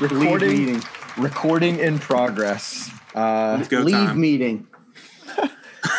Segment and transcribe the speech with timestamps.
[0.00, 0.82] recording, meeting.
[1.16, 2.90] recording in progress.
[3.14, 4.20] Uh, Let's go Leave time.
[4.20, 4.66] meeting.
[5.38, 5.48] all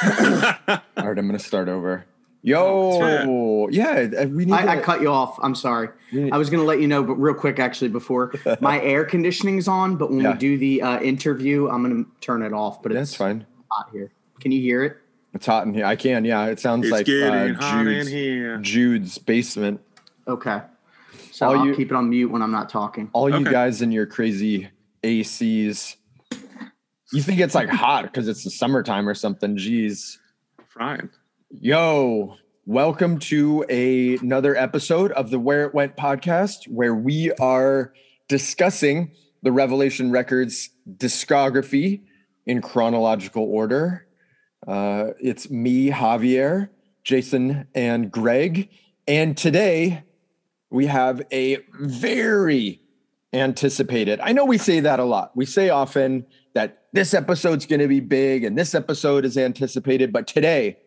[0.07, 2.05] right, I'm gonna start over.
[2.43, 4.53] Yo, yeah, uh, we need.
[4.53, 5.37] I, I cut you off.
[5.41, 5.89] I'm sorry.
[6.13, 8.31] need- I was going to let you know, but real quick, actually, before
[8.61, 10.31] my air conditioning's on, but when Yeah.
[10.33, 12.81] we do the uh, interview, I'm going to turn it off.
[12.81, 13.45] But That's it's fine.
[13.69, 14.11] hot here.
[14.39, 14.97] Can you hear it?
[15.33, 15.83] It's hot in here.
[15.85, 16.23] I can.
[16.23, 18.57] Yeah, it sounds It's like getting uh, hot in Jude's, here.
[18.59, 19.81] Jude's basement.
[20.25, 20.61] Okay.
[21.37, 23.11] So All I'll you- keep it on mute when I'm not talking.
[23.13, 24.69] All you guys in your crazy
[25.03, 25.95] ACs.
[27.13, 29.55] You think it's like hot because it's the summertime or something?
[29.55, 30.17] Jeez.
[30.67, 31.11] Frying.
[31.51, 37.93] Yo, welcome to a, another episode of the Where It Went podcast, where we are
[38.27, 39.11] discussing
[39.43, 42.01] the Revelation Records discography
[42.47, 44.07] in chronological order.
[44.67, 46.69] Uh, it's me, Javier,
[47.03, 48.69] Jason, and Greg.
[49.07, 50.03] And today
[50.69, 52.81] we have a very
[53.33, 54.19] anticipated.
[54.21, 55.35] I know we say that a lot.
[55.35, 60.11] We say often that this episode's going to be big and this episode is anticipated,
[60.11, 60.77] but today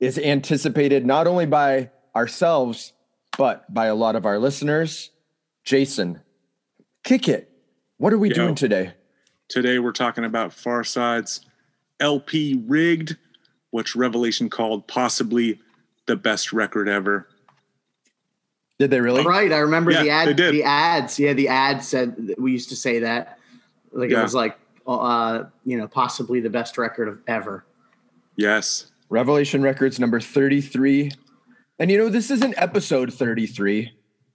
[0.00, 2.92] is anticipated not only by ourselves,
[3.36, 5.10] but by a lot of our listeners.
[5.64, 6.20] Jason,
[7.04, 7.50] kick it.
[7.98, 8.34] What are we Yo.
[8.34, 8.92] doing today?
[9.48, 11.40] Today we're talking about Far Side's
[12.00, 13.16] LP Rigged,
[13.70, 15.60] which Revelation called possibly
[16.06, 17.28] the best record ever.
[18.78, 19.24] Did they really?
[19.24, 19.52] Right.
[19.52, 20.36] I remember Yeah, the they ad.
[20.36, 20.54] did.
[20.54, 21.18] The ads.
[21.18, 23.38] Yeah, the ad said we used to say that.
[23.92, 24.20] Like Yeah.
[24.20, 27.64] it was like, uh, you know, possibly the best record of ever.
[28.36, 28.86] Yes.
[29.10, 31.10] Revelation Records number 33.
[31.78, 33.92] And you know, this isn't episode 33,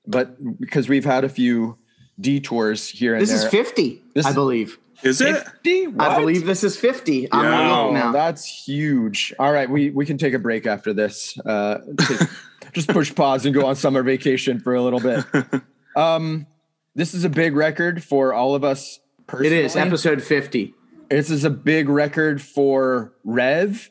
[0.08, 1.78] but because we've had a few
[2.20, 3.40] detours here and This there.
[3.40, 4.78] is 50, This I is- believe.
[5.04, 5.36] Is it?
[5.36, 5.88] 50?
[6.00, 7.28] I believe this is 50.
[7.32, 7.52] I'm Yeah.
[7.68, 8.12] Wow, now.
[8.14, 9.34] that's huge.
[9.38, 11.38] All right, we we can take a break after this.
[11.46, 12.28] Uh, take-
[12.74, 15.26] just push pause and go on summer vacation for a little bit.
[15.96, 16.48] Um,
[16.96, 19.00] this is a big record for all of us.
[19.20, 19.58] It Personally.
[19.58, 20.74] is episode 50.
[21.10, 23.90] This is a big record for Rev.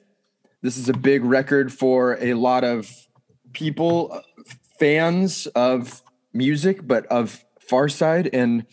[0.63, 2.91] This is a big record for a lot of
[3.53, 4.21] people, uh,
[4.79, 8.29] fans of music, but of Farside.
[8.33, 8.67] And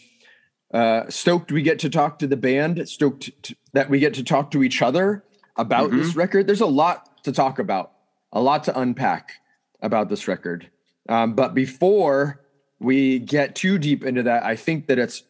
[0.73, 2.87] uh, stoked we get to talk to the band.
[2.87, 5.23] Stoked t- that we get to talk to each other
[5.55, 6.47] about this record.
[6.47, 7.91] There's a lot to talk about,
[8.31, 9.33] a lot to unpack
[9.81, 10.69] about this record.
[11.07, 12.41] Um, but before
[12.79, 15.23] we get too deep into that, I think that it's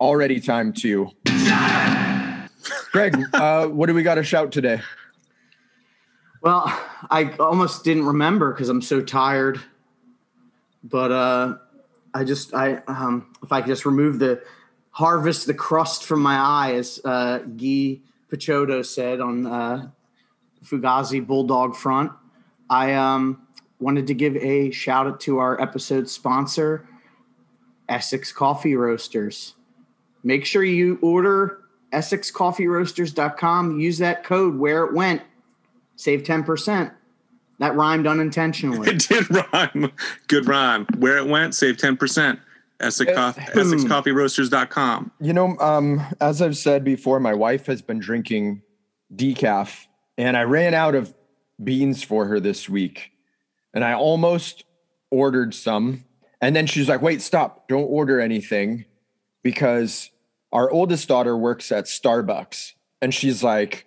[0.00, 1.10] already time to
[2.92, 4.80] Greg, uh, what do we got to shout today?
[6.42, 6.64] Well,
[7.10, 9.60] I almost didn't remember because I'm so tired.
[10.82, 11.54] But uh,
[12.14, 14.42] I just, I um, if I could just remove the
[14.90, 19.90] harvest the crust from my eye, as uh, Guy Picciotto said on uh,
[20.64, 22.12] Fugazi Bulldog Front,
[22.68, 23.46] I um,
[23.80, 26.86] wanted to give a shout out to our episode sponsor,
[27.88, 29.54] Essex Coffee Roasters.
[30.22, 31.60] Make sure you order
[31.92, 33.80] EssexCoffeeRoasters.com.
[33.80, 35.22] Use that code where it went.
[35.96, 36.92] Save 10%.
[37.58, 38.88] That rhymed unintentionally.
[38.90, 39.92] It did rhyme.
[40.28, 40.86] Good rhyme.
[40.98, 42.40] Where it went, save 10%.
[42.80, 45.10] Essex, Coff- EssexCoffeeRoasters.com.
[45.20, 48.62] You know, um, as I've said before, my wife has been drinking
[49.14, 49.86] decaf,
[50.16, 51.14] and I ran out of
[51.62, 53.10] beans for her this week,
[53.74, 54.64] and I almost
[55.10, 56.04] ordered some,
[56.40, 57.68] and then she's like, "Wait, stop!
[57.68, 58.84] Don't order anything,"
[59.42, 60.10] because
[60.52, 63.86] our oldest daughter works at Starbucks, and she's like,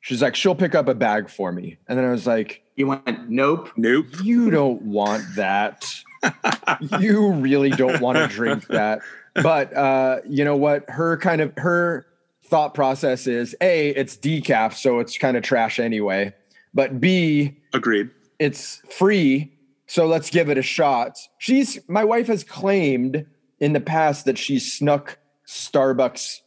[0.00, 2.60] she's like, she'll pick up a bag for me, and then I was like.
[2.74, 3.70] You went, nope.
[3.76, 4.06] Nope.
[4.22, 5.94] you don't want that.
[7.00, 9.00] you really don't want to drink that.
[9.34, 10.88] But uh, you know what?
[10.88, 12.06] Her kind of her
[12.44, 16.34] thought process is A, it's decaf, so it's kind of trash anyway.
[16.74, 18.10] But B, Agreed.
[18.42, 19.52] It's free,
[19.86, 21.16] so let's give it a shot.
[21.38, 23.24] She's my wife has claimed
[23.60, 26.40] in the past that she snuck Starbucks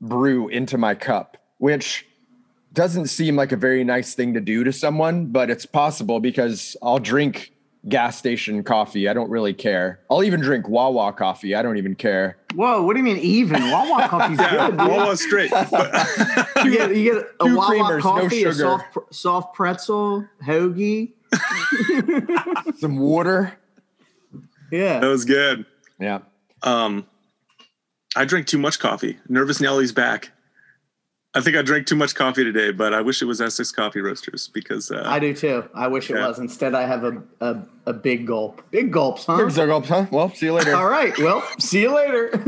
[0.00, 2.06] brew into my cup, which
[2.72, 6.76] doesn't seem like a very nice thing to do to someone, but it's possible because
[6.82, 7.52] I'll drink
[7.88, 9.08] gas station coffee.
[9.08, 10.00] I don't really care.
[10.10, 11.54] I'll even drink Wawa coffee.
[11.54, 12.36] I don't even care.
[12.54, 13.70] Whoa, what do you mean even?
[13.70, 14.88] Wawa coffee's Yeah, good, dude.
[14.88, 15.52] Wawa straight.
[16.64, 21.12] You get, you get a Two Wawa creamers, no coffee, a soft, soft pretzel, hoagie.
[22.78, 23.52] Some water.
[24.70, 25.00] Yeah.
[25.00, 25.66] that was good.
[25.98, 26.20] Yeah.
[26.62, 27.06] Um,
[28.16, 29.18] I drank too much coffee.
[29.28, 30.30] Nervous Nellie's back.
[31.36, 34.00] I think I drank too much coffee today, but I wish it was Essex Coffee
[34.00, 35.68] Roasters because uh, I do too.
[35.74, 36.38] I wish it was.
[36.38, 38.62] Instead, I have a, a, a big gulp.
[38.70, 39.36] Big gulps, huh?
[39.36, 40.06] Here's our gulp, huh?
[40.12, 40.76] Well, see you later.
[40.76, 41.16] All right.
[41.18, 42.30] Well, see you later.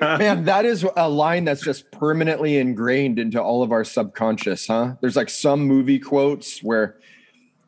[0.00, 4.94] Man, that is a line that's just permanently ingrained into all of our subconscious, huh?
[5.02, 6.96] There's like some movie quotes where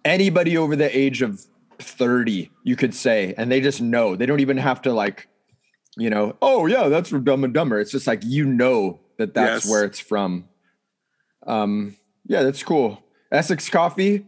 [0.05, 1.41] anybody over the age of
[1.81, 4.17] 30, you could say, and they just know.
[4.17, 5.29] They don't even have to like,
[5.97, 7.79] you know, oh yeah, that's from Dumb and Dumber.
[7.81, 9.71] It's just like you know that that's Yes.
[9.71, 10.49] where it's from.
[11.47, 11.97] Um,
[12.27, 13.03] yeah, that's cool.
[13.33, 14.27] Essex Coffee.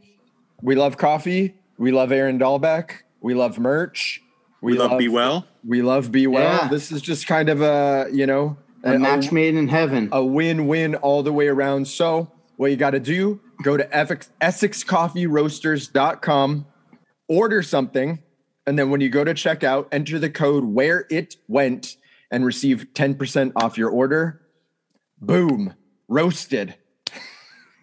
[0.63, 1.55] We love coffee.
[1.79, 2.91] We love Aaron Dalbec.
[3.23, 4.21] We love merch.
[4.63, 5.47] We, love Be Well.
[5.67, 6.63] We love Be Well.
[6.65, 6.69] Yeah.
[6.69, 10.11] This is just kind of a, you know, A match made in heaven.
[10.13, 11.89] a win-win all the way around.
[11.89, 16.67] So what you got to do, go to Essex, EssexCoffeeRoasters.com,
[17.29, 18.21] order something,
[18.67, 21.97] and then when you go to checkout, enter the code where it went
[22.31, 24.41] and receive 10% off your order.
[25.21, 25.75] Boom.
[26.09, 26.77] Roasted.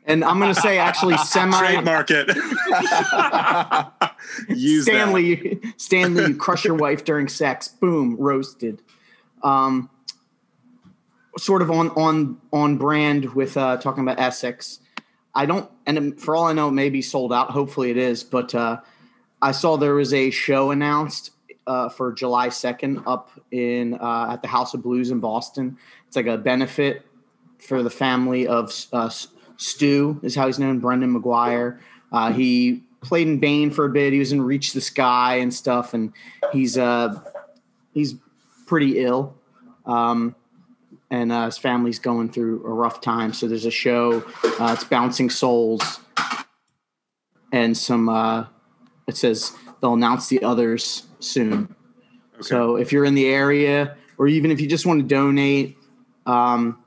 [0.05, 2.27] And I'm going to say actually semi Trademark it.
[4.49, 4.91] Use that.
[4.91, 7.67] Stanley, Stanley, you crush your wife during sex.
[7.67, 8.81] Boom, roasted.
[9.43, 9.89] Um,
[11.37, 14.79] sort of on on on brand with uh, talking about Essex.
[15.37, 17.51] I don't, and for all I know, it may be sold out.
[17.51, 18.23] Hopefully, it is.
[18.23, 18.81] But uh,
[19.39, 21.29] I saw there was a show announced
[21.67, 25.77] uh, for July second up in uh, at the House of Blues in Boston.
[26.07, 27.05] It's like a benefit
[27.59, 29.11] for the family of uh,
[29.57, 30.79] Stu, is how he's known.
[30.79, 31.79] Brendan McGuire.
[32.11, 34.13] Uh, he played in Bane for a bit.
[34.13, 36.13] He was in Reach the Sky and stuff, and
[36.51, 37.13] he's uh
[37.93, 38.15] he's
[38.65, 39.35] pretty ill.
[39.85, 40.35] Um,
[41.09, 43.33] and uh, his family's going through a rough time.
[43.33, 44.23] So there's a show.
[44.59, 45.99] Uh, it's Bouncing Souls,
[47.51, 48.09] and some.
[48.09, 48.45] Uh,
[49.07, 51.73] it says they'll announce the others soon.
[52.41, 55.77] So if you're in the area, or even if you just want to donate,
[56.25, 56.83] um,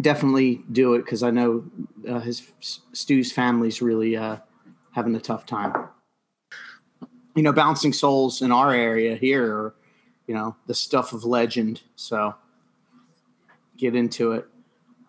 [0.00, 1.64] definitely do it because I know
[2.08, 2.50] uh, his
[2.92, 4.38] Stu's family's really uh,
[4.92, 5.88] having a tough time.
[7.34, 9.74] You know, Bouncing Souls in our area here are,
[10.26, 11.82] you know, the stuff of legend.
[11.96, 12.34] So
[13.76, 14.46] get into it.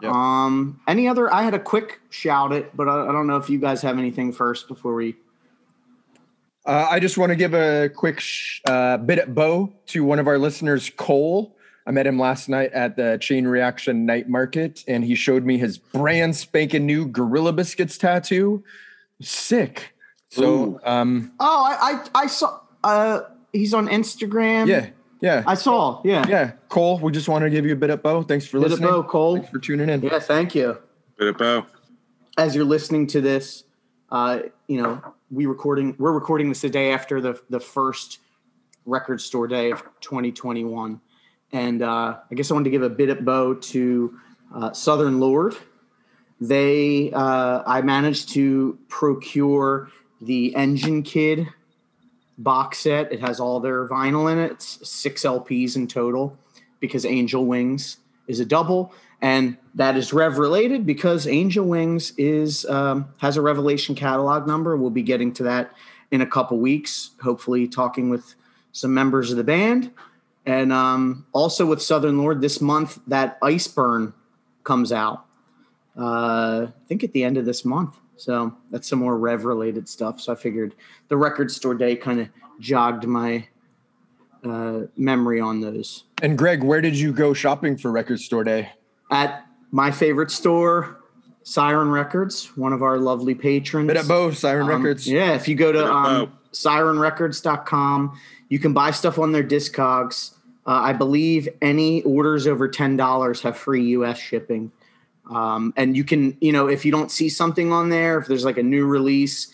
[0.01, 0.11] Yep.
[0.11, 1.33] Um, any other?
[1.33, 3.97] I had a quick shout it, but I, I don't know if you guys have
[3.97, 5.15] anything first before we.
[6.65, 10.19] Uh, I just want to give a quick sh- uh, bit at bow to one
[10.19, 11.55] of our listeners, Cole.
[11.85, 15.57] I met him last night at the Chain Reaction Night Market, and he showed me
[15.57, 18.63] his brand spanking new Gorilla Biscuits tattoo.
[19.21, 19.95] Sick.
[20.29, 20.79] So, Ooh.
[20.83, 22.59] um, Oh, I I, I saw.
[22.83, 23.21] Uh,
[23.53, 24.67] he's on Instagram.
[24.67, 24.89] yeah,
[25.21, 26.01] yeah, I saw.
[26.03, 26.25] Yeah.
[26.27, 26.51] yeah.
[26.69, 28.21] Cole, we just want to give you a bit at bow.
[28.23, 28.79] Thanks for listening.
[28.79, 29.03] Bit of listening.
[29.03, 29.35] bow, Cole.
[29.35, 30.01] Thanks for tuning in.
[30.01, 30.19] Yeah.
[30.19, 30.77] Thank you.
[31.17, 31.65] Bit of bow.
[32.37, 33.63] as you're listening to this,
[34.11, 38.19] uh, you know, we recording we're recording this the day after the the first
[38.85, 41.01] record store day of 2021,
[41.51, 44.19] and uh, I guess I wanted to give a bit of bow to
[44.53, 45.55] uh, Southern Lord.
[46.39, 49.89] They uh, I managed to procure
[50.21, 51.47] the Engine Kid
[52.37, 53.11] box set.
[53.11, 54.51] It has all their vinyl in it.
[54.51, 56.37] It's six LPs in total
[56.79, 57.97] because Angel Wings
[58.27, 63.41] is a double, and that is Rev related because Angel Wings is um, has a
[63.41, 64.77] Revelation catalog number.
[64.77, 65.71] We'll be getting to that
[66.11, 67.11] in a couple weeks.
[67.21, 68.35] Hopefully, talking with
[68.71, 69.91] some members of the band,
[70.45, 72.99] and um, also with Southern Lord this month.
[73.07, 74.13] That Iceburn
[74.63, 75.25] comes out.
[75.97, 77.97] Uh, I think at the end of this month.
[78.17, 80.19] So that's some more Rev related stuff.
[80.19, 80.75] So I figured
[81.07, 82.29] the record store day kind of
[82.59, 83.47] jogged my
[84.43, 86.03] uh, memory on those.
[86.21, 88.71] And Greg, where did you go shopping for Record Store Day?
[89.11, 91.01] At my favorite store,
[91.43, 93.87] Siren Records, one of our lovely patrons.
[93.87, 95.07] Bit at bow, Siren Um, Records.
[95.07, 100.31] Yeah, if you go to um, sirenrecords.com, you can buy stuff on their Discogs.
[100.65, 104.71] Uh, I believe any orders over $10 have free US shipping.
[105.29, 108.45] Um, and you can, you know, if you don't see something on there, if there's
[108.45, 109.51] like a new release,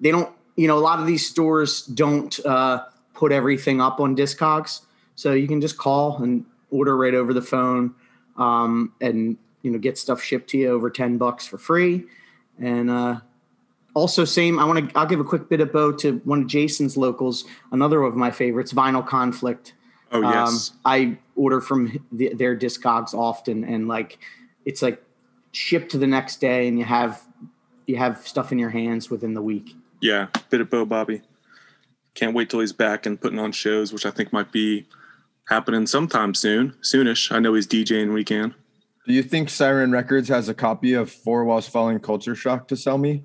[0.00, 4.16] they don't, you know, a lot of these stores don't uh, put everything up on
[4.16, 4.82] Discogs.
[5.14, 7.94] So you can just call and order right over the phone
[8.36, 12.04] um, and, you know, get stuff shipped to you over 10 bucks for free.
[12.58, 13.20] And uh,
[13.94, 16.46] also, same, I want to, I'll give a quick bit of bow to one of
[16.46, 19.72] Jason's locals, another of my favorites, Vinyl Conflict.
[20.12, 20.70] Oh yes.
[20.70, 24.18] Um, I order from the, their Discogs often, and like
[24.64, 25.02] it's like
[25.56, 27.22] shipped to the next day, and you have
[27.86, 29.74] you have stuff in your hands within the week.
[30.00, 30.26] yeah.
[30.50, 31.22] Bit of bow, Bobby.
[32.14, 34.86] Can't wait till he's back and putting on shows, which I think might be
[35.48, 36.72] happening sometime soon.
[36.82, 37.30] Soonish.
[37.30, 38.54] I know he's DJing weekend.
[39.06, 42.76] Do you think Siren Records has a copy of Four Walls Falling Culture Shock to
[42.76, 43.22] sell me?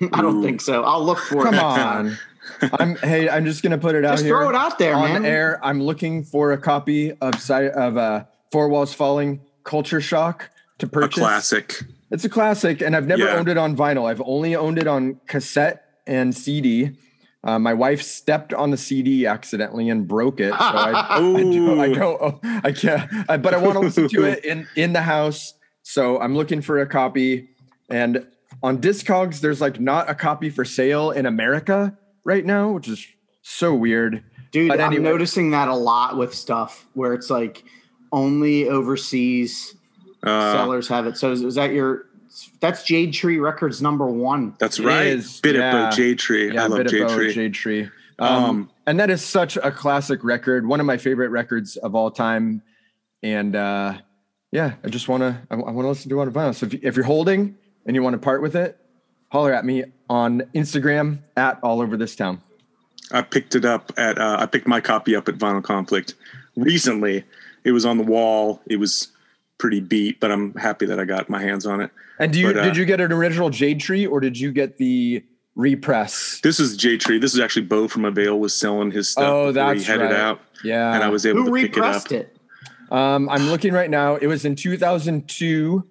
[0.12, 0.42] I don't Ooh.
[0.42, 0.82] think so.
[0.84, 1.62] I'll look for Come it.
[1.62, 2.18] on.
[2.72, 4.36] I'm hey, I'm just gonna put it out Just here.
[4.36, 5.24] throw it out there, on man.
[5.24, 5.58] air.
[5.62, 10.86] I'm looking for a copy of Si- of uh, Four Walls Falling Culture Shock to
[10.86, 11.18] A purchase.
[11.22, 11.82] classic.
[12.10, 13.36] It's a classic, and I've never Yeah.
[13.36, 14.08] owned it on vinyl.
[14.08, 16.92] I've only owned it on cassette and CD.
[17.44, 20.50] Uh, my wife stepped on the CD accidentally and broke it.
[20.52, 21.94] So I, I, do, I Ooh.
[21.94, 25.02] go, oh, I can't, I, but I want to listen to it in in the
[25.02, 25.54] house.
[25.82, 27.48] So I'm looking for a copy,
[27.90, 28.26] and
[28.62, 33.06] on Discogs, there's like not a copy for sale in America right now, which is
[33.42, 34.22] so weird.
[34.50, 37.64] Dude, But I'm noticing that a lot with stuff where it's like
[38.12, 39.74] only overseas
[40.22, 41.16] Uh, sellers have it.
[41.16, 42.06] So is, is that your?
[42.60, 44.54] That's Jade Tree Records number one.
[44.58, 45.06] that's right.
[45.06, 45.88] is, Bit yeah.
[45.88, 46.52] of Jade Tree.
[46.52, 47.32] Yeah, I love Bit Jade of Bow, Tree.
[47.34, 47.88] Jade Tree.
[48.18, 51.94] Um, Um, and that is such a classic record, one of my favorite records of
[51.94, 52.62] all time.
[53.22, 53.98] And uh,
[54.50, 56.54] yeah, I just want to I, want to listen to it on vinyl.
[56.54, 57.56] So if, you, if you're holding
[57.86, 58.78] and you want to part with it,
[59.30, 62.40] holler at me on Instagram at all over this town.
[63.12, 66.14] I picked it up at uh, I picked my copy up at Vinyl Conflict
[66.56, 67.24] recently.
[67.64, 68.60] It was on the wall.
[68.66, 69.08] It was
[69.58, 71.90] pretty beat, but I'm happy that I got my hands on it.
[72.18, 74.52] And do you But, uh, did you get an original Jade Tree or did you
[74.52, 75.22] get the
[75.56, 76.40] repress?
[76.42, 77.18] This is J Tree.
[77.18, 80.10] This is actually Bo from Avail was selling his stuff Oh, before he that's headed
[80.10, 80.20] right.
[80.20, 82.10] out, Yeah, and I was able Who to pick it up.
[82.12, 82.36] it?
[82.90, 84.16] Um, I'm looking right now.
[84.16, 85.84] It was in 2002,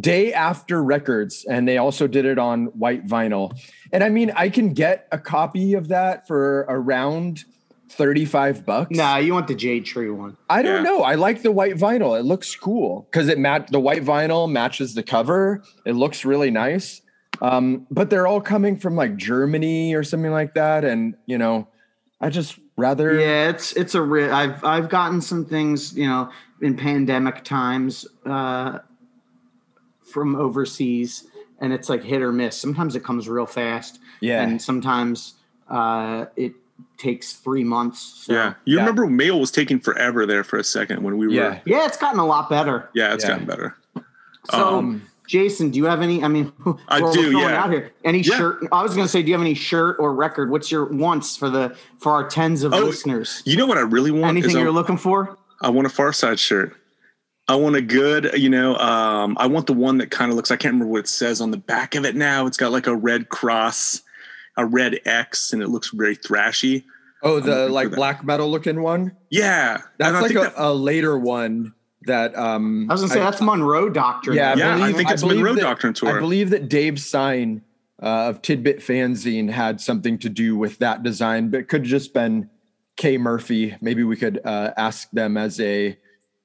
[0.00, 3.52] Day After Records, and they also did it on white vinyl.
[3.92, 7.44] And I mean, I can get a copy of that for around
[7.90, 8.96] 35 bucks.
[8.96, 10.36] Nah, you want the Jade Tree one.
[10.48, 10.90] I don't Yeah.
[10.90, 11.02] know.
[11.02, 12.18] I like the white vinyl.
[12.18, 15.62] It looks cool because it mat the white vinyl matches the cover.
[15.84, 17.02] It looks really nice.
[17.42, 21.68] Um, but they're all coming from like Germany or something like that, and you know,
[22.20, 26.30] I just rather Yeah, it's it's a ri- I've I've gotten some things you know
[26.60, 28.78] in pandemic times uh,
[30.04, 31.24] from overseas,
[31.60, 32.56] and it's like hit or miss.
[32.56, 34.42] Sometimes it comes real fast, yeah.
[34.42, 35.34] and sometimes
[35.68, 36.52] uh, it
[37.00, 38.24] takes three months.
[38.26, 38.32] So.
[38.32, 38.82] Yeah, you Yeah.
[38.82, 41.32] remember mail was taking forever there for a second when we were.
[41.32, 41.58] Yeah.
[41.64, 42.88] yeah, it's gotten a lot better.
[42.94, 43.30] Yeah, it's Yeah.
[43.30, 43.76] gotten better.
[44.50, 46.22] So, Um, Jason, do you have any?
[46.24, 46.52] I mean,
[46.88, 47.62] I we're do, throwing yeah.
[47.62, 48.36] Out here, any Yeah.
[48.36, 48.66] shirt?
[48.72, 50.50] I was going to say, do you have any shirt or record?
[50.50, 53.42] What's your wants for the for our tens of Oh, listeners?
[53.44, 54.30] You know what I really want?
[54.30, 55.36] Anything is I, you're looking for?
[55.62, 56.74] I want a Far Side shirt.
[57.48, 60.50] I want a good, you know, um, I want the one that kind of looks.
[60.52, 62.46] I can't remember what it says on the back of it now.
[62.46, 64.02] It's got like a red cross,
[64.56, 66.84] a red X, and it looks very thrashy.
[67.22, 69.16] oh, the like black metal looking one.
[69.30, 71.74] Yeah, That's like a, that- a later one
[72.06, 74.34] that um I was going to say that's Monroe Doctrine.
[74.36, 76.16] yeah, Yeah, I believe- think it's believe Monroe that- Doctrine Tour.
[76.16, 77.62] I believe that Dave Sign
[78.02, 81.90] uh, of Tidbit Fanzine had something to do with that design, but it could have
[81.90, 82.48] just been
[82.96, 83.76] Kay Murphy.
[83.82, 85.98] Maybe we could uh, ask them as a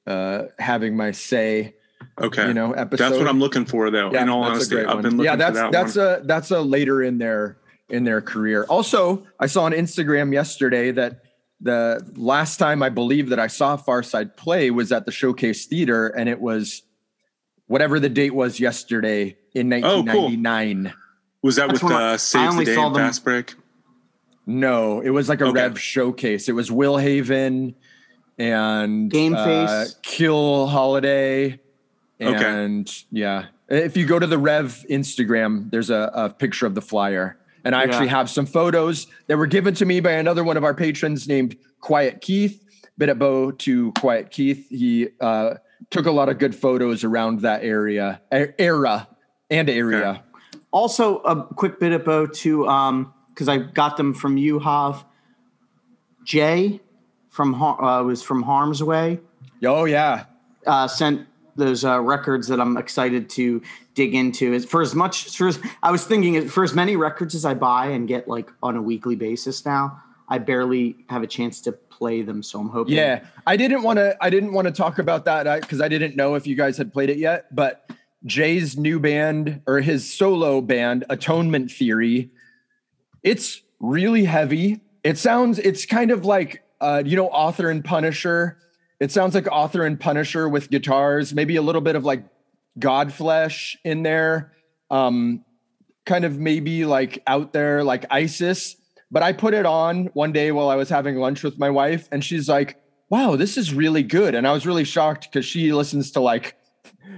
[0.06, 1.76] uh, having my say,
[2.22, 2.48] okay.
[2.48, 3.06] you know, episode.
[3.06, 4.10] that's what I'm looking for, though.
[4.12, 6.06] in all honesty, I've been looking yeah, that's for that that's one.
[6.06, 7.58] a that's a later in their
[7.90, 8.64] in their career.
[8.70, 11.22] Also, I saw on Instagram yesterday that
[11.62, 16.08] the last time I believe that I saw Farside play was at the Showcase Theater,
[16.08, 16.82] and it was
[17.68, 20.04] whatever the date was yesterday in Oh, cool.
[20.30, 20.94] 1999.
[21.42, 23.04] Was that That's with when I- uh, I Saves the only Day saw and them-
[23.08, 23.54] Fast Break?
[24.48, 25.54] No, it was like a Okay.
[25.54, 26.50] Rev showcase.
[26.50, 27.74] It was Will Haven
[28.38, 29.96] and Game uh, Face.
[30.04, 31.60] Kill Holiday,
[32.22, 32.44] Okay.
[32.46, 33.46] and yeah.
[33.70, 37.76] If you go to the Rev Instagram, there's a, a picture of the flyer, and
[37.76, 38.12] I actually Yeah.
[38.12, 41.58] have some photos that were given to me by another one of our patrons named
[41.82, 42.62] Quiet Keith.
[42.98, 44.70] Bit of bow to Quiet Keith.
[44.70, 45.56] He uh,
[45.90, 49.10] took a lot of good photos around that area, era,
[49.50, 50.24] and area.
[50.72, 55.04] Also, a quick bit about to um because I got them from you, Hav.
[56.24, 56.80] Jay
[57.30, 59.20] from uh, was from Harm's Way.
[59.66, 60.26] Oh yeah,
[60.66, 63.62] uh, sent those uh, records that I'm excited to
[63.96, 64.54] dig into.
[64.54, 67.56] As for as much, for as, I was thinking, for as many records as I
[67.56, 71.72] buy and get like on a weekly basis now, I barely have a chance to
[71.72, 72.44] play them.
[72.44, 72.96] So I'm hoping.
[72.96, 74.16] Yeah, I didn't want to.
[74.22, 76.94] I didn't want to talk about that because I didn't know if you guys had
[76.94, 77.54] played it yet.
[77.56, 77.90] But
[78.26, 82.32] Jay's new band or his solo band, Atonement Theory,
[83.24, 84.82] it's really heavy.
[85.04, 85.60] It sounds.
[85.60, 88.58] It's kind of like uh, you know, Author and Punisher.
[89.00, 92.24] It sounds like Author and Punisher with guitars, maybe a little bit of like
[92.80, 94.54] Godflesh in there.
[94.90, 95.44] Um,
[96.06, 98.76] kind of maybe like out there like ISIS.
[99.12, 102.08] But I put it on one day while I was having lunch with my wife,
[102.12, 105.72] and she's like, "Wow, this is really good." And I was really shocked because she
[105.74, 106.56] listens to like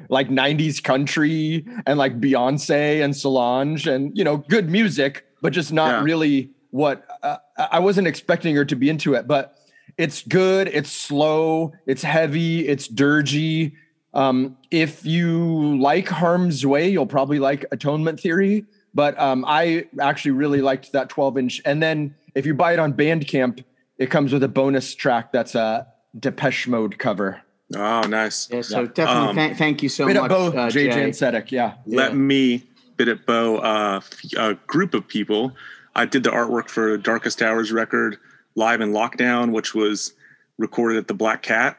[0.09, 5.73] like 90s country and like Beyonce and Solange and you know good music, but just
[5.73, 6.03] not Yeah.
[6.03, 9.27] really what uh, I wasn't expecting her to be into it.
[9.27, 9.55] But
[9.97, 13.73] it's good, it's slow, it's heavy, it's dirgy.
[14.13, 18.65] Um, if you like Harm's Way, you'll probably like Atonement Theory.
[18.93, 21.61] But um, I actually really liked that 12 inch.
[21.65, 23.63] And then if you buy it on Bandcamp,
[23.97, 25.87] it comes with a bonus track that's a
[26.19, 27.41] Depeche Mode cover.
[27.75, 28.49] Oh, nice.
[28.49, 28.87] Yeah, so Yeah.
[28.93, 30.93] definitely Um, thank, thank you so Bit much, of both, uh, Jay Jay.
[30.93, 31.73] Jansetic, yeah.
[31.85, 32.17] Let Yeah.
[32.17, 32.63] me
[32.95, 35.51] bit at bow uh, f- a group of people.
[35.95, 38.17] I did the artwork for Darkest Hours record
[38.55, 40.13] live in lockdown, which was
[40.57, 41.77] recorded at the Black Cat,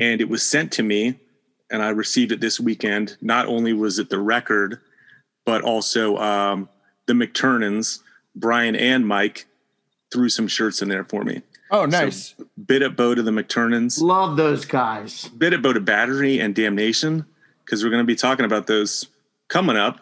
[0.00, 1.18] and it was sent to me,
[1.70, 3.16] and I received it this weekend.
[3.20, 4.80] Not only was it the record,
[5.44, 6.68] but also um,
[7.06, 8.00] the McTernans,
[8.34, 9.46] Brian and Mike,
[10.12, 11.42] threw some shirts in there for me.
[11.70, 12.34] Oh, nice.
[12.36, 14.00] So, bit at bow to the McTernans.
[14.00, 15.28] Love those guys.
[15.28, 17.26] Bit at bow to Battery and Damnation
[17.64, 19.06] because we're going to be talking about those
[19.48, 20.00] coming up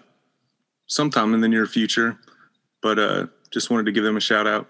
[0.86, 2.18] sometime in the near future.
[2.82, 4.68] But uh, just wanted to give them a shout out.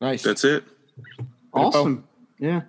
[0.00, 0.22] Nice.
[0.22, 0.64] That's it.
[1.52, 2.06] Awesome.
[2.38, 2.62] Yeah.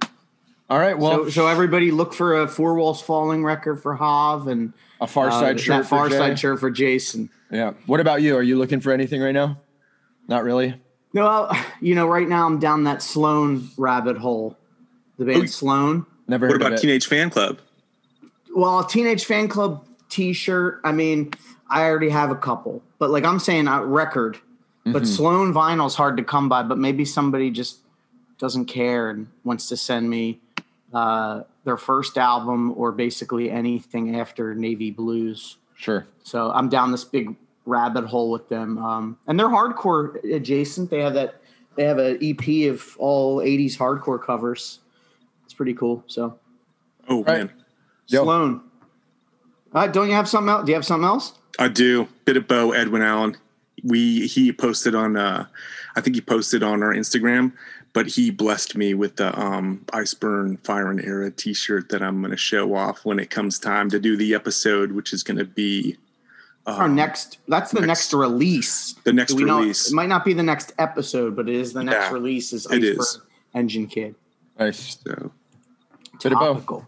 [0.74, 0.98] All right.
[0.98, 5.06] Well, so, so, everybody look for a four walls falling record for Hav and a
[5.06, 5.86] far side uh, shirt.
[5.86, 7.30] far side shirt for Jason.
[7.52, 7.74] Yeah.
[7.86, 8.36] What about you?
[8.36, 9.60] Are you looking for anything right now?
[10.28, 10.82] Not really.
[11.14, 14.58] No, you know, right now I'm down that Sloan rabbit hole.
[15.20, 16.08] The band oh, Sloan.
[16.28, 16.48] Never.
[16.48, 17.60] What about Teenage Fan Club?
[18.56, 20.82] Well, a Teenage Fan Club T-shirt.
[20.84, 21.34] I mean,
[21.70, 24.38] I already have a couple, but like I'm saying, a record.
[24.38, 24.94] Mm-hmm.
[24.94, 26.64] But Sloan vinyl's hard to come by.
[26.64, 27.78] But maybe somebody just
[28.40, 30.40] doesn't care and wants to send me
[30.94, 35.58] uh, their first album or basically anything after Navy Blues.
[35.76, 36.08] Sure.
[36.24, 37.36] So I'm down this big
[37.66, 40.90] rabbit hole with them, um, and they're hardcore adjacent.
[40.90, 41.36] They have that.
[41.76, 44.80] They have an EP of all '80s hardcore covers.
[45.46, 46.04] It's pretty cool.
[46.08, 46.38] So.
[47.10, 47.40] Oh right.
[47.40, 47.52] man.
[48.06, 48.62] Sloan.
[49.74, 50.66] Uh, don't you have something else?
[50.66, 51.34] Do you have something else?
[51.58, 52.08] I do.
[52.26, 53.38] Bit of bow, Edwin Allen.
[53.84, 55.48] We he posted on uh
[55.96, 57.54] I think he posted on our Instagram
[57.94, 62.32] but he blessed me with the um, Iceburn Fire and Era T-shirt that I'm going
[62.32, 65.46] to show off when it comes time to do the episode, which is going to
[65.46, 65.96] be
[66.66, 67.38] um, our next.
[67.48, 68.96] That's the next, next release.
[69.04, 69.92] The next release.
[69.92, 72.52] Know, it might not be the next episode, but it is the next yeah, release.
[72.52, 73.20] Is Iceburn it is.
[73.54, 74.16] Engine Kid.
[74.58, 74.98] Nice.
[75.04, 75.32] So,
[76.22, 76.88] bit of bow.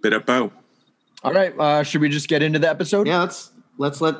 [0.00, 0.52] Bit of bow.
[1.24, 1.58] All right.
[1.58, 3.08] Uh, should we just get into the episode?
[3.08, 3.20] Yeah.
[3.20, 4.16] Let's let's let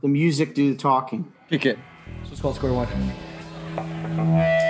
[0.00, 1.32] the music do the talking.
[1.48, 1.78] Kick it.
[2.24, 4.66] So it's called Square One.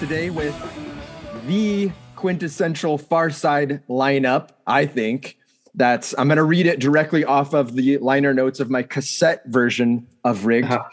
[0.00, 0.56] Today with
[1.46, 5.36] the quintessential Far Side lineup, I think.
[5.74, 9.42] That's I'm going to read it directly off of the liner notes of my cassette
[9.46, 10.72] version of Rigged.
[10.72, 10.84] Uh-huh.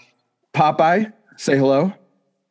[0.53, 1.93] Popeye, say hello.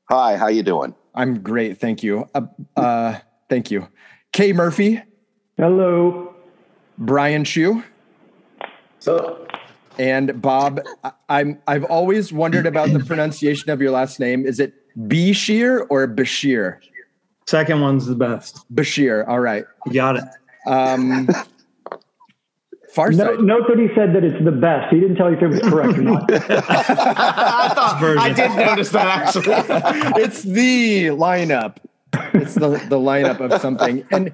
[0.08, 0.94] Hi, how you doing?
[1.14, 2.28] I'm great, thank you.
[2.34, 3.18] Uh, uh,
[3.50, 3.86] thank you.
[4.32, 5.02] Kay Murphy.
[5.56, 6.34] Hello.
[6.98, 7.84] Brian Chu.
[8.98, 9.46] So.
[9.98, 10.80] And Bob,
[11.28, 14.46] I'm I've always wondered about the pronunciation of your last name.
[14.46, 16.78] Is it Bashir or Bashir?
[17.46, 18.64] Second one's the best.
[18.74, 19.26] Bashir.
[19.28, 19.64] All right.
[19.86, 20.24] You got it.
[20.66, 21.28] Um,
[22.96, 24.90] Far note, note, that he said that it's the best.
[24.90, 26.32] He didn't tell you if it was correct or not.
[26.32, 29.52] I, thought, I did notice that actually.
[30.22, 31.76] it's the lineup.
[32.32, 34.02] It's the, the lineup of something.
[34.10, 34.32] And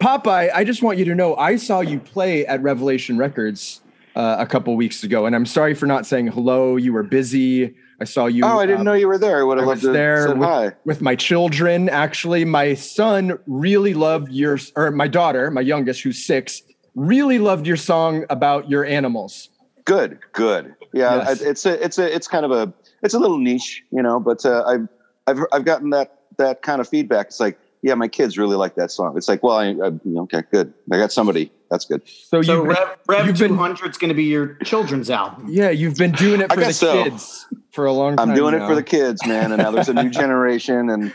[0.00, 3.82] Popeye, I just want you to know I saw you play at Revelation Records
[4.16, 6.76] uh, a couple weeks ago, and I'm sorry for not saying hello.
[6.76, 7.74] You were busy.
[8.00, 8.44] I saw you.
[8.44, 9.40] Oh, I didn't um, know you were there.
[9.40, 10.72] I would have loved to there with, hi.
[10.84, 11.88] with my children.
[11.88, 16.62] Actually, my son really loved your, or my daughter, my youngest, who's six,
[16.94, 19.48] really loved your song about your animals.
[19.84, 20.74] Good, good.
[20.92, 21.40] Yeah, yes.
[21.40, 24.20] it's a, it's a, it's kind of a, it's a little niche, you know.
[24.20, 24.88] But uh, I've,
[25.26, 27.26] I've, I've gotten that that kind of feedback.
[27.26, 29.16] It's like, yeah, my kids really like that song.
[29.16, 30.72] It's like, well, I, I okay, good.
[30.90, 32.02] I got somebody that's good.
[32.06, 35.46] So, so Rev, Rev 200 is going to be your children's album.
[35.48, 37.04] Yeah, you've been doing it for the so.
[37.04, 38.30] kids for a long time.
[38.30, 38.64] I'm doing now.
[38.64, 39.52] it for the kids, man.
[39.52, 41.14] And now there's a new generation, and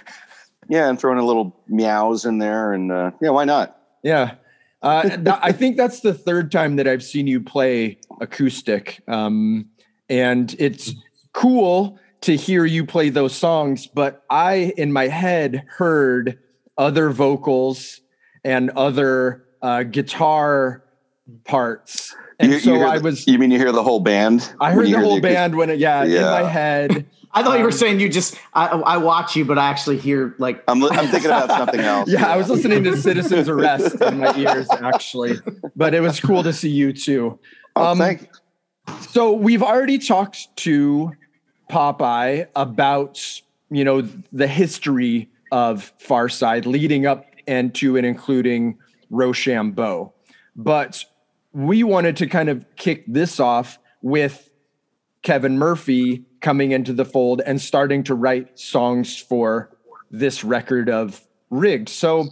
[0.70, 3.78] yeah, and throwing a little meows in there, and uh, yeah, why not?
[4.04, 4.36] Yeah.
[4.82, 9.70] Uh, th- I think that's the third time that I've seen you play acoustic, um,
[10.10, 10.94] and it's
[11.32, 13.88] cool to hear you play those songs.
[13.88, 16.40] But I, in my head, heard
[16.78, 18.02] other vocals
[18.44, 20.84] and other uh, guitar
[21.46, 22.16] parts.
[22.40, 23.28] And you, so you I the, was.
[23.28, 24.54] You mean you hear the whole band?
[24.60, 27.06] I heard the whole the, band when it, yeah, yeah, in my head.
[27.36, 28.36] I thought um, you were um, saying you just.
[28.54, 30.64] I, I, watch you, but I actually hear like.
[30.68, 32.10] I'm, I'm thinking about something else.
[32.12, 35.38] yeah, I was listening to Citizen's Arrest in my ears actually,
[35.76, 37.40] but it was cool to see you too.
[37.76, 38.28] Oh, um, thank you.
[39.10, 41.14] So we've already talked to
[41.70, 48.80] Popeye about you know the history of Far Side leading up and to and including
[49.12, 50.12] Rochambeau.
[50.56, 51.06] But
[51.54, 54.50] we wanted to kind of kick this off with
[55.22, 59.78] Kevin Murphy coming into the fold and starting to write songs for
[60.10, 61.88] this record of Rigged.
[61.88, 62.30] So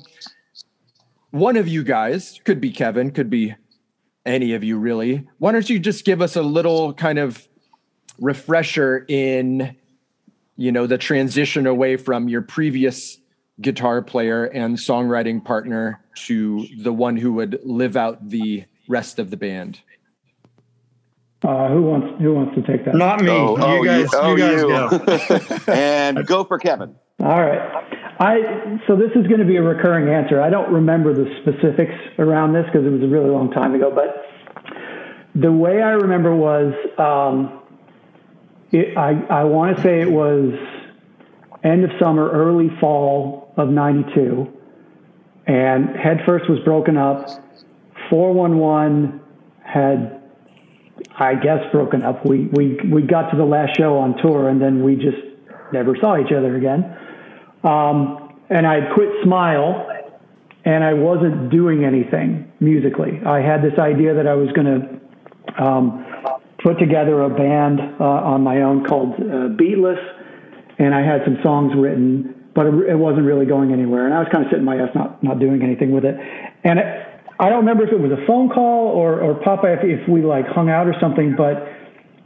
[1.29, 3.53] one of you guys could be Kevin, could be
[4.25, 5.27] any of you really.
[5.37, 7.47] Why don't you just give us a little kind of
[8.19, 9.75] refresher in,
[10.61, 13.17] you know, the transition away from your previous
[13.61, 19.31] guitar player and songwriting partner to the one who would live out the rest of
[19.31, 19.79] the band?
[21.43, 22.93] Uh, who wants who wants to take that?
[22.93, 23.31] Not me.
[23.31, 25.65] Oh, you oh, guys, you, oh, you guys you.
[25.65, 25.71] go.
[25.73, 26.95] and go for Kevin.
[27.19, 27.97] All right.
[28.19, 30.39] I so this is going to be a recurring answer.
[30.39, 33.91] I don't remember the specifics around this because it was a really long time ago,
[33.91, 34.27] but
[35.33, 37.60] the way I remember was um,
[38.71, 40.53] it, I I want to say it was
[41.63, 44.51] end of summer, early fall of '92,
[45.47, 47.27] and Headfirst was broken up.
[48.09, 49.21] 411
[49.63, 50.21] had
[51.17, 52.25] I guess broken up.
[52.25, 55.17] We we we got to the last show on tour and then we just
[55.71, 56.97] never saw each other again.
[57.63, 59.87] Um, and I quit Smile,
[60.65, 63.21] and I wasn't doing anything musically.
[63.25, 66.05] I had this idea that I was going to um,
[66.63, 69.99] put together a band uh, on my own called uh, Beatless,
[70.79, 74.05] and I had some songs written, but it, it wasn't really going anywhere.
[74.05, 76.15] And I was kind of sitting my ass, not not doing anything with it.
[76.63, 76.85] And it,
[77.39, 80.21] I don't remember if it was a phone call or or Papa if, if we
[80.21, 81.67] like hung out or something, but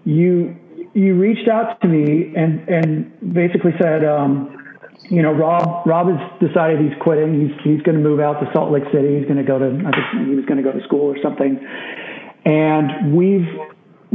[0.04, 0.56] you
[0.94, 4.04] you reached out to me and and basically said.
[4.04, 4.52] Um,
[5.10, 7.40] you know, Rob Rob has decided he's quitting.
[7.40, 9.20] He's he's going to move out to Salt Lake City.
[9.20, 11.18] He's going to go to I think he was going to go to school or
[11.22, 11.60] something.
[12.46, 13.46] And we've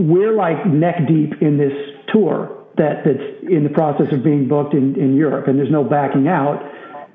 [0.00, 1.72] we're like neck deep in this
[2.12, 5.84] tour that that's in the process of being booked in in Europe, and there's no
[5.84, 6.62] backing out.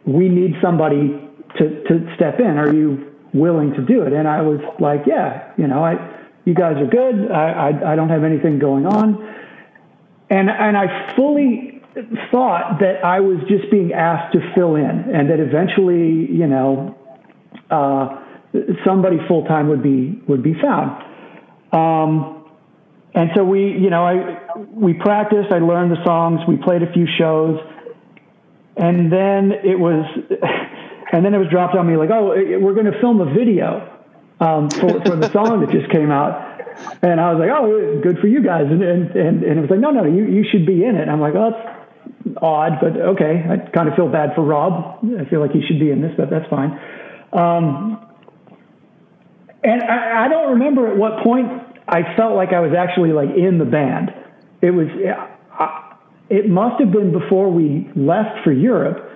[0.05, 1.19] We need somebody
[1.57, 2.57] to to step in.
[2.57, 4.13] Are you willing to do it?
[4.13, 5.93] And I was like, yeah, you know, I
[6.45, 7.31] you guys are good.
[7.31, 9.17] I I, I don't have anything going on.
[10.29, 11.81] And and I fully
[12.31, 16.97] thought that I was just being asked to fill in, and that eventually, you know,
[17.69, 18.21] uh,
[18.85, 21.01] somebody full time would be would be found.
[21.71, 22.34] Um,
[23.15, 25.51] and so we, you know, I we practiced.
[25.51, 26.41] I learned the songs.
[26.47, 27.60] We played a few shows,
[28.78, 30.06] and then it was,
[31.12, 33.89] and then it was dropped on me like, oh, we're going to film a video
[34.39, 36.54] um, for for the song that just came out.
[37.01, 38.65] And I was like, oh, good for you guys.
[38.69, 41.04] And, and, and, and it was like, no, no, you, you should be in it.
[41.04, 41.75] And I'm like, oh, that's,
[42.41, 43.43] odd, but okay.
[43.49, 44.99] I kind of feel bad for Rob.
[45.19, 46.71] I feel like he should be in this, but that's fine.
[47.34, 48.01] Um,
[49.63, 51.49] and I, I don't remember at what point
[51.87, 54.13] I felt like I was actually like in the band.
[54.61, 54.87] It was,
[56.29, 59.11] it must have been before we left for Europe,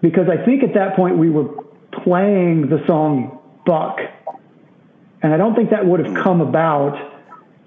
[0.00, 1.48] because I think at that point we were
[2.04, 3.98] playing the song Buck,
[5.22, 6.94] and I don't think that would have come about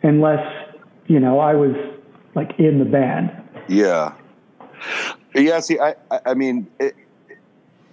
[0.04, 0.46] unless
[1.08, 1.76] you know I was
[2.36, 3.32] like in the band.
[3.68, 4.14] Yeah.
[5.36, 6.96] Yeah, see, I, I mean, it,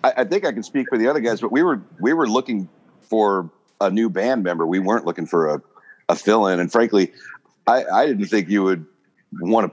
[0.05, 2.29] I, I think I can speak for the other guys, but we were we were
[2.29, 2.69] looking
[3.01, 4.67] for a new band member.
[4.67, 5.63] We weren't looking for a,
[6.09, 7.13] a fill in, and frankly,
[7.67, 8.87] I, I didn't think you would
[9.41, 9.73] want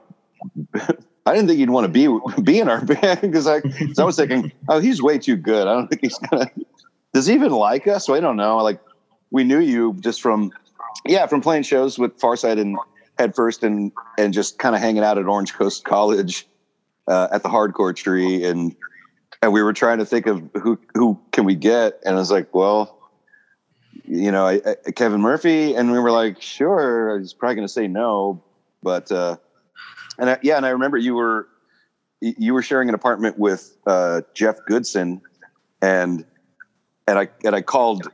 [0.75, 0.97] to.
[1.25, 3.61] I didn't think you'd want to be be in our band because I,
[3.97, 5.67] I was thinking, oh, he's way too good.
[5.67, 6.49] I don't think he's gonna.
[7.13, 8.09] Does he even like us?
[8.09, 8.57] I don't know.
[8.57, 8.79] Like
[9.31, 10.51] we knew you just from,
[11.05, 12.77] yeah, from playing shows with Farside and
[13.17, 16.47] Head First, and and just kind of hanging out at Orange Coast College
[17.07, 18.75] uh, at the hardcore tree and
[19.41, 22.31] and we were trying to think of who who can we get and I was
[22.31, 23.02] like well
[24.05, 27.73] you know I, I, Kevin Murphy and we were like sure he's probably going to
[27.73, 28.41] say no
[28.81, 29.37] but uh
[30.17, 31.47] and I, yeah and I remember you were
[32.23, 35.21] you were sharing an apartment with uh, Jeff Goodson
[35.81, 36.25] and
[37.07, 38.09] and I and I called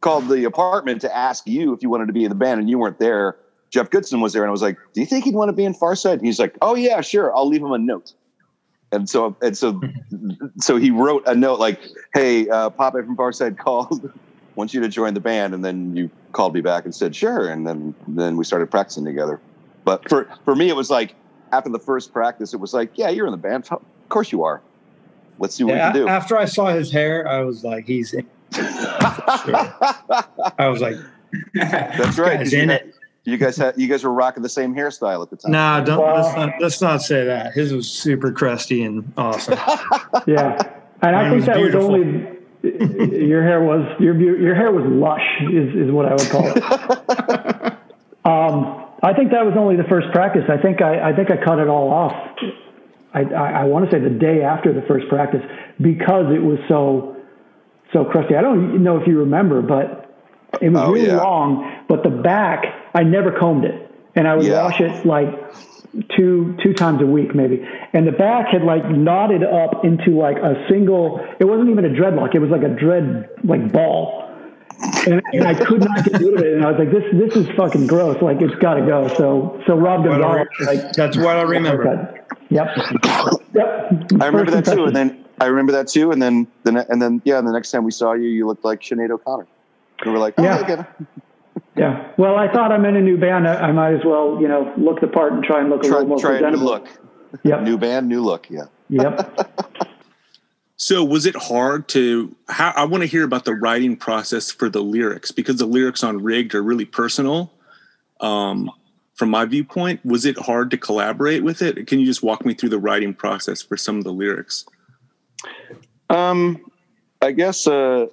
[0.00, 2.68] called the apartment to ask you if you wanted to be in the band and
[2.68, 3.36] you weren't there.
[3.70, 5.64] Jeff Goodson was there and I was like do you think he'd want to be
[5.64, 8.12] in Farside and he's like oh yeah sure I'll leave him a note.
[8.90, 9.80] And so and so
[10.58, 11.80] so he wrote a note like
[12.14, 14.12] hey uh papa from farside called
[14.54, 17.48] wants you to join the band and then you called me back and said sure
[17.48, 19.40] and then then we started practicing together
[19.84, 21.14] but for for me it was like
[21.52, 24.42] after the first practice it was like yeah you're in the band of course you
[24.42, 24.60] are
[25.38, 27.86] let's see what yeah, we can do after i saw his hair i was like
[27.86, 28.64] he's in sure.
[30.58, 30.96] i was like
[31.54, 35.22] that's right he's in it you guys had you guys were rocking the same hairstyle
[35.22, 35.52] at the time.
[35.52, 37.52] No, don't let's, not, let's not say that.
[37.52, 39.54] His was super crusty and awesome.
[40.26, 40.58] yeah,
[41.02, 41.88] and I think was that beautiful.
[41.88, 42.31] was only
[42.68, 46.56] your hair was your your hair was lush is is what I would call it.
[48.24, 50.44] um, I think that was only the first practice.
[50.48, 52.14] I think I I think I cut it all off.
[53.12, 55.42] I I, I want to say the day after the first practice
[55.80, 57.16] because it was so
[57.92, 58.36] so crusty.
[58.36, 60.02] I don't know if you remember, but
[60.60, 61.16] it was oh, really yeah.
[61.16, 63.90] long, but the back, I never combed it.
[64.14, 64.62] And I would yeah.
[64.62, 65.28] wash it like
[66.16, 70.36] two two times a week maybe, and the back had like knotted up into like
[70.36, 71.20] a single.
[71.38, 74.20] It wasn't even a dreadlock; it was like a dread like ball.
[75.06, 76.54] And, and, I could not get rid of it.
[76.54, 78.20] And I was like, "This, this is fucking gross.
[78.20, 82.18] Like, it's got to go." So, so Rob Gonzalez, like, that's what I remember.
[82.50, 82.76] Yep.
[83.54, 83.92] yep.
[84.20, 84.84] I remember that too.
[84.84, 86.10] And then I remember that too.
[86.10, 87.38] And then, the and then, yeah.
[87.38, 89.46] And the next time we saw you, you looked like Sinead O'Connor.
[90.00, 90.84] And we're like, oh, yeah.
[91.76, 92.12] Yeah.
[92.18, 93.48] Well, I thought I'm in a new band.
[93.48, 95.88] I, I, might as well, you know, look the part and try and look a
[95.88, 96.64] try, little more try presentable.
[96.64, 96.88] look.
[97.44, 97.62] Yep.
[97.62, 98.48] New band, new look.
[98.50, 98.64] Yeah.
[98.88, 99.56] Yep.
[100.76, 104.68] so was it hard to how I want to hear about the writing process for
[104.68, 107.50] the lyrics because the lyrics on Rigged are really personal.
[108.20, 108.70] Um,
[109.14, 111.86] from my viewpoint, was it hard to collaborate with it?
[111.86, 114.64] Can you just walk me through the writing process for some of the lyrics?
[116.10, 116.64] Um,
[117.20, 118.06] I guess uh,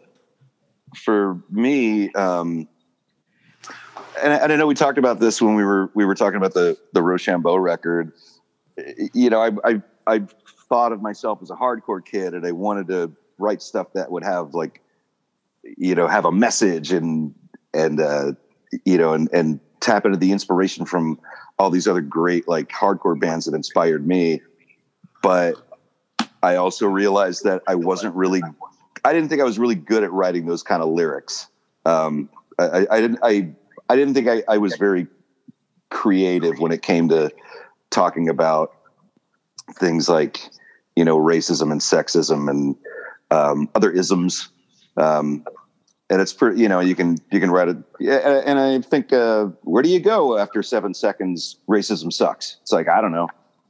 [0.95, 2.67] for me, um,
[4.21, 6.37] and, I, and I know we talked about this when we were we were talking
[6.37, 8.13] about the the Rochambeau record.
[9.13, 10.21] You know, I I I
[10.69, 14.23] thought of myself as a hardcore kid, and I wanted to write stuff that would
[14.23, 14.81] have like,
[15.63, 17.33] you know, have a message and
[17.73, 18.33] and uh,
[18.85, 21.19] you know and and tap into the inspiration from
[21.57, 24.41] all these other great like hardcore bands that inspired me.
[25.21, 25.55] But
[26.41, 28.41] I also realized that I wasn't really
[29.03, 31.47] I didn't think I was really good at writing those kind of lyrics.
[31.85, 33.51] Um, I, I, didn't I
[33.89, 35.07] I didn't think I, I was very
[35.89, 37.31] creative when it came to
[37.89, 38.71] talking about
[39.75, 40.41] things like
[40.95, 42.75] you know racism and sexism and
[43.31, 44.49] um, other isms.
[44.97, 45.45] Um,
[46.09, 47.77] and it's pretty, you know, you can you can write it.
[47.99, 51.57] Yeah, and I think, uh, where do you go after seven seconds?
[51.67, 52.57] Racism sucks.
[52.61, 53.27] It's like I don't know.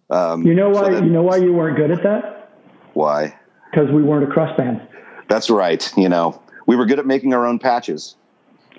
[0.10, 0.86] Um, you know why?
[0.86, 2.52] So you know why you weren't good at that?
[2.94, 3.38] Why?
[3.70, 4.82] Because we weren't a crust band.
[5.28, 5.92] That's right.
[5.98, 8.16] You know, we were good at making our own patches,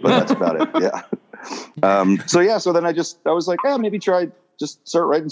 [0.03, 0.68] but that's about it.
[0.81, 1.03] Yeah.
[1.83, 5.07] Um, so yeah, so then I just I was like, yeah, maybe try just start
[5.07, 5.31] writing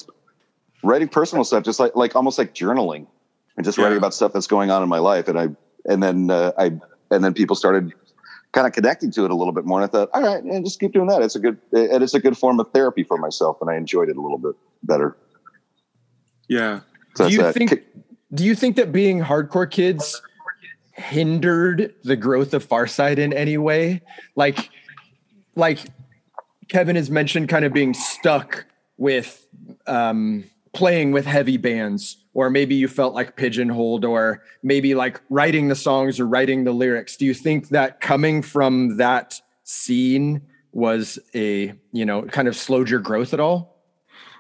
[0.83, 3.07] writing personal stuff, just like like almost like journaling,
[3.57, 3.85] and just yeah.
[3.85, 5.29] writing about stuff that's going on in my life.
[5.29, 5.49] And I
[5.85, 6.73] and then uh, I
[7.11, 7.93] and then people started
[8.53, 9.81] kind of connecting to it a little bit more.
[9.81, 11.23] And I thought, all right, and just keep doing that.
[11.23, 14.09] It's a good and it's a good form of therapy for myself, and I enjoyed
[14.09, 15.17] it a little bit better.
[16.49, 16.81] Yeah.
[17.15, 17.85] So do you think?
[18.35, 20.21] Do you think that being hardcore kids
[20.93, 24.03] hindered the growth of Farside in any way?
[24.37, 24.69] Like,
[25.55, 25.81] like
[26.69, 29.47] Kevin has mentioned, kind of being stuck with
[29.87, 35.69] um, playing with heavy bands, or maybe you felt like pigeonholed, or maybe like writing
[35.69, 37.17] the songs or writing the lyrics.
[37.17, 42.91] Do you think that coming from that scene was a you know kind of slowed
[42.91, 43.79] your growth at all?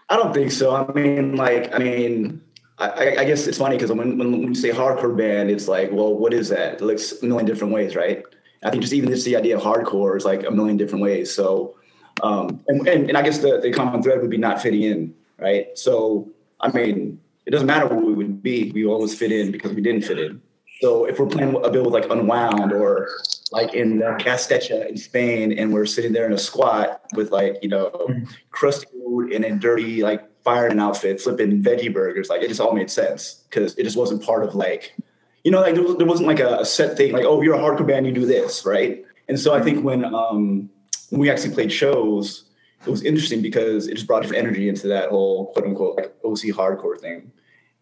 [0.08, 0.74] I don't think so.
[0.74, 2.40] I mean, like, I mean,
[2.78, 6.14] I, I, guess it's funny because when, when you say hardcore band, it's like, well,
[6.14, 6.74] what is that?
[6.74, 8.22] It looks a million different ways, right?
[8.62, 11.30] I think just even just the idea of hardcore is like a million different ways.
[11.30, 11.76] So,
[12.22, 15.14] um, and, and, and I guess the, the common thread would be not fitting in,
[15.38, 15.66] right?
[15.78, 16.28] So,
[16.61, 19.81] I mean, it doesn't matter what we would be, we always fit in because we
[19.81, 20.40] didn't fit in.
[20.81, 23.09] So if we're playing a bill with like Unwound or
[23.50, 27.68] like in gaztetxe in Spain, and we're sitting there in a squat with like you
[27.68, 28.24] know mm-hmm.
[28.50, 32.72] crusty food and a dirty like fireman outfit, flipping veggie burgers, like it just all
[32.72, 34.94] made sense because it just wasn't part of like
[35.42, 37.54] you know like there, was, there wasn't like a, a, set thing like oh you're
[37.54, 39.04] a hardcore band you do this right.
[39.28, 40.70] And so I think when um,
[41.11, 42.44] when we actually played shows,
[42.87, 46.14] it was interesting because it just brought different energy into that whole quote unquote like
[46.25, 47.33] OC hardcore thing.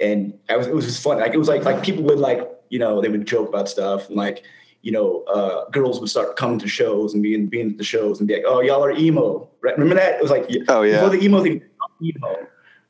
[0.01, 1.19] And I was, it was just fun.
[1.19, 4.09] Like it was like like people would like you know, they would joke about stuff
[4.09, 4.43] and like,
[4.83, 8.21] you know, uh, girls would start coming to shows and being being at the shows
[8.21, 9.77] and be like, "Oh, y'all are emo." Right?
[9.77, 10.17] Remember that?
[10.17, 11.63] It was like, "Oh yeah." Before the emo thing,
[12.01, 12.29] emo.
[12.29, 12.47] Right?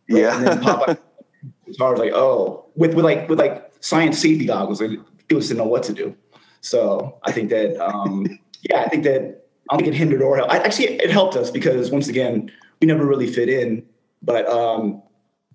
[0.09, 0.37] Yeah.
[0.37, 0.99] And then Popeye
[1.67, 5.49] guitar was like, "Oh," with with like with like science safety goggles, and people just
[5.49, 6.15] didn't know what to do.
[6.61, 8.27] So I think that, um,
[8.69, 10.53] yeah, I think that I don't think it hindered or helped.
[10.53, 12.51] I, actually, it helped us because once again,
[12.81, 13.85] we never really fit in,
[14.23, 15.03] but um,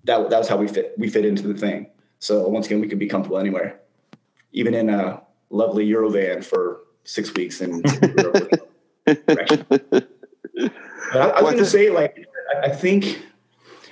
[0.04, 0.94] that that was how we fit.
[0.98, 1.88] We fit into the thing.
[2.18, 3.80] So once again, we could be comfortable anywhere
[4.52, 7.60] even in a lovely Eurovan for six weeks.
[7.60, 7.84] And
[9.06, 9.14] I,
[11.14, 13.26] I, was going to say, like, I, I think.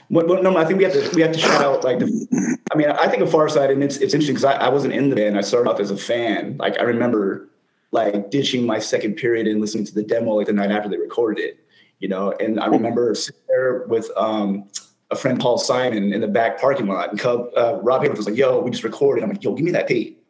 [0.09, 2.59] What, what, no, I think we have to we have to shout out like the,
[2.73, 5.09] I mean I think of Farside and it's it's interesting because I, I wasn't in
[5.09, 7.49] the band I started off as a fan like I remember
[7.93, 10.99] like ditching my second period and listening to the demo like the night after they
[10.99, 11.65] recorded it
[11.99, 14.69] you know and I remember sitting there with um,
[15.11, 18.27] a friend Paul Simon in the back parking lot and Cub, uh, Rob Hayworth was
[18.27, 20.21] like yo we just recorded I'm like yo give me that tape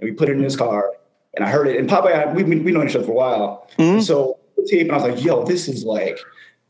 [0.00, 0.92] and we put it in his car.
[1.34, 1.78] And I heard it.
[1.78, 3.68] And Papa, we we known each other for a while.
[3.78, 4.00] Mm-hmm.
[4.00, 6.18] So the tape, and I was like, "Yo, this is like."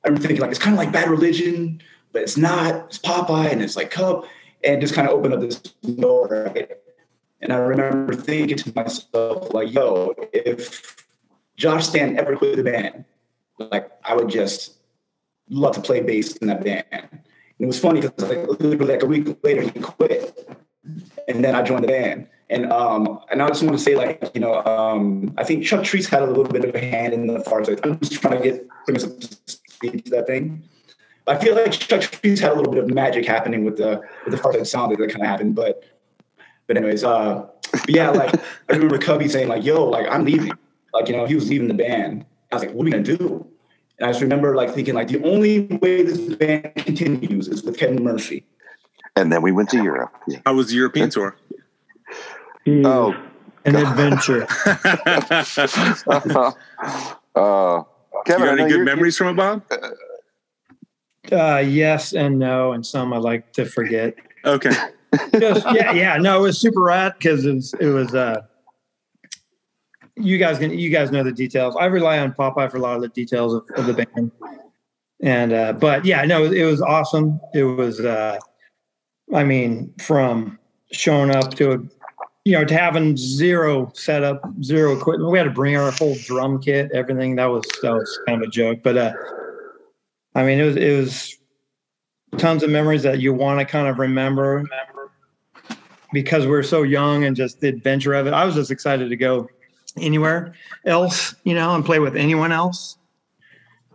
[0.05, 1.81] I'm thinking like it's kind of like Bad Religion,
[2.13, 2.87] but it's not.
[2.87, 4.27] It's Popeye and it's like Cub,
[4.65, 6.51] and just kind of opened up this door.
[6.55, 6.71] Right?
[7.43, 11.07] And I remember thinking to myself, like, "Yo, if
[11.57, 13.05] Josh Stan ever quit the band,
[13.59, 14.75] like I would just
[15.49, 17.21] love to play bass in that band." And
[17.59, 20.49] it was funny because like literally like a week later he quit,
[21.29, 22.29] and then I joined the band.
[22.51, 25.81] And um, and I just want to say like you know um, I think Chuck
[25.81, 27.81] Treece had a little bit of a hand in the far side.
[27.85, 30.63] I'm just trying to get bring to speed to that thing.
[31.27, 34.33] I feel like Chuck Treece had a little bit of magic happening with the with
[34.33, 35.85] the far side sound that kind of happened, but
[36.71, 38.33] but anyways, uh, but yeah, like
[38.69, 40.53] I remember Cubby saying like, "Yo, like I'm leaving,"
[40.95, 42.25] like you know he was leaving the band.
[42.53, 43.45] I was like, "What are we gonna do?"
[43.99, 47.77] And I just remember like thinking like the only way this band continues is with
[47.77, 48.47] Kevin Murphy.
[49.17, 50.13] And then we went to Europe.
[50.29, 50.39] Yeah.
[50.47, 51.37] How was the European tour?
[52.65, 52.87] Yeah.
[52.87, 53.17] Oh,
[53.65, 54.47] An adventure.
[56.07, 56.53] uh,
[57.35, 57.83] uh,
[58.15, 59.65] you Kevin, got any good memories from it, Bob?
[61.33, 64.15] Uh, yes and no, and some I like to forget.
[64.45, 64.71] Okay.
[65.39, 68.15] Just, yeah, yeah, no, it was super rad because it was, it was.
[68.15, 68.43] uh
[70.17, 71.75] You guys can, you guys know the details.
[71.79, 74.31] I rely on Popeye for a lot of the details of, of the band,
[75.23, 77.41] and uh but yeah, no, it was awesome.
[77.55, 78.39] It was, uh
[79.35, 80.59] I mean, from
[80.93, 81.79] showing up to a
[82.45, 85.31] you know, to having zero setup, zero equipment.
[85.31, 87.37] We had to bring our whole drum kit, everything.
[87.37, 88.81] That was that was kind of a joke.
[88.83, 89.13] But uh
[90.35, 91.37] I mean it was it was
[92.39, 94.65] tons of memories that you want to kind of remember
[96.13, 98.33] because we're so young and just the adventure of it.
[98.33, 99.49] I was just excited to go
[99.97, 102.97] anywhere else, you know, and play with anyone else.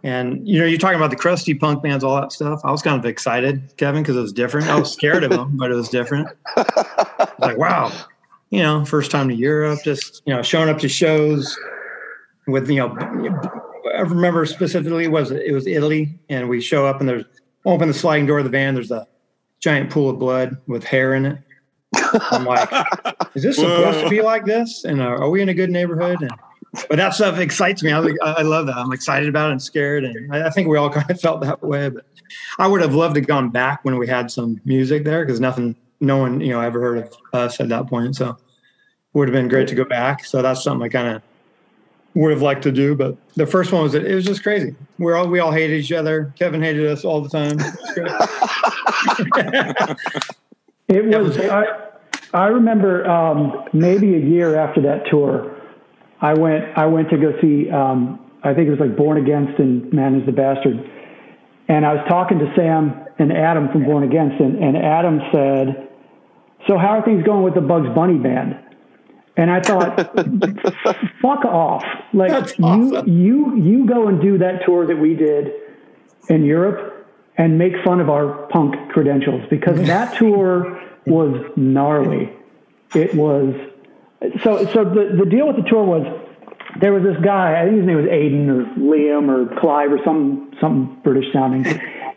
[0.04, 2.62] And you know, you're talking about the crusty punk bands, all that stuff.
[2.64, 4.68] I was kind of excited, Kevin, because it was different.
[4.68, 6.28] I was scared of them, but it was different.
[7.40, 7.92] like, wow,
[8.52, 11.58] you know, first time to Europe, just you know, showing up to shows
[12.46, 12.96] with you know,
[13.96, 17.26] I remember specifically was it was Italy, and we show up and there's
[17.66, 18.76] open the sliding door of the van.
[18.76, 19.08] There's a
[19.60, 21.40] giant pool of blood with hair in it.
[22.32, 22.70] I'm like,
[23.36, 24.84] is this supposed to be like this?
[24.84, 26.22] And uh, are we in a good neighborhood?
[26.22, 26.32] And
[26.90, 27.92] but that stuff excites me.
[27.92, 28.78] I, I love that.
[28.78, 31.42] I'm excited about it and scared, and I, I think we all kind of felt
[31.42, 31.90] that way.
[31.90, 32.06] But
[32.60, 35.40] I would have loved to have gone back when we had some music there because
[35.40, 38.16] nothing, no one, you know, ever heard of us at that point.
[38.16, 38.38] So it
[39.14, 40.26] would have been great to go back.
[40.26, 41.22] So that's something I kind of
[42.14, 42.96] would have liked to do.
[42.96, 44.76] But the first one was it was just crazy.
[44.98, 46.34] We're all we all hated each other.
[46.38, 47.58] Kevin hated us all the time.
[47.60, 48.04] It
[49.34, 49.98] was.
[50.88, 51.36] It was.
[51.40, 51.85] I,
[52.36, 55.56] I remember um, maybe a year after that tour,
[56.20, 56.66] I went.
[56.78, 57.70] I went to go see.
[57.70, 60.78] Um, I think it was like Born Against and Man is the Bastard,
[61.70, 65.90] and I was talking to Sam and Adam from Born Against, and, and Adam said,
[66.68, 68.60] "So how are things going with the Bugs Bunny band?"
[69.38, 69.96] And I thought,
[71.22, 71.84] "Fuck off!
[72.14, 73.08] Like That's you, awesome.
[73.08, 75.54] you, you go and do that tour that we did
[76.28, 76.92] in Europe."
[77.38, 82.32] and make fun of our punk credentials because that tour was gnarly.
[82.94, 83.54] It was
[84.44, 86.22] so so the, the deal with the tour was
[86.80, 90.00] there was this guy, I think his name was Aiden or Liam or Clive or
[90.04, 91.64] some some British sounding.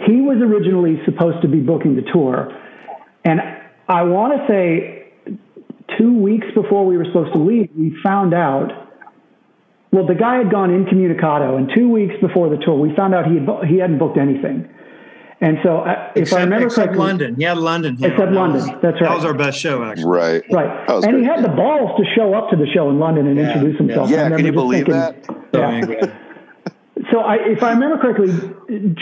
[0.06, 2.56] He was originally supposed to be booking the tour.
[3.24, 3.40] And
[3.88, 5.12] I want to say
[5.98, 8.88] two weeks before we were supposed to leave, we found out
[9.90, 13.26] well, the guy had gone incommunicado, and two weeks before the tour, we found out
[13.26, 14.68] he had, he hadn't booked anything.
[15.40, 17.34] And so, uh, if I remember except correctly, London.
[17.38, 17.96] Yeah, London.
[17.98, 18.56] Yeah, Except that London.
[18.60, 20.04] was- That's That was our best show, actually.
[20.10, 20.42] right.
[20.50, 22.98] right, That was and he had the balls to show up to the show in
[22.98, 24.08] London and Yeah, introduce himself.
[24.08, 25.14] I Yeah, can you believe thinking- that?
[25.54, 25.68] So Yeah.
[25.70, 25.96] angry.
[27.12, 28.34] So, I, if I remember correctly,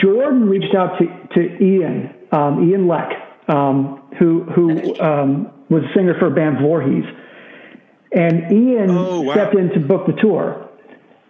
[0.01, 3.11] Jordan reached out to, to Ian, um, Ian Leck,
[3.49, 7.03] um, who who um, was a singer for a band Voorhees,
[8.13, 9.33] and Ian Oh, wow.
[9.33, 10.69] stepped in to book the tour,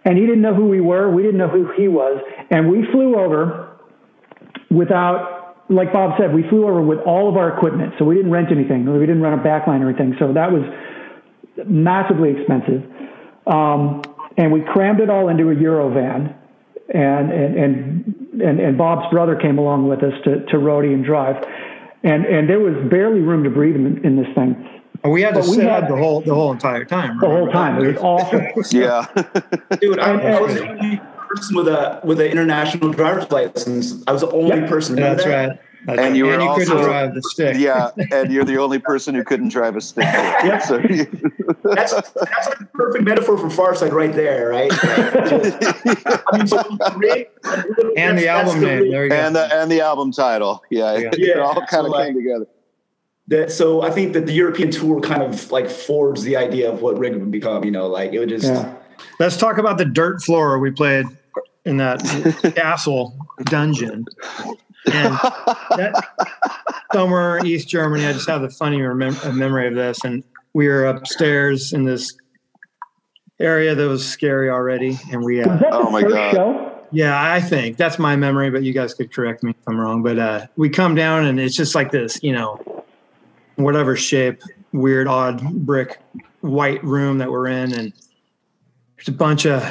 [0.04, 2.86] and he didn't know who we were, we didn't know who he was, and we
[2.92, 3.67] flew over
[4.70, 8.30] without, like Bob said, we flew over with all of our equipment, so we didn't
[8.30, 10.62] rent anything, we didn't rent a backline or anything, so that was
[11.66, 12.82] massively expensive.
[13.46, 14.02] Um,
[14.36, 16.34] and we crammed it all into a Eurovan,
[16.94, 21.04] and and and and, and Bob's brother came along with us to to roadie and
[21.04, 21.36] drive,
[22.04, 24.54] and and there was barely room to breathe in, in this thing
[25.04, 27.18] We had to But we sit had- up the whole the whole entire time.
[27.18, 27.76] the whole time.
[27.80, 27.88] that?
[27.88, 28.40] It was awful.
[28.70, 29.06] Yeah.
[29.80, 34.02] Dude, I, And- I was the only person with a with an international driver's license.
[34.06, 34.68] I was the only Yep.
[34.68, 34.96] person.
[34.96, 35.58] That's right.
[35.86, 36.16] That's And right.
[36.16, 37.56] you were couldn't also- drive the stick.
[37.58, 37.90] yeah.
[38.12, 40.04] And you're the only person who couldn't drive a stick.
[40.04, 40.62] Yep.
[40.62, 41.06] So you-
[41.62, 44.70] That's that's like a perfect metaphor for Farside right there, right?
[44.82, 46.62] I mean, so
[46.96, 47.32] Rick,
[47.96, 48.80] And the album name.
[48.82, 49.16] Rick- There you go.
[49.16, 50.62] and the and the album title.
[50.70, 50.96] Yeah.
[50.98, 51.08] Yeah.
[51.12, 52.46] It Yeah, all kind so of like- came together.
[53.28, 56.82] that so I think that the European tour kind of like forged the idea of
[56.82, 57.64] what Rig would become.
[57.64, 58.74] You know, like it would just Yeah.
[59.20, 61.06] Let's talk about the dirt floor we played
[61.68, 62.00] in that
[62.56, 64.06] castle dungeon.
[64.86, 65.12] And
[65.76, 66.08] that,
[66.92, 70.02] somewhere in East Germany, I just have the funny remem- a memory of this.
[70.02, 72.16] And we were upstairs in this
[73.38, 74.98] area that was scary already.
[75.12, 76.34] And we, Was uh, Oh my God.
[76.34, 76.74] show?
[76.90, 80.02] Yeah, I think that's my memory, but you guys could correct me if I'm wrong.
[80.02, 82.58] But uh, we come down and it's just like this, you know,
[83.56, 84.40] whatever shape,
[84.72, 86.00] weird, odd brick
[86.40, 87.92] white room that we're in, and
[88.96, 89.62] there's a bunch of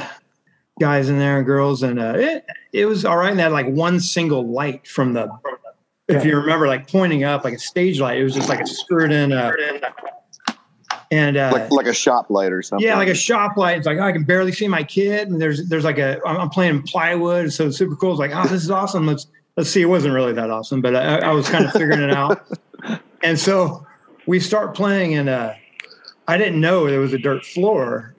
[0.79, 3.31] guys in there and girls, and uh, it it was all right.
[3.31, 5.29] And had like one single light from the,
[6.07, 8.17] if you remember, like pointing up like a stage light.
[8.17, 9.31] It was just like a screwed in.
[9.31, 9.51] Uh,
[11.09, 12.85] and uh, like, like a shop light or something.
[12.85, 13.77] Yeah, like a shop light.
[13.77, 16.49] It's like oh, I can barely see my kid, and there's there's like a I'm
[16.49, 18.11] playing plywood, so it's super cool.
[18.11, 19.07] It's like oh, this is awesome.
[19.07, 19.81] Let's let's see.
[19.81, 22.45] It wasn't really that awesome, but I, I was kind of figuring it out.
[23.23, 23.85] And so
[24.27, 25.53] we start playing, and uh,
[26.27, 28.15] I didn't know there was a dirt floor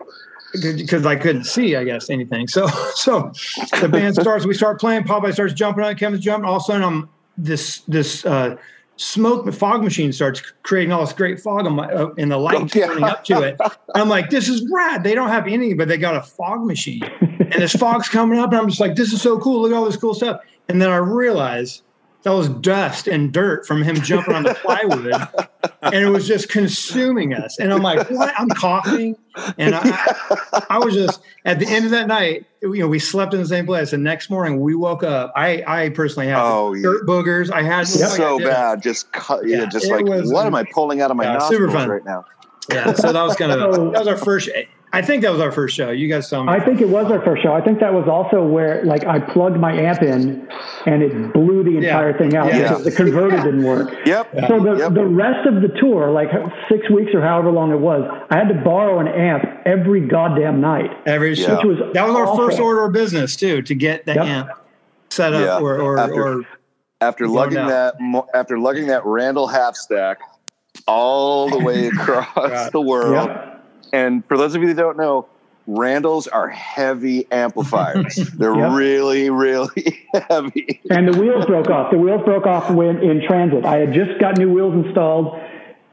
[0.52, 2.48] because I couldn't see, I guess, anything.
[2.48, 3.32] So so
[3.80, 4.46] the band starts.
[4.46, 5.04] We start playing.
[5.04, 5.94] Popeye starts jumping on.
[5.96, 6.48] Kevin's jumping.
[6.48, 8.24] All of a sudden, I'm this this.
[8.24, 8.56] Uh,
[9.00, 12.74] smoke fog machine starts creating all this great fog on my, uh, and the light
[12.74, 12.86] yeah.
[12.88, 13.56] turning up to it.
[13.94, 15.04] I'm like, this is rad.
[15.04, 18.50] They don't have anything, but they got a fog machine, and this fog's coming up,
[18.50, 19.62] and I'm just like, this is so cool.
[19.62, 20.40] Look at all this cool stuff.
[20.68, 21.82] And then I realize
[22.22, 25.14] that was dust and dirt from him jumping on the plywood,
[25.82, 27.58] and it was just consuming us.
[27.58, 28.34] And I'm like, what?
[28.36, 29.16] I'm coughing,
[29.56, 32.44] and I, I was just at the end of that night.
[32.60, 33.92] You know, we slept in the same place.
[33.92, 35.32] The next morning, we woke up.
[35.36, 37.52] I, I personally had oh, dirt boogers.
[37.52, 38.82] I had so like I bad.
[38.82, 39.46] Just cut.
[39.46, 42.24] Yeah, just like was, what am I pulling out of my yeah, nostrils right now?
[42.70, 44.50] Yeah, so that was kind of that was our first
[44.92, 45.90] I think that was our first show.
[45.90, 46.52] You guys saw me.
[46.52, 47.52] I think it was our first show.
[47.52, 50.48] I think that was also where like I plugged my amp in
[50.86, 52.18] and it blew the entire yeah.
[52.18, 52.62] thing out yeah.
[52.62, 53.44] because the converter yeah.
[53.44, 53.94] didn't work.
[54.08, 54.30] Yep.
[54.48, 54.94] So the, yep.
[54.94, 56.28] the rest of the tour, like
[56.70, 60.62] six weeks or however long it was, I had to borrow an amp every goddamn
[60.62, 60.90] night.
[61.04, 61.56] Every show.
[61.56, 62.30] Which was that was awful.
[62.30, 64.24] our first order of business too, to get the yep.
[64.24, 64.50] amp
[65.10, 66.46] set up or or after, or
[67.02, 67.96] after lugging that
[68.32, 70.20] after lugging that Randall half stack
[70.86, 73.28] all the way across the world.
[73.28, 73.48] Yep
[73.92, 75.28] and for those of you that don't know,
[75.66, 78.16] Randalls are heavy amplifiers.
[78.38, 78.72] They're yep.
[78.72, 80.80] really, really heavy.
[80.90, 81.90] And the wheels broke off.
[81.90, 83.66] The wheels broke off when in transit.
[83.66, 85.38] I had just got new wheels installed.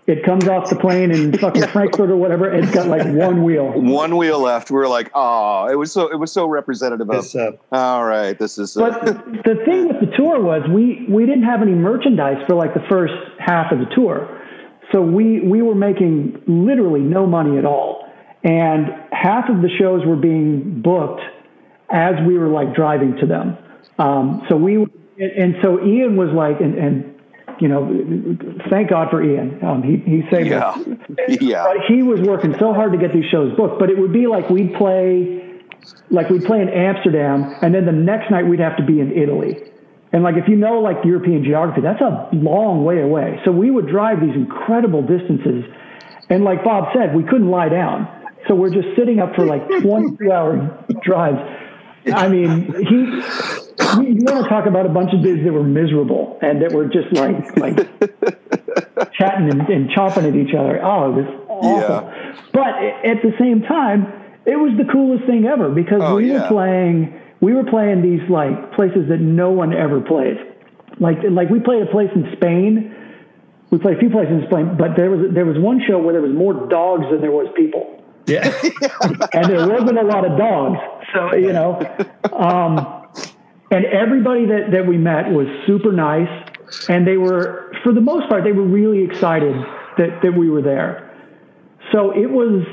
[0.07, 2.49] It comes off the plane in fucking Frankfurt or whatever.
[2.49, 3.71] It's got like one wheel.
[3.81, 4.69] One wheel left.
[4.69, 7.35] We are like, oh, it was so it was so representative of.
[7.35, 8.77] Uh, all right, this is.
[8.77, 12.53] Uh, but the thing with the tour was we we didn't have any merchandise for
[12.53, 14.44] like the first half of the tour.
[14.91, 18.07] So we, we were making literally no money at all.
[18.43, 21.21] And half of the shows were being booked
[21.89, 23.57] as we were like driving to them.
[23.97, 24.85] Um, so we,
[25.17, 27.15] and so Ian was like, and, and
[27.59, 29.63] you know, thank God for Ian.
[29.63, 30.69] Um, he, he saved yeah.
[30.69, 30.79] us.
[31.41, 31.65] yeah.
[31.65, 34.27] But he was working so hard to get these shows booked, but it would be
[34.27, 35.61] like we'd play,
[36.09, 39.11] like we'd play in Amsterdam and then the next night we'd have to be in
[39.11, 39.71] Italy.
[40.15, 43.37] And like if you know like European geography, that's a long way away.
[43.43, 45.65] So we would drive these incredible distances.
[46.29, 48.07] And like Bob said, we couldn't lie down.
[48.47, 51.39] So we're just sitting up for like 22 hour drives.
[52.07, 52.95] I mean, he,
[54.07, 56.85] you want to talk about a bunch of dudes that were miserable and that were
[56.85, 57.75] just like, like
[59.19, 60.81] chatting and, and chomping at each other.
[60.81, 62.07] Oh, it was awful.
[62.07, 62.41] Yeah.
[62.53, 62.71] But
[63.03, 64.07] at the same time,
[64.45, 66.43] it was the coolest thing ever because oh, we yeah.
[66.43, 70.37] were playing we were playing these like places that no one ever plays.
[70.99, 72.93] Like like we played a place in Spain.
[73.71, 76.13] We played a few places in Spain, but there was there was one show where
[76.13, 78.01] there was more dogs than there was people.
[78.27, 78.45] Yeah,
[79.33, 80.79] and there wasn't a lot of dogs.
[81.13, 81.79] So you know,
[82.33, 83.07] um,
[83.71, 86.29] and everybody that that we met was super nice,
[86.87, 89.55] and they were for the most part they were really excited
[89.97, 91.11] that that we were there.
[91.91, 92.63] So it was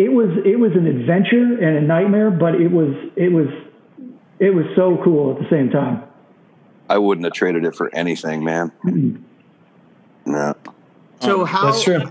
[0.00, 3.48] it was it was an adventure and a nightmare, but it was it was
[4.38, 6.02] it was so cool at the same time.
[6.88, 8.72] I wouldn't have traded it for anything, man.
[8.84, 9.22] Mm-hmm.
[10.32, 10.54] No.
[11.20, 12.02] So um, how that's true.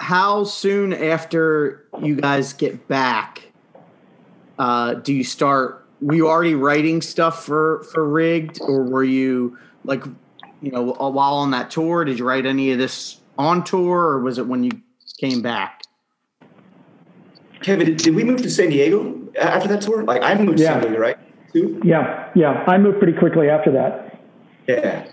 [0.00, 3.52] How soon after you guys get back
[4.58, 5.86] uh, do you start?
[6.00, 10.04] Were you already writing stuff for for rigged, or were you like,
[10.60, 12.04] you know, while on that tour?
[12.04, 14.70] Did you write any of this on tour, or was it when you
[15.18, 15.82] came back?
[17.64, 20.04] Kevin, did, we move to San Diego after that tour?
[20.04, 20.74] Like I moved yeah.
[20.74, 21.18] to San Diego, right?
[21.50, 21.80] Too?
[21.82, 22.62] Yeah, yeah.
[22.66, 24.20] I moved pretty quickly after that.
[24.68, 25.08] Yeah.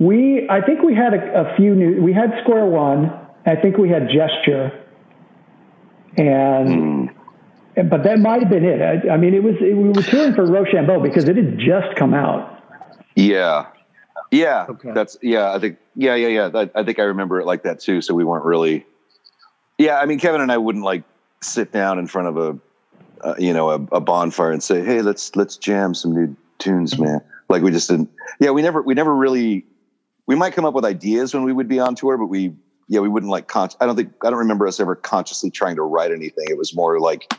[0.00, 2.02] We, I think we had a, a few new.
[2.02, 3.12] We had Square One.
[3.46, 4.84] I think we had Gesture,
[6.16, 7.88] and mm.
[7.88, 8.82] but that might have been it.
[8.82, 11.96] I, I mean, it was it, we were touring for Rochambeau because it had just
[11.96, 12.64] come out.
[13.14, 13.66] Yeah,
[14.32, 14.66] yeah.
[14.68, 14.90] Okay.
[14.92, 15.52] That's yeah.
[15.52, 16.50] I think yeah, yeah, yeah.
[16.52, 18.02] I, I think I remember it like that too.
[18.02, 18.84] So we weren't really
[19.78, 21.02] yeah, I mean, Kevin and I wouldn't like
[21.42, 25.02] sit down in front of a, uh, you know, a, a, bonfire and say, "Hey,
[25.02, 27.04] let's let's jam some new tunes, mm-hmm.
[27.04, 28.10] man." Like we just didn't.
[28.40, 29.64] Yeah, we never we never really.
[30.26, 32.54] We might come up with ideas when we would be on tour, but we
[32.88, 33.48] yeah we wouldn't like.
[33.48, 36.46] Con- I don't think I don't remember us ever consciously trying to write anything.
[36.48, 37.32] It was more like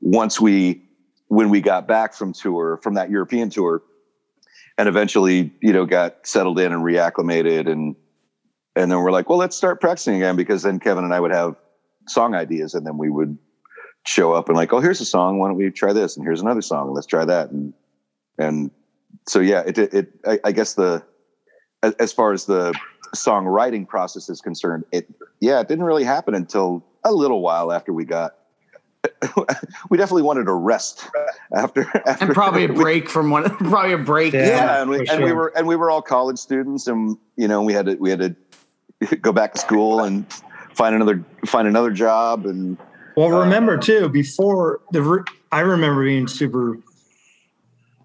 [0.00, 0.82] once we
[1.28, 3.82] when we got back from tour from that European tour,
[4.76, 7.96] and eventually, you know, got settled in and reacclimated, and
[8.76, 11.30] and then we're like, well, let's start practicing again because then Kevin and I would
[11.30, 11.56] have
[12.08, 13.38] song ideas, and then we would
[14.06, 15.38] show up and like, oh, here's a song.
[15.38, 16.16] Why don't we try this?
[16.16, 16.92] And here's another song.
[16.92, 17.50] Let's try that.
[17.50, 17.72] And
[18.38, 18.70] and
[19.26, 21.02] so yeah, it it I, I guess the
[21.98, 22.74] as far as the
[23.14, 25.06] songwriting process is concerned, it
[25.40, 28.36] yeah, it didn't really happen until a little while after we got.
[29.90, 31.06] we definitely wanted a rest
[31.54, 34.32] after, after and probably a break from one, probably a break.
[34.32, 35.24] Yeah, yeah and, we, and sure.
[35.24, 38.08] we were and we were all college students, and you know we had to we
[38.08, 40.24] had to go back to school and
[40.74, 42.76] find another find another job and
[43.16, 46.78] well, uh, remember too, before the, I remember being super,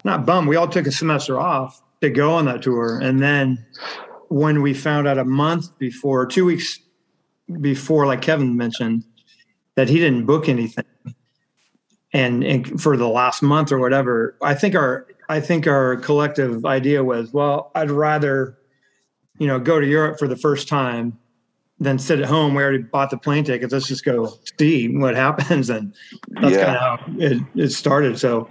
[0.04, 0.48] not bummed.
[0.48, 2.98] We all took a semester off to go on that tour.
[3.00, 3.64] And then
[4.28, 6.78] when we found out a month before, two weeks
[7.60, 9.04] before, like Kevin mentioned,
[9.74, 10.84] that he didn't book anything.
[12.12, 16.64] And, and for the last month or whatever, I think our, I think our collective
[16.66, 18.58] idea was, well, I'd rather,
[19.38, 21.18] you know, go to Europe for the first time
[21.80, 22.54] than sit at home.
[22.54, 23.72] We already bought the plane tickets.
[23.72, 25.70] Let's just go see what happens.
[25.80, 25.94] And
[26.28, 26.64] that's yeah.
[26.64, 28.18] kind of how it, it, started.
[28.18, 28.48] So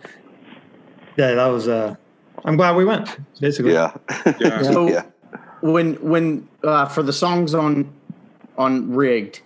[1.16, 1.96] yeah, that was, uh,
[2.44, 3.74] I'm glad we went basically.
[3.74, 3.94] Yeah.
[4.40, 4.62] yeah.
[4.64, 5.04] So yeah.
[5.62, 7.94] when, when, uh, for the songs on,
[8.58, 9.42] on rigged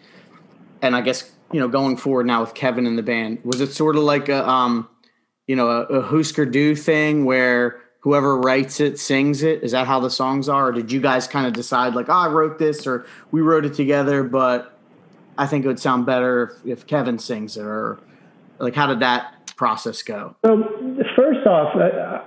[0.81, 3.73] and I guess, you know, going forward now with Kevin in the band, was it
[3.73, 4.87] sort of like a, um,
[5.47, 9.63] you know, a, a Husker Du thing where, whoever writes it sings it?
[9.63, 10.67] Is that how the songs are?
[10.67, 13.63] Or did you guys kind of decide like, oh, I wrote this or we wrote
[13.63, 14.77] it together, but
[15.37, 17.99] I think it would sound better if, if Kevin sings it or
[18.59, 20.35] like, how did that process go?
[20.45, 20.63] So
[21.15, 22.23] first off, uh,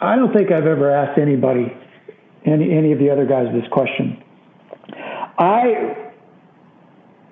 [0.00, 1.76] I don't think I've ever asked anybody,
[2.46, 4.22] any, any of the other guys this question.
[5.38, 6.12] I,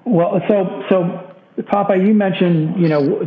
[0.05, 1.26] well, so, so
[1.62, 3.20] Papa, you mentioned, you know,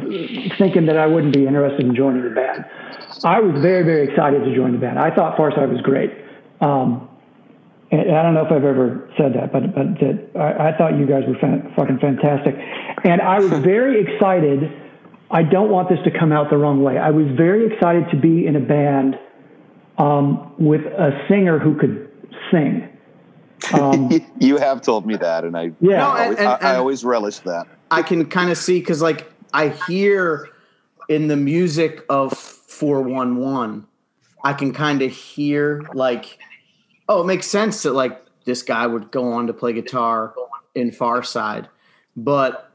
[0.57, 2.65] thinking that I wouldn't be interested in joining the band.
[3.23, 4.99] I was very, very excited to join the band.
[4.99, 6.11] I thought Farside was great.
[6.61, 7.09] Um,
[7.91, 10.97] and I don't know if I've ever said that, but but that I, I thought
[10.99, 12.55] you guys were fan, fucking fantastic,
[13.03, 14.71] and I was very excited.
[15.32, 16.97] I don't want this to come out the wrong way.
[16.97, 19.17] I was very excited to be in a band
[19.97, 22.11] um, with a singer who could
[22.51, 22.88] sing.
[23.73, 24.09] Um,
[24.39, 27.03] you have told me that, and I yeah, no, and, always, and, I, I always
[27.03, 27.67] relish that.
[27.91, 30.49] I can kind of see because like I hear
[31.09, 33.85] in the music of 411
[34.45, 36.37] i can kind of hear like
[37.09, 40.33] oh it makes sense that like this guy would go on to play guitar
[40.75, 41.67] in Farside
[42.15, 42.71] but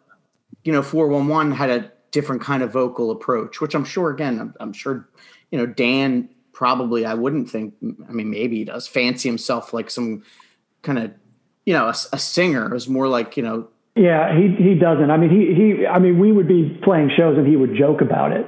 [0.64, 4.54] you know 411 had a different kind of vocal approach which i'm sure again i'm,
[4.60, 5.08] I'm sure
[5.50, 7.74] you know dan probably i wouldn't think
[8.08, 10.24] i mean maybe he does fancy himself like some
[10.82, 11.12] kind of
[11.64, 15.10] you know a, a singer is more like you know yeah, he he doesn't.
[15.10, 15.86] I mean, he he.
[15.86, 18.46] I mean, we would be playing shows and he would joke about it.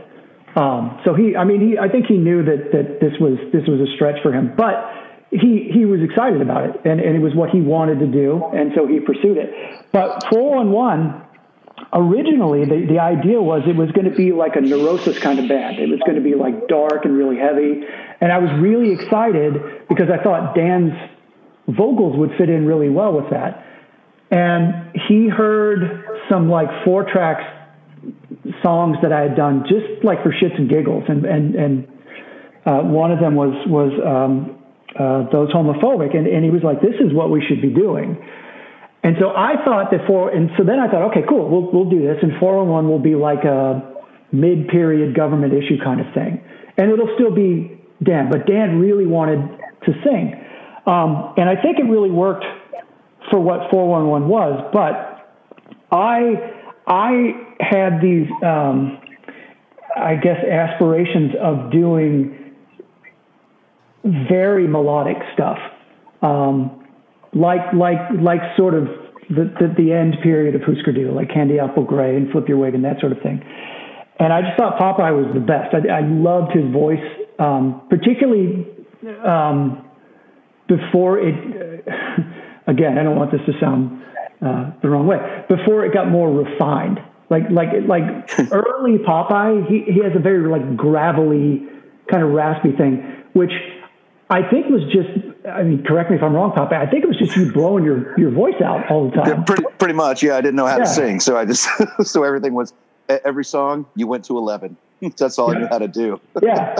[0.56, 1.78] Um, so he, I mean, he.
[1.78, 4.74] I think he knew that that this was this was a stretch for him, but
[5.30, 8.42] he he was excited about it, and and it was what he wanted to do,
[8.54, 9.54] and so he pursued it.
[9.92, 11.26] But 4-1
[11.92, 15.46] originally the, the idea was it was going to be like a neurosis kind of
[15.46, 17.84] band it was going to be like dark and really heavy
[18.20, 19.52] and i was really excited
[19.86, 20.92] because i thought dan's
[21.68, 23.62] vocals would fit in really well with that
[24.30, 27.44] and he heard some like four tracks
[28.62, 31.88] songs that I had done just like for shits and giggles, and and and
[32.64, 34.58] uh, one of them was was um,
[34.98, 38.16] uh, those homophobic, and and he was like, "This is what we should be doing."
[39.02, 40.02] And so I thought that
[40.34, 43.14] and so then I thought, okay, cool, we'll we'll do this, and 411 will be
[43.14, 43.94] like a
[44.32, 46.42] mid-period government issue kind of thing,
[46.76, 49.38] and it'll still be Dan, but Dan really wanted
[49.86, 50.34] to sing,
[50.86, 52.44] um, and I think it really worked
[53.30, 55.16] for what 411 was, but
[55.90, 56.52] I
[56.86, 58.98] I had these um,
[59.96, 62.54] I guess aspirations of doing
[64.28, 65.58] very melodic stuff,
[66.22, 66.86] um,
[67.32, 68.84] like like like sort of
[69.28, 72.58] the, the, the end period of Husker Du, like Candy Apple Grey and Flip Your
[72.58, 73.42] Wig and that sort of thing.
[74.18, 75.74] And I just thought Popeye was the best.
[75.74, 77.04] I, I loved his voice,
[77.38, 78.66] um, particularly
[79.24, 79.84] um,
[80.68, 81.34] before it.
[81.34, 82.22] Uh,
[82.66, 84.02] again, I don't want this to sound
[84.42, 85.18] uh, the wrong way.
[85.48, 87.00] Before it got more refined,
[87.30, 88.02] like like like
[88.52, 91.66] early Popeye, he he has a very like gravelly
[92.10, 93.52] kind of raspy thing, which
[94.30, 95.08] I think was just.
[95.46, 96.74] I mean, correct me if I'm wrong, Popeye.
[96.74, 99.28] I think it was just you blowing your your voice out all the time.
[99.28, 100.22] Yeah, pretty pretty much.
[100.22, 100.84] Yeah, I didn't know how yeah.
[100.84, 101.68] to sing, so I just
[102.02, 102.72] so everything was
[103.08, 104.76] every song you went to eleven.
[105.16, 105.58] That's all yeah.
[105.58, 106.20] I knew how to do.
[106.42, 106.74] yeah.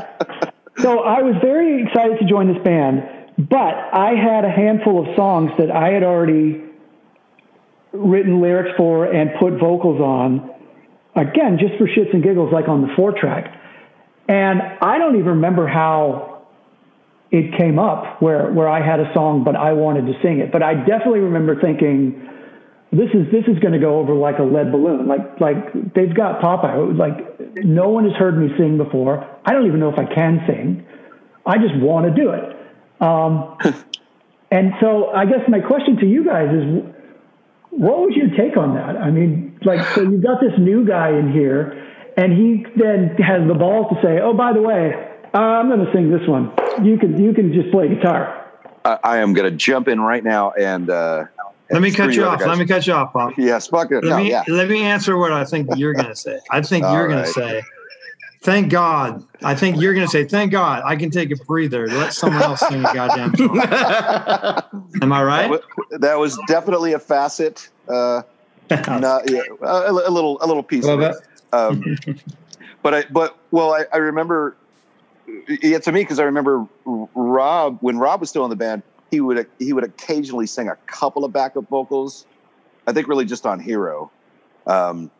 [0.78, 3.02] So I was very excited to join this band
[3.38, 6.64] but I had a handful of songs that I had already
[7.92, 10.50] written lyrics for and put vocals on
[11.14, 13.52] again, just for shits and giggles, like on the four track.
[14.28, 16.46] And I don't even remember how
[17.30, 20.52] it came up where, where I had a song, but I wanted to sing it.
[20.52, 22.22] But I definitely remember thinking,
[22.92, 25.08] this is this is going to go over like a lead balloon.
[25.08, 26.96] Like like they've got Popeye.
[26.96, 29.26] Like no one has heard me sing before.
[29.44, 30.86] I don't even know if I can sing.
[31.44, 32.55] I just want to do it.
[33.00, 33.58] Um,
[34.50, 36.94] and so I guess my question to you guys is,
[37.70, 38.96] what was your take on that?
[38.96, 41.84] I mean, like so you've got this new guy in here,
[42.16, 44.94] and he then has the balls to say, "Oh, by the way,
[45.34, 46.52] uh, I'm going to sing this one.
[46.82, 48.44] You can you can just play guitar."
[48.84, 50.90] I, I am going to jump in right now and.
[50.90, 51.24] Uh,
[51.68, 52.38] let me cut you off.
[52.38, 52.48] Guys.
[52.48, 53.32] Let me cut you off, Bob.
[53.38, 54.04] Yes, fuck it.
[54.04, 54.44] Let no, me yeah.
[54.46, 56.38] let me answer what I think you're going to say.
[56.50, 57.26] I think you're going right.
[57.26, 57.62] to say,
[58.46, 61.88] "Thank God." I think you're going to say, "Thank God, I can take a breather.
[61.88, 63.58] Let someone else sing a goddamn song."
[65.02, 65.42] Am I right?
[65.42, 67.68] That was, that was definitely a facet.
[67.88, 68.22] Uh,
[68.70, 70.84] not, yeah, a, a, little, a little piece.
[70.84, 71.20] A little
[71.52, 71.96] um,
[72.82, 74.56] but I, but well, I, I remember.
[75.48, 79.20] Yeah, to me, because I remember Rob when Rob was still in the band he
[79.20, 82.26] would he would occasionally sing a couple of backup vocals.
[82.86, 84.10] I think really just on Hero.
[84.66, 85.10] Um,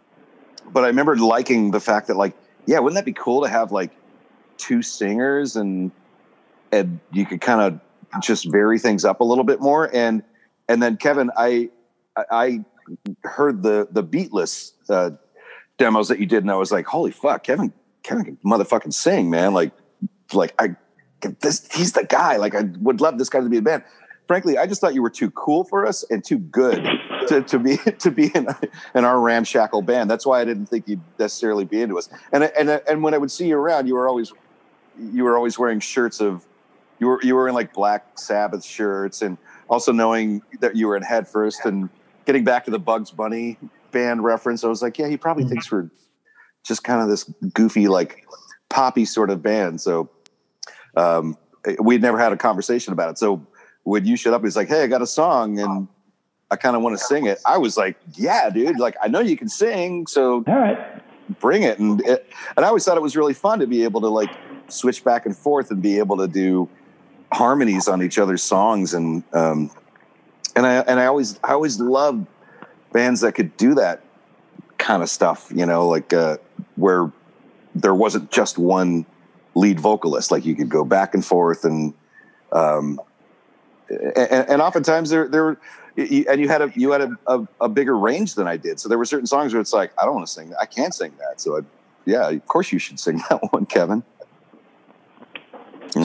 [0.72, 3.72] but I remember liking the fact that like, yeah, wouldn't that be cool to have
[3.72, 3.90] like
[4.58, 5.90] two singers and
[6.72, 7.80] and you could kind of
[8.22, 9.88] just vary things up a little bit more.
[9.94, 10.22] And
[10.68, 11.70] and then Kevin, I
[12.16, 12.64] I
[13.22, 15.10] heard the the beatless uh,
[15.78, 19.30] demos that you did, and I was like, holy fuck, Kevin, Kevin can motherfucking sing,
[19.30, 19.54] man.
[19.54, 19.72] Like
[20.32, 20.76] like I
[21.40, 22.36] this he's the guy.
[22.36, 23.84] Like I would love this guy to be a band.
[24.26, 26.84] Frankly, I just thought you were too cool for us and too good
[27.29, 28.49] to, to be to be in,
[28.95, 30.11] in our ramshackle band.
[30.11, 32.09] That's why I didn't think you'd necessarily be into us.
[32.33, 34.33] And and and when I would see you around, you were always
[34.99, 36.45] you were always wearing shirts of
[36.99, 39.37] you were you were in like Black Sabbath shirts and
[39.68, 41.89] also knowing that you were in Head First and
[42.24, 43.59] getting back to the Bugs Bunny
[43.93, 45.51] band reference, I was like, yeah, he probably mm-hmm.
[45.51, 45.91] thinks we're
[46.64, 48.27] just kind of this goofy like
[48.68, 49.81] poppy sort of band.
[49.81, 50.11] So
[50.97, 51.37] um,
[51.81, 53.18] we'd never had a conversation about it.
[53.18, 53.47] So
[53.85, 55.89] when you showed up, he's like, "Hey, I got a song and
[56.51, 58.78] I kind of want to sing it." I was like, "Yeah, dude!
[58.78, 60.78] Like I know you can sing, so all right,
[61.40, 62.26] bring it." And it,
[62.57, 64.30] and I always thought it was really fun to be able to like
[64.68, 66.68] switch back and forth and be able to do
[67.32, 69.70] harmonies on each other's songs and um,
[70.55, 72.26] and I and I always I always loved
[72.92, 74.03] bands that could do that
[74.78, 75.51] kind of stuff.
[75.55, 76.38] You know, like uh,
[76.76, 77.11] where
[77.74, 79.05] there wasn't just one
[79.55, 80.30] lead vocalist.
[80.30, 81.94] Like you could go back and forth and,
[82.53, 83.01] um,
[83.88, 85.57] and, and oftentimes there, there,
[85.97, 88.78] and you had a, you had a, a, a, bigger range than I did.
[88.78, 90.61] So there were certain songs where it's like, I don't want to sing that.
[90.61, 91.40] I can't sing that.
[91.40, 91.61] So I,
[92.05, 94.03] yeah, of course you should sing that one, Kevin.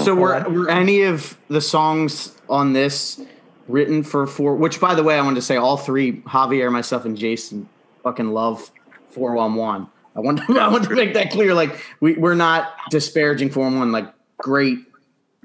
[0.04, 3.20] So were, were any of the songs on this
[3.68, 7.04] written for four, which by the way, I wanted to say all three, Javier, myself
[7.04, 7.68] and Jason
[8.04, 8.72] fucking love
[9.10, 9.88] 411.
[10.16, 11.54] I want to, I want to make that clear.
[11.54, 13.92] Like we we're not disparaging Form One.
[13.92, 14.80] Like great,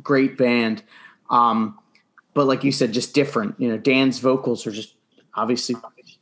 [0.03, 0.82] great band.
[1.30, 1.78] Um,
[2.37, 3.59] but like you said, just different.
[3.59, 4.95] You know, Dan's vocals are just
[5.34, 5.74] obviously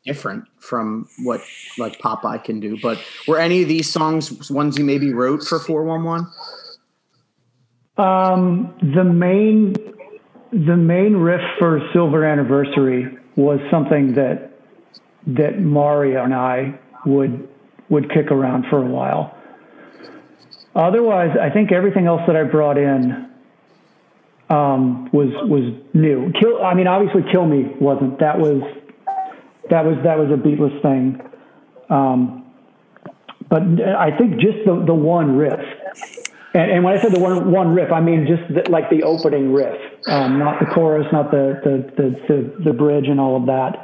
[0.06, 1.40] different from what
[1.76, 2.78] like Popeye can do.
[2.80, 6.30] But were any of these songs ones you maybe wrote for Four One One?
[7.98, 9.74] Um, the main
[10.52, 14.52] the main riff for Silver Anniversary was something that
[15.26, 17.48] that Mario and I would
[17.88, 19.36] would kick around for a while.
[20.76, 23.33] Otherwise, I think everything else that I brought in
[24.50, 26.32] um, was was new.
[26.40, 28.18] Kill, I mean, obviously, Kill Me wasn't.
[28.20, 28.62] That was
[29.70, 31.20] that was that was a beatless thing.
[31.88, 32.44] Um,
[33.48, 35.60] but I think just the the one riff,
[36.54, 39.02] and, and when I said the one one riff, I mean just the, like the
[39.02, 39.76] opening riff,
[40.08, 43.80] um, not the chorus, not the the, the the the bridge and all of that.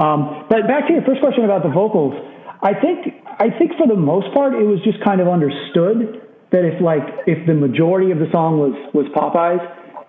[0.00, 2.14] Um, but back to your first question about the vocals,
[2.62, 6.64] I think I think for the most part, it was just kind of understood that
[6.64, 9.60] if like if the majority of the song was was Popeyes,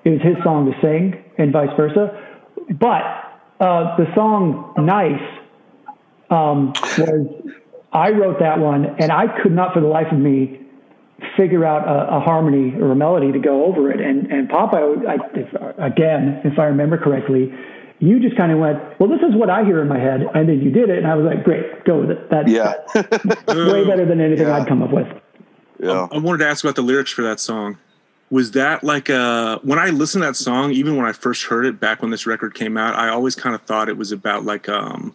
[0.03, 2.19] it was his song to sing, and vice versa.
[2.79, 3.03] But
[3.59, 5.21] uh, the song "Nice"
[6.29, 7.27] um, was
[7.93, 10.59] I wrote that one, and I could not for the life of me
[11.37, 14.01] figure out a, a harmony or a melody to go over it.
[14.01, 17.53] And and Popeye, I, if, again, if I remember correctly,
[18.01, 20.21] you just kind of went, well, this is what I hear in my head.
[20.33, 20.97] And then you did it.
[20.97, 22.29] And I was like, great, go with it.
[22.31, 22.73] That's, yeah.
[22.95, 24.57] way better than anything yeah.
[24.57, 25.07] I'd come up with.
[25.79, 26.07] Yeah.
[26.11, 27.77] I wanted to ask about the lyrics for that song.
[28.31, 31.65] Was that like a, when I listened to that song, even when I first heard
[31.65, 34.45] it back when this record came out, I always kind of thought it was about
[34.45, 35.13] like, um,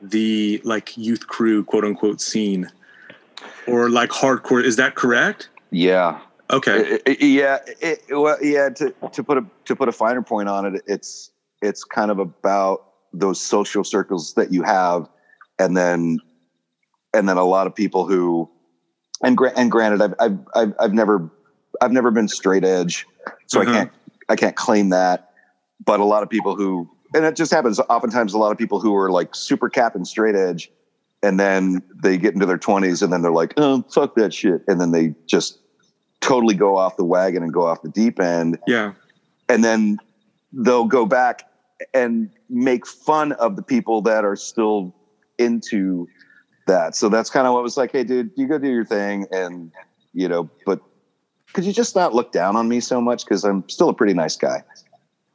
[0.00, 2.70] the like youth crew quote unquote scene
[3.66, 4.62] or like hardcore.
[4.62, 5.48] Is that correct?
[5.70, 6.20] Yeah.
[6.50, 6.78] Okay.
[6.78, 7.58] It, it, yeah.
[7.80, 8.68] It, well, yeah.
[8.68, 11.32] To, to put a, to put a finer point on it, it's,
[11.62, 15.08] it's kind of about those social circles that you have
[15.58, 16.20] and then
[17.14, 18.48] and then a lot of people who,
[19.22, 21.30] and gra- and granted, I've, I've I've I've never
[21.80, 23.06] I've never been straight edge,
[23.46, 23.70] so mm-hmm.
[23.70, 23.92] I can't
[24.28, 25.30] I can't claim that.
[25.84, 27.78] But a lot of people who, and it just happens.
[27.78, 30.70] Oftentimes, a lot of people who are like super cap and straight edge,
[31.22, 34.62] and then they get into their twenties, and then they're like, "Oh, fuck that shit,"
[34.68, 35.58] and then they just
[36.20, 38.58] totally go off the wagon and go off the deep end.
[38.66, 38.92] Yeah,
[39.48, 39.98] and then
[40.52, 41.42] they'll go back
[41.92, 44.94] and make fun of the people that are still
[45.38, 46.08] into
[46.66, 46.96] that.
[46.96, 49.72] So that's kind of what was like, hey, dude, you go do your thing, and
[50.12, 50.80] you know, but
[51.56, 54.12] could you just not look down on me so much because I'm still a pretty
[54.12, 54.62] nice guy.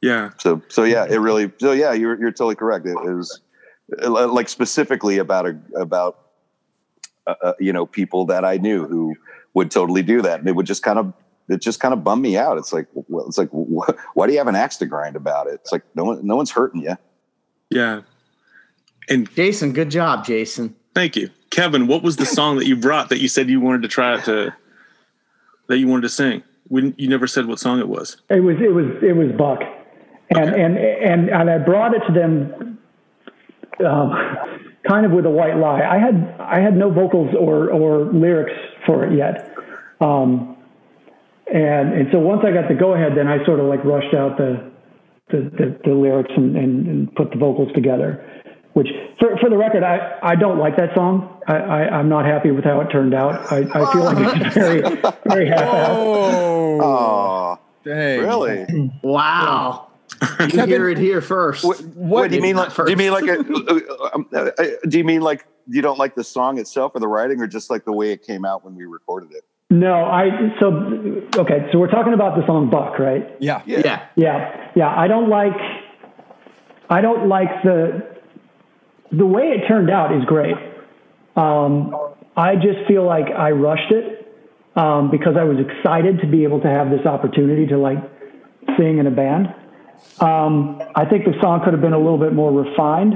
[0.02, 0.30] Yeah.
[0.38, 2.86] So so yeah, it really so yeah, you're you're totally correct.
[2.86, 3.40] It, it was
[4.00, 6.20] uh, like specifically about a about
[7.26, 9.16] uh, uh, you know people that I knew who
[9.54, 11.12] would totally do that, and it would just kind of
[11.48, 12.56] it just kind of bummed me out.
[12.56, 15.48] It's like well, it's like wh- why do you have an axe to grind about
[15.48, 15.54] it?
[15.54, 16.96] It's like no one no one's hurting you.
[17.68, 18.02] Yeah.
[19.08, 20.76] And Jason, good job, Jason.
[20.94, 21.30] Thank you.
[21.50, 24.20] Kevin, what was the song that you brought that you said you wanted to try
[24.20, 24.54] to
[25.68, 26.42] that you wanted to sing?
[26.68, 28.16] We, you never said what song it was.
[28.30, 29.60] It was it was it was Buck,
[30.30, 30.62] and okay.
[30.62, 32.78] and, and and I brought it to them,
[33.84, 34.12] um,
[34.88, 35.82] kind of with a white lie.
[35.82, 38.52] I had I had no vocals or or lyrics
[38.86, 39.54] for it yet,
[40.00, 40.56] um,
[41.52, 44.14] and and so once I got the go ahead, then I sort of like rushed
[44.14, 44.70] out the
[45.30, 48.28] the, the, the lyrics and, and, and put the vocals together
[48.72, 48.88] which
[49.18, 51.31] for, for the record, I, I don't like that song.
[51.46, 53.52] I, I, am not happy with how it turned out.
[53.52, 54.80] I, I feel like it's very,
[55.26, 56.80] very half-assed.
[56.82, 58.20] Oh, dang.
[58.20, 58.90] Really?
[59.02, 59.88] Wow.
[60.40, 61.64] You hear it here first.
[61.64, 62.56] What, what do you mean?
[62.56, 62.86] Like, first.
[62.86, 66.24] do you mean like a, uh, uh, do you mean like you don't like the
[66.24, 68.84] song itself or the writing or just like the way it came out when we
[68.84, 69.44] recorded it?
[69.70, 70.66] No, I so
[71.38, 71.66] okay.
[71.72, 73.34] So we're talking about the song "Buck," right?
[73.40, 74.94] Yeah, yeah, yeah, yeah.
[74.94, 75.56] I don't like,
[76.90, 78.06] I don't like the
[79.12, 80.56] the way it turned out is great.
[81.36, 81.94] Um,
[82.36, 84.22] I just feel like I rushed it
[84.76, 87.98] um, because I was excited to be able to have this opportunity to like
[88.76, 89.54] sing in a band.
[90.20, 93.14] Um, I think the song could have been a little bit more refined.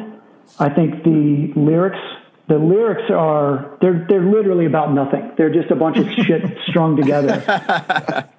[0.59, 1.99] I think the lyrics,
[2.49, 5.33] the lyrics are they're they're literally about nothing.
[5.37, 7.43] They're just a bunch of shit strung together.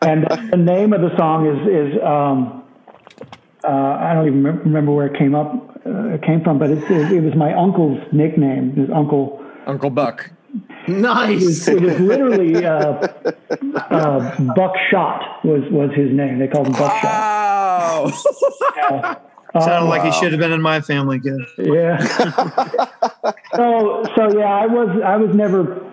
[0.01, 2.63] And the name of the song is is um,
[3.63, 6.79] uh, I don't even remember where it came up uh, it came from, but it,
[6.89, 8.75] it, it, was my uncle's nickname.
[8.75, 10.31] His uncle Uncle Buck.
[10.87, 11.67] Nice.
[11.67, 13.07] It was, it was literally uh,
[13.91, 16.39] uh, Buckshot was was his name.
[16.39, 17.03] They called him Buckshot.
[17.03, 18.11] Wow.
[18.75, 19.15] yeah.
[19.59, 21.19] Sounded like he should have been in my family.
[21.19, 21.41] Good.
[21.57, 21.97] Yeah.
[23.55, 25.83] so so yeah, I was I was never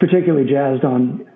[0.00, 1.26] particularly jazzed on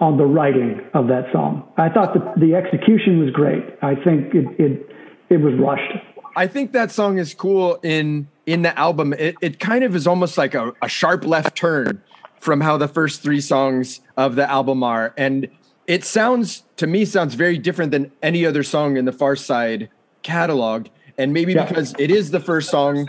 [0.00, 1.68] on the writing of that song.
[1.76, 3.64] I thought the the execution was great.
[3.82, 4.90] I think it it
[5.30, 5.96] it was rushed.
[6.36, 9.12] I think that song is cool in in the album.
[9.14, 12.02] It it kind of is almost like a, a sharp left turn
[12.40, 15.14] from how the first three songs of the album are.
[15.16, 15.48] And
[15.86, 19.88] it sounds to me sounds very different than any other song in the Farside
[20.22, 20.88] catalog.
[21.16, 21.66] And maybe yeah.
[21.66, 23.06] because it is the first song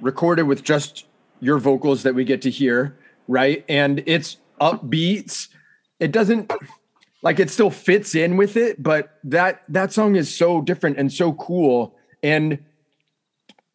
[0.00, 1.06] recorded with just
[1.40, 2.96] your vocals that we get to hear,
[3.26, 3.64] right?
[3.68, 5.48] And it's upbeats.
[5.98, 6.52] It doesn't
[7.22, 11.12] like it still fits in with it, but that that song is so different and
[11.12, 11.94] so cool
[12.24, 12.58] and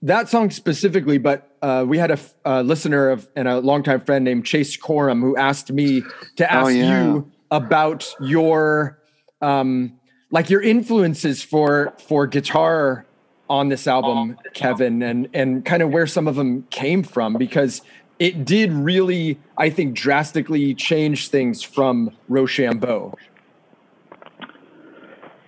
[0.01, 4.25] that song specifically, but uh, we had a, a, listener of and a longtime friend
[4.25, 6.01] named Chase Corum who asked me
[6.37, 7.03] to oh, ask oh, yeah.
[7.03, 8.99] you about your
[9.41, 9.99] um,
[10.31, 13.05] like your influences for for guitar
[13.49, 17.81] on this album, Kevin, and and kind of where some of them came from because
[18.19, 23.15] it did really, I think, drastically change things from Rochambeau.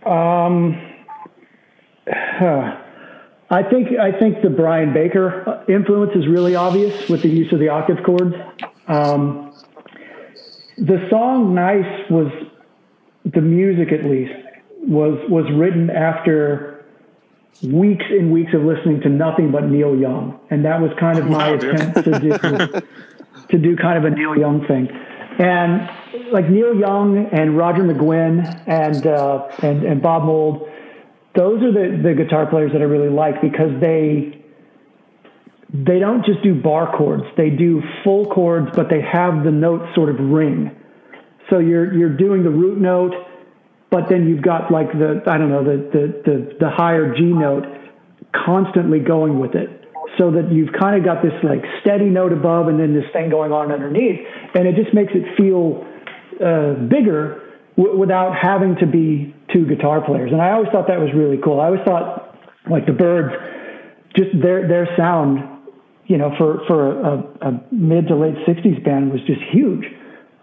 [0.06, 0.88] Um.
[2.14, 2.82] Huh.
[3.52, 7.60] I think I think the Brian Baker influence is really obvious with the use of
[7.60, 8.34] the octave chords.
[8.88, 9.54] Um,
[10.78, 12.32] the song "Nice" was
[13.26, 14.32] the music, at least,
[14.88, 16.86] was was written after
[17.62, 21.26] weeks and weeks of listening to nothing but Neil Young, and that was kind of
[21.26, 22.32] my wow, attempt to do
[23.50, 24.88] to do kind of a Neil Young thing.
[25.40, 25.90] And
[26.32, 30.71] like Neil Young and Roger McGuinn and uh, and and Bob Mould
[31.36, 34.42] those are the, the guitar players that I really like because they
[35.74, 37.24] they don't just do bar chords.
[37.38, 40.76] They do full chords, but they have the notes sort of ring.
[41.50, 43.14] So you're you're doing the root note,
[43.90, 47.24] but then you've got like the I don't know the the the, the higher G
[47.24, 47.64] note
[48.46, 49.70] constantly going with it.
[50.18, 53.30] So that you've kind of got this like steady note above and then this thing
[53.30, 54.20] going on underneath,
[54.54, 55.88] and it just makes it feel
[56.44, 57.42] uh, bigger
[57.78, 60.32] w- without having to be two guitar players.
[60.32, 61.60] And I always thought that was really cool.
[61.60, 62.38] I always thought
[62.70, 63.34] like the Byrds,
[64.16, 65.40] just their their sound,
[66.06, 69.86] you know, for for a, a mid to late '60s band was just huge,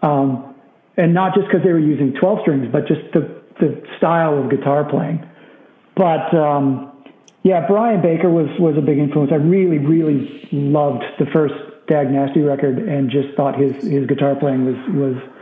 [0.01, 0.55] um,
[0.97, 4.49] and not just because they were using 12 strings, but just the the style of
[4.49, 5.25] guitar playing.
[5.95, 6.91] But um,
[7.43, 9.31] yeah, Brian Baker was was a big influence.
[9.31, 11.53] I really, really loved the first
[11.87, 15.35] Dag Nasty record, and just thought his his guitar playing was was.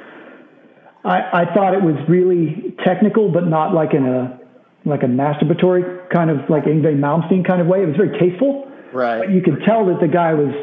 [1.03, 4.39] I, I thought it was really technical, but not like in a
[4.85, 7.83] like a masturbatory kind of like Yngwie Malmsteen kind of way.
[7.83, 9.19] It was very tasteful, right?
[9.19, 10.53] But you could tell that the guy was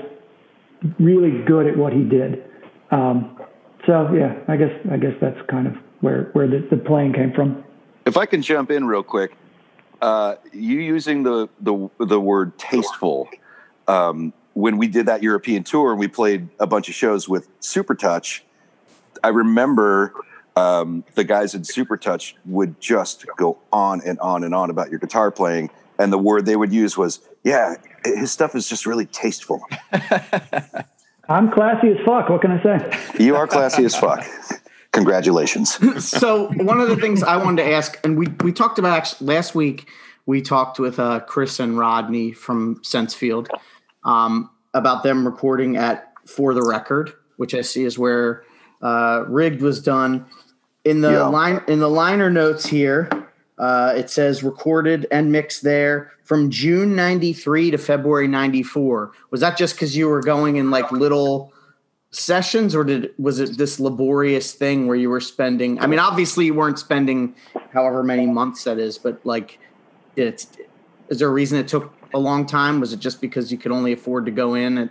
[0.99, 2.45] really good at what he did.
[2.91, 3.39] Um,
[3.87, 7.33] so yeah, I guess I guess that's kind of where where the, the playing came
[7.33, 7.65] from.
[8.07, 9.37] If I can jump in real quick,
[10.01, 13.29] uh, you using the the the word tasteful.
[13.87, 17.49] Um, when we did that European tour and we played a bunch of shows with
[17.61, 18.41] Supertouch,
[19.25, 20.13] I remember
[20.55, 24.99] um, the guys in Supertouch would just go on and on and on about your
[24.99, 29.07] guitar playing, and the word they would use was, "Yeah, his stuff is just really
[29.07, 29.63] tasteful."
[31.29, 32.29] I'm classy as fuck.
[32.29, 32.99] What can I say?
[33.19, 34.27] You are classy as fuck.
[34.93, 35.79] Congratulations.
[36.07, 39.29] so one of the things I wanted to ask, and we we talked about actually,
[39.29, 39.89] last week,
[40.27, 43.49] we talked with uh, Chris and Rodney from Sensefield
[44.05, 48.45] um, about them recording at For the Record, which I see is where
[48.85, 50.27] uh, Rigged was done.
[50.85, 51.27] In the yeah.
[51.27, 53.09] line in the liner notes here,
[53.59, 59.13] uh, it says recorded and mixed there from June 93 to February 94.
[59.31, 61.53] Was that just because you were going in like little
[62.11, 66.47] sessions or did was it this laborious thing where you were spending I mean obviously
[66.47, 67.35] you weren't spending
[67.73, 69.59] however many months that is but like
[70.15, 70.47] did it
[71.09, 73.73] is there a reason it took a long time was it just because you could
[73.73, 74.91] only afford to go in at,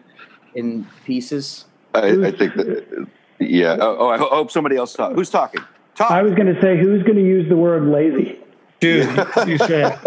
[0.56, 1.64] in pieces
[1.94, 3.08] I, I think that
[3.40, 5.14] yeah oh, oh I hope somebody else talk.
[5.14, 5.62] who's talking
[5.96, 6.10] Talk.
[6.10, 8.40] I was going to say who's going to use the word lazy
[8.80, 9.08] dude
[9.48, 10.00] you said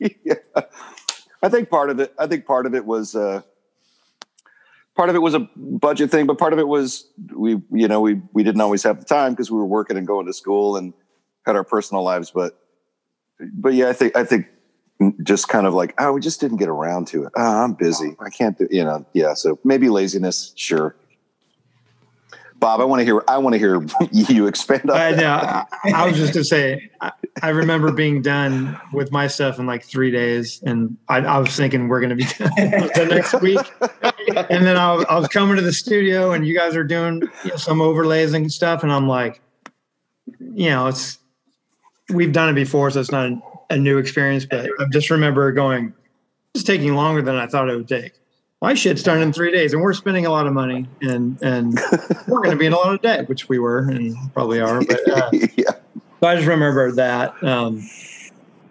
[0.24, 0.34] yeah.
[1.42, 2.12] I think part of it.
[2.18, 3.14] I think part of it was.
[3.14, 3.42] Uh,
[4.96, 8.00] part of it was a budget thing, but part of it was we, you know,
[8.00, 10.76] we we didn't always have the time because we were working and going to school
[10.76, 10.92] and
[11.46, 12.30] had our personal lives.
[12.30, 12.58] But,
[13.38, 14.46] but yeah, I think I think
[15.22, 17.32] just kind of like, oh, we just didn't get around to it.
[17.36, 18.16] Oh, I'm busy.
[18.18, 19.34] Oh, I can't do, you know, yeah.
[19.34, 20.96] So maybe laziness, sure.
[22.58, 23.22] Bob, I want to hear.
[23.28, 23.80] I want to hear
[24.10, 24.96] you expand on.
[24.96, 25.68] I, that.
[25.84, 29.60] I, I was just going to say, I, I, remember being done with my stuff
[29.60, 33.06] in like three days, and I, I was thinking we're going to be done the
[33.08, 33.60] next week.
[34.50, 37.50] And then I, I, was coming to the studio, and you guys are doing you
[37.50, 39.40] know, some overlays and stuff, and I'm like,
[40.40, 41.18] you know, it's
[42.12, 43.30] we've done it before, so it's not
[43.70, 44.44] a, new experience.
[44.44, 45.92] But I just remember going,
[46.54, 48.12] it's taking longer than I thought it would take
[48.60, 51.74] my shit's done in three days and we're spending a lot of money and and
[52.28, 54.80] we're going to be in a lot of debt which we were and probably are
[54.82, 55.70] but uh, yeah.
[56.20, 57.88] so i just remember that um,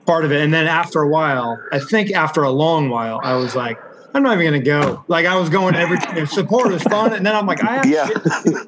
[0.06, 3.34] part of it and then after a while i think after a long while i
[3.34, 3.80] was like
[4.18, 5.98] i'm not even going to go like i was going every
[6.28, 8.10] support was fun and then i'm like i have yeah.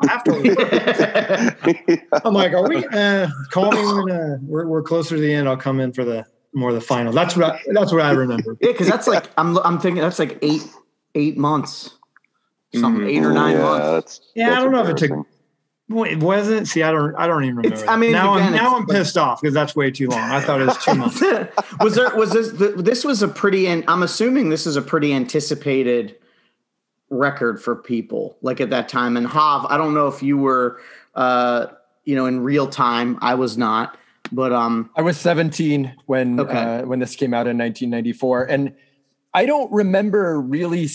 [0.09, 0.31] after
[2.25, 5.47] i'm like are we uh, call me when uh, we're, we're closer to the end
[5.47, 8.57] i'll come in for the more the final that's what I, that's what i remember
[8.61, 10.63] yeah because that's like i'm i'm thinking that's like eight
[11.15, 11.91] eight months,
[12.73, 13.09] something mm-hmm.
[13.09, 13.85] eight or nine yeah, months.
[13.85, 15.27] That's, yeah, that's I don't know if it took.
[15.91, 16.67] It wasn't.
[16.67, 17.15] See, I don't.
[17.15, 17.75] I don't even remember.
[17.75, 20.19] It's, I mean, now again, I'm now I'm pissed off because that's way too long.
[20.19, 21.21] I thought it was two months.
[21.79, 22.15] was there?
[22.15, 22.51] Was this?
[22.77, 23.67] This was a pretty.
[23.67, 26.15] And I'm assuming this is a pretty anticipated
[27.09, 29.17] record for people like at that time.
[29.17, 30.79] And Hav, I don't know if you were,
[31.15, 31.67] uh,
[32.05, 33.17] you know, in real time.
[33.21, 33.97] I was not,
[34.31, 36.53] but um, I was 17 when okay.
[36.53, 38.75] uh, when this came out in 1994, and
[39.33, 40.87] I don't remember really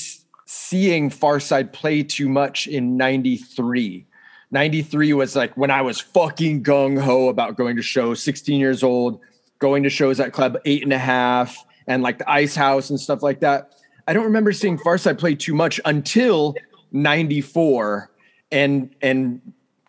[0.46, 4.06] seeing Farside play too much in 93.
[4.50, 8.82] 93 was like when I was fucking gung ho about going to shows, 16 years
[8.82, 9.20] old,
[9.58, 13.00] going to shows at Club Eight and a Half and like the Ice House and
[13.00, 13.72] stuff like that.
[14.06, 16.54] I don't remember seeing Farside play too much until
[16.92, 18.10] 94
[18.52, 19.40] and and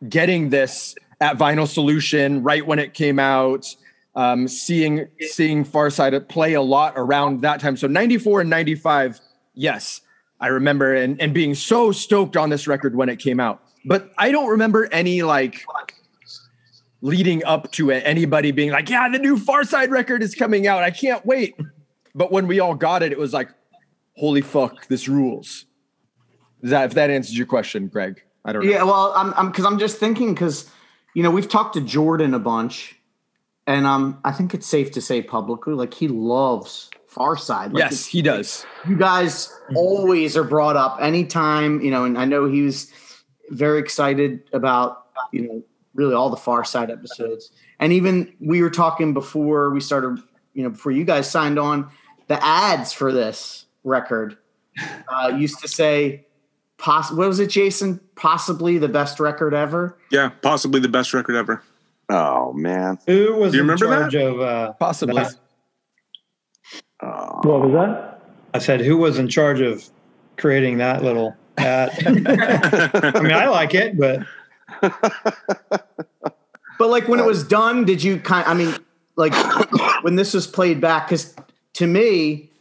[0.08, 3.76] getting this at Vinyl Solution right when it came out
[4.16, 7.76] um, seeing seeing Farside play a lot around that time.
[7.78, 9.20] So 94 and 95,
[9.54, 10.02] yes,
[10.40, 13.62] I remember and, and being so stoked on this record when it came out.
[13.86, 15.66] But I don't remember any like
[17.02, 20.84] leading up to it, anybody being like, yeah, the new Farside record is coming out.
[20.84, 21.56] I can't wait.
[22.16, 23.50] But when we all got it, it was like,
[24.16, 25.66] holy fuck, this rules.
[26.64, 28.22] Is that if that answers your question, Greg?
[28.44, 28.72] I don't know.
[28.72, 30.70] Yeah, well, I'm I'm because I'm just thinking because
[31.14, 32.96] you know we've talked to Jordan a bunch
[33.68, 37.74] and um, I think it's safe to say publicly, like he loves Farside.
[37.74, 38.66] Like yes, he does.
[38.88, 42.92] You guys always are brought up anytime, you know, and I know he was
[43.50, 47.52] very excited about, you know, really all the Farside episodes.
[47.80, 50.22] And even we were talking before we started,
[50.54, 51.90] you know, before you guys signed on,
[52.28, 54.38] the ads for this record
[55.14, 56.26] uh, used to say,
[56.78, 58.00] poss- what was it, Jason?
[58.16, 59.98] Possibly the best record ever.
[60.12, 61.62] Yeah, possibly the best record ever.
[62.10, 64.28] Oh man, Who was Do you in remember charge that?
[64.28, 64.40] of?
[64.42, 65.24] Uh, Possibly.
[65.24, 65.36] that?
[67.02, 67.40] oh.
[67.44, 68.22] What was that?
[68.54, 69.84] I said, who was in charge of
[70.38, 71.36] creating that little
[71.66, 74.26] I mean, I like it, but
[76.78, 78.46] But like when it was done, did you kind?
[78.48, 78.76] I mean,
[79.16, 79.34] like
[80.04, 81.36] when this was played back, because
[81.74, 82.52] to me,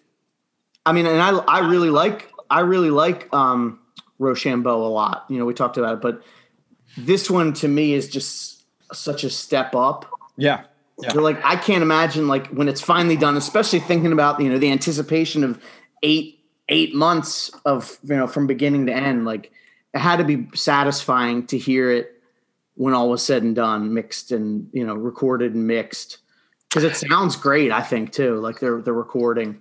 [0.87, 3.81] I mean, and I I really like I really like um,
[4.19, 5.25] Rochambeau a lot.
[5.29, 6.23] You know, we talked about it, but
[6.97, 10.09] this one to me is just such a step up.
[10.37, 10.65] Yeah.
[11.11, 14.59] So like I can't imagine like when it's finally done, especially thinking about you know
[14.59, 15.61] the anticipation of
[16.05, 16.34] eight
[16.69, 19.25] eight months of you know from beginning to end.
[19.25, 19.53] Like
[19.93, 22.21] it had to be satisfying to hear it
[22.77, 26.19] when all was said and done, mixed and you know recorded and mixed
[26.69, 27.71] because it sounds great.
[27.71, 29.61] I think too, like they're the recording.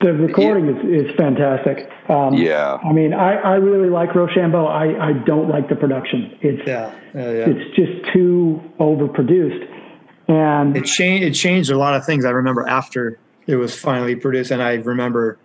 [0.00, 1.90] The recording is, is fantastic.
[2.08, 2.78] Um, Yeah.
[2.84, 4.66] I mean, I, I really like Rochambeau.
[4.66, 6.38] I, I don't like the production.
[6.40, 7.46] It's yeah, yeah, yeah.
[7.48, 9.66] it's just too overproduced.
[10.28, 11.24] And It changed.
[11.26, 12.24] It changed a lot of things.
[12.24, 13.18] I remember after
[13.48, 15.38] it was finally produced, and I remember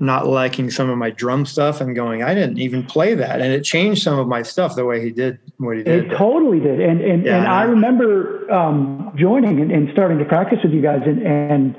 [0.00, 3.52] not liking some of my drum stuff and going, I didn't even play that, and
[3.52, 6.06] it changed some of my stuff the way he did what he did.
[6.06, 10.24] It totally did, and and, Yeah, and I remember um, joining and, and starting to
[10.24, 11.76] practice with you guys, and and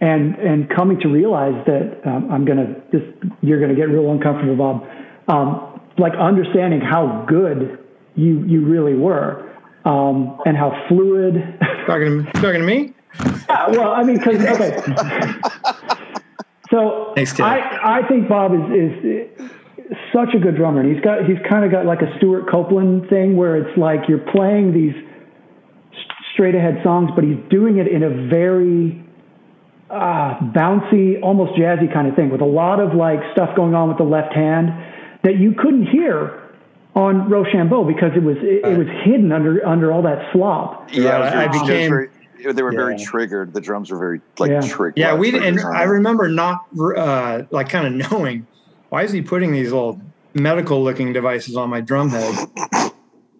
[0.00, 3.06] and and coming to realize that um, I'm gonna just
[3.40, 4.86] you're gonna get real uncomfortable, Bob.
[5.28, 7.78] Um, like understanding how good
[8.14, 9.50] you you really were,
[9.84, 11.34] um, and how fluid.
[11.86, 12.94] talking, to, talking to me?
[13.48, 16.14] Yeah, well, I mean, because okay.
[16.70, 17.46] So Thanks, Ted.
[17.46, 19.50] I, I think Bob is, is
[20.12, 20.80] such a good drummer.
[20.80, 24.08] And he's got he's kind of got like a Stewart Copeland thing where it's like
[24.08, 24.94] you're playing these
[26.34, 29.02] straight ahead songs, but he's doing it in a very
[29.90, 33.88] uh, bouncy, almost jazzy kind of thing with a lot of like stuff going on
[33.88, 34.68] with the left hand
[35.24, 36.44] that you couldn't hear
[36.94, 40.88] on Rochambeau because it was it, it was hidden under under all that slop.
[40.92, 42.10] Yeah, it was I very- it was became- very-
[42.44, 43.52] they were very triggered.
[43.52, 44.60] The drums were very like Yeah.
[44.60, 44.98] triggered.
[44.98, 46.60] Yeah, we and triggers I remember not
[46.96, 48.46] uh, like kind of knowing
[48.88, 50.00] why is he putting these little
[50.34, 52.48] medical looking devices on my drum head,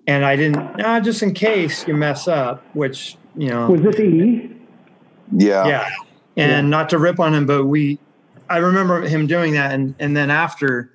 [0.06, 0.76] and I didn't.
[0.76, 3.70] Nah, just in case you mess up, which you know.
[3.70, 4.50] Was this E?
[5.32, 5.66] Yeah.
[5.66, 5.88] yeah
[6.38, 7.98] and not to rip on him but we
[8.48, 10.92] i remember him doing that and and then after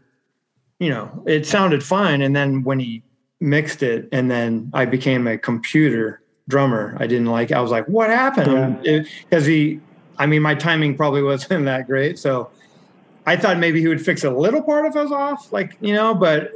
[0.80, 3.04] you know it sounded fine and then when he
[3.40, 7.86] mixed it and then i became a computer drummer i didn't like i was like
[7.88, 9.80] what happened because he
[10.18, 12.50] i mean my timing probably wasn't that great so
[13.26, 15.94] i thought maybe he would fix a little part if i was off like you
[15.94, 16.52] know but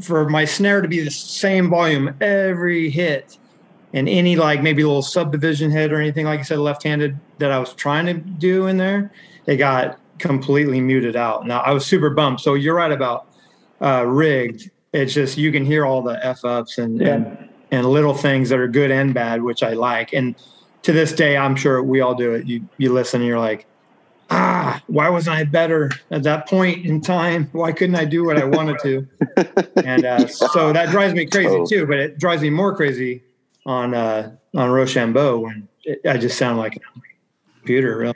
[0.00, 3.38] for my snare to be the same volume every hit
[3.94, 7.58] and any like maybe little subdivision hit or anything like you said left-handed that I
[7.58, 9.10] was trying to do in there,
[9.46, 11.46] it got completely muted out.
[11.46, 12.38] Now I was super bummed.
[12.40, 13.28] So you're right about
[13.80, 14.70] uh, rigged.
[14.92, 17.14] It's just you can hear all the f ups and, Yeah.
[17.14, 20.12] and and little things that are good and bad, which I like.
[20.12, 20.34] And
[20.82, 22.46] to this day, I'm sure we all do it.
[22.46, 23.66] You you listen and you're like,
[24.30, 27.48] ah, why wasn't I better at that point in time?
[27.52, 29.06] Why couldn't I do what I wanted to?
[29.84, 31.66] and uh, so that drives me crazy Oh.
[31.66, 31.86] too.
[31.86, 33.22] But it drives me more crazy
[33.66, 36.80] on uh, on Rochambeau when it, I just sound like a
[37.58, 37.98] computer.
[37.98, 38.14] Really.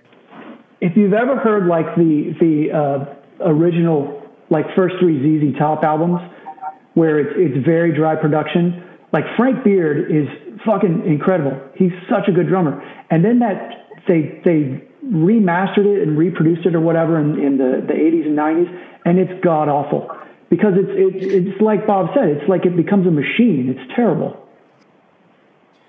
[0.80, 5.18] if you've ever heard like the the uh, original like first three
[5.52, 6.20] ZZ Top albums,
[6.94, 8.82] where it's it's very dry production,
[9.12, 10.28] like Frank Beard is
[10.64, 11.58] fucking incredible.
[11.74, 12.82] He's such a good drummer.
[13.10, 17.84] And then that they they remastered it and reproduced it or whatever in, in the
[17.86, 20.10] the 80s and 90s, and it's god awful
[20.50, 23.74] because it's it's it's like Bob said, it's like it becomes a machine.
[23.74, 24.38] It's terrible.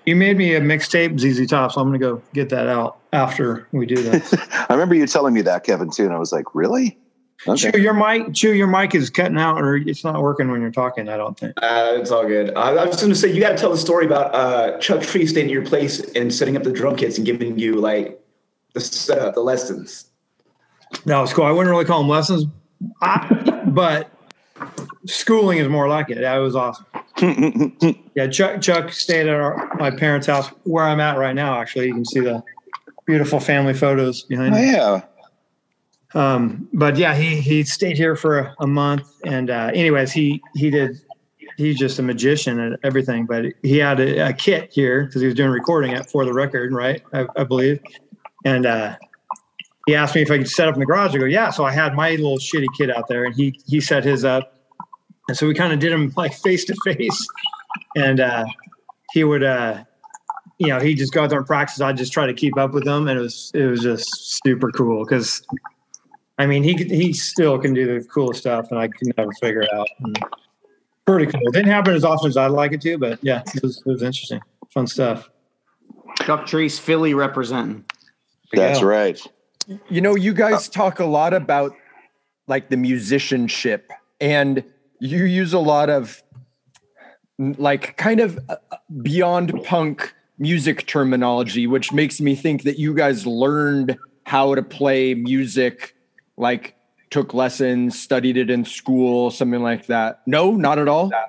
[0.06, 2.98] You made me a mixtape ZZ Top, so I'm going to go get that out
[3.12, 4.34] after we do this.
[4.52, 6.98] I remember you telling me that, Kevin, too, and I was like, really?
[7.46, 7.72] Okay.
[7.72, 10.70] Chew, your mic, Chew, your mic is cutting out, or it's not working when you're
[10.70, 11.08] talking.
[11.08, 11.52] I don't think.
[11.62, 12.54] Uh, it's all good.
[12.56, 15.00] I, I was going to say you got to tell the story about uh, Chuck
[15.00, 18.20] Treece staying at your place and setting up the drum kits and giving you like
[18.72, 20.06] the setup, the lessons.
[21.04, 21.44] No, was cool.
[21.44, 22.44] I wouldn't really call them lessons,
[23.02, 24.10] I, but
[25.06, 26.20] schooling is more like it.
[26.20, 26.86] That was awesome.
[28.14, 31.60] Yeah, Chuck Chuck stayed at our, my parents' house where I'm at right now.
[31.60, 32.44] Actually, you can see the
[33.06, 34.70] beautiful family photos behind oh, me.
[34.70, 35.02] yeah.
[36.14, 40.42] Um, but yeah, he he stayed here for a, a month, and uh, anyways, he
[40.54, 41.00] he did.
[41.56, 43.26] He's just a magician and everything.
[43.26, 46.32] But he had a, a kit here because he was doing recording it for the
[46.32, 47.02] record, right?
[47.12, 47.80] I, I believe.
[48.44, 48.96] And uh,
[49.86, 51.14] he asked me if I could set up in the garage.
[51.14, 51.50] I go, yeah.
[51.50, 54.52] So I had my little shitty kit out there, and he he set his up.
[55.28, 57.28] And so we kind of did him like face to face,
[57.96, 58.44] and uh,
[59.12, 59.84] he would uh,
[60.58, 61.80] you know, he just go out there and practice.
[61.80, 64.06] I just try to keep up with him, and it was it was just
[64.44, 65.42] super cool because,
[66.38, 69.62] I mean, he he still can do the coolest stuff, and I can never figure
[69.62, 69.88] it out.
[70.00, 70.18] And
[71.06, 71.40] pretty cool.
[71.48, 73.86] It didn't happen as often as I'd like it to, but yeah, it was, it
[73.86, 75.30] was interesting, fun stuff.
[76.22, 77.84] Chuck Treece, Philly representing.
[78.52, 78.86] That's go.
[78.86, 79.20] right.
[79.88, 81.72] You know, you guys talk a lot about
[82.46, 84.64] like the musicianship, and
[85.00, 86.22] you use a lot of
[87.38, 88.56] like kind of uh,
[89.02, 95.14] beyond punk music terminology, which makes me think that you guys learned how to play
[95.14, 95.93] music,
[96.36, 96.74] like
[97.10, 100.22] took lessons, studied it in school, something like that.
[100.26, 101.08] No, not at all.
[101.08, 101.22] No,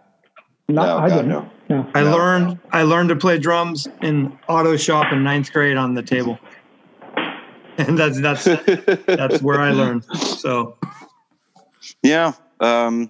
[0.67, 1.27] No, I God, didn't.
[1.29, 1.49] no.
[1.69, 1.87] No.
[1.95, 2.11] I No.
[2.11, 6.39] learned I learned to play drums in auto shop in ninth grade on the table,
[7.77, 8.43] and that's that's
[9.05, 10.05] that's where I learned.
[10.15, 10.77] So,
[12.03, 12.33] yeah.
[12.59, 13.09] Um,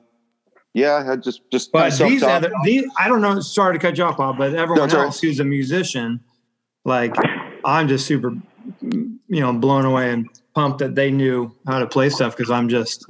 [0.73, 1.05] yeah.
[1.09, 2.29] I just just but these self-taught.
[2.45, 3.39] other these I don't know.
[3.41, 5.05] Sorry to cut you off, Bob, but everyone it's all right.
[5.07, 6.19] else who's a musician,
[6.85, 7.13] like
[7.65, 8.33] I'm just super,
[8.81, 12.69] you know, blown away and pumped that they knew how to play stuff because I'm
[12.69, 13.05] just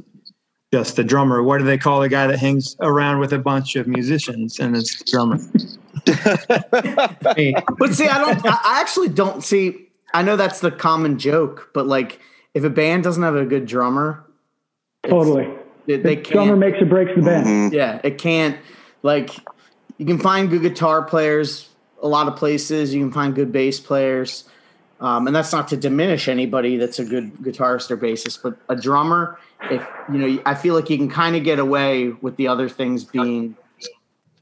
[0.74, 1.42] just the drummer.
[1.44, 4.76] What do they call the guy that hangs around with a bunch of musicians and
[4.76, 5.38] it's the drummer?
[7.78, 8.46] But see, I don't.
[8.46, 9.88] I I actually don't see.
[10.14, 12.20] I know that's the common joke, but like,
[12.54, 14.24] if a band doesn't have a good drummer,
[15.04, 15.50] Totally.
[15.88, 16.60] they, they The drummer can't.
[16.60, 17.46] makes or breaks the band.
[17.48, 17.74] Mhm.
[17.74, 18.58] Yeah, it can't.
[19.04, 19.32] Like,
[19.98, 21.70] you can find good guitar players
[22.02, 22.94] a lot of places.
[22.94, 24.46] You can find good bass players,
[25.00, 28.42] um, and that's not to diminish anybody that's a good guitarist or bassist.
[28.42, 29.38] But a drummer,
[29.70, 32.70] if you know, I feel like you can kind of get away with the other
[32.70, 33.56] things being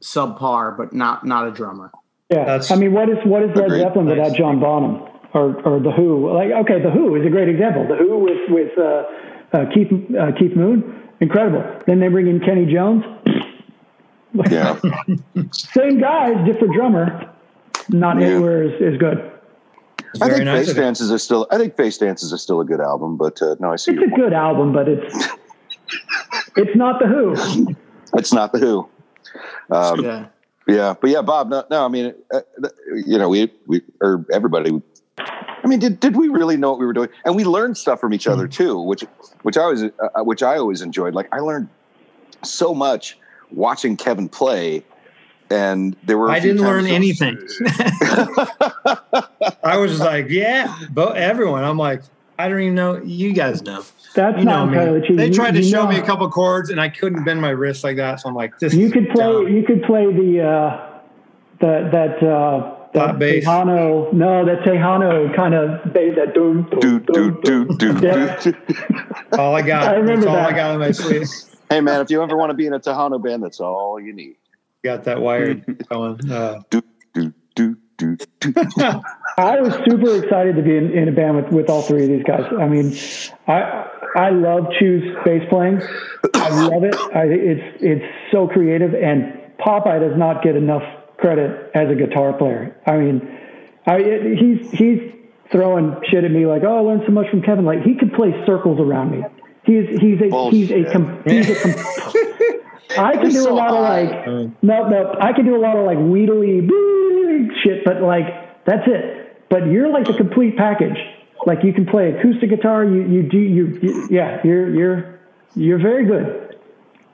[0.02, 1.92] subpar, but not not a drummer.
[2.30, 2.46] Yeah.
[2.46, 3.80] That's- I mean, what is what is Led Agreed.
[3.82, 5.02] Zeppelin without John Bonham
[5.34, 6.32] or or the Who?
[6.34, 7.88] Like, okay, the Who is a great example.
[7.88, 9.04] The Who with with uh,
[9.54, 11.64] uh, Keith uh, Keith Moon, incredible.
[11.88, 13.04] Then they bring in Kenny Jones,
[14.50, 14.80] Yeah.
[15.52, 17.30] same guy, different drummer,
[17.90, 18.28] not Yeah.
[18.28, 19.32] anywhere as, as good.
[20.22, 20.76] I think nice Face.
[20.76, 21.48] Dances are still.
[21.52, 24.00] I think Face Dances are still a good album, but uh, no, I see It's
[24.00, 24.22] your a point.
[24.22, 25.14] good album, but it's
[26.56, 27.76] it's not the Who.
[28.18, 28.88] It's not the Who.
[29.72, 30.26] Um, Yeah.
[30.66, 31.50] Yeah, but yeah, Bob.
[31.50, 31.84] No, no.
[31.84, 32.40] I mean, uh,
[33.06, 34.82] you know, we we or everybody.
[35.18, 37.10] I mean, did did we really know what we were doing?
[37.26, 39.04] And we learned stuff from each other too, which
[39.42, 41.16] which I always uh, which I always enjoyed.
[41.16, 41.68] Like I learned
[42.44, 43.18] so much
[43.52, 44.86] watching Kevin play,
[45.54, 46.28] and there were.
[46.28, 47.38] a I few didn't learn times- anything.
[49.64, 51.64] I was just like, yeah, but everyone.
[51.64, 52.02] I'm like,
[52.40, 53.02] I don't even know.
[53.04, 53.84] You guys know.
[54.16, 54.78] That's You know not me.
[54.78, 55.16] entirely.
[55.16, 57.50] They You- tried to show know- me a couple chords, and I couldn't bend my
[57.50, 58.20] wrist like that.
[58.20, 58.74] So I'm like, this.
[58.74, 59.24] You is could play.
[59.24, 59.48] dumb.
[59.48, 61.00] You could play the uh,
[61.60, 63.46] that that uh, that Flat bass.
[63.46, 64.12] Tejano.
[64.14, 66.16] No, that Tejano kind of bass.
[66.16, 67.78] That doom Do doom do doom.
[67.78, 68.40] do do Yeah.
[68.42, 68.54] do.
[69.38, 69.88] all I got.
[69.88, 70.46] I remember that's all.
[70.46, 71.28] I got in my sleeve.
[71.70, 74.14] Hey man, if you ever want to be in a Tejano band, that's all you
[74.14, 74.36] need.
[74.84, 76.30] Got that wired going.
[76.30, 76.82] Uh, Do
[77.14, 78.54] do do do do.
[79.38, 82.10] I was super excited to be in, in a band with, with all three of
[82.10, 82.44] these guys.
[82.60, 82.98] I mean,
[83.48, 85.82] I I love Chu's bass playing.
[86.36, 86.96] I love it.
[87.16, 90.84] I, it's it's so creative, and Popeye does not get enough
[91.18, 92.76] credit as a guitar player.
[92.86, 93.40] I mean,
[93.86, 95.00] I it, he's he's
[95.52, 97.64] throwing shit at me like, oh, I learned so much from Kevin.
[97.64, 99.24] Like he could play circles around me.
[99.64, 102.14] He's he's a he's a com, he's a com,
[102.98, 104.04] I can He's do a so lot of high.
[104.04, 106.68] like no no I can do a lot of like wheedly
[107.64, 109.48] shit, but like that's it.
[109.50, 110.98] But you're like the complete package.
[111.46, 112.84] Like you can play acoustic guitar.
[112.86, 115.20] You you do you, you yeah you're you're
[115.56, 116.58] you're very good.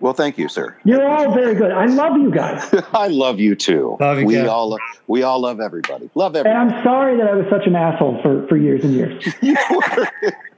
[0.02, 0.78] Well, thank you, sir.
[0.86, 1.72] You're all very good.
[1.74, 3.98] I love you guys, I love you too.
[4.00, 4.48] Love you, we Kev.
[4.50, 4.78] all lo-
[5.08, 6.10] we all love everybody.
[6.16, 6.58] Love everybody.
[6.62, 6.74] and.
[6.74, 9.26] I'm sorry that I was such an asshole for for years and years.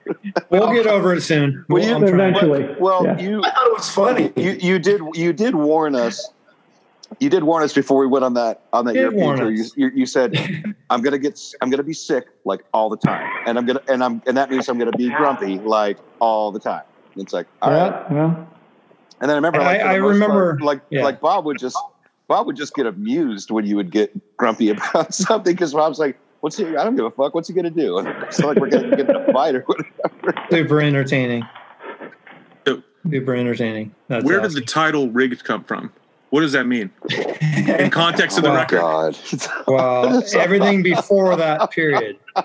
[0.49, 1.65] we'll get over it soon.
[1.69, 2.03] Well, you- I'm.
[2.03, 3.19] Eventually, Well, Yeah.
[3.19, 4.33] you I thought it was funny.
[4.35, 6.29] you you did you did warn us.
[7.19, 9.51] You did warn us before we went on that on that Did European tour.
[9.51, 10.37] You, you, you said,
[10.89, 14.01] "I'm gonna get I'm gonna be sick like all the time, and I'm gonna and
[14.03, 16.83] I'm and that means I'm gonna be grumpy like all the time."
[17.15, 17.87] And it's like, all right.
[18.09, 18.47] yeah, well,
[19.19, 21.03] And then I remember, I- like, for the I remember- part, like yeah.
[21.03, 21.77] like Bob would just
[22.29, 26.17] Bob would just get amused when you would get grumpy about something because Bob's like,
[26.41, 26.65] "What's he?
[26.76, 27.34] I don't give a fuck.
[27.34, 29.61] What's he gonna do?" And It's not like we're gonna get in a fight or
[29.61, 30.45] whatever.
[30.51, 31.43] Super entertaining.
[32.68, 33.95] So- Super entertaining.
[34.09, 35.91] That's Where did the title "rigged" come from?
[36.30, 38.80] What does that mean in context of the oh record?
[38.80, 39.18] God.
[39.68, 42.18] Well, everything before that period.
[42.35, 42.43] I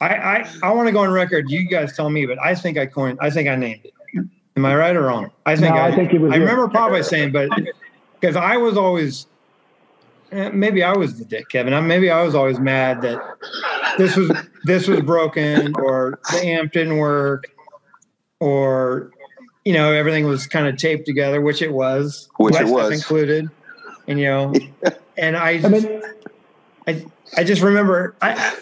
[0.00, 1.50] I, I want to go on record.
[1.50, 3.18] You guys tell me, but I think I coined.
[3.20, 3.92] I think I named it.
[4.56, 5.30] Am I right or wrong?
[5.46, 7.48] I think No, I think it was I remember Popeye saying, but
[8.20, 9.26] because I was always.
[10.32, 11.74] Eh, Maybe I was the dick, Kevin.
[11.74, 13.18] I, maybe I was always mad that
[13.98, 14.30] this was
[14.64, 17.44] this was broken, or the amp didn't work,
[18.40, 19.10] or
[19.64, 22.92] you know everything was kind of taped together, which it was, Which my it was.
[22.92, 23.48] included,
[24.06, 24.52] and you know,
[25.18, 26.02] and I I just, mean,
[26.86, 27.06] I
[27.36, 28.56] I just remember I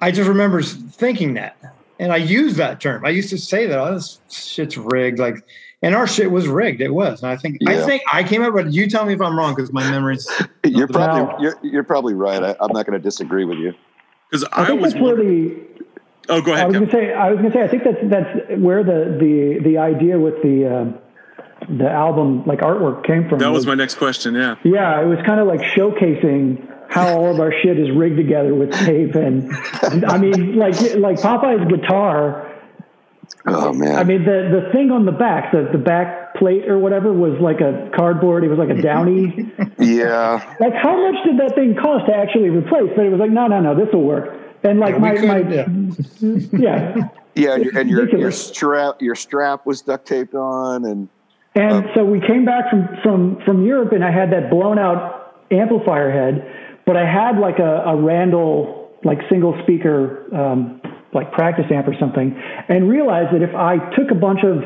[0.00, 1.56] I just remember thinking that,
[1.98, 3.04] and I used that term.
[3.04, 5.36] I used to say that oh, this shit's rigged, like,
[5.82, 6.80] and our shit was rigged.
[6.80, 7.22] It was.
[7.22, 7.70] And I think yeah.
[7.70, 8.72] I think I came up, with.
[8.72, 10.28] you tell me if I'm wrong because my memories.
[10.64, 12.42] you're probably you're, you're probably right.
[12.42, 13.74] I, am not going to disagree with you.
[14.30, 15.66] Because I, I, think was that's where the.
[16.28, 16.64] Oh, go ahead.
[16.64, 17.12] I was going to say.
[17.12, 17.64] I was going to say.
[17.64, 20.66] I think that's that's where the the the idea with the.
[20.66, 21.00] Uh,
[21.68, 23.38] the album like artwork came from.
[23.38, 24.34] That was, was my next question.
[24.34, 24.56] Yeah.
[24.64, 28.54] Yeah, it was kind of like showcasing how all of our shit is rigged together
[28.54, 29.52] with tape and
[30.06, 32.49] I mean like like Popeye's guitar.
[33.46, 33.96] Oh man!
[33.96, 37.40] I mean the the thing on the back, the the back plate or whatever was
[37.40, 38.44] like a cardboard.
[38.44, 39.50] It was like a downy.
[39.78, 40.54] yeah.
[40.60, 42.90] Like how much did that thing cost to actually replace?
[42.94, 44.36] But it was like no no no this will work.
[44.62, 45.66] And like yeah, my, my yeah.
[46.52, 47.08] yeah.
[47.34, 51.08] Yeah, and your, and your, your strap your strap was duct taped on, and
[51.54, 55.36] and so we came back from from from Europe, and I had that blown out
[55.50, 60.80] amplifier head, but I had like a, a Randall like single speaker um,
[61.12, 64.62] like practice amp or something, and realized that if I took a bunch of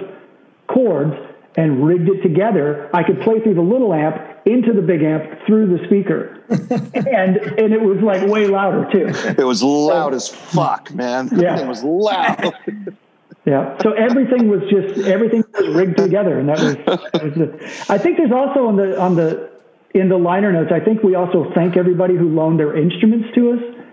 [0.68, 1.14] chords
[1.56, 5.24] and rigged it together, I could play through the little amp into the big amp
[5.46, 9.06] through the speaker, and and it was like way louder too.
[9.38, 11.28] It was loud as fuck, man.
[11.32, 12.52] Yeah, it was loud.
[13.46, 13.76] Yeah.
[13.82, 16.76] So everything was just everything was rigged together, and that was.
[16.76, 19.50] That was the, I think there's also on the on the
[19.94, 20.72] in the liner notes.
[20.72, 23.83] I think we also thank everybody who loaned their instruments to us.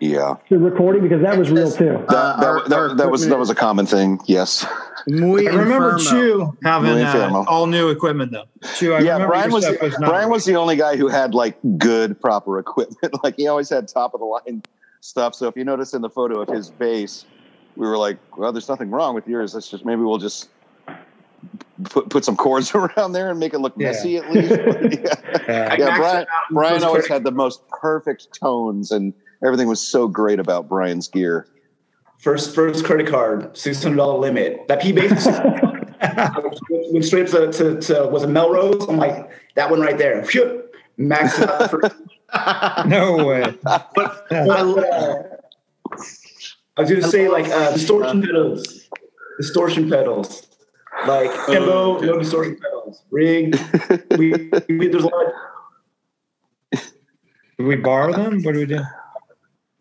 [0.00, 0.34] Yeah.
[0.48, 2.04] The recording because that was real too.
[2.08, 4.20] That, that, our, that, our that was that was a common thing.
[4.26, 4.64] Yes.
[5.06, 6.10] Muy I remember Infermo.
[6.10, 8.44] Chew having uh, all new equipment though.
[8.76, 12.20] Chew, I yeah, Brian was, was Brian was the only guy who had like good
[12.20, 13.14] proper equipment.
[13.24, 14.62] like he always had top of the line
[15.00, 15.34] stuff.
[15.34, 17.24] So if you notice in the photo of his bass
[17.78, 19.54] we were like, well, there's nothing wrong with yours.
[19.54, 20.50] Let's just maybe we'll just
[21.84, 24.50] put put some chords around there and make it look messy at least.
[25.48, 30.40] yeah, yeah Brian, Brian always had the most perfect tones, and everything was so great
[30.40, 31.46] about Brian's gear.
[32.18, 34.66] First, first credit card, six hundred dollar limit.
[34.68, 35.26] That P bass
[36.92, 38.88] went straight to, to, to was it Melrose?
[38.88, 40.24] I'm like that one right there.
[40.24, 40.64] Phew,
[40.96, 41.80] max out for.
[42.86, 43.54] no way.
[43.62, 44.48] But I,
[46.76, 48.88] I was going to say like uh, distortion pedals,
[49.38, 50.46] distortion pedals.
[51.06, 53.02] Like oh, no distortion pedals.
[53.10, 53.58] Rig.
[54.18, 54.32] we,
[54.68, 55.24] we there's a lot.
[56.72, 56.92] Of,
[57.58, 58.42] do we borrow them?
[58.42, 58.80] What do we do?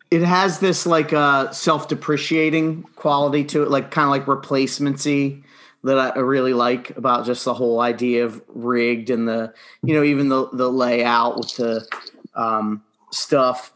[0.10, 5.44] It has this like uh, self-depreciating quality to it, like kind of like replacemency
[5.84, 9.54] that I really like about just the whole idea of rigged and the
[9.84, 11.88] you know even the the layout with the
[12.36, 13.74] um, stuff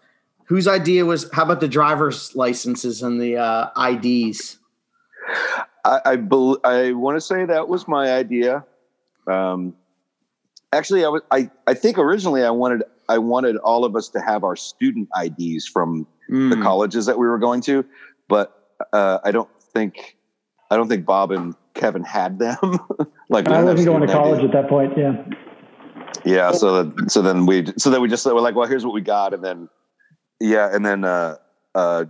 [0.51, 4.57] whose idea was how about the driver's licenses and the uh, IDs?
[5.85, 8.65] I I, I want to say that was my idea.
[9.27, 9.73] Um,
[10.73, 14.19] actually, I was I, I think originally I wanted I wanted all of us to
[14.19, 16.49] have our student IDs from mm.
[16.49, 17.85] the colleges that we were going to,
[18.27, 20.17] but uh, I don't think
[20.69, 22.57] I don't think Bob and Kevin had them.
[23.29, 24.97] like I wasn't going to college at that point.
[24.97, 25.23] Yeah.
[26.25, 26.51] Yeah.
[26.51, 29.33] So so then we so then we just were like, well, here's what we got,
[29.33, 29.69] and then
[30.39, 31.35] yeah, and then uh,
[31.75, 32.05] uh,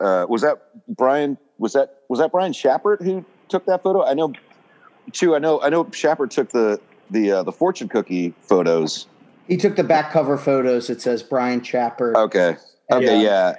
[0.00, 1.36] uh, was that Brian?
[1.58, 4.04] Was that was that Brian Shappert who took that photo?
[4.04, 4.32] I know.
[5.12, 5.60] Chew, I know.
[5.60, 5.84] I know.
[5.84, 6.80] Shappert took the
[7.10, 9.06] the uh, the fortune cookie photos.
[9.46, 10.90] He took the back cover photos.
[10.90, 12.14] It says Brian Shappert.
[12.14, 12.56] Okay.
[12.90, 13.22] Okay.
[13.22, 13.22] Yeah.
[13.22, 13.56] Yeah.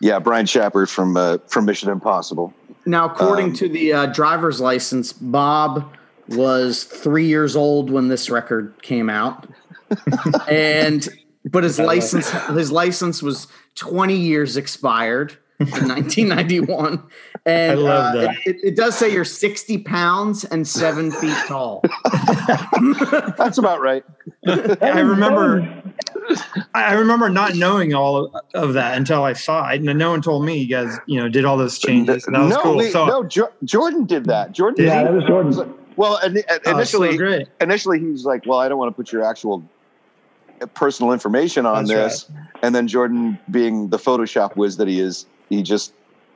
[0.00, 2.52] yeah Brian Shappert from uh, from Mission Impossible.
[2.86, 5.94] Now, according um, to the uh, driver's license, Bob
[6.28, 9.46] was three years old when this record came out,
[10.48, 11.08] and
[11.44, 17.02] but his license his license was 20 years expired 1991
[17.44, 18.36] and I love uh, that.
[18.46, 21.82] It, it, does say you're 60 pounds and seven feet tall.
[23.36, 24.04] That's about right.
[24.46, 25.82] I remember
[26.74, 29.82] i remember not knowing all of that until i saw it.
[29.82, 32.50] And no one told me you guys you know did all those changes that was
[32.50, 32.76] no, cool.
[32.76, 34.52] we, so, no jo- jordan did that.
[34.52, 35.74] Jordan yeah that was jordan.
[35.96, 39.62] Well initially oh, so initially he's like well i don't want to put your actual
[40.74, 42.30] personal information on That's this.
[42.30, 42.46] Right.
[42.62, 45.92] And then Jordan, being the Photoshop whiz that he is, he just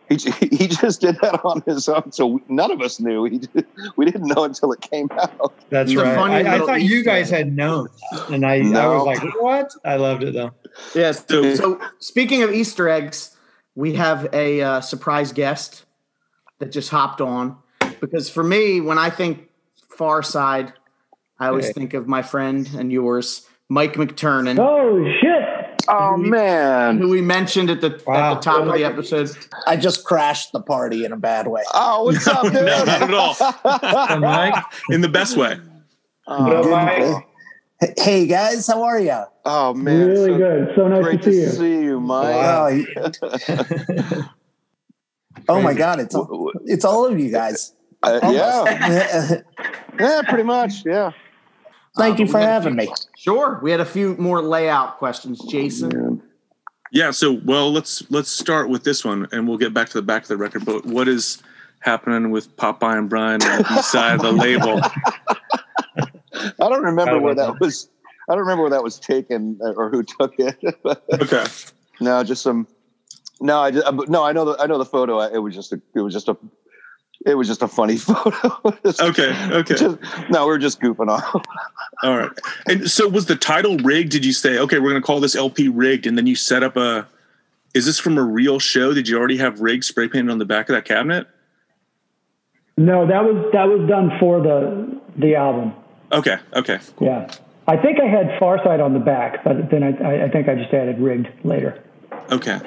[0.08, 0.16] he,
[0.56, 2.12] he just did that on his own.
[2.12, 3.24] So none of us knew.
[3.24, 3.66] He did,
[3.96, 5.54] we didn't know until it came out.
[5.70, 6.46] That's it's right.
[6.46, 7.88] I, I, thought you guys had known,
[8.30, 8.80] and I, no.
[8.80, 10.52] I was like, "What?" I loved it though.
[10.94, 11.24] Yes.
[11.28, 13.36] So, so speaking of Easter eggs,
[13.74, 15.84] we have a uh, surprise guest
[16.58, 17.56] that just hopped on
[18.00, 19.48] because for me, when I think
[19.96, 20.72] Farside,
[21.38, 21.72] I always okay.
[21.72, 24.58] think of my friend and yours, Mike McTernan.
[24.58, 25.43] Oh shit!
[25.88, 28.32] Oh who man, who we mentioned at the wow.
[28.32, 29.30] at the top oh, of the episode.
[29.66, 31.62] I just crashed the party in a bad way.
[31.72, 32.54] Oh, what's up, dude?
[32.54, 34.18] no, not at all.
[34.20, 35.58] Mike, in the best way.
[36.26, 37.26] Uh, Mike.
[37.98, 39.20] Hey guys, how are you?
[39.44, 40.72] Oh man, really so good.
[40.74, 41.48] So nice great to see you.
[41.48, 42.34] see you, Mike.
[42.34, 42.68] Wow.
[45.48, 47.74] oh my God, it's all, it's all of you guys.
[48.02, 49.40] Uh, yeah,
[49.98, 50.84] yeah, pretty much.
[50.86, 51.12] Yeah.
[51.98, 52.94] Uh, you for we got a having few- me.
[53.16, 53.60] Sure.
[53.62, 56.22] We had a few more layout questions, Jason.
[56.92, 57.10] Yeah.
[57.10, 60.22] So, well, let's let's start with this one, and we'll get back to the back
[60.22, 60.64] of the record.
[60.64, 61.42] But what is
[61.80, 64.80] happening with Popeye and Brian on the side of the label?
[66.34, 67.88] I don't remember Forgot where about that was.
[68.28, 70.56] I don't remember where that was taken uh, or who took it.
[71.12, 71.44] Okay.
[72.00, 72.66] no, just some.
[73.40, 74.24] No, I just, uh, no.
[74.24, 74.56] I know the.
[74.62, 75.20] I know the photo.
[75.20, 75.80] It was just a.
[75.94, 76.36] It was just a.
[77.24, 78.76] It was just a funny photo.
[78.84, 79.34] Just- Okay.
[79.50, 79.74] Okay.
[79.74, 79.98] just-
[80.30, 81.42] no, we are just goofing off.
[82.02, 82.30] All right.
[82.68, 84.10] And so, was the title rigged?
[84.10, 86.62] Did you say, okay, we're going to call this LP rigged, and then you set
[86.62, 87.06] up a?
[87.74, 88.92] Is this from a real show?
[88.94, 91.26] Did you already have rigged spray painted on the back of that cabinet?
[92.76, 95.72] No, that was that was done for the the album.
[96.12, 96.36] Okay.
[96.54, 96.78] Okay.
[97.00, 97.32] Yeah,
[97.66, 100.54] I think I had Farside on the back, but then I I- I think I
[100.56, 101.82] just added rigged later.
[102.30, 102.58] Okay.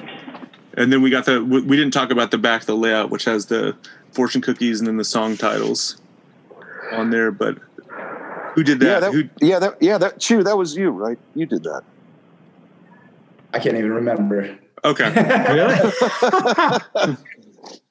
[0.77, 1.43] And then we got the.
[1.43, 3.75] We we didn't talk about the back of the layout, which has the
[4.11, 5.99] fortune cookies and then the song titles
[6.91, 7.31] on there.
[7.31, 7.57] But
[8.53, 8.85] who did that?
[8.85, 9.29] yeah, that, who?
[9.41, 10.19] yeah, that, yeah, that.
[10.19, 11.17] Chew, that was you, right?
[11.33, 11.81] You did that.
[13.53, 14.57] I can't even remember.
[14.85, 15.09] Okay.
[15.53, 15.73] really?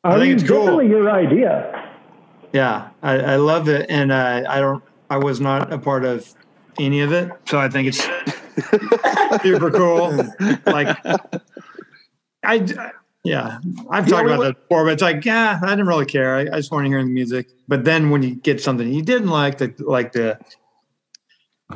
[0.05, 0.61] I think mean, it's cool.
[0.61, 1.91] Definitely your idea.
[2.53, 4.83] Yeah, I, I love it, and uh, I don't.
[5.11, 6.33] I was not a part of
[6.79, 8.03] any of it, so I think it's
[9.43, 10.25] super cool.
[10.67, 10.97] Like,
[12.47, 12.93] I,
[13.25, 13.59] yeah,
[13.91, 16.37] I've talked we about that before, but it's like, yeah, I didn't really care.
[16.37, 17.49] I, I just wanted to hear the music.
[17.69, 20.39] But then when you get something you didn't like, the like the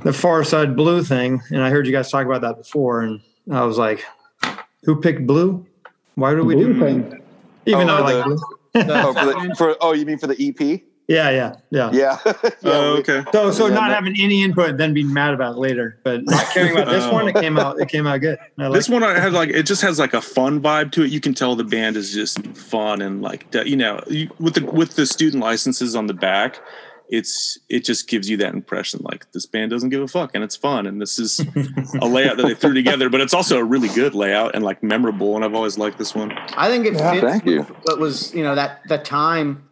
[0.03, 3.21] the Farside Blue thing, and I heard you guys talk about that before, and
[3.51, 4.05] I was like,
[4.85, 5.67] who picked blue?
[6.15, 7.03] Why do we do Blue blue?
[7.11, 7.23] thing.
[7.67, 8.39] Even Oh, though I like the- blue.
[8.95, 10.81] oh, for the, for, oh, you mean for the EP?
[11.11, 11.91] Yeah, yeah, yeah.
[11.93, 12.19] Yeah.
[12.25, 13.25] yeah Oh, okay.
[13.33, 16.23] So, so Yeah, not no- having any input, then being mad about it later, but
[16.25, 17.13] not caring about this Oh.
[17.13, 17.81] one, it came out.
[17.81, 18.39] It came out good.
[18.59, 21.03] I like This one I had like it just has like a fun vibe to
[21.03, 21.11] it.
[21.11, 24.01] You can tell the band is just fun and like you know
[24.39, 26.61] with the with the student licenses on the back,
[27.09, 30.45] it's it just gives you that impression like this band doesn't give a fuck and
[30.45, 31.41] it's fun and this is
[32.01, 33.11] a layout that they threw together.
[33.11, 35.35] But it's also a really good layout and like memorable.
[35.35, 36.31] And I've always liked this one.
[36.57, 37.11] I think it Yeah.
[37.15, 37.59] fits Thank you.
[37.63, 39.65] with what was, you know, that that time,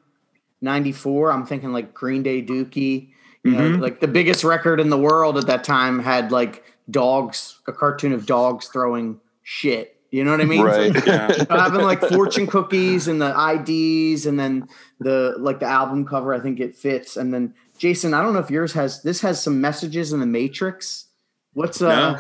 [0.61, 1.31] '94.
[1.33, 3.11] I'm thinking like Green Day, Dookie.
[3.45, 3.81] You know, Mhm.
[3.81, 8.13] like the biggest record in the world at that time had like dogs, a cartoon
[8.13, 9.95] of dogs throwing shit.
[10.11, 10.63] You know what I mean?
[10.63, 10.93] Right.
[10.95, 11.45] So Yeah.
[11.51, 14.69] having like fortune cookies and the IDs and then
[15.01, 17.17] the like the album cover, I think it fits.
[17.17, 20.27] And then Jason, I don't know if yours has this has some messages in the
[20.27, 21.07] Matrix.
[21.53, 22.19] What's uh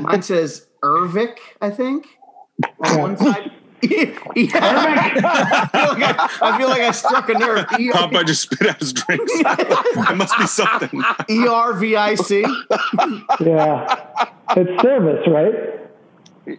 [0.00, 2.06] mine says Irvik, I think.
[2.80, 3.50] On one side.
[3.82, 4.18] Yeah.
[4.36, 7.66] I, feel like I, I feel like I struck a nerve.
[7.78, 9.32] E- Popeye just spit out his drinks.
[9.36, 11.02] it must be something.
[11.30, 12.44] E R V I C.
[13.40, 15.78] Yeah, it's service, right?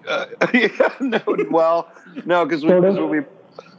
[0.07, 1.19] Uh, yeah, no,
[1.49, 1.91] well,
[2.25, 3.09] no, because we, Sort 'cause of.
[3.09, 3.21] we,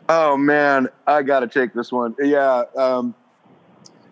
[0.08, 2.14] oh man, I got to take this one.
[2.18, 3.14] Yeah, um,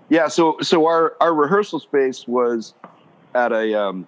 [0.09, 0.29] yeah.
[0.29, 2.75] So, so our our rehearsal space was
[3.35, 4.07] at a um,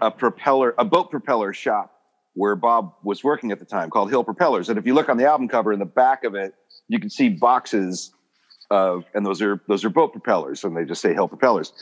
[0.00, 1.97] a propeller, a boat propeller shop
[2.38, 4.68] where Bob was working at the time, called Hill Propellers.
[4.68, 6.54] And if you look on the album cover, in the back of it,
[6.86, 8.12] you can see boxes
[8.70, 11.72] of, and those are those are boat propellers, and they just say Hill Propellers.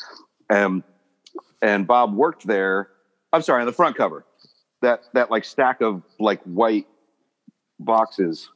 [0.49, 0.83] Um,
[1.61, 2.89] and Bob worked there.
[3.33, 4.25] I'm sorry, on the front cover
[4.83, 6.87] that that like stack of like white
[7.79, 8.49] boxes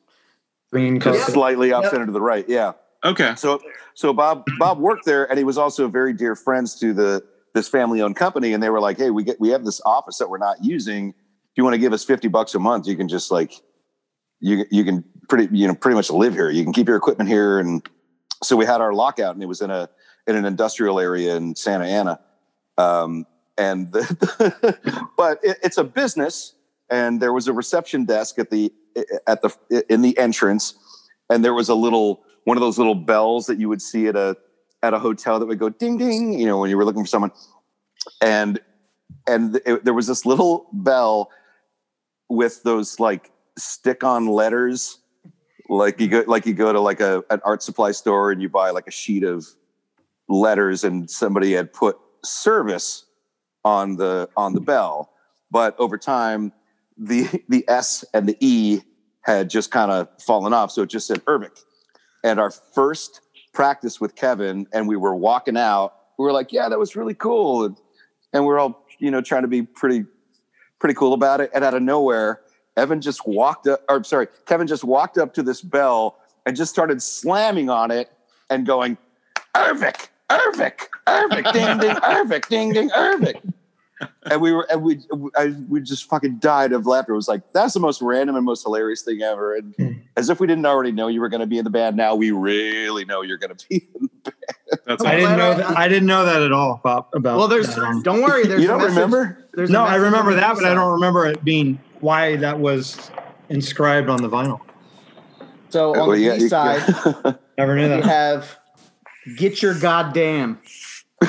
[0.73, 1.33] green just color.
[1.33, 1.91] slightly off Yep.
[1.93, 2.73] center to the right yeah
[3.05, 3.35] Okay.
[3.37, 3.61] so
[3.95, 7.23] so bob bob worked there and he was also very dear friends to the
[7.55, 10.19] this family owned company and they were like hey we get we have this office
[10.19, 11.15] that we're not using if
[11.61, 13.53] you want to give us 50 bucks a month you can just like
[14.41, 16.51] you you can pretty you know pretty much live here.
[16.51, 17.87] You can keep your equipment here and
[18.43, 19.89] so we had our lockout and it was in a
[20.27, 22.21] in an industrial area in santa ana.
[22.79, 23.27] Um,
[23.59, 26.55] and the, but it, it's a business
[26.89, 28.73] and there was a reception desk at the
[29.27, 30.75] at the in the entrance
[31.29, 34.17] and there was a little one of those little bells that you would see at
[34.17, 34.37] a
[34.83, 37.09] at a hotel that would go ding ding you know when you were looking for
[37.09, 37.33] someone.
[38.23, 38.59] And
[39.29, 41.31] and it, there was this little bell
[42.31, 44.99] with those like stick on letters
[45.69, 48.49] like you go like you go to like a an art supply store and you
[48.49, 49.47] buy like a sheet of
[50.29, 53.05] letters and somebody had put service
[53.65, 55.13] on the on the bell
[55.51, 56.53] but over time
[56.97, 58.81] the the s and the e
[59.23, 61.61] had just kind of fallen off so it just said Urbic.
[62.25, 63.21] and our first
[63.53, 67.15] practice with kevin and we were walking out we were like yeah that was really
[67.15, 67.77] cool and,
[68.33, 70.05] and we're all you know trying to be pretty
[70.81, 72.41] pretty cool about it and out of nowhere
[72.77, 76.71] evan just walked up or sorry kevin just walked up to this bell and just
[76.71, 78.11] started slamming on it
[78.49, 78.99] and going
[79.55, 83.41] Urbic, Ervik, Ervik, ding ding, Ervik, ding ding, Ervik.
[84.31, 85.01] And we were, and we,
[85.37, 87.13] I, we just fucking died of laughter.
[87.13, 89.55] It was like that's the most random and most hilarious thing ever.
[89.55, 89.93] And hmm.
[90.17, 91.97] as if we didn't already know you were going to be in the band.
[91.97, 94.10] Now we really know you're going to be in the band.
[94.87, 95.77] That's I didn't know that.
[95.77, 97.09] I didn't know that at all about.
[97.13, 97.77] about well, there's.
[97.77, 98.47] Um, don't worry.
[98.47, 99.47] There's you don't remember?
[99.55, 103.11] There's no, I remember that, but I don't remember it being why that was
[103.49, 104.61] inscribed on the vinyl.
[105.71, 106.83] So on well, the yeah, B side,
[107.59, 107.99] never knew that.
[107.99, 108.59] You have
[109.37, 110.59] "Get Your Goddamn."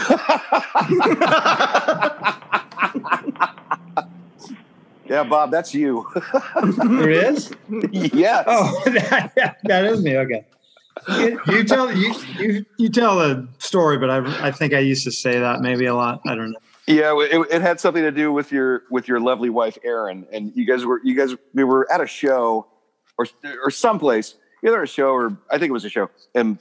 [5.11, 6.07] yeah, Bob, that's you.
[6.15, 7.51] it is.
[7.91, 8.45] Yes.
[8.47, 10.17] Oh, that, that is me.
[10.17, 10.45] Okay.
[11.07, 15.11] You, tell you, you you tell the story, but I I think I used to
[15.11, 16.21] say that maybe a lot.
[16.27, 16.59] I don't know.
[16.87, 20.51] Yeah, it, it, had something to do with your with your lovely wife Erin, and
[20.55, 22.67] you guys were you guys we were at a show
[23.17, 23.27] or
[23.63, 26.57] or someplace, either a show or I think it was a show, and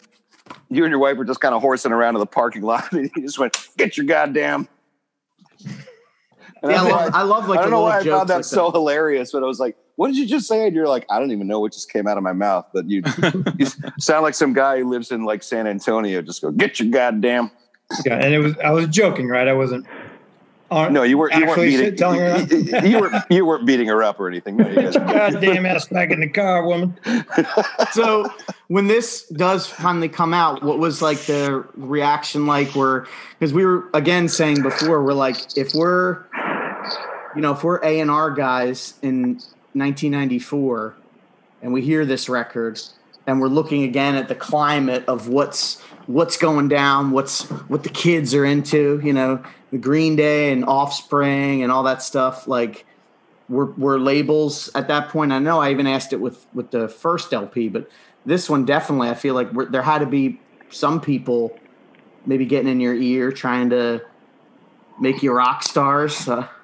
[0.68, 3.10] you and your wife were just kind of horsing around in the parking lot, and
[3.16, 4.68] you just went, "Get your goddamn."
[6.62, 8.44] And yeah, I, love, I love like I don't know why I found that like
[8.44, 8.78] so that.
[8.78, 11.31] hilarious, but I was like, "What did you just say?" And you're like, "I don't
[11.31, 13.02] even know what just came out of my mouth," but you,
[13.59, 13.66] you
[13.98, 16.22] sound like some guy who lives in like San Antonio.
[16.22, 17.51] Just go, "Get your goddamn."
[18.06, 19.47] Yeah, and it was I was joking, right?
[19.47, 19.86] I wasn't
[20.70, 21.35] uh, no, you weren't.
[21.35, 21.97] You weren't beating.
[21.97, 22.89] Telling her that?
[22.89, 23.24] you weren't.
[23.28, 24.56] You weren't beating her up or anything.
[24.56, 26.97] No, you goddamn ass back in the car, woman.
[27.93, 28.32] so
[28.68, 32.77] when this does finally come out, what was like the reaction like?
[32.77, 33.06] Where
[33.39, 36.24] because we were again saying before, we're like, if we're,
[37.35, 39.40] you know, if we're A and R guys in
[39.72, 40.94] 1994,
[41.62, 42.80] and we hear this record,
[43.26, 47.88] and we're looking again at the climate of what's what's going down, what's what the
[47.88, 52.84] kids are into, you know the Green Day and Offspring and all that stuff like
[53.48, 55.32] were were labels at that point.
[55.32, 57.88] I know I even asked it with with the first LP, but
[58.26, 60.40] this one definitely I feel like there had to be
[60.70, 61.59] some people
[62.26, 64.02] maybe getting in your ear trying to
[65.01, 66.28] make you rock stars.
[66.28, 66.47] Uh,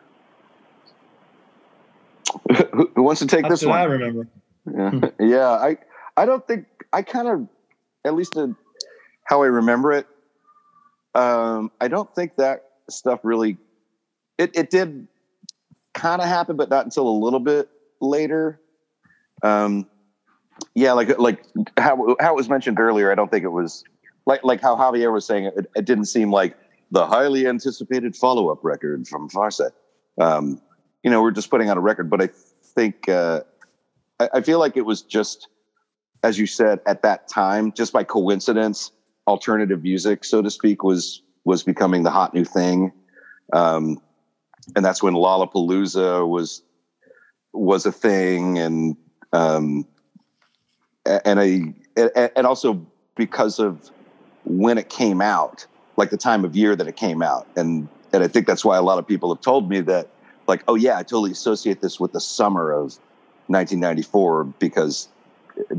[2.72, 3.78] who, who, wants to take That's this one?
[3.78, 4.28] I remember.
[4.72, 5.48] Yeah, yeah.
[5.48, 5.76] I
[6.16, 7.48] I don't think I kind of
[8.04, 8.54] at least a,
[9.24, 10.06] how I remember it.
[11.14, 13.58] Um, I don't think that stuff really
[14.38, 15.08] it, it did
[15.94, 17.68] kind of happen, but not until a little bit
[18.00, 18.60] later.
[19.42, 19.86] Um,
[20.74, 21.44] yeah, like like
[21.76, 23.10] how how it was mentioned earlier.
[23.10, 23.84] I don't think it was
[24.26, 25.46] like like how Javier was saying.
[25.56, 26.56] It, it didn't seem like
[26.90, 29.72] the highly anticipated follow up record from Farside.
[30.18, 30.60] Um,
[31.06, 32.28] you know, we're just putting out a record, but I
[32.74, 33.42] think uh,
[34.18, 35.46] I, I feel like it was just
[36.24, 38.90] as you said at that time, just by coincidence,
[39.28, 42.90] alternative music, so to speak, was was becoming the hot new thing.
[43.52, 44.00] Um,
[44.74, 46.62] and that's when Lollapalooza was
[47.52, 48.96] was a thing, and
[49.32, 49.86] um,
[51.24, 51.74] and I
[52.34, 52.84] and also
[53.14, 53.92] because of
[54.44, 58.24] when it came out, like the time of year that it came out, and and
[58.24, 60.08] I think that's why a lot of people have told me that,
[60.46, 62.98] like, oh yeah, I totally associate this with the summer of
[63.48, 65.08] 1994 because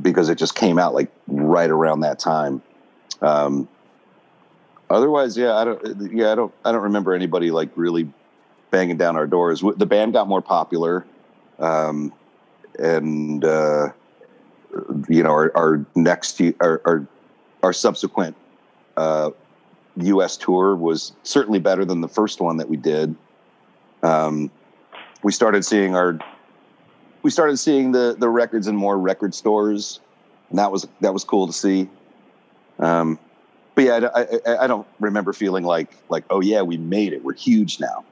[0.02, 2.62] because it just came out like right around that time.
[3.22, 3.68] Um,
[4.90, 6.12] otherwise, yeah, I don't.
[6.14, 6.54] Yeah, I don't.
[6.66, 8.12] I don't remember anybody like really
[8.72, 9.64] banging down our doors.
[9.78, 11.06] The band got more popular,
[11.60, 12.14] um,
[12.80, 13.90] and uh,
[15.08, 17.08] you know, our, our next our, our,
[17.64, 18.36] our subsequent
[18.96, 19.32] uh,
[19.98, 20.38] U.S.
[20.38, 23.16] tour was certainly better than the first one that we did.
[24.04, 24.52] Um,
[25.28, 26.18] we started seeing our
[27.22, 30.00] we started seeing the the records in more record stores,
[30.50, 31.90] and that was that was cool to see.
[32.80, 33.20] Um,
[33.76, 37.26] but yeah, I, I, I, don't remember feeling like like oh yeah, we made it.
[37.26, 38.06] We're huge now.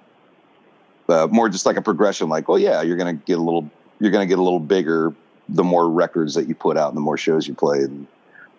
[1.08, 2.28] Uh, more just like a progression.
[2.28, 3.70] Like oh yeah, you're gonna get a little
[4.02, 5.14] you're gonna get a little bigger
[5.48, 7.78] the more records that you put out and the more shows you play.
[7.78, 8.08] And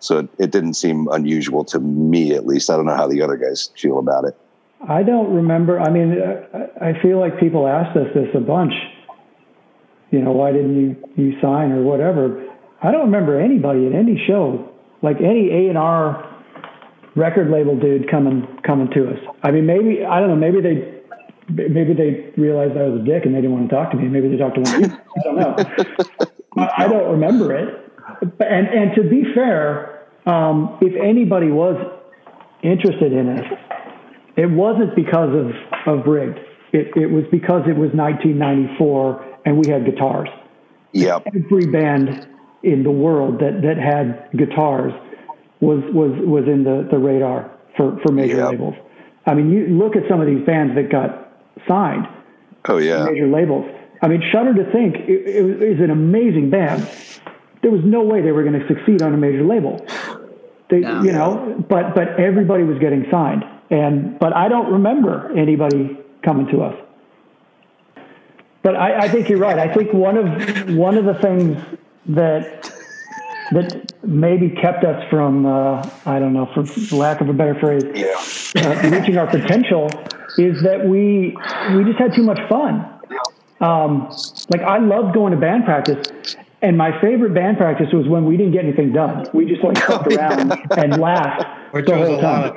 [0.00, 2.70] so it, it didn't seem unusual to me, at least.
[2.70, 4.34] I don't know how the other guys feel about it.
[4.88, 5.80] I don't remember.
[5.80, 6.16] I mean,
[6.80, 8.72] I feel like people asked us this a bunch.
[10.10, 12.46] You know, why didn't you you sign or whatever?
[12.82, 14.70] I don't remember anybody at any show,
[15.02, 16.22] like any A and R
[17.16, 19.18] record label dude coming coming to us.
[19.42, 20.36] I mean, maybe I don't know.
[20.36, 21.02] Maybe they
[21.48, 24.06] maybe they realized I was a dick and they didn't want to talk to me.
[24.08, 24.90] Maybe they talked to one of.
[24.92, 25.56] I don't know.
[26.78, 27.90] I don't remember it.
[28.40, 31.76] And and to be fair, um, if anybody was
[32.62, 33.44] interested in us,
[34.36, 35.52] it wasn't because of
[35.86, 36.38] of rigged.
[36.72, 40.28] It, it was because it was 1994 and we had guitars.
[40.92, 41.20] Yeah.
[41.26, 42.28] Every band
[42.62, 44.92] in the world that that had guitars
[45.60, 48.50] was was was in the the radar for for major yep.
[48.50, 48.74] labels.
[49.26, 51.32] I mean, you look at some of these bands that got
[51.68, 52.06] signed.
[52.68, 53.64] Oh yeah, major labels.
[54.02, 56.88] I mean, Shudder to Think it, it is an amazing band.
[57.62, 59.84] There was no way they were going to succeed on a major label.
[60.68, 61.02] They, no.
[61.02, 66.46] You know, but but everybody was getting signed, and but I don't remember anybody coming
[66.48, 66.76] to us.
[68.62, 69.58] But I, I think you're right.
[69.58, 71.62] I think one of one of the things
[72.06, 72.72] that
[73.52, 77.84] that maybe kept us from uh, I don't know, for lack of a better phrase,
[77.94, 78.64] yeah.
[78.64, 79.88] uh, reaching our potential
[80.38, 81.36] is that we
[81.74, 82.92] we just had too much fun.
[83.60, 84.10] Um,
[84.50, 86.06] like I loved going to band practice,
[86.66, 89.24] and my favorite band practice was when we didn't get anything done.
[89.32, 92.54] We just like oh, fucked around and laughed Which the whole time.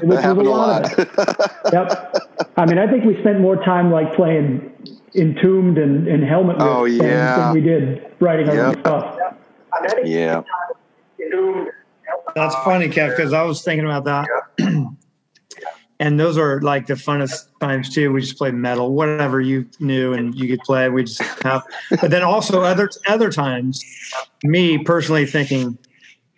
[0.00, 1.10] Which was a lot, of it.
[1.72, 2.14] yep.
[2.56, 4.72] I mean, I think we spent more time like playing
[5.14, 7.36] entombed and, and helmet oh, yeah.
[7.36, 8.66] than, we did writing our yep.
[8.66, 9.18] own stuff.
[10.04, 10.42] Yeah.
[12.34, 14.26] That's funny, Kev, because I was thinking about that.
[16.00, 18.12] and those are like the funnest times too.
[18.12, 20.88] We just played metal, whatever you knew and you could play.
[20.88, 21.62] We just have,
[22.00, 23.84] but then also other other times,
[24.42, 25.78] me personally thinking,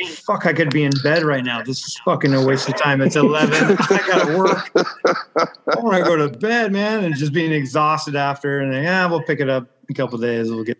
[0.04, 1.62] fuck, I could be in bed right now.
[1.62, 3.00] This is fucking a waste of time.
[3.00, 3.76] It's eleven.
[3.80, 4.70] I gotta work.
[5.36, 8.60] I want to go to bed, man, and just being exhausted after.
[8.60, 10.50] And yeah, we'll pick it up in a couple days.
[10.50, 10.78] We'll get.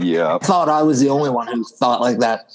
[0.00, 2.52] yeah, I thought I was the only one who thought like that.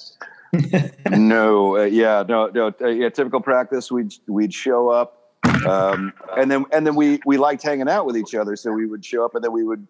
[1.10, 3.10] No, uh, yeah, no, no, uh, yeah.
[3.10, 3.92] Typical practice.
[3.92, 5.34] We'd we'd show up,
[5.66, 8.86] um, and then and then we we liked hanging out with each other, so we
[8.86, 9.88] would show up, and then we would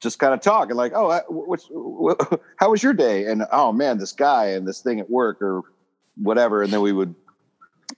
[0.00, 3.26] just kind of talk and like, oh, uh, what's what, how was your day?
[3.26, 5.62] And oh man, this guy and this thing at work or
[6.16, 7.14] whatever, and then we would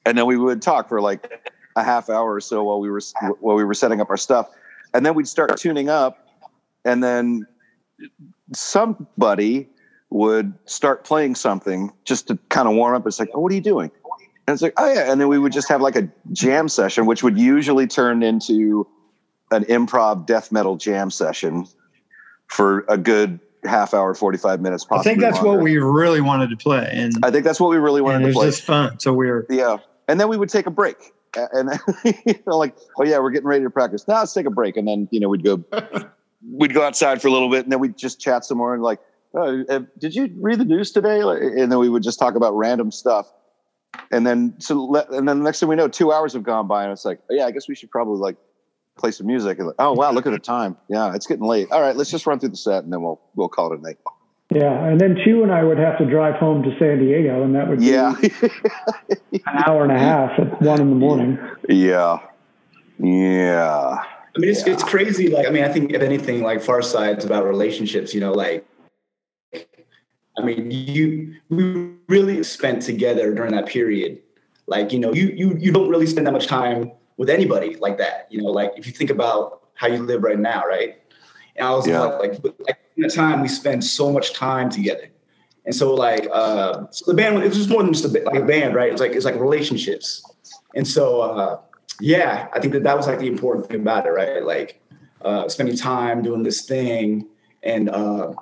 [0.05, 3.01] and then we would talk for like a half hour or so while we were
[3.41, 4.49] while we were setting up our stuff,
[4.95, 6.29] and then we'd start tuning up,
[6.85, 7.47] and then
[8.53, 9.69] somebody
[10.11, 13.07] would start playing something just to kind of warm up.
[13.07, 13.91] It's like, oh, what are you doing?
[14.47, 15.11] And it's like, oh yeah.
[15.11, 18.87] And then we would just have like a jam session, which would usually turn into
[19.53, 21.67] an improv death metal jam session
[22.49, 24.87] for a good half hour, 45 minutes.
[24.91, 25.51] I think that's longer.
[25.51, 26.91] what we really wanted to play.
[26.93, 28.45] And I think that's what we really wanted to play.
[28.45, 28.99] It was just fun.
[28.99, 29.77] So we were, yeah.
[30.09, 30.97] And then we would take a break
[31.37, 31.71] and
[32.05, 34.09] you know, like, oh yeah, we're getting ready to practice.
[34.09, 34.77] Now let's take a break.
[34.77, 35.63] And then, you know, we'd go,
[36.51, 38.83] we'd go outside for a little bit and then we'd just chat some more and
[38.83, 38.99] like,
[39.35, 41.21] oh, uh, did you read the news today?
[41.21, 43.33] And then we would just talk about random stuff.
[44.11, 46.85] And then, so, and then the next thing we know, two hours have gone by,
[46.85, 48.37] and it's like, oh, yeah, I guess we should probably like
[48.97, 49.59] play some music.
[49.59, 50.77] And like, oh wow, look at the time.
[50.89, 51.71] Yeah, it's getting late.
[51.73, 53.83] All right, let's just run through the set, and then we'll we'll call it a
[53.83, 53.99] night.
[54.53, 57.55] Yeah, and then Chew and I would have to drive home to San Diego, and
[57.55, 58.17] that would be yeah.
[59.47, 61.39] an hour and a half at one in the morning.
[61.69, 62.19] Yeah,
[62.99, 64.03] yeah.
[64.37, 64.73] I mean, it's yeah.
[64.73, 65.29] it's crazy.
[65.29, 68.13] Like, I mean, I think if anything, like Farside's about relationships.
[68.13, 68.67] You know, like
[70.39, 74.21] I mean, you we really spent together during that period.
[74.67, 77.99] Like, you know, you you you don't really spend that much time with anybody like
[77.99, 78.27] that.
[78.31, 81.01] You know, like if you think about how you live right now, right?
[81.57, 82.01] And I was yeah.
[82.01, 85.11] like, like, like in the time we spend so much time together.
[85.67, 88.37] And so like uh so the band it was just more than just a, like
[88.37, 88.89] a band, right?
[88.89, 90.25] It was like it's like relationships.
[90.75, 91.61] And so uh
[92.01, 94.43] yeah, I think that that was like the important thing about it, right?
[94.45, 94.81] Like
[95.23, 97.27] uh spending time doing this thing
[97.63, 98.33] and uh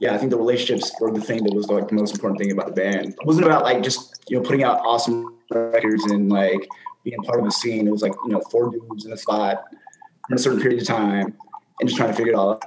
[0.00, 2.50] yeah, I think the relationships were the thing that was like the most important thing
[2.50, 3.08] about the band.
[3.08, 6.66] It wasn't about like just you know putting out awesome records and like
[7.04, 7.86] being part of the scene.
[7.86, 9.64] It was like you know four dudes in a spot
[10.30, 11.36] in a certain period of time
[11.78, 12.64] and just trying to figure it all out.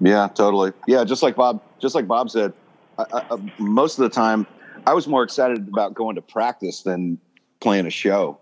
[0.00, 0.72] Yeah, totally.
[0.86, 2.52] Yeah, just like Bob, just like Bob said,
[2.98, 4.46] I, I, uh, most of the time
[4.86, 7.18] I was more excited about going to practice than
[7.60, 8.38] playing a show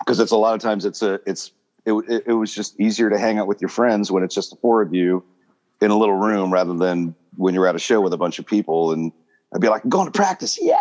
[0.00, 1.52] because it's a lot of times it's a it's
[1.86, 4.50] it, it, it was just easier to hang out with your friends when it's just
[4.50, 5.24] the four of you
[5.82, 8.46] in a little room rather than when you're at a show with a bunch of
[8.46, 8.92] people.
[8.92, 9.12] And
[9.52, 10.58] I'd be like, I'm going to practice.
[10.60, 10.76] Yeah.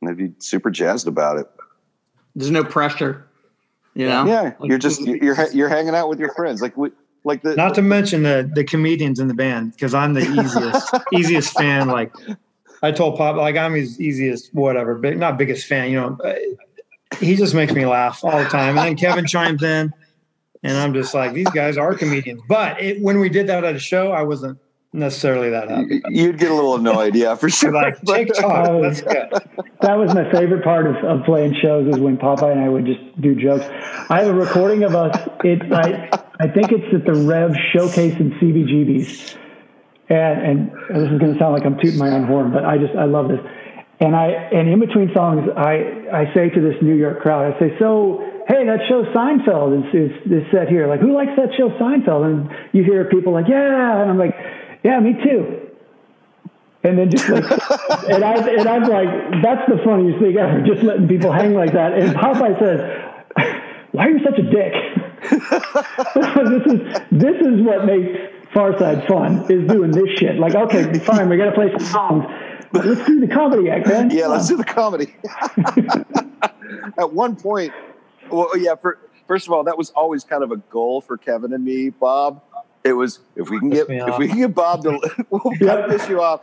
[0.00, 1.46] And they'd be super jazzed about it.
[2.36, 3.26] There's no pressure,
[3.94, 4.24] you know?
[4.24, 4.52] Yeah.
[4.62, 6.62] You're just, you're, you're hanging out with your friends.
[6.62, 6.90] Like we,
[7.24, 9.76] like the, not to mention the, the comedians in the band.
[9.78, 11.88] Cause I'm the easiest, easiest fan.
[11.88, 12.12] Like
[12.82, 16.34] I told Pop, like I'm his easiest, whatever, but not biggest fan, you know, uh,
[17.18, 18.76] he just makes me laugh all the time.
[18.76, 19.92] And then Kevin chimes in
[20.64, 22.40] and I'm just like, these guys are comedians.
[22.48, 24.58] But it, when we did that at a show, I wasn't
[24.94, 26.00] necessarily that happy.
[26.08, 27.70] You'd get a little annoyed, yeah, for sure.
[27.72, 29.30] like TikTok, that's good.
[29.82, 32.86] That was my favorite part of, of playing shows is when Popeye and I would
[32.86, 33.66] just do jokes.
[34.08, 35.28] I have a recording of us.
[35.44, 36.08] It I
[36.40, 39.36] I think it's at the Rev Showcase in CBGB's,
[40.08, 42.78] and and this is going to sound like I'm tooting my own horn, but I
[42.78, 43.40] just I love this.
[44.00, 47.58] And I and in between songs, I I say to this New York crowd, I
[47.58, 50.86] say, so hey, that show Seinfeld is, is, is set here.
[50.86, 52.24] Like, who likes that show Seinfeld?
[52.24, 54.02] And you hear people like, yeah.
[54.02, 54.34] And I'm like,
[54.82, 55.60] yeah, me too.
[56.82, 57.44] And then just like,
[58.10, 61.72] and I and I'm like, that's the funniest thing ever, just letting people hang like
[61.72, 61.94] that.
[61.94, 62.80] And Popeye says,
[63.92, 64.74] "Why are you such a dick?"
[65.24, 68.20] this is this is what makes
[68.52, 70.36] Farside fun is doing this shit.
[70.38, 72.26] Like, okay, fine, we got to play some songs
[72.74, 74.10] but let's do the comedy act, man.
[74.10, 75.14] Yeah, let's do the comedy.
[76.98, 77.72] At one point,
[78.30, 78.74] well, yeah.
[78.74, 81.90] For, first of all, that was always kind of a goal for Kevin and me,
[81.90, 82.42] Bob.
[82.84, 84.98] It was if we can get if we can get Bob to
[85.30, 86.40] we'll cut this you off.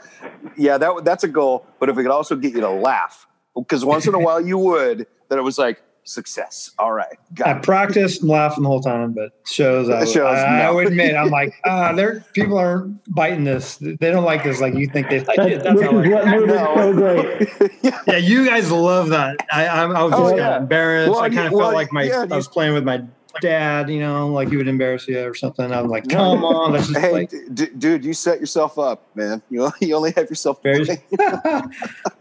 [0.57, 1.67] Yeah, that that's a goal.
[1.79, 4.57] But if we could also get you to laugh, because once in a while you
[4.57, 6.71] would, then it was like success.
[6.77, 7.63] All right, I it.
[7.63, 10.63] practiced laughing the whole time, but shows I, shows, I, no.
[10.63, 13.77] I would admit I'm like, ah, there people aren't biting this.
[13.77, 15.63] They don't like this like you think they like it.
[15.63, 17.93] That's how what made it so great.
[18.07, 19.37] yeah, you guys love that.
[19.51, 20.57] I, I, I was oh, just oh, yeah.
[20.57, 21.11] embarrassed.
[21.11, 23.03] Well, I kind of well, felt like my yeah, I was playing with my
[23.39, 25.71] dad, you know, like he would embarrass you or something.
[25.71, 29.41] I'm like, come on, let's just hey, like, d- dude, you set yourself up, man.
[29.49, 30.61] You you only have yourself.
[30.61, 30.85] Very,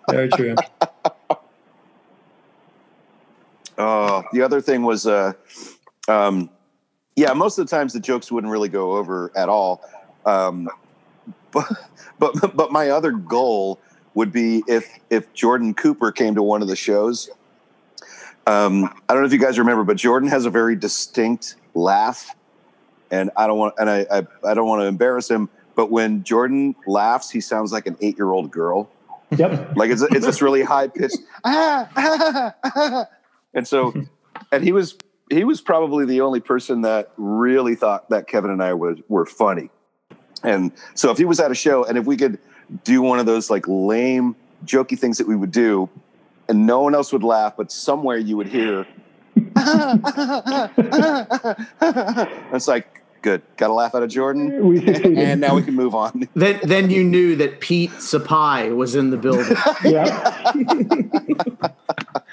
[0.08, 0.54] very true.
[3.80, 5.32] Oh, the other thing was, uh,
[6.06, 6.50] um,
[7.16, 9.82] yeah, most of the times the jokes wouldn't really go over at all.
[10.26, 10.68] Um,
[11.50, 11.66] but,
[12.18, 13.78] but, but my other goal
[14.14, 17.30] would be if, if Jordan Cooper came to one of the shows.
[18.46, 22.34] Um, I don't know if you guys remember, but Jordan has a very distinct laugh,
[23.10, 25.48] and I don't want and I, I, I don't want to embarrass him.
[25.74, 28.90] But when Jordan laughs, he sounds like an eight year old girl.
[29.30, 29.76] Yep.
[29.76, 31.18] Like it's it's this really high pitched.
[31.44, 33.06] Ah, ah, ah,
[33.54, 33.94] and so,
[34.52, 34.96] and he was
[35.30, 39.24] he was probably the only person that really thought that Kevin and I was were
[39.24, 39.70] funny.
[40.42, 42.38] And so if he was at a show and if we could
[42.84, 45.88] do one of those like lame jokey things that we would do
[46.48, 48.86] and no one else would laugh but somewhere you would hear
[52.52, 54.50] it's like good got to laugh out of jordan.
[55.16, 56.28] And now we can move on.
[56.34, 59.56] Then then you knew that Pizza Pie was in the building.
[59.84, 60.44] Yeah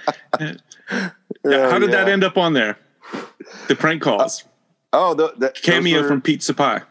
[0.40, 0.58] yeah,
[1.44, 1.96] how did yeah.
[1.98, 2.78] that end up on there?
[3.68, 4.44] The prank calls.
[4.44, 4.48] Uh,
[4.94, 6.82] oh, the, the cameo were, from Pizza Pie.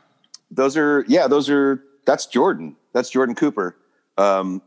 [0.50, 2.76] Those are yeah, those are that's Jordan.
[2.92, 3.76] That's Jordan Cooper.
[4.16, 4.62] Um,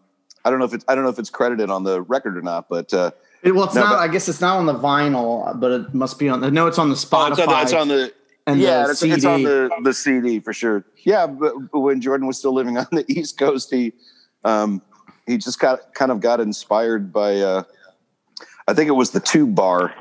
[0.46, 2.42] I don't know if it's I don't know if it's credited on the record or
[2.42, 3.12] not, but uh,
[3.42, 3.90] it, well, it's no, not.
[3.92, 6.54] But, I guess it's not on the vinyl, but it must be on.
[6.54, 7.46] No, it's on the Spotify.
[7.48, 8.14] Oh, it's, on the, it's
[8.48, 10.86] on the yeah, it's, it's, on the the CD for sure.
[10.98, 13.94] Yeah, but, but, when Jordan was still living on the East Coast, he
[14.44, 14.82] um,
[15.26, 17.38] he just got kind of got inspired by.
[17.38, 17.64] Uh,
[18.70, 19.94] I think it was the Tube Bar,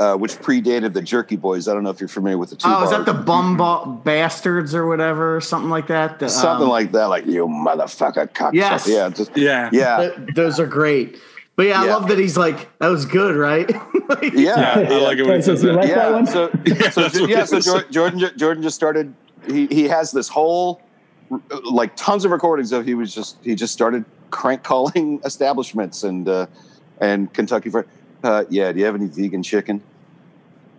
[0.00, 1.68] uh, which predated the Jerky Boys.
[1.68, 2.74] I don't know if you're familiar with the Tube Bar.
[2.74, 3.00] oh, Bar.
[3.00, 6.18] is that the Bum Bastards or whatever, something like that?
[6.18, 8.54] The, something um, like that, like you motherfucker cocksucker.
[8.54, 8.88] Yes.
[8.88, 10.10] Yeah, just, yeah, yeah.
[10.34, 11.18] those are great.
[11.54, 13.70] But yeah, I love that he's like, that was good, right?
[14.08, 15.74] like, yeah, yeah, I like it when he says that.
[15.74, 19.14] Like yeah, that so, yeah, so, yeah, so Jordan, Jordan just started.
[19.46, 20.82] He he has this whole
[21.64, 26.28] like tons of recordings of he was just he just started crank calling establishments and
[26.28, 26.46] uh,
[27.00, 27.86] and Kentucky Fried
[28.26, 28.72] uh, yeah.
[28.72, 29.82] Do you have any vegan chicken?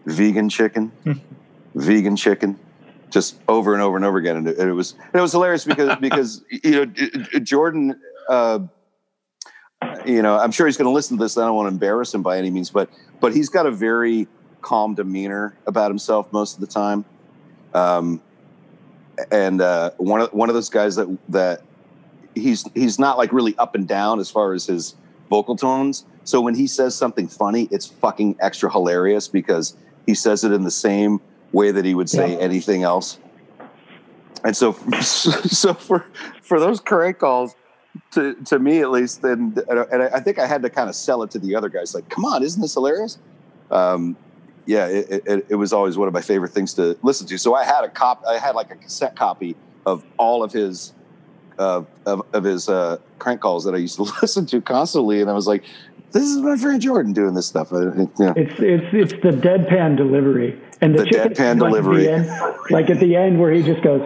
[0.05, 0.91] Vegan chicken,
[1.75, 2.59] vegan chicken,
[3.09, 4.37] just over and over and over again.
[4.37, 6.85] And it, it was it was hilarious because because you know
[7.39, 7.99] Jordan.
[8.29, 8.59] Uh,
[10.05, 11.37] you know, I'm sure he's going to listen to this.
[11.37, 14.27] I don't want to embarrass him by any means, but but he's got a very
[14.61, 17.05] calm demeanor about himself most of the time.
[17.73, 18.21] Um,
[19.31, 21.61] and uh, one of one of those guys that that
[22.35, 24.95] he's he's not like really up and down as far as his
[25.29, 30.43] vocal tones, so when he says something funny, it's fucking extra hilarious because he says
[30.43, 31.21] it in the same
[31.53, 32.39] way that he would say yeah.
[32.39, 33.17] anything else.
[34.43, 36.05] And so, so for
[36.41, 37.55] for those crank calls,
[38.11, 41.23] to to me at least, and and I think I had to kind of sell
[41.23, 43.17] it to the other guys, like, come on, isn't this hilarious?
[43.71, 44.17] Um,
[44.65, 47.37] yeah, it, it, it, was always one of my favorite things to listen to.
[47.37, 49.55] So I had a cop, I had like a cassette copy
[49.85, 50.93] of all of his
[51.57, 55.29] uh, of, of his uh, crank calls that I used to listen to constantly, and
[55.29, 55.63] I was like,
[56.11, 57.69] this is my friend Jordan doing this stuff.
[57.71, 62.29] It's it's it's the deadpan delivery and the, the deadpan like delivery, end,
[62.69, 64.01] like at the end where he just goes,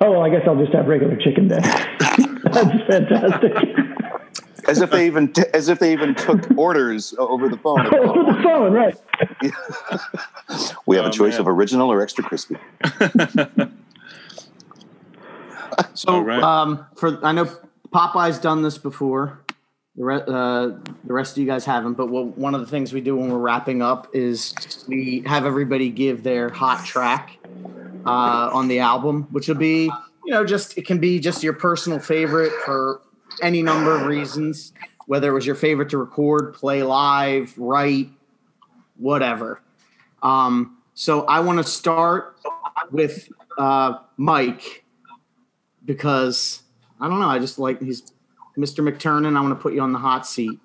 [0.00, 1.62] "Oh, well, I guess I'll just have regular chicken then."
[2.44, 3.52] That's fantastic.
[4.68, 7.86] As if they even t- as if they even took orders over the phone.
[7.94, 8.96] over the phone, right?
[10.86, 11.42] we have oh, a choice man.
[11.42, 12.56] of original or extra crispy.
[15.94, 16.42] so, right.
[16.42, 17.46] um, for I know
[17.92, 19.40] Popeye's done this before.
[19.96, 20.66] The, re- uh,
[21.04, 23.30] the rest of you guys haven't, but what, one of the things we do when
[23.30, 27.38] we're wrapping up is we have everybody give their hot track
[28.04, 29.90] uh, on the album, which will be,
[30.24, 33.00] you know, just it can be just your personal favorite for
[33.42, 34.74] any number of reasons,
[35.06, 38.10] whether it was your favorite to record, play live, write,
[38.96, 39.62] whatever.
[40.22, 42.36] Um, so I want to start
[42.90, 43.28] with
[43.58, 44.84] uh, Mike
[45.86, 46.62] because
[47.00, 47.28] I don't know.
[47.28, 48.02] I just like he's
[48.58, 48.86] Mr.
[48.86, 50.58] McTernan, I want to put you on the hot seat.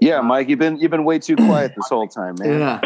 [0.00, 2.60] Yeah, Mike, you've been you've been way too quiet this whole time, man.
[2.60, 2.80] Yeah.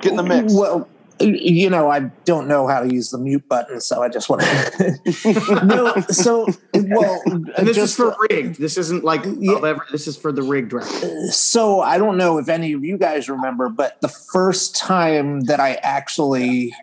[0.00, 0.54] Get in the mix.
[0.54, 0.88] Well,
[1.20, 4.42] you know, I don't know how to use the mute button, so I just want
[4.42, 5.64] to.
[5.64, 8.58] no, so well, and this just, is for rigged.
[8.58, 11.30] This isn't like yeah, this is for the rigged record.
[11.30, 15.58] So I don't know if any of you guys remember, but the first time that
[15.58, 16.74] I actually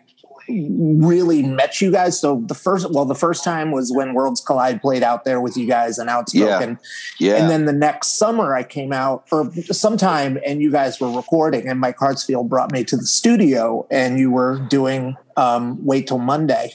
[0.48, 2.18] really met you guys.
[2.20, 5.56] So the first, well, the first time was when Worlds Collide played out there with
[5.56, 6.78] you guys and Outspoken.
[7.18, 7.30] Yeah.
[7.30, 7.42] yeah.
[7.42, 11.68] And then the next summer I came out or sometime and you guys were recording
[11.68, 16.18] and Mike Hartsfield brought me to the studio and you were doing um, Wait Till
[16.18, 16.72] Monday.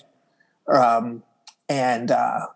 [0.68, 1.24] Um,
[1.68, 2.48] and, uh,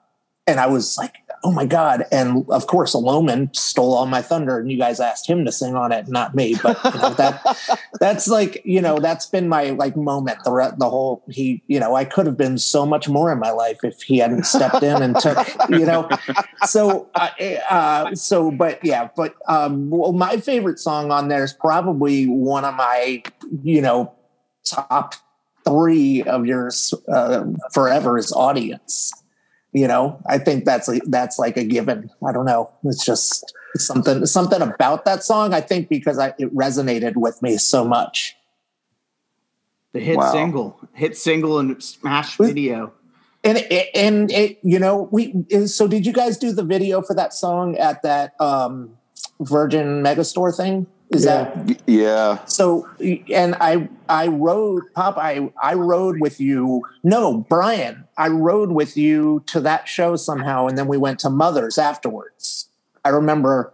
[0.47, 2.05] and I was like, oh my god!
[2.11, 5.75] And of course, Loman stole all my thunder, and you guys asked him to sing
[5.75, 6.55] on it, not me.
[6.61, 10.43] But you know, that that's like you know that's been my like moment.
[10.43, 13.51] The the whole he you know I could have been so much more in my
[13.51, 15.37] life if he hadn't stepped in and took
[15.69, 16.09] you know.
[16.65, 17.29] So uh,
[17.69, 22.65] uh, so but yeah, but um, well, my favorite song on there is probably one
[22.65, 23.23] of my
[23.63, 24.13] you know
[24.65, 25.15] top
[25.65, 29.13] three of yours uh, forever is audience
[29.73, 32.09] you know i think that's that's like a given.
[32.25, 32.71] I don't know.
[32.83, 37.57] It's just something something about that song i think because I, it resonated with me
[37.57, 38.35] so much.
[39.93, 40.31] The hit wow.
[40.31, 42.93] single hit single and smash video.
[43.43, 47.13] And it, and it, you know we so did you guys do the video for
[47.15, 48.97] that song at that um
[49.39, 51.51] virgin megastore thing is yeah.
[51.65, 52.45] that yeah?
[52.45, 52.87] So
[53.33, 56.83] and I I rode Pop I I rode with you.
[57.03, 61.29] No, Brian, I rode with you to that show somehow, and then we went to
[61.29, 62.69] Mother's afterwards.
[63.05, 63.73] I remember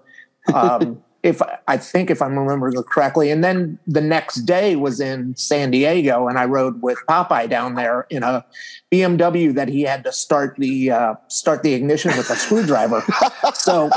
[0.53, 3.29] um, if I think if I'm remembering correctly.
[3.29, 7.75] And then the next day was in San Diego, and I rode with Popeye down
[7.75, 8.45] there in a
[8.91, 13.03] BMW that he had to start the uh, start the ignition with a screwdriver.
[13.53, 13.89] so,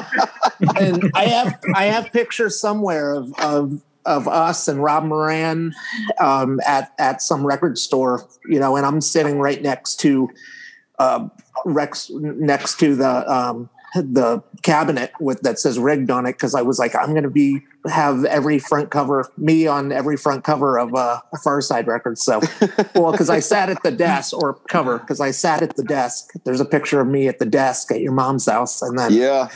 [0.79, 5.73] and I have I have pictures somewhere of of of us and Rob Moran
[6.19, 10.29] um, at at some record store, you know, and I'm sitting right next to
[10.99, 11.29] uh,
[11.65, 16.63] Rex next to the um, the cabinet with that says rigged on it because I
[16.63, 20.79] was like, I'm going to be have every front cover, me on every front cover
[20.79, 22.19] of uh, a Farside record.
[22.19, 22.41] So,
[22.95, 26.33] well, because I sat at the desk or cover because I sat at the desk.
[26.45, 29.49] There's a picture of me at the desk at your mom's house, and then yeah.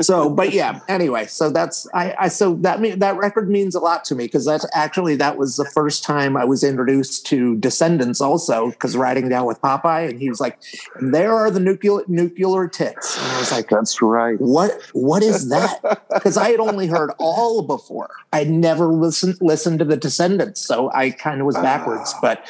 [0.00, 0.80] so, but yeah.
[0.88, 2.14] Anyway, so that's I.
[2.18, 5.36] I so that mean that record means a lot to me because that's actually that
[5.36, 10.08] was the first time I was introduced to Descendents Also, because riding down with Popeye,
[10.08, 10.58] and he was like,
[11.00, 15.50] "There are the nuclear nuclear tits," and I was like, "That's right." What what is
[15.50, 16.02] that?
[16.12, 18.10] Because I had only heard all before.
[18.32, 22.14] I'd never listened listened to the Descendents, so I kind of was backwards.
[22.14, 22.46] Uh, but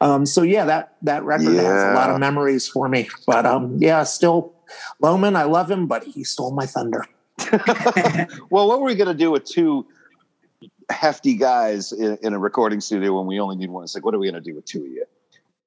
[0.00, 1.62] um, so yeah, that that record yeah.
[1.62, 3.08] has a lot of memories for me.
[3.26, 4.54] But um, yeah, still
[5.00, 7.04] Loman, I love him, but he stole my thunder.
[8.50, 9.86] well, what were we going to do with two
[10.90, 13.84] hefty guys in, in, a recording studio when we only need one?
[13.84, 15.04] It's like, what are we going to do with two of you?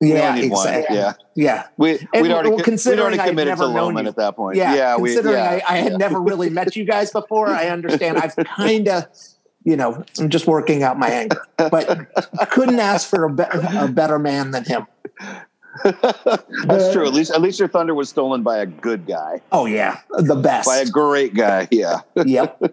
[0.02, 0.96] Yeah, exactly.
[0.96, 1.68] Yeah, yeah.
[1.78, 4.58] We we'd already, well, we'd already committed to Loman at that point.
[4.58, 4.96] Yeah, yeah.
[4.96, 5.98] Considering we, yeah, I, I, had yeah.
[5.98, 8.18] never really met you guys before, I understand.
[8.18, 9.06] I've kind of,
[9.64, 12.08] you know, I'm just working out my anger, but
[12.40, 13.44] I couldn't ask for a, be-
[13.78, 14.88] a better man than him.
[15.84, 17.06] That's true.
[17.06, 19.42] At least, at least your thunder was stolen by a good guy.
[19.52, 21.68] Oh yeah, the best by a great guy.
[21.72, 22.02] Yeah.
[22.26, 22.60] yep.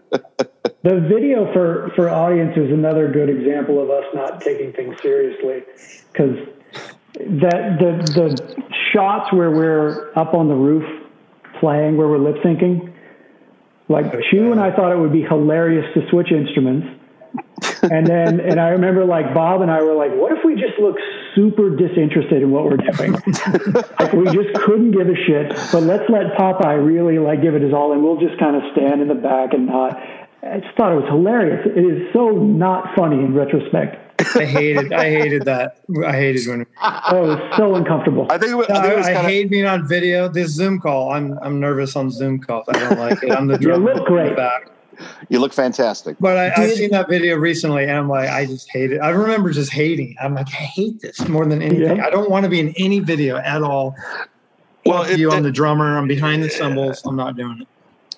[0.85, 5.65] The video for for audience is another good example of us not taking things seriously
[6.13, 6.39] because
[7.19, 8.63] that the the
[8.93, 10.85] shots where we're up on the roof
[11.61, 12.93] playing, where we're lip syncing,
[13.89, 16.87] like Chu and I thought it would be hilarious to switch instruments.
[17.83, 20.79] and then and I remember like Bob and I were like, what if we just
[20.81, 20.97] look
[21.35, 23.13] super disinterested in what we're doing?
[23.99, 25.51] like we just couldn't give a shit.
[25.73, 28.63] But let's let Popeye really like give it his all and we'll just kind of
[28.73, 29.99] stand in the back and not
[30.43, 31.67] I just thought it was hilarious.
[31.67, 34.08] It is so not funny in retrospect.
[34.19, 34.93] I hated.
[34.93, 35.81] I hated that.
[36.05, 36.67] I hated when.
[36.81, 38.27] Oh, it was so uncomfortable.
[38.31, 38.53] I think.
[38.53, 40.29] It was, I, think it was I, hate being on video.
[40.29, 41.13] This Zoom call.
[41.13, 41.39] I'm.
[41.43, 42.67] I'm nervous on Zoom calls.
[42.69, 43.31] I don't like it.
[43.31, 43.91] I'm the drummer.
[43.91, 44.37] you look great.
[44.37, 44.71] Back.
[45.29, 46.17] You look fantastic.
[46.19, 48.99] But I, have seen that video recently, and I'm like, I just hate it.
[48.99, 50.17] I remember just hating.
[50.21, 51.99] I'm like, I hate this more than anything.
[51.99, 52.07] Yeah.
[52.07, 53.95] I don't want to be in any video at all.
[54.85, 55.97] Well, it, you, I'm the drummer.
[55.97, 57.03] I'm behind the cymbals.
[57.05, 57.69] I'm not doing it.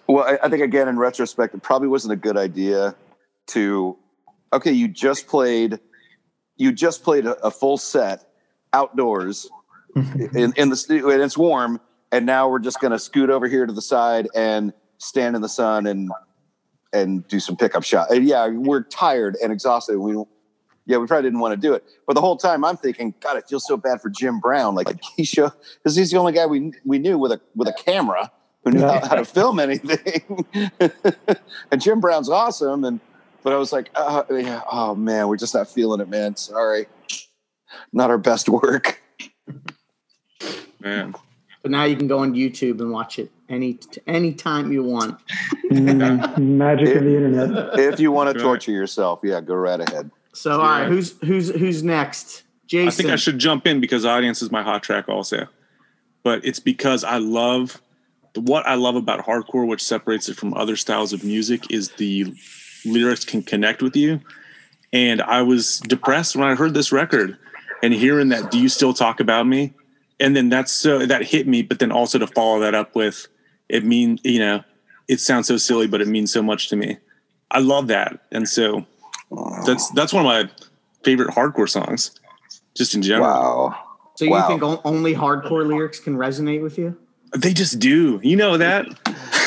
[0.06, 2.94] Well, I, I think again, in retrospect, it probably wasn't a good idea
[3.48, 3.96] to.
[4.52, 5.78] Okay, you just played
[6.60, 8.24] you just played a, a full set
[8.72, 9.48] outdoors
[9.96, 10.36] mm-hmm.
[10.36, 11.80] in, in the studio and it's warm
[12.12, 15.42] and now we're just going to scoot over here to the side and stand in
[15.42, 16.10] the sun and
[16.92, 18.12] and do some pickup shots.
[18.12, 19.98] And yeah, we're tired and exhausted.
[19.98, 20.22] We
[20.86, 21.84] yeah, we probably didn't want to do it.
[22.06, 24.74] But the whole time I'm thinking, God, I feel so bad for Jim Brown.
[24.74, 28.30] Like, he because he's the only guy we we knew with a with a camera
[28.64, 30.44] who knew how, how, to film anything.
[31.70, 32.84] and Jim Brown's awesome.
[32.84, 33.00] And
[33.42, 36.36] but I was like, uh, yeah, oh man, we're just not feeling it, man.
[36.36, 36.86] Sorry.
[37.92, 39.00] not our best work.
[40.80, 41.14] Man.
[41.62, 45.18] But now you can go on YouTube and watch it any any time you want.
[45.70, 47.78] Mm, magic If- of the internet.
[47.78, 50.10] If you want to torture yourself, yeah, go right ahead.
[50.32, 52.44] So all right, who's who's who's next?
[52.66, 52.88] Jason.
[52.88, 55.48] I think I should jump in because audience is my hot track also.
[56.22, 57.82] But it's because I love
[58.36, 62.32] what I love about hardcore, which separates it from other styles of music, is the
[62.84, 64.20] lyrics can connect with you.
[64.92, 67.38] And I was depressed when I heard this record
[67.82, 69.72] and hearing that, do you still talk about me?
[70.18, 73.26] And then that's so that hit me, but then also to follow that up with
[73.70, 74.62] it mean, you know,
[75.08, 76.98] it sounds so silly, but it means so much to me.
[77.50, 78.20] I love that.
[78.30, 78.84] And so
[79.64, 80.50] that's that's one of my
[81.04, 82.10] favorite hardcore songs,
[82.76, 83.30] just in general.
[83.30, 83.78] Wow.
[84.16, 84.48] so you wow.
[84.48, 86.96] think only hardcore lyrics can resonate with you?
[87.36, 88.18] They just do.
[88.22, 88.86] You know that.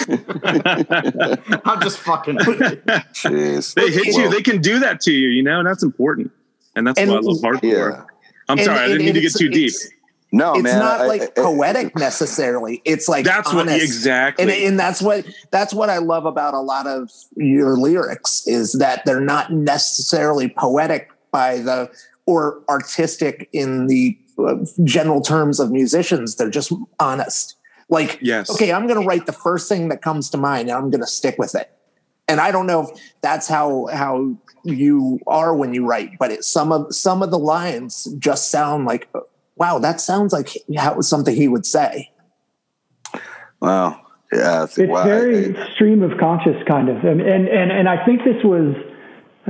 [1.66, 2.38] I'm just fucking.
[2.38, 3.74] Jeez.
[3.74, 4.30] they hit you.
[4.30, 6.32] They can do that to you, you know, and that's important.
[6.76, 7.62] And that's And- why I love hardcore.
[7.64, 8.04] Yeah.
[8.50, 9.74] I'm And- sorry, I didn't mean to get too deep.
[10.32, 10.80] No, it's man.
[10.80, 12.82] not I- like I- I- poetic necessarily.
[12.86, 14.44] It's like That's what exactly.
[14.44, 18.74] and and that's what that's what I love about a lot of your lyrics is
[18.74, 21.90] that they're not necessarily poetic by the
[22.26, 26.36] or artistic in the uh, general terms of musicians.
[26.36, 27.56] They're just honest.
[27.94, 28.50] Like, Yes.
[28.50, 31.02] okay, I'm going to write the first thing that comes to mind, and I'm going
[31.02, 31.72] to stick with it.
[32.28, 32.90] And I don't know if
[33.22, 37.38] that's how how you are when you write, but it, some of some of the
[37.38, 39.10] lines just sound like,
[39.58, 42.12] wow, that sounds like how something he would say.
[43.60, 44.02] Wow.
[44.32, 44.64] Yeah.
[44.64, 45.04] It's wow.
[45.04, 48.74] very stream of conscious kind of, and and and, and I think this was.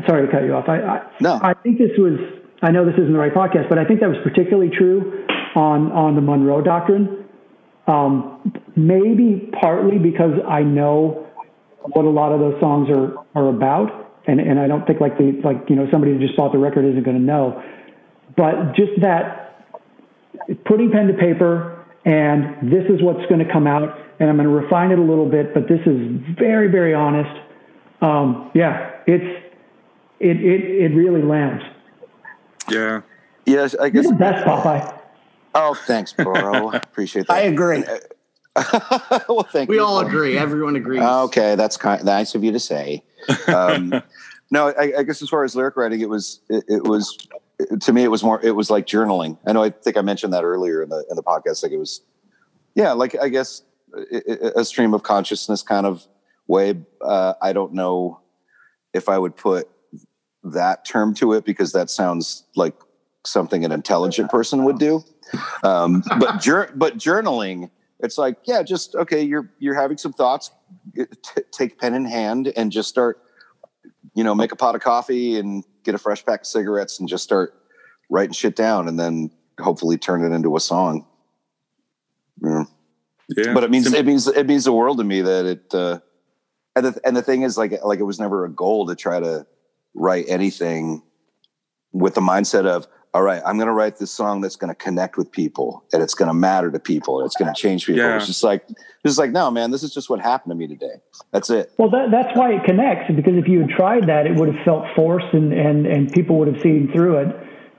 [0.08, 0.68] Sorry to cut you off.
[0.68, 1.40] I, I No.
[1.44, 2.20] I think this was.
[2.64, 5.92] I know this isn't the right podcast, but I think that was particularly true on
[5.92, 7.23] on the Monroe Doctrine.
[7.88, 11.28] Um, maybe partly because I know
[11.82, 15.18] what a lot of those songs are are about, and and I don't think like
[15.18, 17.62] the like you know somebody who just bought the record isn't going to know,
[18.38, 19.66] but just that
[20.66, 24.00] putting pen to paper and this is what's going to come out.
[24.20, 27.42] And i'm going to refine it a little bit but this is very very honest.
[28.02, 29.44] Um, yeah it's
[30.20, 31.64] it, it it really lands.
[32.72, 33.02] Yeah.
[33.46, 34.08] yes, I you're guess.
[34.08, 35.03] the best popeye
[35.56, 36.72] Oh, thanks, bro.
[36.74, 37.34] Appreciate that.
[37.34, 37.84] I agree.
[39.28, 39.84] well, thank We you.
[39.84, 40.38] all agree.
[40.38, 41.02] Everyone agrees.
[41.02, 43.04] Okay, that's kind nice of you to say.
[43.48, 43.94] Um,
[44.52, 47.18] no, I, I guess as far as lyric writing, it was it, it was
[47.82, 49.38] to me it was more it was like journaling.
[49.48, 51.64] I know I think I mentioned that earlier in the in the podcast.
[51.64, 52.02] Like it was,
[52.76, 53.64] yeah, like I guess
[54.12, 56.06] a, a stream of consciousness kind of
[56.48, 56.76] way.
[57.02, 58.20] Uh, I don't know
[58.94, 59.68] if I would put
[60.44, 62.76] that term to it because that sounds like
[63.26, 65.04] something an intelligent person would do.
[65.64, 67.70] Um, but jour- but journaling,
[68.00, 69.22] it's like yeah, just okay.
[69.22, 70.52] You're you're having some thoughts.
[70.96, 73.20] T- take pen in hand and just start.
[74.16, 77.10] You know, make a pot of coffee and get a fresh pack of cigarettes and
[77.10, 77.54] just start
[78.10, 81.06] writing shit down, and then hopefully turn it into a song.
[82.44, 82.64] Yeah
[83.36, 83.54] Yeah.
[83.54, 86.00] but it means it means it means the world to me that it uh
[86.76, 89.20] and the, and the thing is like like it was never a goal to try
[89.20, 89.46] to
[89.94, 91.04] write anything
[91.92, 94.76] with the mindset of all right i'm going to write this song that's going to
[94.76, 97.86] connect with people and it's going to matter to people and it's going to change
[97.86, 98.02] people.
[98.02, 98.16] Yeah.
[98.18, 100.68] it's just like it's just like no man this is just what happened to me
[100.68, 100.96] today.
[101.32, 101.72] That's it.
[101.78, 104.66] Well that, that's why it connects because if you had tried that it would have
[104.66, 107.36] felt forced and, and, and people would have seen through it.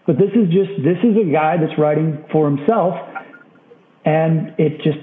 [0.07, 2.95] But this is just this is a guy that's writing for himself
[4.05, 4.99] and it just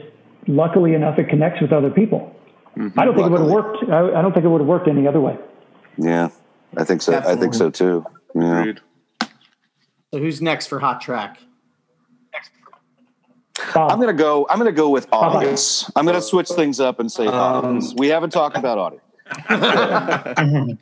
[0.48, 2.36] luckily enough it connects with other people.
[2.78, 3.00] Mm-hmm.
[3.00, 4.88] I don't think it would have worked I, I don't think it would have worked
[4.88, 5.38] any other way.
[5.98, 6.30] Yeah
[6.78, 8.06] i think so i think so too.
[8.34, 8.60] Yeah.
[8.60, 8.80] Agreed.
[10.12, 11.40] So who's next for hot track?
[13.76, 13.92] Bob.
[13.92, 16.80] i'm going to go i'm going to go with audience i'm going to switch things
[16.80, 19.04] up and say audience we haven't talked about audience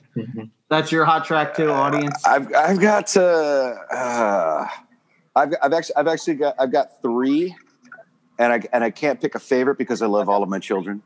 [0.69, 2.23] That's your hot track too, audience.
[2.25, 3.21] I've I've got uh,
[3.91, 4.67] uh
[5.35, 7.55] I've I've actually I've actually got I've got three,
[8.37, 11.01] and I and I can't pick a favorite because I love all of my children.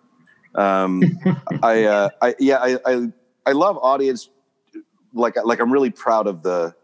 [0.53, 1.01] Um,
[1.63, 3.07] I uh, I yeah I, I
[3.45, 4.29] I love audience
[5.13, 6.75] like like I'm really proud of the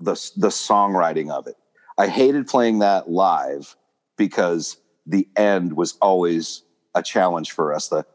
[0.00, 1.56] the the songwriting of it.
[1.96, 3.76] I hated playing that live
[4.16, 4.76] because
[5.06, 6.62] the end was always
[6.94, 7.88] a challenge for us.
[7.88, 8.06] The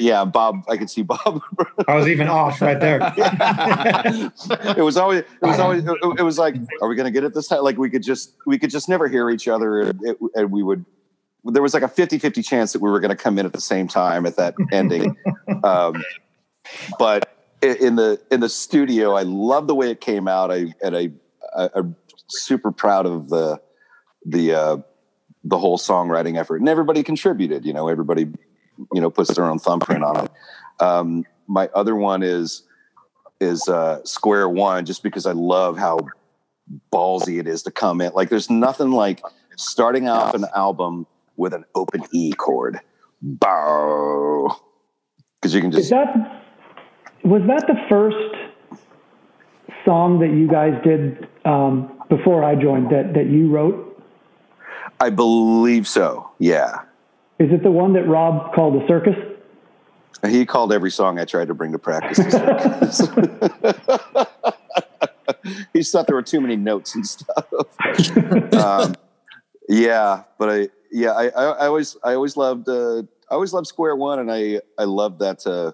[0.00, 0.64] yeah, Bob.
[0.68, 1.42] I could see Bob.
[1.88, 3.00] I was even off right there.
[4.76, 7.48] it was always it was always it, was like, are we gonna get it this
[7.48, 7.62] time?
[7.62, 10.62] Like we could just we could just never hear each other, and, it, and we
[10.62, 10.84] would.
[11.42, 13.62] There was like a 50-50 chance that we were going to come in at the
[13.62, 15.16] same time at that ending.
[15.64, 16.04] um,
[16.98, 20.50] but in the in the studio, I love the way it came out.
[20.50, 21.10] I and I,
[21.56, 21.96] I I'm
[22.28, 23.60] super proud of the
[24.24, 24.76] the uh,
[25.44, 27.64] the whole songwriting effort, and everybody contributed.
[27.64, 28.28] You know, everybody
[28.92, 30.30] you know puts their own thumbprint on it.
[30.80, 32.62] Um, my other one is
[33.40, 35.98] is uh, Square One, just because I love how
[36.92, 38.12] ballsy it is to come in.
[38.12, 39.22] Like, there's nothing like
[39.56, 41.06] starting off an album
[41.36, 42.80] with an open E chord.
[43.22, 44.56] Bow.
[45.36, 45.84] Because you can just.
[45.84, 46.39] Is that,
[47.24, 48.16] was that the first
[49.84, 53.86] song that you guys did um, before I joined that, that you wrote?
[55.00, 56.30] I believe so.
[56.38, 56.82] Yeah.
[57.38, 59.16] Is it the one that Rob called a circus?
[60.26, 62.18] He called every song I tried to bring to practice.
[65.72, 67.46] he thought there were too many notes and stuff.
[68.52, 68.94] um,
[69.68, 73.68] yeah, but I yeah I, I, I always I always loved uh, I always loved
[73.68, 75.72] Square One, and I I loved that uh,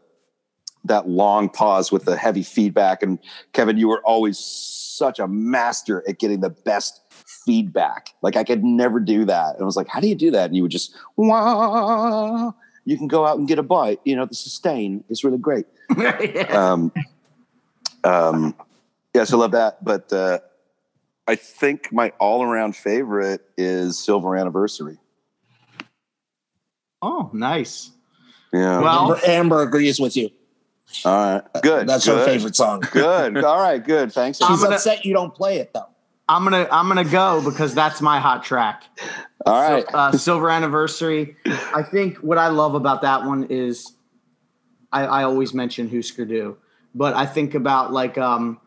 [0.86, 3.02] that long pause with the heavy feedback.
[3.02, 3.18] And
[3.52, 8.10] Kevin, you were always such a master at getting the best feedback.
[8.22, 9.54] Like I could never do that.
[9.54, 10.46] And I was like, how do you do that?
[10.46, 12.52] And you would just, Wah!
[12.84, 14.00] you can go out and get a bite.
[14.04, 15.66] You know, the sustain is really great.
[15.96, 16.46] yeah.
[16.50, 16.92] Um,
[18.04, 18.54] um,
[19.14, 19.84] yes, I love that.
[19.84, 20.38] But uh,
[21.26, 24.98] I think my all around favorite is Silver Anniversary.
[27.02, 27.90] Oh, nice.
[28.52, 28.80] Yeah.
[28.80, 30.30] Well, Amber, Amber agrees with you.
[31.04, 31.62] All right.
[31.62, 31.88] Good.
[31.88, 32.18] That's good.
[32.18, 32.80] her favorite song.
[32.92, 33.36] good.
[33.44, 33.84] All right.
[33.84, 34.12] Good.
[34.12, 34.38] Thanks.
[34.38, 35.88] She's gonna, upset you don't play it though.
[36.28, 38.82] I'm gonna I'm gonna go because that's my hot track.
[39.44, 39.84] All right.
[39.88, 41.36] So, uh, Silver Anniversary.
[41.46, 43.92] I think what I love about that one is
[44.92, 46.56] I, I always mention Husker Du,
[46.94, 48.60] but I think about like um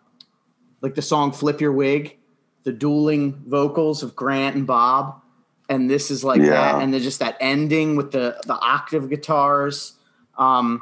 [0.82, 2.18] like the song Flip Your Wig,
[2.64, 5.22] the dueling vocals of Grant and Bob.
[5.68, 6.50] And this is like yeah.
[6.50, 9.94] that, and then just that ending with the the octave guitars.
[10.38, 10.82] Um,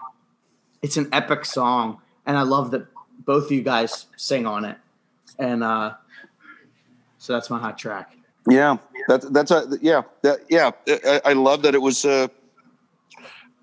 [0.82, 2.88] it's an epic song, and I love that
[3.26, 4.78] both of you guys sing on it.
[5.40, 5.94] And uh,
[7.18, 8.16] so that's my hot track.
[8.50, 8.78] Yeah,
[9.08, 10.72] that's that's a yeah that, yeah.
[10.88, 12.28] I, I, love that it was uh,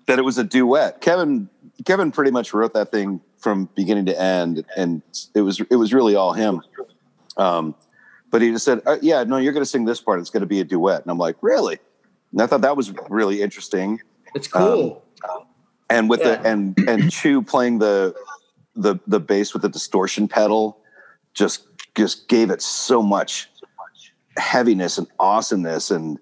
[0.05, 1.01] that it was a duet.
[1.01, 1.49] Kevin
[1.85, 5.01] Kevin pretty much wrote that thing from beginning to end, and
[5.33, 6.61] it was it was really all him.
[7.37, 7.73] Um,
[8.29, 10.19] but he just said, uh, "Yeah, no, you're going to sing this part.
[10.19, 11.79] It's going to be a duet." And I'm like, "Really?"
[12.31, 14.01] And I thought that was really interesting.
[14.35, 15.03] It's cool.
[15.27, 15.47] Um,
[15.89, 16.35] and with yeah.
[16.35, 18.15] the and and Chu playing the
[18.75, 20.79] the the bass with the distortion pedal
[21.33, 23.49] just just gave it so much
[24.37, 26.19] heaviness and awesomeness and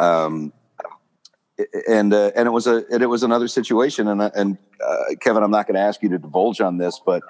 [0.00, 0.52] um
[1.88, 4.08] and uh, and it was a and it was another situation.
[4.08, 7.00] And uh, and uh, Kevin I'm not going to ask you to divulge on this
[7.04, 7.22] but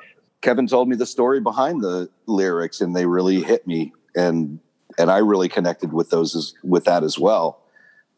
[0.43, 3.93] Kevin told me the story behind the lyrics and they really hit me.
[4.15, 4.61] And
[4.99, 7.62] and I really connected with those as, with that as well.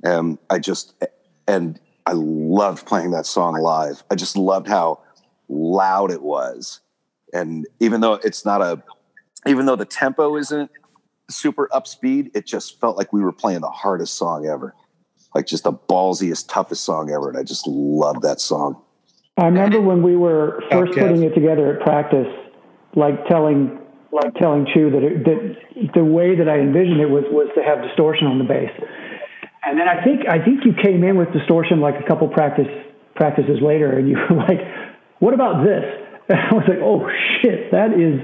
[0.02, 0.94] And I just
[1.46, 1.78] and
[2.08, 5.00] I loved playing that song live I just loved how
[5.48, 6.80] loud it was
[7.32, 8.82] and even though it's not a
[9.46, 10.70] even though the tempo isn't
[11.30, 14.74] super up speed, it just felt like we were playing the hardest song ever.
[15.34, 17.28] Like just the ballsiest, toughest song ever.
[17.28, 18.80] And I just loved that song.
[19.36, 21.02] I remember when we were first okay.
[21.02, 22.26] putting it together at practice,
[22.96, 23.78] like telling
[24.10, 27.62] like telling Chu that, it, that the way that I envisioned it was was to
[27.62, 28.70] have distortion on the bass.
[29.64, 32.68] And then I think I think you came in with distortion like a couple practice
[33.16, 34.60] practices later, and you were like,
[35.18, 35.84] "What about this?"
[36.28, 37.08] And I was like, "Oh
[37.40, 38.20] shit, that is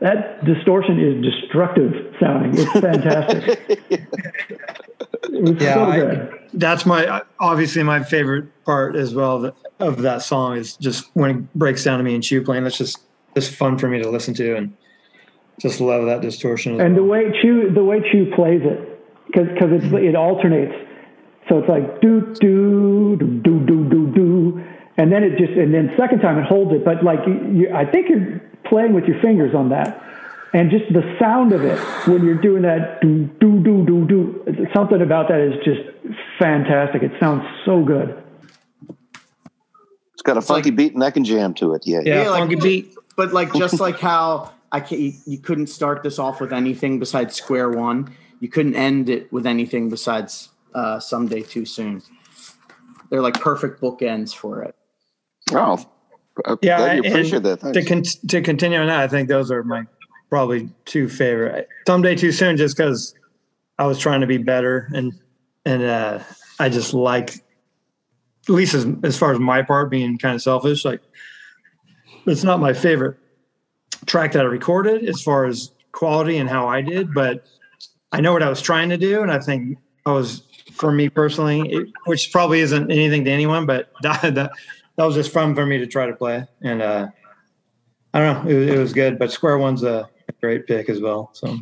[0.00, 2.58] that distortion is destructive sounding.
[2.58, 3.60] It's fantastic.
[5.24, 10.56] it's yeah, so I, that's my obviously my favorite part as well of that song
[10.56, 12.64] is just when it breaks down to me and Chu playing.
[12.64, 13.00] That's just
[13.34, 14.74] just fun for me to listen to and
[15.60, 16.80] just love that distortion.
[16.80, 17.04] And well.
[17.04, 18.89] the way Chu the way Chu plays it
[19.30, 20.74] because because it's it alternates.
[21.48, 24.64] So it's like do do do do do do do,
[24.96, 26.84] and then it just and then second time it holds it.
[26.84, 30.06] But like you, I think you're playing with your fingers on that.
[30.52, 31.78] And just the sound of it
[32.08, 35.80] when you're doing that do do do do do something about that is just
[36.40, 37.04] fantastic.
[37.04, 38.20] It sounds so good.
[40.14, 41.86] It's got a funky like, beat and I can jam to it.
[41.86, 42.96] Yeah, yeah, yeah like, funky beat.
[43.16, 46.98] But like just like how I can, you, you couldn't start this off with anything
[46.98, 48.14] besides square one.
[48.40, 52.02] You couldn't end it with anything besides uh, someday too soon.
[53.10, 54.74] They're like perfect bookends for it.
[55.52, 55.78] Oh,
[56.62, 57.60] yeah, you appreciate that.
[57.60, 59.84] To, con- to continue on that, I think those are my
[60.30, 61.68] probably two favorite.
[61.86, 63.14] Someday too soon, just because
[63.78, 65.12] I was trying to be better, and
[65.66, 66.20] and uh,
[66.58, 67.34] I just like,
[68.48, 70.84] at least as, as far as my part, being kind of selfish.
[70.84, 71.02] Like,
[72.26, 73.18] it's not my favorite
[74.06, 77.44] track that I recorded as far as quality and how I did, but
[78.12, 80.42] I know what I was trying to do, and I think I was
[80.72, 84.52] for me personally, it, which probably isn't anything to anyone, but that, that
[84.96, 86.46] that was just fun for me to try to play.
[86.62, 87.08] And uh,
[88.12, 89.18] I don't know, it, it, was good.
[89.18, 90.08] But Square One's a
[90.40, 91.30] great pick as well.
[91.32, 91.58] So,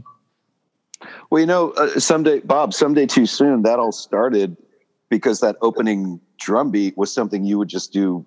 [1.31, 3.63] well, you know, uh, someday, Bob, someday too soon.
[3.63, 4.57] That all started
[5.09, 8.25] because that opening drum beat was something you would just do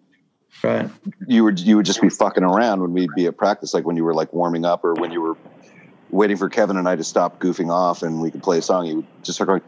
[0.64, 0.90] Right.
[1.28, 3.96] You would you would just be fucking around when we'd be at practice, like when
[3.96, 5.36] you were like warming up or when you were
[6.12, 8.86] waiting for Kevin and I to stop goofing off and we could play a song.
[8.86, 9.62] You would just start going.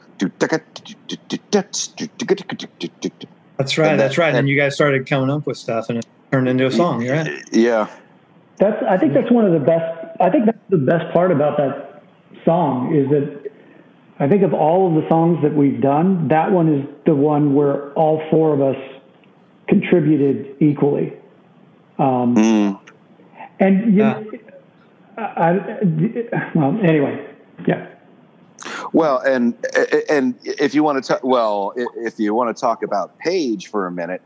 [3.58, 3.96] That's right.
[3.98, 4.36] That's right.
[4.36, 7.02] And you guys started coming up with stuff, and it turned into a song.
[7.02, 7.44] You're right.
[7.52, 7.90] Yeah.
[8.58, 8.82] That's.
[8.88, 10.18] I think that's one of the best.
[10.20, 12.04] I think that's the best part about that
[12.46, 13.52] song is that
[14.20, 17.54] I think of all of the songs that we've done, that one is the one
[17.54, 18.78] where all four of us
[19.68, 21.14] contributed equally.
[21.98, 22.80] Um, mm.
[23.60, 24.26] And you know,
[25.18, 25.80] I,
[26.56, 27.28] well, anyway,
[27.68, 27.90] yeah.
[28.94, 29.56] Well, and
[30.10, 33.88] and if you want to talk, well, if you want to talk about Page for
[33.88, 34.22] a minute,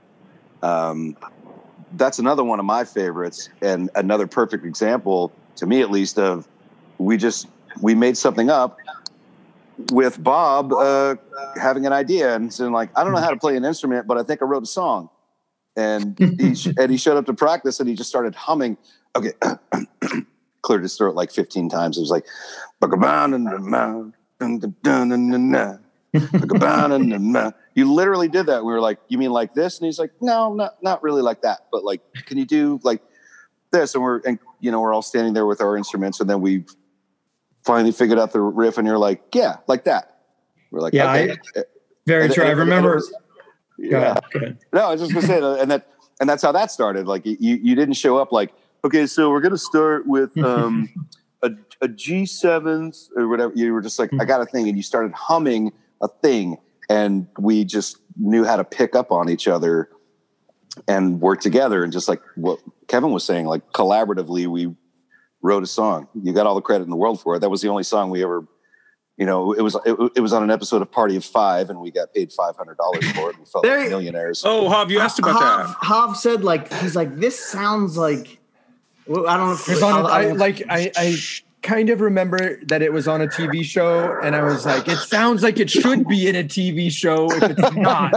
[0.61, 1.17] um,
[1.93, 6.47] that's another one of my favorites, and another perfect example, to me at least, of
[6.97, 7.47] we just
[7.81, 8.77] we made something up
[9.91, 11.15] with Bob uh,
[11.55, 14.17] having an idea and saying like, I don't know how to play an instrument, but
[14.17, 15.09] I think I wrote a song,
[15.75, 18.77] and he and he showed up to practice and he just started humming.
[19.15, 19.33] Okay,
[20.61, 21.97] cleared his throat like 15 times.
[21.97, 22.25] It was like,
[27.75, 28.63] you literally did that.
[28.65, 29.79] We were like, you mean like this?
[29.79, 33.01] And he's like, no, not not really like that, but like, can you do like
[33.71, 33.93] this?
[33.95, 36.65] And we're and you know we're all standing there with our instruments, and then we
[37.65, 40.21] finally figured out the riff, and you're like, yeah, like that.
[40.71, 41.37] We're like, yeah, okay.
[41.55, 41.63] I,
[42.05, 42.43] very and, true.
[42.43, 42.95] And, I remember.
[42.95, 43.13] Was,
[43.77, 44.17] yeah.
[44.33, 44.57] Ahead.
[44.73, 45.87] No, I was just gonna say, that, and that,
[46.19, 47.07] and that's how that started.
[47.07, 50.89] Like, you, you didn't show up like, okay, so we're gonna start with um,
[51.41, 51.51] a,
[51.81, 53.53] a G seventh or whatever.
[53.55, 55.71] You were just like, I got a thing, and you started humming
[56.01, 56.57] a thing,
[56.89, 59.89] and we just knew how to pick up on each other
[60.87, 64.75] and work together, and just like what Kevin was saying, like collaboratively, we
[65.41, 66.07] wrote a song.
[66.13, 67.39] You got all the credit in the world for it.
[67.39, 68.45] That was the only song we ever,
[69.17, 71.79] you know, it was it, it was on an episode of Party of Five, and
[71.79, 73.39] we got paid five hundred dollars for it.
[73.39, 74.43] We felt like millionaires.
[74.45, 75.77] Oh, Hav, you asked about Hav, that.
[75.81, 78.39] Hav said like he's like this sounds like
[79.07, 79.73] well, I don't know.
[79.73, 81.15] If, on, I, like I, I
[81.61, 84.97] kind of remember that it was on a TV show, and I was like, it
[84.97, 88.13] sounds like it should be in a TV show if it's not.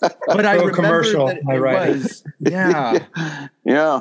[0.00, 1.26] But I remember commercial.
[1.26, 1.90] that it right.
[1.90, 2.24] was.
[2.40, 3.04] Yeah.
[3.64, 4.00] yeah.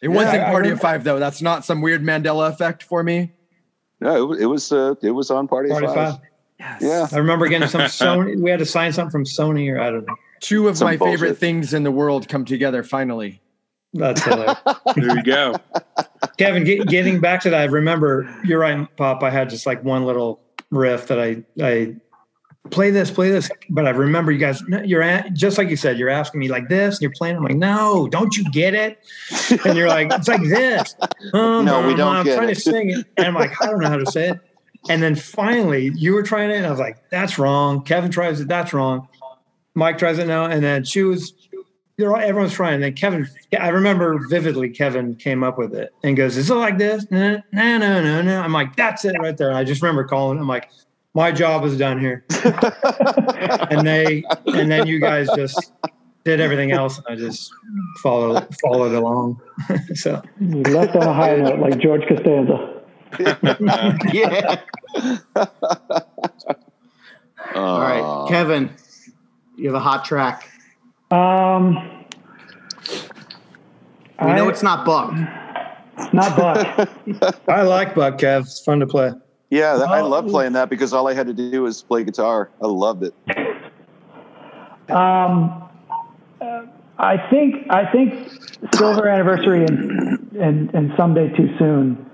[0.00, 1.18] It wasn't Party of Five though.
[1.18, 3.32] That's not some weird Mandela effect for me.
[4.00, 4.70] No, it, it was.
[4.72, 6.12] Uh, it was on Party, Party of Five.
[6.14, 6.20] Five.
[6.60, 6.82] Yes.
[6.82, 8.40] Yeah, I remember getting some Sony.
[8.40, 10.16] We had to sign something from Sony, or I don't know.
[10.40, 11.20] Two of some my bullshit.
[11.20, 13.40] favorite things in the world come together finally.
[13.94, 14.58] That's hilarious.
[14.94, 15.54] there you go,
[16.36, 16.64] Kevin.
[16.64, 19.22] Get, getting back to that, I remember you're right, Pop.
[19.22, 20.40] I had just like one little
[20.70, 21.96] riff that I I
[22.70, 23.50] play this, play this.
[23.70, 26.68] But I remember you guys, you're at, just like you said, you're asking me like
[26.68, 27.36] this, and you're playing.
[27.36, 28.98] I'm like, no, don't you get it?
[29.64, 30.94] And you're like, it's like this.
[31.34, 32.14] Um, no, we don't.
[32.14, 32.54] I'm get trying it.
[32.54, 34.40] to sing it, and I'm like, I don't know how to say it.
[34.88, 37.82] And then finally, you were trying it, and I was like, that's wrong.
[37.82, 39.08] Kevin tries it, that's wrong.
[39.74, 41.32] Mike tries it now, and then she was.
[41.98, 42.74] You're all, everyone's trying.
[42.74, 44.70] And then Kevin, I remember vividly.
[44.70, 48.22] Kevin came up with it and goes, "Is it like this?" No, no, no, no,
[48.22, 48.40] no.
[48.40, 50.38] I'm like, "That's it right there." And I just remember calling.
[50.38, 50.70] I'm like,
[51.18, 52.24] my job is done here.
[53.70, 55.72] and they, and then you guys just
[56.24, 57.00] did everything else.
[57.08, 57.50] I just
[58.02, 59.40] followed, followed along.
[59.94, 62.82] so you left on a high note like George Costanza.
[64.12, 64.60] yeah.
[67.54, 68.70] All right, Kevin,
[69.56, 70.48] you have a hot track.
[71.10, 72.04] Um,
[74.20, 75.12] we know it's not Buck.
[75.98, 77.38] It's not Buck.
[77.48, 78.42] I like Buck, Kev.
[78.42, 79.12] It's fun to play.
[79.50, 82.50] Yeah, I love playing that because all I had to do was play guitar.
[82.60, 83.14] I loved it.
[84.90, 85.68] Um,
[86.98, 88.30] I think I think
[88.74, 92.04] Silver Anniversary and, and and Someday Too Soon.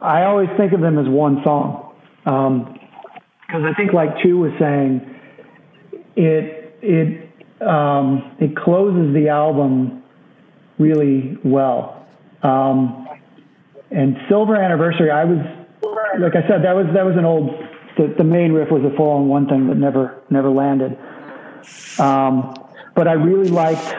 [0.00, 1.94] I always think of them as one song
[2.24, 5.00] because um, I think, like Chu was saying,
[6.16, 7.23] it it
[7.60, 10.02] um, it closes the album
[10.78, 12.06] really well.
[12.42, 13.08] Um,
[13.90, 15.38] and Silver Anniversary, I was
[16.18, 17.50] like I said, that was that was an old.
[17.96, 20.98] The, the main riff was a four on one thing that never never landed.
[21.98, 22.54] Um,
[22.94, 23.94] but I really liked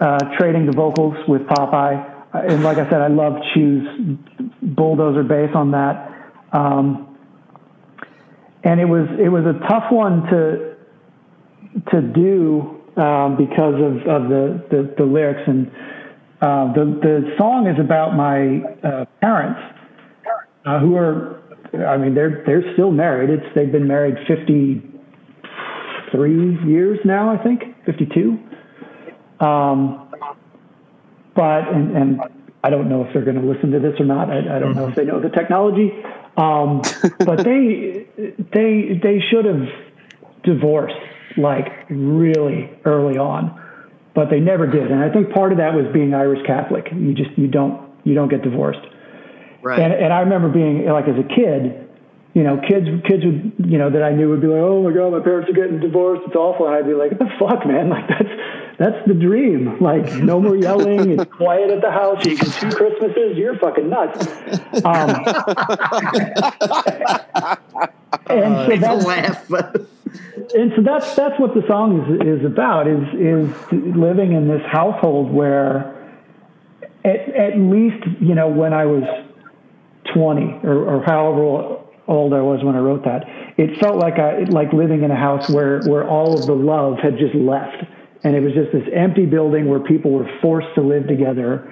[0.00, 4.16] uh, trading the vocals with Popeye, and like I said, I love Chu's
[4.60, 6.08] bulldozer bass on that.
[6.52, 7.16] Um,
[8.64, 10.71] and it was it was a tough one to
[11.90, 15.70] to do um, because of, of the, the, the lyrics and
[16.42, 19.60] uh, the the song is about my uh, parents
[20.66, 21.40] uh, who are,
[21.86, 23.30] I mean, they're they're still married.
[23.30, 28.40] It's they've been married 53 years now, I think, 52.
[29.38, 30.08] Um,
[31.36, 32.20] but and, and
[32.64, 34.28] I don't know if they're going to listen to this or not.
[34.28, 35.92] I, I don't know if they know the technology.
[36.36, 36.82] Um,
[37.20, 38.08] but they
[38.52, 39.68] they they should have
[40.42, 40.96] divorced
[41.36, 43.58] like really early on.
[44.14, 44.90] but they never did.
[44.90, 46.86] And I think part of that was being Irish Catholic.
[46.92, 48.84] You just you don't you don't get divorced.
[49.62, 49.78] Right.
[49.78, 51.88] And and I remember being like as a kid,
[52.34, 54.92] you know, kids kids would you know that I knew would be like, oh my
[54.92, 56.22] god, my parents are getting divorced.
[56.26, 56.66] It's awful.
[56.66, 57.88] And I'd be like, what the fuck, man?
[57.88, 58.34] Like that's
[58.78, 59.80] that's the dream.
[59.80, 61.18] Like no more yelling.
[61.18, 62.24] It's quiet at the house.
[62.24, 63.36] You get two Christmases.
[63.36, 64.26] You're fucking nuts.
[64.84, 65.10] Um,
[68.26, 69.50] and so that's, laugh,
[70.54, 74.62] and so that's that's what the song is is about is is living in this
[74.70, 75.94] household where
[77.04, 79.04] at, at least you know when I was
[80.14, 81.78] 20 or, or however
[82.08, 83.24] old I was when I wrote that
[83.56, 86.98] it felt like I like living in a house where where all of the love
[86.98, 87.84] had just left
[88.24, 91.70] and it was just this empty building where people were forced to live together.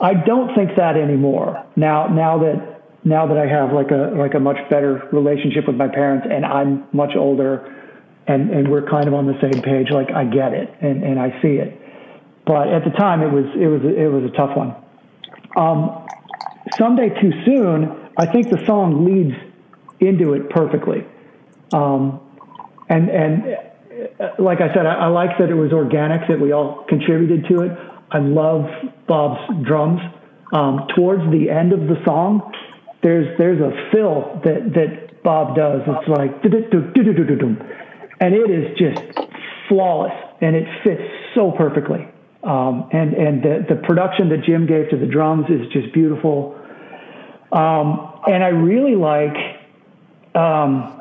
[0.00, 1.64] I don't think that anymore.
[1.76, 5.76] Now now that now that I have like a like a much better relationship with
[5.76, 7.74] my parents and I'm much older
[8.26, 11.20] and and we're kind of on the same page like I get it and and
[11.20, 11.78] I see it.
[12.46, 14.74] But at the time it was it was it was a tough one.
[15.56, 16.06] Um,
[16.78, 19.36] someday too soon I think the song leads
[20.00, 21.06] into it perfectly.
[21.72, 22.20] Um,
[22.88, 23.56] and and
[24.38, 27.62] like I said I, I like that it was organic that we all contributed to
[27.62, 27.72] it
[28.10, 28.66] I love
[29.06, 30.00] Bob's drums
[30.52, 32.52] um, towards the end of the song
[33.02, 35.82] there's there's a fill that that Bob does.
[35.86, 36.42] It's like
[38.20, 39.02] and it is just
[39.68, 41.02] flawless and it fits
[41.34, 42.08] so perfectly.
[42.42, 46.58] Um, and and the the production that Jim gave to the drums is just beautiful.
[47.52, 49.36] Um, and I really like.
[50.34, 50.98] Um,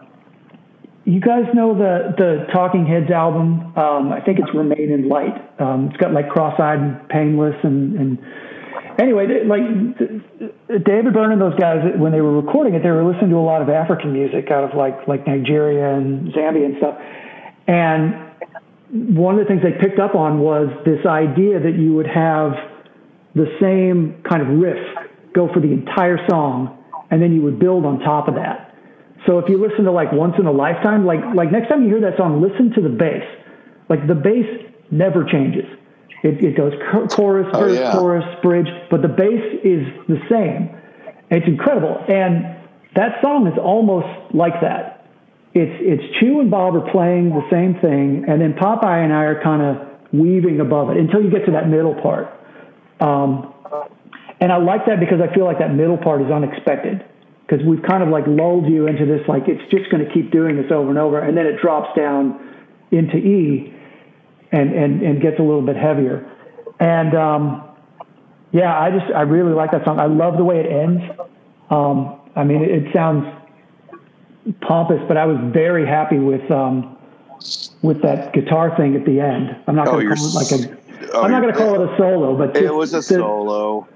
[1.05, 3.73] you guys know the the Talking Heads album?
[3.77, 5.59] Um, I think it's Remain in Light.
[5.59, 8.19] Um, it's got like Cross-eyed and Painless and and
[8.99, 13.31] anyway, like David Byrne and those guys, when they were recording it, they were listening
[13.31, 16.97] to a lot of African music out of like like Nigeria and Zambia and stuff.
[17.67, 22.07] And one of the things they picked up on was this idea that you would
[22.07, 22.53] have
[23.33, 24.77] the same kind of riff
[25.33, 26.77] go for the entire song,
[27.09, 28.70] and then you would build on top of that.
[29.27, 31.89] So if you listen to like Once in a Lifetime, like like next time you
[31.89, 33.23] hear that song, listen to the bass.
[33.89, 34.45] Like the bass
[34.89, 35.65] never changes
[36.23, 36.73] it, it goes
[37.09, 37.91] chorus, verse, oh, yeah.
[37.93, 40.69] chorus, bridge, but the bass is the same.
[41.29, 41.97] It's incredible.
[42.07, 42.57] And
[42.95, 45.07] that song is almost like that.
[45.53, 49.23] It's, it's Chu and Bob are playing the same thing, and then Popeye and I
[49.23, 52.27] are kind of weaving above it until you get to that middle part.
[52.99, 53.53] Um,
[54.39, 57.03] and I like that because I feel like that middle part is unexpected
[57.51, 60.31] because we've kind of like lulled you into this, like it's just going to keep
[60.31, 62.39] doing this over and over, and then it drops down
[62.91, 63.73] into E
[64.53, 66.25] and, and, and gets a little bit heavier.
[66.79, 67.69] And um,
[68.53, 69.99] yeah, I just, I really like that song.
[69.99, 71.03] I love the way it ends.
[71.69, 73.25] Um, I mean, it, it, sounds
[74.61, 76.97] pompous, but I was very happy with, um,
[77.81, 79.57] with that guitar thing at the end.
[79.67, 81.75] I'm not going to oh, call it like a, oh, I'm not going to call
[81.75, 83.87] it a solo, but it was a the, solo.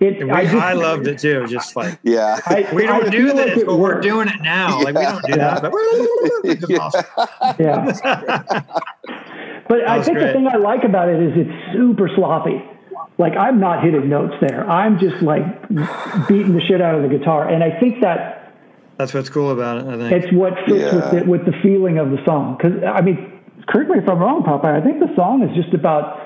[0.00, 1.46] It, we, I, just, I, loved it too.
[1.48, 4.78] Just like yeah, I, we don't do this, like but we're doing it now.
[4.78, 4.84] Yeah.
[4.84, 5.62] Like we don't do that.
[5.62, 8.62] But yeah.
[9.68, 10.28] But I think great.
[10.28, 12.64] the thing I like about it is it's super sloppy.
[13.18, 14.68] Like I'm not hitting notes there.
[14.68, 15.68] I'm just like
[16.28, 18.54] beating the shit out of the guitar, and I think that
[18.96, 19.86] that's what's cool about it.
[19.86, 20.94] I think it's what fits yeah.
[20.94, 22.56] with, the, with the feeling of the song.
[22.56, 24.80] Because I mean, correct me if I'm wrong, Popeye.
[24.80, 26.20] I think the song is just about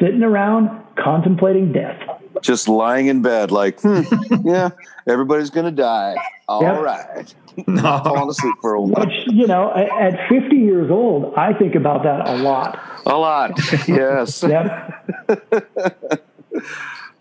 [0.00, 2.00] sitting around contemplating death.
[2.42, 4.02] Just lying in bed, like, hmm,
[4.44, 4.70] yeah,
[5.06, 6.16] everybody's gonna die.
[6.48, 6.80] All yep.
[6.80, 7.34] right.
[7.66, 7.82] no.
[8.04, 9.06] falling asleep for a while.
[9.06, 12.78] Which, you know, at 50 years old, I think about that a lot.
[13.06, 13.52] A lot,
[13.88, 14.42] yes.
[14.42, 15.06] yep.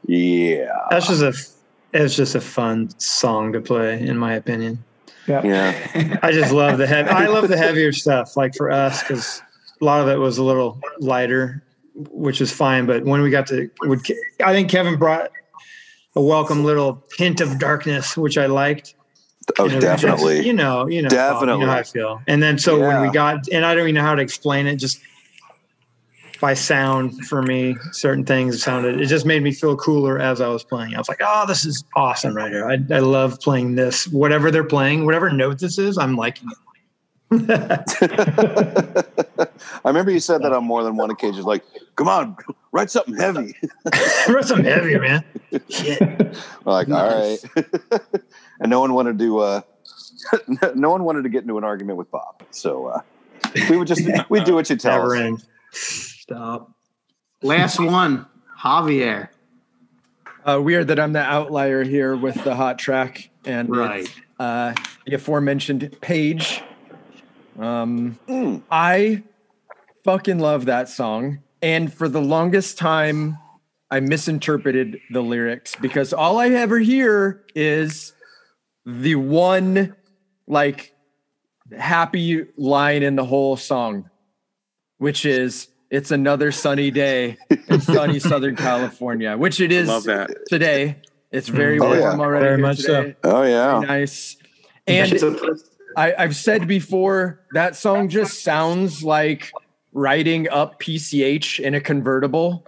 [0.07, 0.71] yeah.
[0.89, 1.33] That's just a,
[1.97, 4.83] it's just a fun song to play, in my opinion.
[5.27, 5.45] Yep.
[5.45, 6.19] Yeah.
[6.23, 7.09] I just love the heavy.
[7.09, 9.41] I love the heavier stuff, like for us, because
[9.79, 11.63] a lot of it was a little lighter,
[12.11, 12.85] which is fine.
[12.85, 14.01] But when we got to, would
[14.43, 15.31] I think Kevin brought
[16.15, 18.95] a welcome little hint of darkness, which I liked.
[19.57, 20.45] Oh, you know, definitely.
[20.45, 21.61] You know, you know, definitely.
[21.61, 22.21] You know how I feel.
[22.27, 22.87] And then so yeah.
[22.87, 24.99] when we got, and I don't even know how to explain it, just
[26.39, 29.01] by sound for me, certain things sounded.
[29.01, 30.95] It just made me feel cooler as I was playing.
[30.95, 32.69] I was like, oh, this is awesome right here.
[32.69, 34.07] I, I love playing this.
[34.07, 36.57] Whatever they're playing, whatever note this is, I'm liking it.
[37.31, 37.85] I
[39.85, 41.43] remember you said that on more than one occasion.
[41.43, 41.63] Like,
[41.95, 42.35] come on,
[42.71, 43.55] write something heavy.
[44.27, 45.23] write something heavy, man.
[45.69, 46.01] Shit.
[46.65, 47.45] like, nice.
[47.45, 48.11] all right.
[48.59, 49.39] and no one wanted to.
[49.39, 49.61] Uh,
[50.73, 53.01] no one wanted to get into an argument with Bob, so uh,
[53.69, 55.21] we would just we do what you tell Never us.
[55.21, 55.45] End.
[55.71, 56.71] Stop.
[57.43, 58.25] Last one,
[58.59, 59.29] Javier.
[60.43, 64.11] Uh, weird that I'm the outlier here with the hot track and right.
[64.39, 64.73] Uh,
[65.05, 66.63] the aforementioned page
[67.59, 68.61] um, mm.
[68.71, 69.23] I
[70.03, 71.39] fucking love that song.
[71.61, 73.37] and for the longest time,
[73.91, 78.13] I misinterpreted the lyrics because all I ever hear is
[78.85, 79.95] the one
[80.47, 80.93] like
[81.77, 84.09] happy line in the whole song,
[84.99, 87.37] which is it's another sunny day
[87.67, 90.29] in sunny Southern California, which it is Love that.
[90.47, 90.97] today.
[91.31, 92.11] It's very Oh, warm yeah.
[92.17, 92.43] already.
[92.45, 93.13] Very here much so.
[93.23, 93.79] Oh yeah.
[93.79, 94.37] Very nice.
[94.87, 95.35] And It's a-
[95.99, 99.51] I, I've said before that song just sounds like
[99.91, 102.65] riding up PCH in a convertible,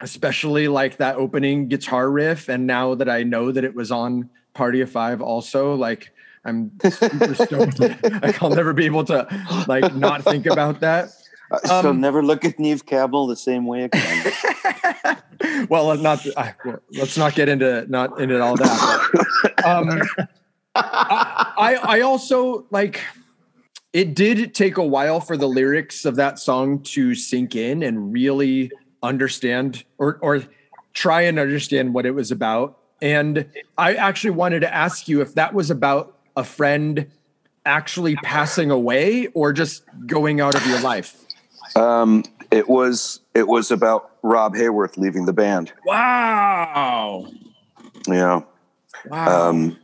[0.00, 2.48] especially like that opening guitar riff.
[2.48, 6.10] And now that I know that it was on Party of Five, also like
[6.46, 7.78] I'm super stoked.
[8.22, 9.28] like I'll never be able to
[9.68, 11.10] like not think about that.
[11.64, 14.32] So Um, never look at Neve Campbell the same way again.
[15.68, 16.26] well, let's not
[16.90, 19.28] let's not get into not into all that.
[19.44, 20.02] But, um,
[20.76, 23.00] I, I I also like
[23.92, 28.12] it did take a while for the lyrics of that song to sink in and
[28.12, 28.70] really
[29.02, 30.42] understand or or
[30.92, 32.78] try and understand what it was about.
[33.02, 33.46] And
[33.76, 37.06] I actually wanted to ask you if that was about a friend
[37.66, 41.16] actually passing away or just going out of your life.
[41.74, 45.72] um, it was it was about Rob Hayworth leaving the band.
[45.84, 47.26] Wow.
[48.08, 48.42] Yeah.
[49.06, 49.48] Wow.
[49.48, 49.78] Um,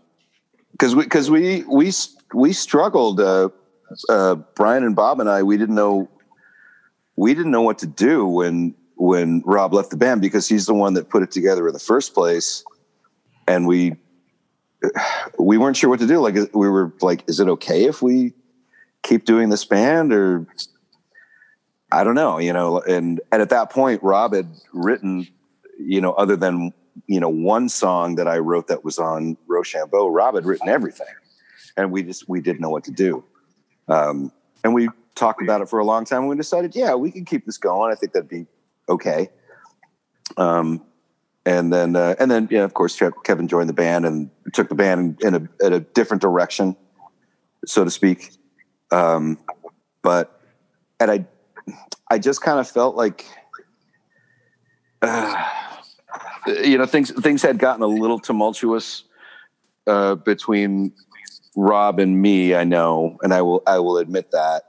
[0.82, 1.92] because we because we we
[2.34, 3.20] we struggled.
[3.20, 3.50] Uh,
[4.09, 6.09] uh, Brian and Bob and I we didn't know
[7.14, 10.74] we didn't know what to do when when Rob left the band because he's the
[10.74, 12.64] one that put it together in the first place,
[13.46, 13.94] and we
[15.38, 16.18] we weren't sure what to do.
[16.18, 18.32] Like we were like, is it okay if we
[19.04, 20.48] keep doing this band or
[21.92, 22.80] I don't know, you know?
[22.80, 25.28] And and at that point, Rob had written,
[25.78, 26.72] you know, other than
[27.06, 30.09] you know one song that I wrote that was on Rochambeau.
[30.09, 31.06] Rob had written everything,
[31.77, 33.24] and we just we didn't know what to do.
[33.89, 34.32] Um,
[34.64, 36.20] and we talked about it for a long time.
[36.20, 37.93] And we decided, yeah, we can keep this going.
[37.93, 38.47] I think that'd be
[38.89, 39.31] okay.
[40.36, 40.85] Um,
[41.44, 44.74] and then uh, and then yeah, of course, Kevin joined the band and took the
[44.74, 46.77] band in, a, in a different direction,
[47.66, 48.31] so to speak.
[48.93, 49.39] Um,
[50.02, 50.40] but
[51.01, 51.27] and I
[52.09, 53.27] I just kind of felt like.
[55.01, 55.35] Uh,
[56.47, 59.05] you know things things had gotten a little tumultuous
[59.86, 60.93] uh, between
[61.56, 62.55] Rob and me.
[62.55, 64.62] I know, and I will I will admit that.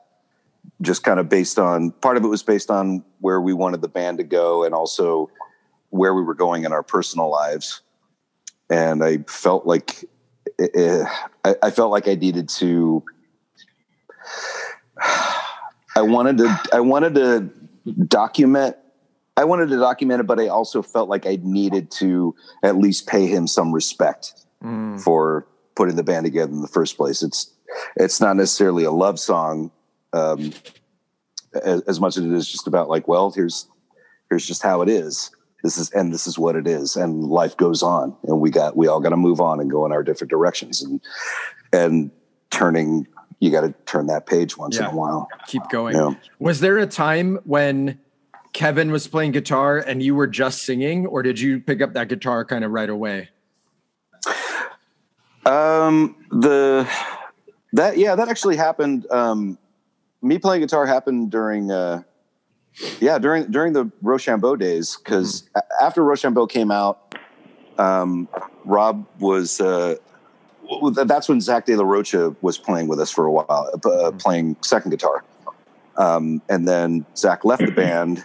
[0.82, 3.88] Just kind of based on part of it was based on where we wanted the
[3.88, 5.30] band to go, and also
[5.90, 7.82] where we were going in our personal lives.
[8.70, 10.06] And I felt like
[10.60, 11.04] eh,
[11.46, 13.04] I, I felt like I needed to.
[15.96, 16.62] I wanted to.
[16.74, 17.50] I wanted to
[18.08, 18.76] document
[19.36, 23.08] I wanted to document it, but I also felt like I needed to at least
[23.08, 24.34] pay him some respect
[24.64, 25.02] Mm.
[25.02, 25.46] for
[25.76, 27.22] putting the band together in the first place.
[27.22, 27.52] It's
[27.98, 29.72] it's not necessarily a love song
[30.14, 30.54] um,
[31.66, 33.68] as, as much as it is just about like, well, here's
[34.30, 35.32] here's just how it is.
[35.64, 38.78] This is and this is what it is, and life goes on, and we got
[38.78, 41.02] we all got to move on and go in our different directions, and
[41.74, 42.10] and
[42.50, 43.06] turning
[43.42, 45.28] you got to turn that page once in a while.
[45.48, 45.98] Keep going.
[45.98, 46.12] Yeah.
[46.40, 48.00] Was there a time when
[48.54, 52.08] Kevin was playing guitar and you were just singing, or did you pick up that
[52.08, 53.30] guitar kind of right away?
[55.46, 56.88] Um, the
[57.74, 59.06] that yeah, that actually happened.
[59.12, 59.58] Um,
[60.22, 62.04] me playing guitar happened during uh,
[63.02, 65.50] yeah during during the Rochambeau days because
[65.82, 67.16] after Rochambeau came out,
[67.78, 68.30] um,
[68.64, 69.96] Rob was uh,
[70.94, 74.12] that's when Zack De La Rocha was playing with us for a while, uh, uh,
[74.12, 75.24] playing second guitar,
[75.98, 78.24] um, and then Zach left the band.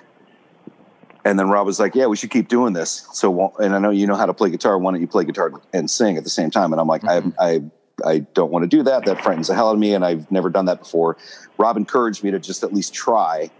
[1.28, 3.90] And then Rob was like, "Yeah, we should keep doing this." So, and I know
[3.90, 4.78] you know how to play guitar.
[4.78, 6.72] Why don't you play guitar and sing at the same time?
[6.72, 7.62] And I'm like, I, I,
[8.02, 9.04] I don't want to do that.
[9.04, 11.18] That frightens the hell out of me, and I've never done that before.
[11.58, 13.50] Rob encouraged me to just at least try,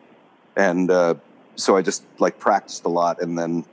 [0.56, 1.16] and uh,
[1.56, 3.66] so I just like practiced a lot, and then,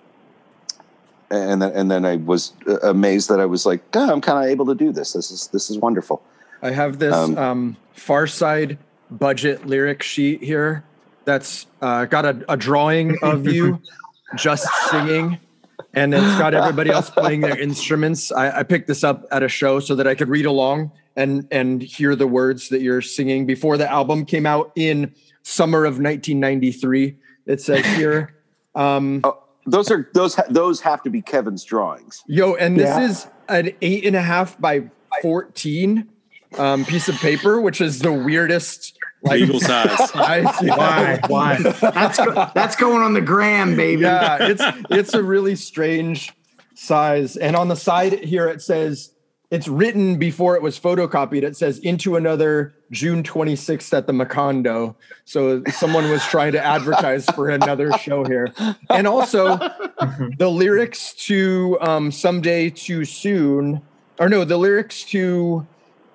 [1.31, 4.43] and then, and then I was uh, amazed that I was like, oh, I'm kind
[4.43, 5.13] of able to do this.
[5.13, 6.21] This is this is wonderful.
[6.61, 8.77] I have this um, Um, Farside
[9.09, 10.83] budget lyric sheet here
[11.25, 13.81] that's uh, got a, a drawing of you
[14.35, 15.39] just singing,
[15.93, 18.31] and it's got everybody else playing their instruments.
[18.31, 21.47] I, I picked this up at a show so that I could read along and
[21.51, 25.99] and hear the words that you're singing before the album came out in summer of
[25.99, 27.15] 1993.
[27.45, 28.31] It says here.
[28.75, 29.23] Um,
[29.65, 32.21] Those are those those have to be Kevin's drawings.
[32.27, 33.05] Yo, and this Yeah.
[33.05, 34.89] is an eight and a half by
[35.21, 36.09] 14
[36.57, 40.09] um, piece of paper, which is the weirdest like Legal size.
[40.11, 40.45] size.
[40.61, 41.19] Why?
[41.27, 41.57] Why?
[41.81, 44.03] That's go- that's going on the gram, baby.
[44.03, 46.33] Yeah, it's it's a really strange
[46.75, 47.35] size.
[47.37, 49.11] And on the side here it says
[49.51, 51.43] it's written before it was photocopied.
[51.43, 54.95] It says into another June 26th at the Macondo.
[55.23, 58.53] So someone was trying to advertise for another show here.
[58.89, 59.57] And also
[60.37, 63.81] the lyrics to um, Someday Too Soon,
[64.19, 65.65] or no, the lyrics to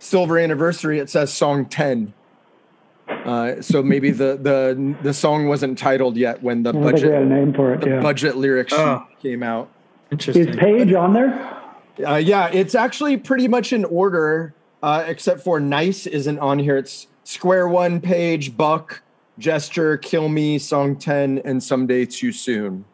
[0.00, 2.12] Silver Anniversary, it says song 10.
[3.24, 6.96] Uh, so maybe the the the song wasn't titled yet when the I don't think
[6.96, 7.80] we had a budget name for it.
[7.82, 8.00] the Yeah.
[8.00, 9.04] budget lyrics Oh.
[9.22, 9.68] came out.
[10.10, 10.48] Interesting.
[10.48, 11.56] Is Page on there?
[12.06, 16.76] Uh, yeah, it's actually pretty much in order, uh, except for nice isn't on here.
[16.76, 19.02] It's square one page, buck,
[19.38, 22.84] gesture, kill me, song ten, and someday too soon.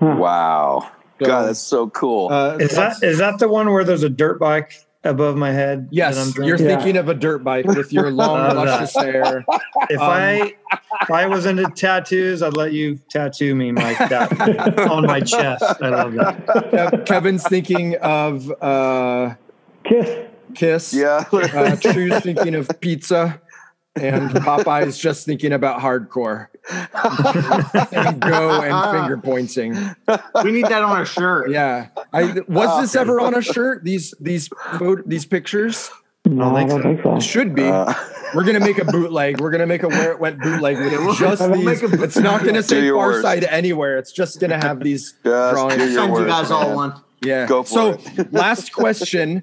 [0.00, 0.88] Wow.
[1.20, 2.28] So, God, that's so cool.
[2.30, 5.88] uh, Is that's- that the one where there's a dirt bike above my head?
[5.90, 6.36] that I'm yes?
[6.36, 6.76] You're Yeah.
[6.76, 9.44] thinking of a dirt bike with your long, luscious hair.
[9.90, 10.54] If Um, I
[11.02, 15.62] if I was into tattoos, I'd let you tattoo me like that on my chest.
[15.82, 17.04] I love that.
[17.06, 19.34] Kevin's thinking of uh,
[19.84, 20.28] Kiss.
[20.54, 20.94] Kiss.
[20.94, 21.24] yeah.
[21.32, 23.40] Uh, True's thinking of pizza,
[23.96, 26.46] and Popeye's just thinking about hardcore.
[26.70, 29.72] And go and finger pointing.
[30.42, 31.50] We need that on a shirt.
[31.50, 33.84] Yeah, I was this ever on a shirt?
[33.84, 35.90] These these photo, these pictures
[36.24, 36.82] No, I don't so.
[36.82, 37.16] think so.
[37.16, 37.64] It should be.
[37.64, 37.92] Uh,
[38.34, 39.40] We're gonna make a bootleg.
[39.40, 41.64] We're gonna make a where it went bootleg with we'll- just we'll these.
[41.66, 43.22] make a boot- it's not gonna Do say Far worst.
[43.22, 43.98] Side anywhere.
[43.98, 45.76] It's just gonna have these just do drawings.
[45.78, 46.74] your Send you worst, guys all man.
[46.74, 46.94] one.
[47.22, 47.46] Yeah.
[47.46, 48.32] Go for so it.
[48.32, 49.42] last question: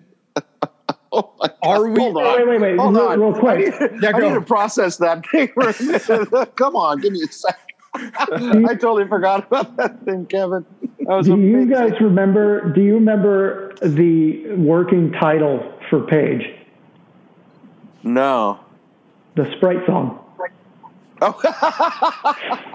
[1.13, 1.57] Oh my God.
[1.63, 1.99] Are we?
[1.99, 2.47] Hold Wait, on.
[2.49, 2.77] wait, wait.
[2.79, 3.19] Hold on.
[3.19, 3.73] real quick.
[4.01, 6.55] Yeah, I need to process that thing for a minute.
[6.55, 7.59] Come on, give me a sec.
[7.93, 10.65] I totally forgot about that thing, Kevin.
[10.99, 12.71] That was Do you guys remember?
[12.71, 15.59] Do you remember the working title
[15.89, 16.43] for Page?
[18.03, 18.59] No.
[19.35, 20.17] the Sprite song?
[21.21, 21.31] Oh,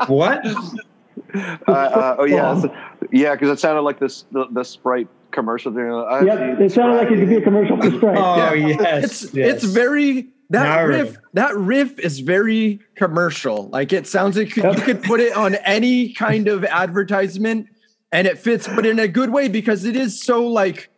[0.09, 0.45] What?
[0.47, 2.71] uh, uh, oh yeah, song.
[3.11, 5.73] yeah, because it sounded like this the, the Sprite commercial.
[5.73, 5.89] Thing.
[5.93, 8.19] I Yep, it sounded like it could be a commercial for Sprite.
[8.19, 8.67] Oh Yeah.
[8.81, 9.55] yes, It's yes.
[9.63, 11.21] it's very that Now I riff remember.
[11.35, 13.69] that riff is very commercial.
[13.69, 17.69] Like it sounds like you could put it on any kind of advertisement
[18.13, 20.91] and it fits, but in a good way because it is so like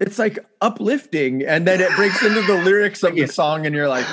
[0.00, 3.88] it's like uplifting, and then it breaks into the lyrics of the song, and you're
[3.88, 4.06] like,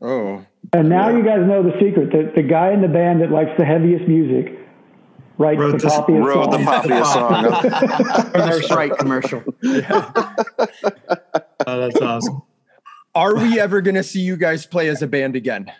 [0.00, 2.12] oh, And now you guys know the secret.
[2.12, 4.56] The, the guy in the band that likes the heaviest music
[5.40, 6.66] writes Wrote the this- poppiest Wrote the song.
[6.66, 8.30] poppiest song.
[8.30, 9.42] From the Sprite commercial.
[11.66, 12.42] Oh, that's awesome.
[13.14, 15.70] are we ever gonna see you guys play as a band again?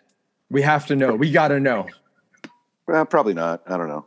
[0.51, 1.15] We have to know.
[1.15, 1.87] We gotta know,
[2.87, 3.63] well, probably not.
[3.67, 4.05] I don't know.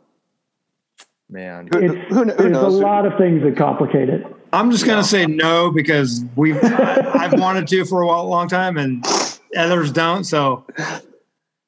[1.30, 1.68] man.
[1.72, 4.26] Who, who, who there's a lot of things that complicate it.
[4.52, 8.76] I'm just gonna say no because we've I've wanted to for a while, long time,
[8.76, 9.04] and
[9.56, 10.24] others don't.
[10.24, 10.64] So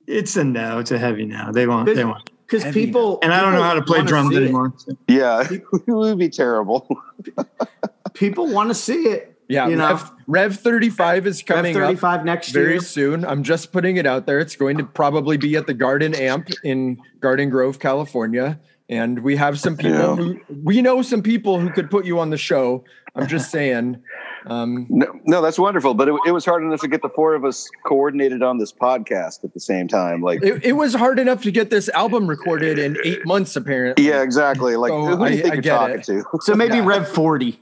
[0.07, 0.79] it's a no.
[0.79, 1.51] It's a heavy no.
[1.53, 1.87] They want.
[1.95, 2.31] They want.
[2.47, 4.73] Because Heavy people And I don't know how to play drums anymore.
[4.77, 4.97] so.
[5.09, 6.89] Yeah, it would be terrible.
[8.14, 9.32] People want to see it.
[9.48, 12.62] Yeah, you know, Rev, Rev 35 is coming up 35 next year.
[12.64, 12.81] very year.
[12.81, 13.24] soon.
[13.24, 14.40] I'm just putting it out there.
[14.40, 18.59] It's going to probably be at the Garden Amp in Garden Grove, California.
[18.89, 20.14] And we have some people Yeah.
[20.16, 22.85] who we know some people who could put you on the show.
[23.14, 24.02] I'm just saying.
[24.47, 25.94] Um, No, no, that's wonderful.
[25.94, 28.73] But it, it was hard enough to get the four of us coordinated on this
[28.73, 30.23] podcast at the same time.
[30.23, 34.06] Like, it, it was hard enough to get this album recorded in eight months, apparently.
[34.06, 34.77] yeah, exactly.
[34.77, 36.05] Like, So who do you I- think I you're talking it.
[36.05, 36.24] to?
[36.40, 37.60] So maybe Rev 40.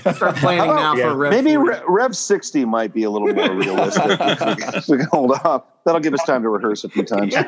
[0.00, 1.10] Start planning now yeah.
[1.10, 1.70] for Rev Maybe 40.
[1.70, 4.18] Re- Rev 60 might be a little more realistic.
[4.20, 5.64] if we can hold off.
[5.84, 7.34] That'll give us time to rehearse a few times.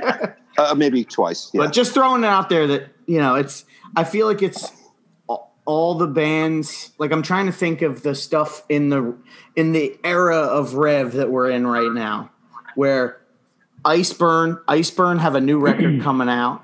[0.58, 1.50] Uh, maybe twice.
[1.52, 1.64] Yeah.
[1.64, 4.72] But just throwing it out there that, you know, it's, I feel like it's
[5.66, 9.14] all- all the bands, like I'm trying to think of the stuff in the,
[9.56, 12.30] in the era of Rev that we're in right now,
[12.76, 13.18] where
[13.84, 16.62] Iceburn, Iceburn have a new record coming out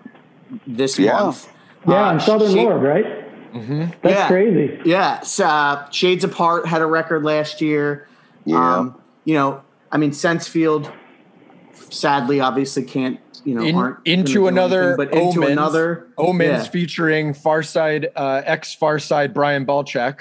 [0.67, 1.19] this Yeah.
[1.21, 1.49] month.
[1.87, 3.53] Yeah, Uh, and Southern Shade- Lord, right?
[3.55, 3.93] Mhm.
[4.03, 4.29] That's Yeah.
[4.29, 4.81] crazy.
[4.85, 8.07] Yeah, so, uh, Shades Apart had a record last year.
[8.45, 8.77] yeah.
[8.79, 9.61] Um, you know,
[9.91, 10.91] I mean, Sensefield,
[11.93, 13.19] sadly, obviously can't.
[13.45, 15.53] You know, In- aren't into another anything, but into Omens.
[15.53, 16.71] another Omens Yeah.
[16.71, 20.21] featuring Farside, uh, ex Farside Brian Balchak.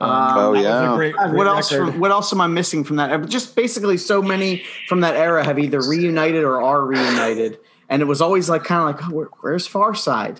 [0.00, 0.94] Um, Um, Oh, that was a yeah.
[0.96, 1.70] great- great what else?
[1.70, 3.28] From, what else am I missing from that?
[3.28, 7.58] Just basically, so many from that era have either reunited or are reunited,
[7.90, 10.38] and it was always like kind of like, oh, where, where's Farside?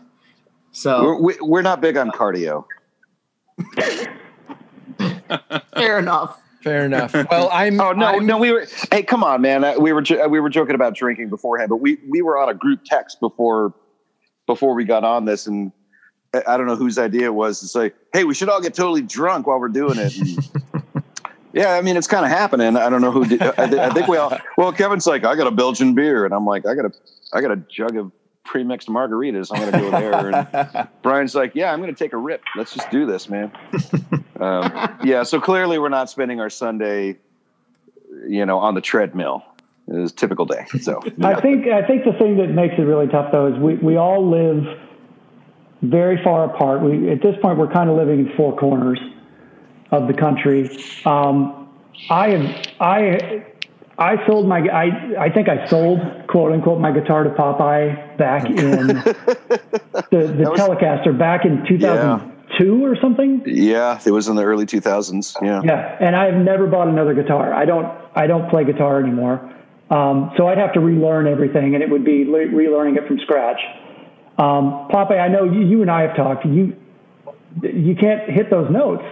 [0.73, 2.65] So We're, we're not big on cardio.
[5.75, 6.41] fair enough.
[6.63, 7.15] Fair enough.
[7.31, 7.81] Well, I'm.
[7.81, 8.67] Oh no, I'm- no, we were.
[8.93, 9.65] Hey, come on, man.
[9.65, 12.49] Uh, We were jo- we were joking about drinking beforehand, but we we were on
[12.49, 13.73] a group text before
[14.47, 15.73] before we got on this, and
[16.35, 18.75] I- I don't know whose idea it was to say, "Hey, we should all get
[18.75, 21.05] totally drunk while we're doing it." And,
[21.53, 22.77] yeah, I mean, it's kind of happening.
[22.77, 23.41] I don't know who did.
[23.43, 24.37] I, I think we all.
[24.57, 26.93] Well, Kevin's like, "I got a Belgian beer," and I'm like, "I got a
[27.33, 28.11] I got a jug of
[28.49, 29.51] pre-mixed margaritas.
[29.53, 32.43] I'm gonna go there." And Brian's like, "Yeah, I'm gonna take a rip.
[32.57, 33.53] Let's just do this, man."
[34.41, 37.19] um, yeah, so clearly we're not spending our Sunday
[38.27, 39.45] you know, on the treadmill.
[39.87, 40.67] It was a typical day.
[40.81, 43.77] So I think I think the thing that makes it really tough though is we,
[43.77, 44.79] we all live
[45.83, 46.83] very far apart.
[46.83, 49.01] We at this point we're kind of living in four corners
[49.91, 50.69] of the country.
[51.07, 51.71] Um,
[52.11, 53.47] I have I
[53.99, 58.45] I sold my I I think I sold quote unquote my guitar to Popeye back
[58.49, 59.17] in the
[60.11, 62.87] the was, Telecaster back in 2002 yeah.
[62.87, 63.43] or something.
[63.45, 65.37] Yeah, it was in the early 2000s.
[65.43, 65.63] Yeah.
[65.65, 67.53] Yeah, and I've never bought another guitar.
[67.53, 69.53] I don't I don't play guitar anymore.
[69.91, 73.19] Um, so I'd have to relearn everything, and it would be le- relearning it from
[73.21, 73.59] scratch.
[74.37, 76.45] Um, Popeye, I know you, you and I have talked.
[76.45, 76.77] You
[77.63, 79.03] you can't hit those notes,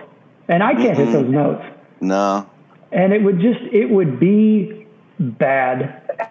[0.49, 1.11] and I can't mm-hmm.
[1.11, 1.65] hit those notes.
[2.01, 2.49] No.
[2.93, 4.76] And it would just it would be
[5.19, 6.31] bad.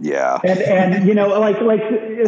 [0.00, 0.38] Yeah.
[0.44, 1.80] And and you know like like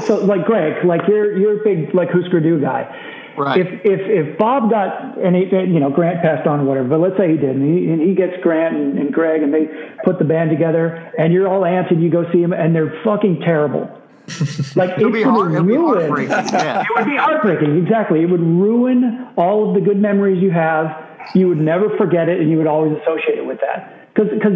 [0.06, 3.12] so like Greg like you're you're a big like Husker Du guy.
[3.36, 3.60] Right.
[3.60, 7.00] If if if Bob got and he, you know Grant passed on or whatever, but
[7.00, 9.68] let's say he did, and he, and he gets Grant and, and Greg, and they
[10.04, 13.00] put the band together, and you're all amped, and you go see them, and they're
[13.04, 13.90] fucking terrible.
[14.74, 16.28] Like it would hard, ruin.
[16.28, 16.80] Yeah.
[16.80, 17.76] it would be heartbreaking.
[17.76, 18.22] Exactly.
[18.22, 20.86] It would ruin all of the good memories you have.
[21.34, 24.03] You would never forget it, and you would always associate it with that.
[24.14, 24.52] Because because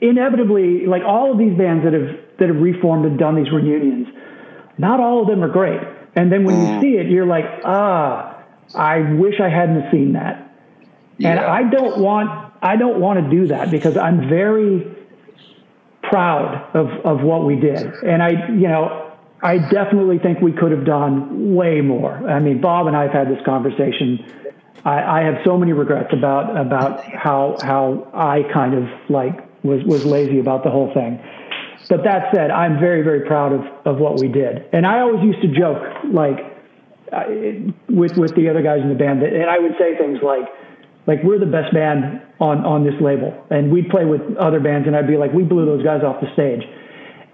[0.00, 4.08] inevitably, like all of these bands that have that have reformed and done these reunions,
[4.76, 5.80] not all of them are great
[6.16, 6.74] and then when mm.
[6.74, 8.42] you see it, you're like, ah,
[8.74, 10.52] I wish I hadn't seen that.
[11.18, 11.30] Yeah.
[11.30, 12.30] And I don't want
[12.62, 14.86] I don't want to do that because I'm very
[16.02, 17.78] proud of, of what we did.
[18.04, 19.12] And I, you know,
[19.42, 22.12] I definitely think we could have done way more.
[22.12, 24.49] I mean, Bob and I have had this conversation.
[24.84, 29.84] I, I have so many regrets about about how how I kind of like was
[29.84, 31.20] was lazy about the whole thing.
[31.88, 34.64] But that said, I'm very, very proud of, of what we did.
[34.72, 35.82] And I always used to joke,
[36.12, 36.38] like,
[37.10, 37.24] uh,
[37.88, 40.46] with with the other guys in the band, and I would say things like,
[41.08, 44.86] like we're the best band on on this label, and we'd play with other bands,
[44.86, 46.62] and I'd be like, we blew those guys off the stage,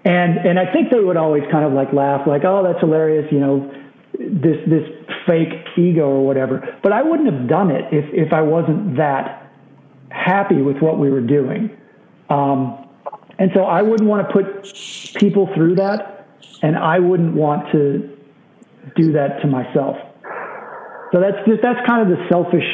[0.03, 3.31] and and I think they would always kind of like laugh, like, oh, that's hilarious,
[3.31, 3.69] you know,
[4.13, 4.83] this this
[5.25, 6.77] fake ego or whatever.
[6.83, 9.51] But I wouldn't have done it if if I wasn't that
[10.09, 11.69] happy with what we were doing.
[12.29, 12.87] Um,
[13.39, 14.73] and so I wouldn't want to put
[15.15, 16.27] people through that,
[16.61, 18.17] and I wouldn't want to
[18.95, 19.97] do that to myself.
[21.13, 22.67] So that's just that's kind of the selfish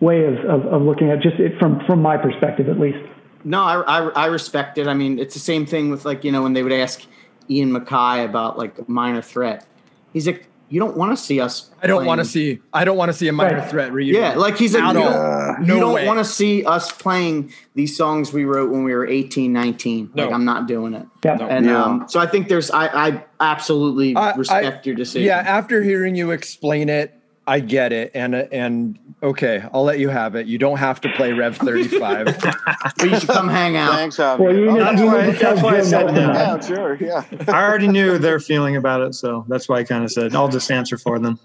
[0.00, 2.98] way of, of, of looking at just it from from my perspective at least.
[3.44, 4.86] No, I, I, I respect it.
[4.86, 7.04] I mean, it's the same thing with like you know when they would ask
[7.50, 9.66] Ian MacKaye about like minor threat.
[10.12, 11.70] He's like, you don't want to see us.
[11.82, 12.60] I don't want to see.
[12.72, 13.70] I don't want to see a minor right.
[13.70, 14.22] threat reunion.
[14.22, 17.94] Yeah, like he's like, you don't, no you don't want to see us playing these
[17.94, 20.12] songs we wrote when we were 18, 19.
[20.14, 20.24] No.
[20.24, 21.06] Like I'm not doing it.
[21.22, 21.36] Yeah.
[21.46, 21.84] And yeah.
[21.84, 22.70] Um, so I think there's.
[22.70, 25.26] I, I absolutely respect I, your decision.
[25.26, 25.40] Yeah.
[25.40, 30.36] After hearing you explain it, I get it, and and okay, I'll let you have
[30.36, 30.46] it.
[30.46, 32.26] You don't have to play Rev thirty five.
[32.40, 32.54] but
[33.02, 33.94] you should come hang out.
[33.94, 34.38] Thanks, Javi.
[34.38, 36.32] Well, you, that's, you why, that's why I said no.
[36.32, 37.24] Yeah, sure, yeah.
[37.48, 40.48] I already knew their feeling about it, so that's why I kind of said I'll
[40.48, 41.38] just answer for them.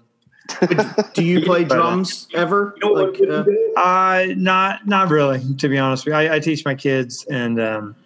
[1.14, 2.74] do you play drums ever?
[2.80, 3.44] Like, uh,
[3.76, 6.08] uh, not not really, to be honest.
[6.08, 7.96] I, I teach my kids, and um,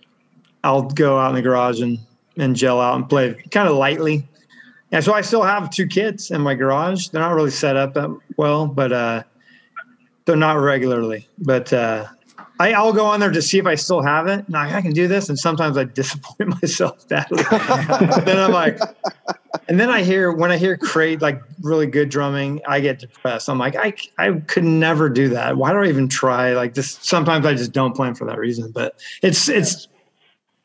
[0.64, 1.98] I'll go out in the garage and
[2.38, 4.26] and gel out and play kind of lightly
[4.92, 7.08] and so I still have two kits in my garage.
[7.08, 9.22] They're not really set up that well, but uh,
[10.26, 11.28] they're not regularly.
[11.38, 12.06] But uh,
[12.60, 14.46] I, will go on there to see if I still have it.
[14.46, 17.42] And I, I can do this, and sometimes I disappoint myself badly.
[18.24, 18.78] then I'm like,
[19.68, 23.48] and then I hear when I hear crate like really good drumming, I get depressed.
[23.48, 25.56] I'm like, I I could never do that.
[25.56, 26.52] Why do I even try?
[26.52, 28.70] Like this, sometimes I just don't plan for that reason.
[28.70, 29.88] But it's it's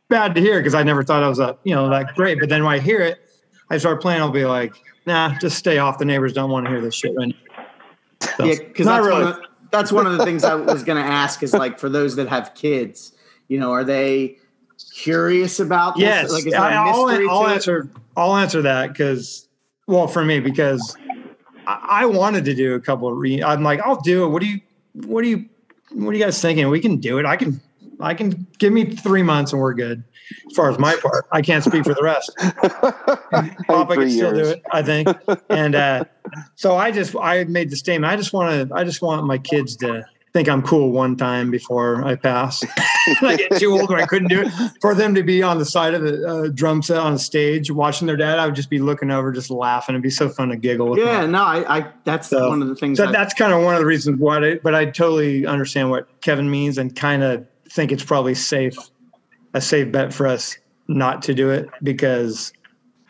[0.10, 2.42] bad to hear because I never thought I was a you know that great.
[2.42, 3.27] But then when I hear it
[3.70, 4.74] I start playing, I'll be like,
[5.06, 5.98] nah, just stay off.
[5.98, 7.66] The neighbors don't want to hear this shit right now.
[8.38, 9.24] So, yeah, because that's, really.
[9.24, 9.40] One of,
[9.72, 12.28] that's one of the things I was going to ask is like for those that
[12.28, 13.14] have kids,
[13.48, 14.38] you know, are they
[14.94, 16.04] curious about this?
[16.04, 17.90] Yes, like, I, will I'll answer.
[18.16, 19.48] I'll answer that because,
[19.88, 20.96] well, for me, because
[21.68, 23.44] I, I, wanted to do a couple of re.
[23.44, 24.30] I'm like, I'll do it.
[24.30, 24.62] What do you?
[24.94, 25.46] What do you?
[25.92, 26.68] What are you guys thinking?
[26.70, 27.26] We can do it.
[27.26, 27.62] I can.
[28.00, 30.04] I can give me three months and we're good
[30.50, 31.26] as far as my part.
[31.32, 32.32] I can't speak for the rest.
[33.68, 35.08] Papa can still do it, I think.
[35.50, 36.06] And uh,
[36.56, 38.12] so I just I made the statement.
[38.12, 41.50] I just want to I just want my kids to think I'm cool one time
[41.50, 42.64] before I pass.
[43.22, 44.52] I get too old where I couldn't do it.
[44.82, 47.72] For them to be on the side of the uh, drum set on the stage
[47.72, 49.96] watching their dad, I would just be looking over, just laughing.
[49.96, 50.98] It'd be so fun to giggle.
[51.00, 51.32] yeah, them.
[51.32, 52.98] no, I, I that's so, one of the things.
[52.98, 54.38] So that's kind of one of the reasons why.
[54.38, 58.76] I, but I totally understand what Kevin means and kind of think it's probably safe
[59.54, 62.52] a safe bet for us not to do it because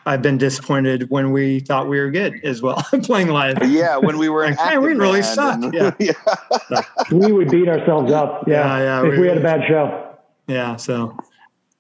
[0.06, 3.58] I've been disappointed when we thought we were good as well playing live.
[3.66, 5.64] Yeah, when we were like, man, we really suck.
[5.64, 5.92] And, yeah.
[6.00, 6.82] yeah.
[7.12, 8.44] we would beat ourselves up.
[8.46, 8.84] Yeah, yeah.
[8.84, 10.18] yeah if we, we had a bad show.
[10.48, 10.76] Yeah.
[10.76, 11.18] So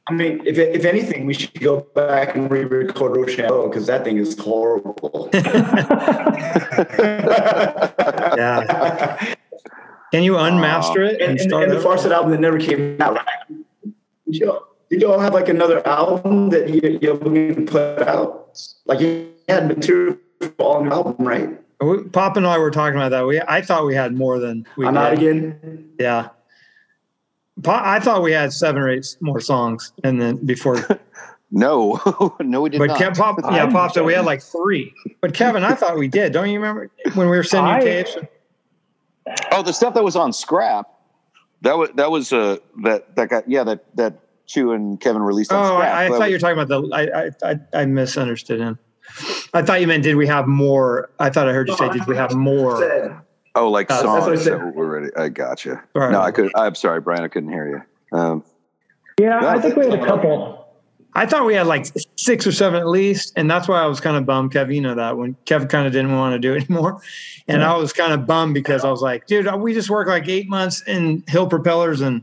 [0.07, 4.17] I mean, if if anything, we should go back and re-record Rochambeau because that thing
[4.17, 5.29] is horrible.
[8.37, 9.35] yeah.
[10.11, 13.25] Can you unmaster it and, and, and, and the Farside album that never came out?
[14.25, 14.59] Did you,
[14.89, 18.57] did you all have like another album that you, you were going to put out?
[18.85, 22.11] Like you had material for all an album, right?
[22.11, 23.25] Pop and I were talking about that.
[23.27, 24.87] We I thought we had more than we.
[24.87, 25.89] I'm not again.
[25.99, 26.29] Yeah.
[27.65, 30.77] I thought we had seven or eight more songs, and then before.
[31.51, 32.99] no, no, we did but not.
[32.99, 34.93] Kev, Pop, yeah, Pop said we had like three.
[35.21, 36.33] But Kevin, I thought we did.
[36.33, 38.17] Don't you remember when we were sending you tapes?
[39.51, 40.87] Oh, the stuff that was on Scrap.
[41.61, 45.51] That was that was uh that that got yeah that that Chu and Kevin released.
[45.51, 45.93] On oh, Scrap.
[45.93, 47.31] I, I thought you were talking about the.
[47.43, 48.79] I, I I misunderstood him.
[49.53, 51.09] I thought you meant did we have more?
[51.19, 53.23] I thought I heard you say did we have more?
[53.55, 55.15] Oh, like uh, songs that were ready.
[55.15, 55.83] I gotcha.
[55.95, 56.11] Right.
[56.11, 56.51] No, I could.
[56.55, 57.23] I'm sorry, Brian.
[57.23, 58.17] I couldn't hear you.
[58.17, 58.43] Um,
[59.19, 60.56] yeah, no, I think we had a couple.
[61.17, 63.99] I thought we had like six or seven at least, and that's why I was
[63.99, 64.51] kind of bummed.
[64.53, 67.01] Kev, you know that when Kev kind of didn't want to do it anymore,
[67.47, 67.73] and yeah.
[67.73, 70.47] I was kind of bummed because I was like, dude, we just worked like eight
[70.47, 72.21] months in Hill Propellers, and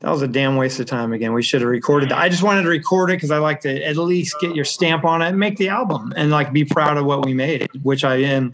[0.00, 1.12] that was a damn waste of time.
[1.12, 2.18] Again, we should have recorded that.
[2.18, 5.04] I just wanted to record it because I like to at least get your stamp
[5.04, 8.04] on it and make the album and like be proud of what we made, which
[8.04, 8.50] I am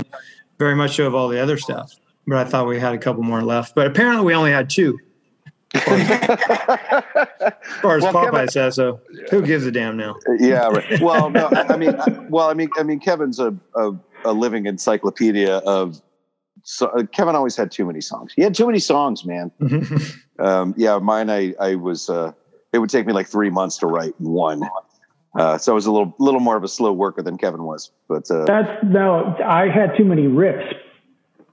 [0.59, 3.23] very much so of all the other stuff but I thought we had a couple
[3.23, 3.75] more left.
[3.75, 4.99] But apparently, we only had two.
[5.75, 5.85] As
[7.81, 9.01] far as well, Popeye Kevin, says, so
[9.31, 10.17] who gives a damn now?
[10.39, 11.01] Yeah, right.
[11.01, 13.93] Well, no, I, I mean, I, well, I mean, I mean, Kevin's a a,
[14.25, 16.01] a living encyclopedia of.
[16.65, 18.33] So uh, Kevin always had too many songs.
[18.35, 19.51] He had too many songs, man.
[20.39, 21.31] um, yeah, mine.
[21.31, 22.09] I I was.
[22.09, 22.33] Uh,
[22.73, 24.63] it would take me like three months to write one.
[25.35, 27.91] Uh, so I was a little little more of a slow worker than Kevin was.
[28.09, 30.75] But uh, that's no, I had too many riffs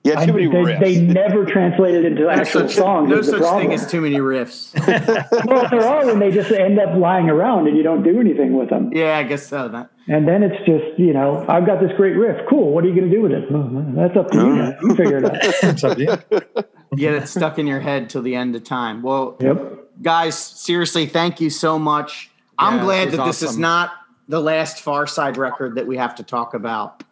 [0.04, 0.80] yeah, too many they, riffs.
[0.80, 3.10] They never translated into actual such, songs.
[3.10, 4.74] No such thing as too many riffs.
[5.46, 8.58] well, there are, and they just end up lying around, and you don't do anything
[8.58, 8.92] with them.
[8.94, 9.68] Yeah, I guess so.
[9.68, 9.90] That.
[10.08, 12.48] And then it's just, you know, I've got this great riff.
[12.50, 12.72] Cool.
[12.72, 13.44] What are you going to do with it?
[13.52, 14.56] Oh, that's up to you.
[14.56, 14.74] Guys.
[14.82, 15.36] You figure it out.
[15.42, 16.98] it's up to you.
[16.98, 19.02] Get it stuck in your head till the end of time.
[19.02, 19.92] Well, yep.
[20.02, 22.32] guys, seriously, thank you so much.
[22.60, 23.28] Yeah, I'm glad that awesome.
[23.28, 23.92] this is not
[24.30, 27.04] the last Farside record that we have to talk about.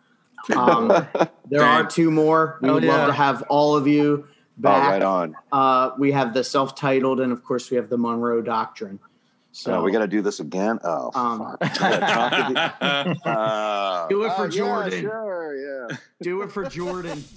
[0.55, 1.07] Um,
[1.49, 2.59] there are two more.
[2.61, 2.95] We oh, would yeah.
[2.95, 4.87] love to have all of you back.
[4.87, 5.35] Oh, right on.
[5.51, 8.99] Uh, we have the self-titled, and of course, we have the Monroe Doctrine.
[9.51, 10.79] So uh, we got to do this again.
[10.83, 11.67] Oh, um, uh,
[14.07, 14.93] do it for uh, Jordan.
[14.93, 15.97] Yeah, sure, yeah.
[16.21, 17.23] Do it for Jordan.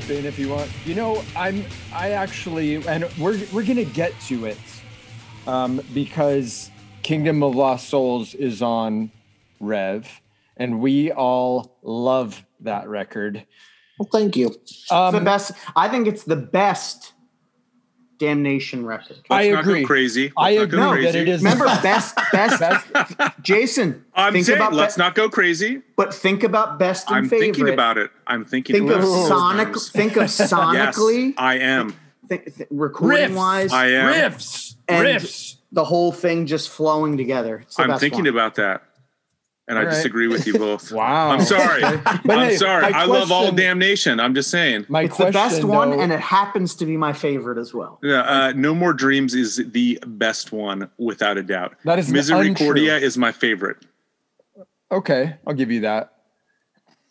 [0.00, 0.70] pipe in if you want.
[0.84, 4.58] You know, I'm I actually and we're we're gonna get to it
[5.46, 6.70] um, because
[7.02, 9.10] Kingdom of Lost Souls is on
[9.60, 10.08] Rev,
[10.56, 13.46] and we all love that record.
[13.98, 14.54] Well, thank you.
[14.90, 15.52] Um, the best.
[15.74, 17.12] I think it's the best
[18.18, 19.18] damnation record.
[19.30, 19.84] I agree.
[19.84, 20.24] crazy.
[20.24, 21.04] Let's I agree crazy.
[21.06, 21.42] that it is.
[21.42, 23.32] Remember, best, best, best.
[23.42, 25.82] Jason, I'm think saying, about let's be- not go crazy.
[25.96, 27.18] But think about best and favorite.
[27.18, 27.54] I'm favorite.
[27.56, 28.10] thinking about it.
[28.26, 28.76] I'm thinking.
[28.76, 29.76] Think of sonic.
[29.76, 31.26] Think of sonically.
[31.28, 31.94] yes, I am.
[32.28, 35.56] Th- th- recording riffs, wise, I am riffs, riffs.
[35.72, 37.64] The whole thing just flowing together.
[37.78, 38.28] I'm thinking one.
[38.28, 38.82] about that
[39.68, 39.94] and All I right.
[39.94, 40.92] disagree with you both.
[40.92, 41.30] wow.
[41.30, 41.82] I'm sorry.
[41.84, 42.84] I'm hey, sorry.
[42.84, 44.20] I question, love all damnation.
[44.20, 44.86] I'm just saying.
[44.88, 47.98] My it's the best though, one, and it happens to be my favorite as well.
[48.02, 48.20] Yeah.
[48.20, 51.76] Uh, no More Dreams is the best one, without a doubt.
[51.84, 53.78] That is Misericordia is my favorite.
[54.92, 55.36] Okay.
[55.46, 56.12] I'll give you that.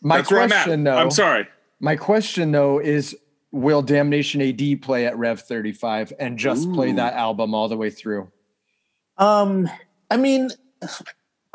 [0.00, 0.96] My That's question, I'm though.
[0.96, 1.46] I'm sorry.
[1.80, 3.14] My question, though, is
[3.52, 6.74] will Damnation AD play at Rev 35 and just Ooh.
[6.74, 8.30] play that album all the way through?
[9.18, 9.68] Um,
[10.10, 10.50] I mean,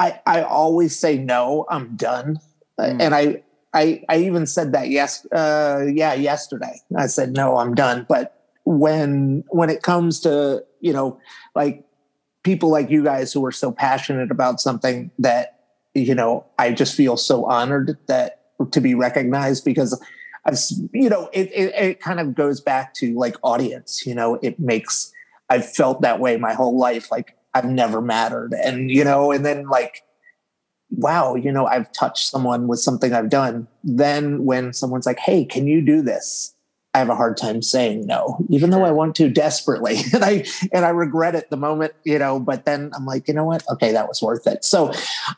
[0.02, 2.40] I, I always say no, I'm done.
[2.80, 3.02] Mm.
[3.02, 6.82] And I, I, I even said that yes, uh, yeah, yesterday.
[6.98, 8.06] I said no, I'm done.
[8.10, 11.20] But when when it comes to you know
[11.56, 11.84] like
[12.44, 15.62] people like you guys who are so passionate about something that
[15.94, 20.00] you know, I just feel so honored that to be recognized because
[20.46, 20.58] I've,
[20.94, 24.60] you know, it, it, it kind of goes back to like audience, you know, it
[24.60, 25.12] makes,
[25.50, 27.12] I've felt that way my whole life.
[27.12, 28.54] Like I've never mattered.
[28.54, 30.04] And, you know, and then like,
[30.92, 33.68] wow, you know, I've touched someone with something I've done.
[33.84, 36.54] Then when someone's like, hey, can you do this?
[36.94, 40.00] I have a hard time saying no, even though I want to desperately.
[40.14, 43.34] And I and I regret it the moment, you know, but then I'm like, you
[43.34, 43.64] know what?
[43.70, 44.66] Okay, that was worth it.
[44.66, 44.92] So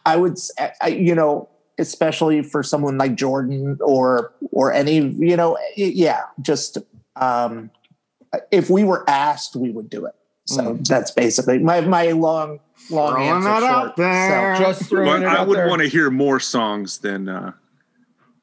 [0.06, 0.40] I would
[0.82, 6.80] I, you know, especially for someone like Jordan or or any, you know, yeah, just
[7.18, 7.70] um
[8.52, 10.16] if we were asked, we would do it.
[10.46, 10.88] So mm.
[10.88, 13.50] that's basically my my long long throwing answer.
[13.50, 13.72] That short.
[13.72, 14.56] out there.
[14.56, 17.54] So just throwing I would want to hear more songs than uh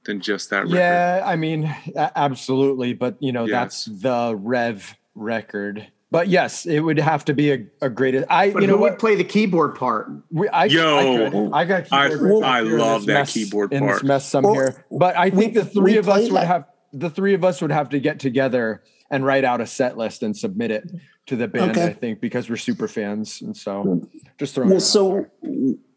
[0.05, 0.77] than just that record.
[0.77, 2.95] Yeah, I mean, absolutely.
[2.95, 3.61] But you know, yeah.
[3.61, 5.87] that's the Rev record.
[6.13, 8.17] But yes, it would have to be a, a great.
[8.29, 10.11] I but you know what would play the keyboard part.
[10.31, 11.93] We, I, Yo, I, I got.
[11.93, 14.03] I, I love that mess, keyboard part.
[14.03, 17.11] Mess some well, here, but I think we, the three of us would have the
[17.11, 20.37] three of us would have to get together and write out a set list and
[20.37, 20.91] submit it
[21.27, 21.73] to the band.
[21.73, 21.87] Okay.
[21.87, 24.09] I think because we're super fans, and so
[24.39, 24.71] just throwing.
[24.71, 25.27] Well, so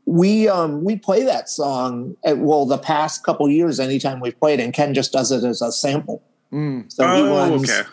[0.05, 4.59] we um we play that song at, well the past couple years anytime we've played
[4.59, 6.21] and ken just does it as a sample
[6.51, 6.91] mm.
[6.91, 7.89] so oh, he runs okay.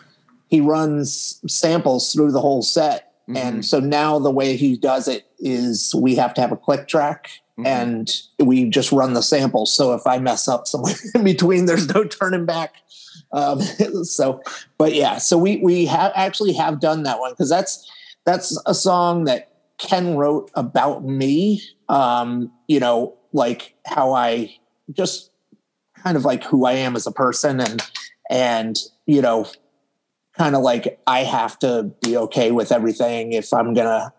[0.49, 3.37] he runs samples through the whole set mm-hmm.
[3.37, 6.87] and so now the way he does it is we have to have a click
[6.87, 7.65] track mm-hmm.
[7.65, 11.87] and we just run the samples so if i mess up somewhere in between there's
[11.93, 12.75] no turning back
[13.33, 13.61] um,
[14.03, 14.41] so
[14.77, 17.89] but yeah so we we have actually have done that one because that's
[18.25, 24.55] that's a song that Ken wrote about me, um, you know, like how I
[24.91, 25.31] just
[25.95, 27.81] kind of like who I am as a person and,
[28.29, 29.47] and, you know,
[30.37, 34.13] kind of like I have to be okay with everything if I'm to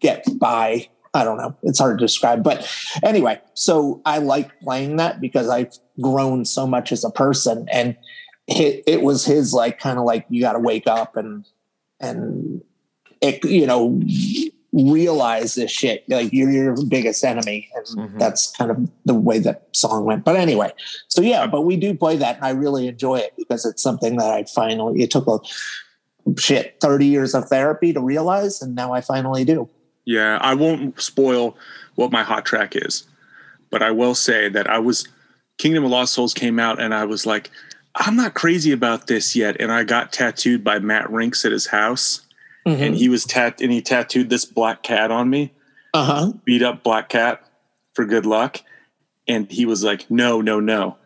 [0.00, 0.88] get by.
[1.14, 1.56] I don't know.
[1.62, 2.42] It's hard to describe.
[2.42, 2.68] But
[3.04, 7.68] anyway, so I like playing that because I've grown so much as a person.
[7.70, 7.96] And
[8.46, 11.46] it, it was his like kind of like you got to wake up and
[12.00, 12.62] and
[13.20, 14.00] it, you know
[14.74, 16.04] realize this shit.
[16.08, 17.68] Like you're your biggest enemy.
[17.74, 18.18] And mm-hmm.
[18.18, 20.24] that's kind of the way that song went.
[20.24, 20.72] But anyway,
[21.08, 24.16] so yeah, but we do play that and I really enjoy it because it's something
[24.16, 25.38] that I finally, it took a
[26.40, 28.60] shit 30 years of therapy to realize.
[28.60, 29.68] And now I finally do.
[30.04, 30.38] Yeah.
[30.40, 31.56] I won't spoil
[31.94, 33.04] what my hot track is,
[33.70, 35.06] but I will say that I was,
[35.56, 37.48] Kingdom of Lost Souls came out and I was like,
[37.96, 39.56] I'm not crazy about this yet.
[39.60, 42.24] And I got tattooed by Matt Rinks at his house
[42.66, 42.82] mm-hmm.
[42.82, 45.52] and he was tat and he tattooed this black cat on me.
[45.92, 46.32] Uh huh.
[46.44, 47.48] Beat up black cat
[47.94, 48.60] for good luck,
[49.28, 50.96] and he was like, "No, no, no,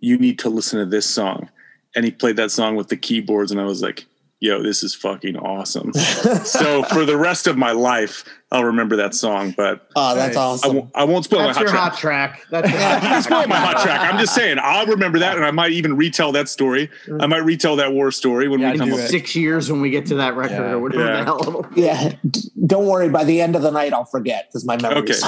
[0.00, 1.50] you need to listen to this song."
[1.94, 4.06] And he played that song with the keyboards, and I was like,
[4.40, 5.92] yo, this is fucking awesome.
[6.44, 9.52] so for the rest of my life, I'll remember that song.
[9.56, 10.70] But oh, that's awesome.
[10.70, 12.30] I won't, I won't spoil that's my hot track.
[12.30, 12.46] hot track.
[12.50, 13.24] That's your hot track.
[13.24, 14.00] spoil my hot track.
[14.00, 16.88] I'm just saying, I'll remember that, and I might even retell that story.
[17.20, 19.00] I might retell that war story when yeah, we come up.
[19.00, 20.72] Six years when we get to that record yeah.
[20.72, 21.18] or whatever yeah.
[21.18, 21.66] the hell.
[21.76, 22.12] Yeah,
[22.66, 23.08] don't worry.
[23.08, 25.02] By the end of the night, I'll forget because my memory.
[25.02, 25.14] Okay,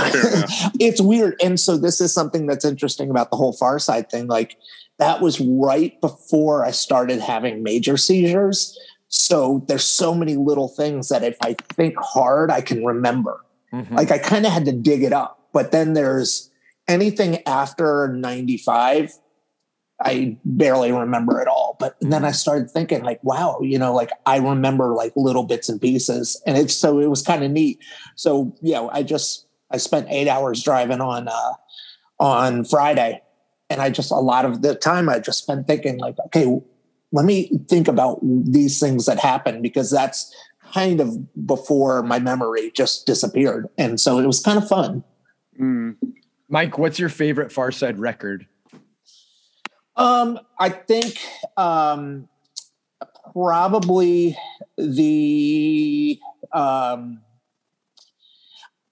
[0.80, 4.28] it's weird, and so this is something that's interesting about the whole Farside thing.
[4.28, 4.56] Like
[5.00, 8.78] that was right before I started having major seizures.
[9.10, 13.44] So there's so many little things that if I think hard, I can remember.
[13.72, 13.96] Mm-hmm.
[13.96, 15.48] Like I kind of had to dig it up.
[15.52, 16.48] But then there's
[16.86, 19.12] anything after 95,
[20.00, 21.76] I barely remember it all.
[21.80, 22.34] But then I mm-hmm.
[22.34, 26.40] started thinking, like, wow, you know, like I remember like little bits and pieces.
[26.46, 27.80] And it's so it was kind of neat.
[28.14, 31.52] So yeah, I just I spent eight hours driving on uh
[32.20, 33.22] on Friday.
[33.68, 36.60] And I just a lot of the time I just spent thinking, like, okay,
[37.12, 40.34] let me think about these things that happened because that's
[40.72, 43.68] kind of before my memory just disappeared.
[43.76, 45.04] And so it was kind of fun.
[45.60, 45.96] Mm.
[46.48, 48.46] Mike, what's your favorite Farside record?
[49.96, 51.18] Um, I think
[51.56, 52.28] um,
[53.32, 54.36] probably
[54.78, 56.18] the
[56.52, 57.20] um,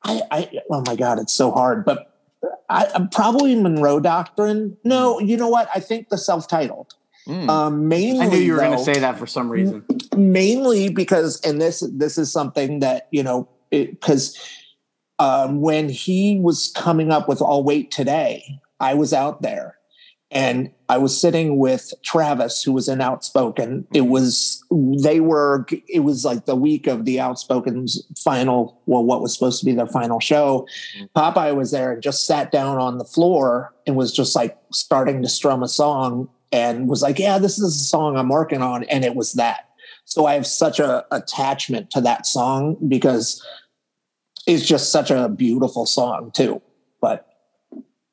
[0.02, 2.14] I, I oh my god, it's so hard, but
[2.68, 4.76] I, probably Monroe Doctrine.
[4.84, 5.68] No, you know what?
[5.74, 6.94] I think the self-titled.
[7.28, 7.48] Mm.
[7.48, 9.84] Um, mainly, I knew you were going to say that for some reason.
[10.16, 14.36] Mainly because, and this this is something that you know, because
[15.18, 19.76] um, when he was coming up with "I'll Wait Today," I was out there,
[20.30, 23.86] and I was sitting with Travis, who was in Outspoken.
[23.92, 24.10] It mm-hmm.
[24.10, 24.64] was
[25.02, 25.66] they were.
[25.86, 28.80] It was like the week of the Outspoken's final.
[28.86, 30.66] Well, what was supposed to be their final show.
[30.96, 31.04] Mm-hmm.
[31.14, 35.20] Popeye was there and just sat down on the floor and was just like starting
[35.20, 38.84] to strum a song and was like, yeah, this is a song I'm working on.
[38.84, 39.68] And it was that.
[40.04, 43.44] So I have such a attachment to that song because
[44.46, 46.62] it's just such a beautiful song too.
[47.00, 47.26] But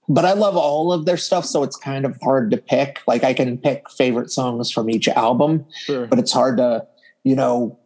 [0.08, 3.00] but I love all of their stuff, so it's kind of hard to pick.
[3.08, 6.06] Like I can pick favorite songs from each album, sure.
[6.06, 6.86] but it's hard to,
[7.24, 7.80] you know,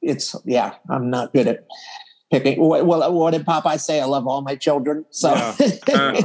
[0.00, 0.74] it's yeah.
[0.88, 1.66] I'm not good at
[2.30, 2.58] picking.
[2.58, 4.00] Well, what did Popeye say?
[4.00, 5.04] I love all my children.
[5.10, 5.70] So yeah.
[5.94, 6.22] uh,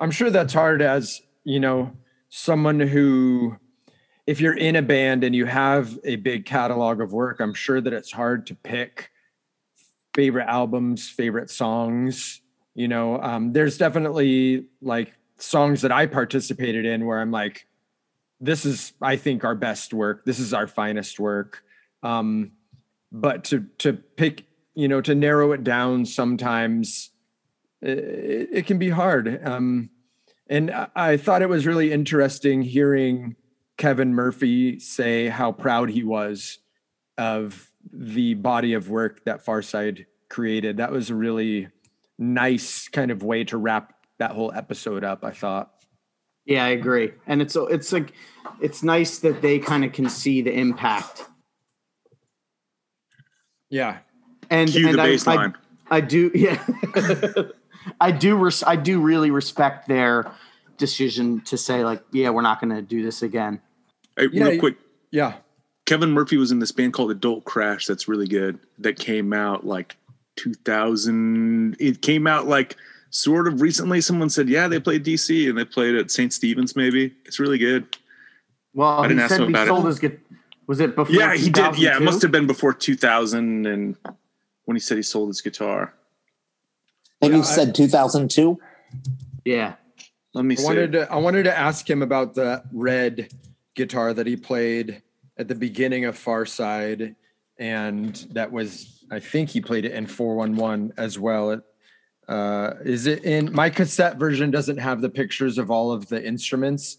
[0.00, 1.92] I'm sure that's hard as you know
[2.28, 3.56] someone who
[4.28, 7.80] if you're in a band and you have a big catalog of work, I'm sure
[7.80, 9.10] that it's hard to pick
[10.14, 12.42] favorite albums, favorite songs.
[12.74, 17.66] You know, um, there's definitely like songs that I participated in where I'm like,
[18.38, 20.26] this is, I think, our best work.
[20.26, 21.62] This is our finest work.
[22.02, 22.52] Um,
[23.10, 27.10] but to to pick, you know, to narrow it down, sometimes
[27.80, 29.40] it, it can be hard.
[29.42, 29.88] Um,
[30.48, 33.36] and I, I thought it was really interesting hearing
[33.76, 36.58] Kevin Murphy say how proud he was
[37.16, 40.78] of the body of work that Farside created.
[40.78, 41.68] That was a really
[42.18, 45.70] nice kind of way to wrap that whole episode up, I thought.
[46.44, 47.12] Yeah, I agree.
[47.26, 48.12] And it's it's like
[48.60, 51.24] it's nice that they kind of can see the impact.
[53.70, 53.98] Yeah.
[54.50, 55.54] And, Cue and the bass I, line.
[55.90, 56.62] I, I do yeah.
[58.00, 60.30] I do res- I do really respect their
[60.76, 63.60] decision to say like, yeah, we're not going to do this again.
[64.16, 64.76] Hey, Yeah, real quick,
[65.10, 65.34] Yeah.
[65.86, 67.86] Kevin Murphy was in this band called Adult Crash.
[67.86, 68.58] That's really good.
[68.78, 69.96] That came out like
[70.36, 71.76] 2000.
[71.80, 72.76] It came out like
[73.10, 74.00] sort of recently.
[74.00, 76.32] Someone said, yeah, they played DC and they played at St.
[76.32, 76.76] Stephen's.
[76.76, 77.96] Maybe it's really good.
[78.74, 79.88] Well, I didn't he ask said him he about sold it.
[79.88, 80.18] his gu-
[80.66, 81.14] was it before?
[81.14, 81.78] Yeah, he did.
[81.78, 83.96] Yeah, it must have been before 2000 and
[84.66, 85.94] when he said he sold his guitar.
[87.20, 88.58] I think Yeah, you said 2002.
[89.44, 89.74] Yeah.
[90.34, 90.64] Let me I see.
[90.64, 93.28] wanted to I wanted to ask him about the red
[93.74, 95.02] guitar that he played
[95.36, 97.16] at the beginning of Farside,
[97.58, 101.50] and that was I think he played it in 411 as well.
[101.52, 101.60] It,
[102.28, 106.24] uh, is it in my cassette version doesn't have the pictures of all of the
[106.24, 106.98] instruments.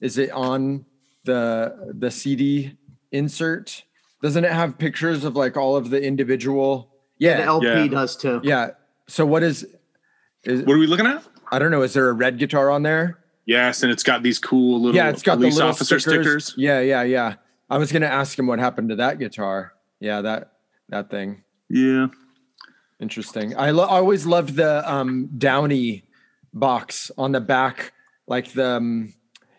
[0.00, 0.84] Is it on
[1.24, 2.76] the the CD
[3.10, 3.82] insert?
[4.22, 6.92] Doesn't it have pictures of like all of the individual?
[7.18, 7.86] Yeah, the LP Yeah.
[7.88, 8.40] does too.
[8.44, 8.70] yeah.
[9.08, 9.66] So what is?
[10.44, 11.24] is what are we looking at?
[11.50, 11.82] I don't know.
[11.82, 13.18] Is there a red guitar on there?
[13.46, 16.54] Yes, and it's got these cool little yeah, it's got the police little officer stickers.
[16.56, 17.34] Yeah, yeah, yeah.
[17.70, 19.72] I was gonna ask him what happened to that guitar.
[20.00, 20.52] Yeah, that
[20.88, 21.42] that thing.
[21.68, 22.08] Yeah.
[23.00, 23.56] Interesting.
[23.58, 26.04] I, lo- I always loved the um, Downey
[26.54, 27.92] box on the back,
[28.26, 29.12] like the um,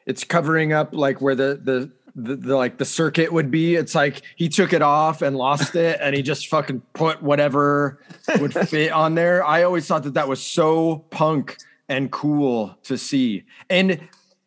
[0.08, 3.76] it's covering up like where the, the the the like the circuit would be.
[3.76, 8.00] It's like he took it off and lost it, and he just fucking put whatever
[8.40, 9.46] would fit on there.
[9.46, 13.92] I always thought that that was so punk and cool to see, and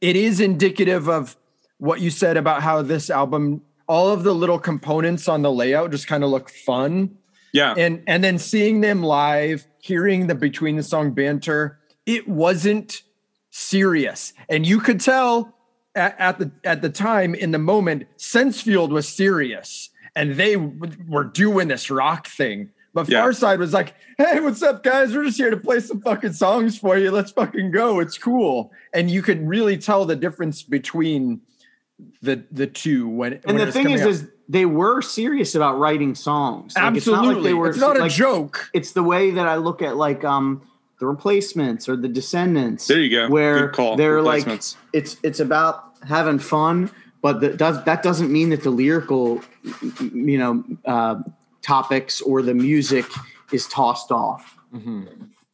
[0.00, 1.36] it is indicative of
[1.78, 5.90] what you said about how this album, all of the little components on the layout
[5.92, 7.16] just kind of look fun
[7.54, 7.74] Yeah.
[7.78, 13.02] and and then seeing them live hearing the between the song banter it wasn't
[13.50, 15.54] serious and you could tell
[15.94, 20.92] at, at the at the time in the moment sensefield was serious and they w-
[21.08, 22.70] were doing this rock thing.
[22.92, 23.22] But Yeah.
[23.24, 25.14] Farside was like hey what's up guys?
[25.14, 27.10] We're just here to play some fucking songs for you.
[27.10, 28.00] Let's fucking go.
[28.00, 28.72] It's cool.
[28.92, 31.40] And you could really tell the difference between
[32.22, 34.08] the the two when And when the thing is, out.
[34.08, 36.74] is they were serious about writing songs.
[36.74, 38.70] Like, absolutely It's not, like they were a like, joke.
[38.74, 40.62] It's the way that I look at like um
[41.00, 42.86] the replacements or the Descendents.
[42.86, 43.28] There you go.
[43.28, 43.96] Where Good call.
[43.96, 44.76] they're like Replacements.
[44.92, 46.90] it's it's about having fun,
[47.22, 49.42] but that does that doesn't mean that the lyrical,
[50.00, 51.16] you know, uh,
[51.62, 53.06] topics or the music
[53.52, 54.56] is tossed off.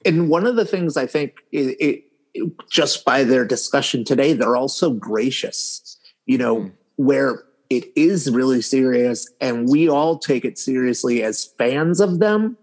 [0.04, 2.02] And one of the things I think it, it,
[2.34, 8.60] it- just by their discussion today, they're also gracious, you know, where it is really
[8.60, 12.58] serious and we all take it seriously as fans of them.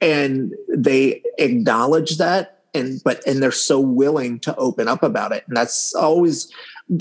[0.00, 5.44] And they acknowledge that and but and they're so willing to open up about it.
[5.48, 6.52] And that's always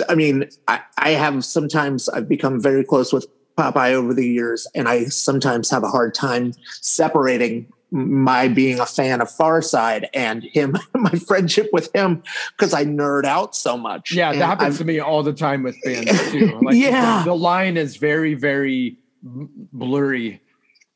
[0.09, 4.65] I mean, I, I have sometimes I've become very close with Popeye over the years,
[4.73, 10.43] and I sometimes have a hard time separating my being a fan of Farside and
[10.43, 12.23] him, my friendship with him,
[12.57, 14.11] because I nerd out so much.
[14.11, 16.59] Yeah, And that happens I've- to me all the time with bands too.
[16.63, 17.19] Like Yeah.
[17.23, 20.41] the, the line is very, very blurry.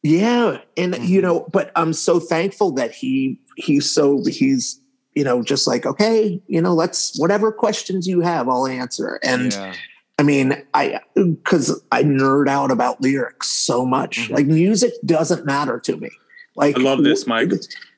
[0.03, 1.03] Yeah, and Mm-hmm.
[1.05, 4.79] you know, but I'm so thankful that he he's so he's
[5.13, 9.19] you know just like okay, you know, let's whatever questions you have, I'll answer.
[9.23, 9.73] And yeah.
[10.17, 14.29] I mean, I because I nerd out about lyrics so much.
[14.29, 14.31] Mhm.
[14.31, 16.09] Like music doesn't matter to me.
[16.55, 17.51] Like I love this, Mike.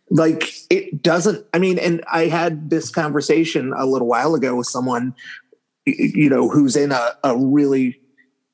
[0.09, 1.45] Like it doesn't.
[1.53, 5.15] I mean, and I had this conversation a little while ago with someone,
[5.85, 7.99] you know, who's in a, a really,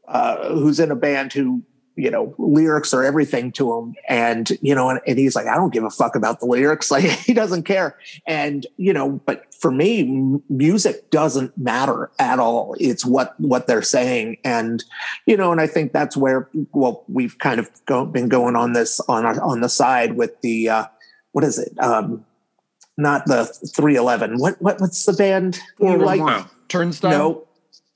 [0.08, 1.64] uh, who's in a band who
[1.98, 3.96] you know, lyrics are everything to him.
[4.08, 6.92] And, you know, and, and, he's like, I don't give a fuck about the lyrics.
[6.98, 7.98] Like he doesn't care.
[8.26, 12.76] And, you know, but for me, m- music doesn't matter at all.
[12.80, 14.38] It's what, what they're saying.
[14.44, 14.84] And,
[15.26, 18.74] you know, and I think that's where, well, we've kind of go, been going on
[18.74, 20.86] this on our, on the side with the, uh,
[21.34, 21.78] what is it?
[21.80, 22.26] Um,
[22.98, 24.40] not the 311.
[24.40, 26.46] What, what, what's the band you like?
[26.68, 27.12] Turnstile?
[27.12, 27.47] No,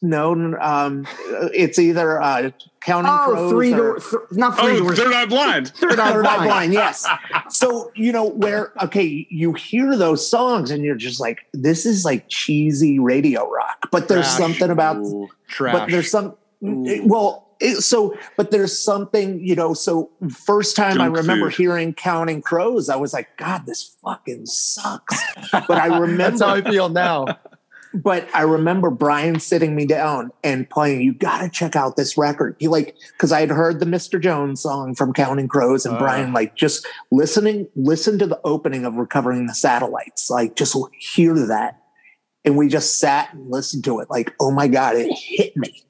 [0.02, 1.06] no, um,
[1.54, 2.50] it's either uh,
[2.82, 4.98] counting oh, crows three or, door, th- not three Oh, doors.
[4.98, 5.68] third eye blind.
[5.76, 6.50] Third eye Third Eye blind.
[6.50, 7.08] Blind, yes.
[7.50, 12.04] So you know where okay, you hear those songs and you're just like, this is
[12.06, 14.38] like cheesy radio rock, but there's Trash.
[14.38, 15.74] something about, Ooh, trash.
[15.74, 17.48] but there's some, well.
[17.60, 19.76] it- so, but there's something, you know.
[19.76, 21.58] So, first time I remember food.
[21.58, 25.22] hearing "Counting Crows," I was like, "God, this fucking sucks."
[25.52, 27.28] But I remember That's how I feel now.
[27.94, 32.18] But I remember Brian sitting me down and playing, you got to check out this
[32.18, 32.56] record.
[32.60, 34.20] He like, cause I had heard the Mr.
[34.22, 36.00] Jones song from Counting Crows and Ah.
[36.00, 41.34] Brian like just listening, listen to the opening of Recovering the Satellites, like just hear
[41.48, 41.82] that.
[42.46, 45.84] And we just sat and listened to it like, oh my God, it hit me.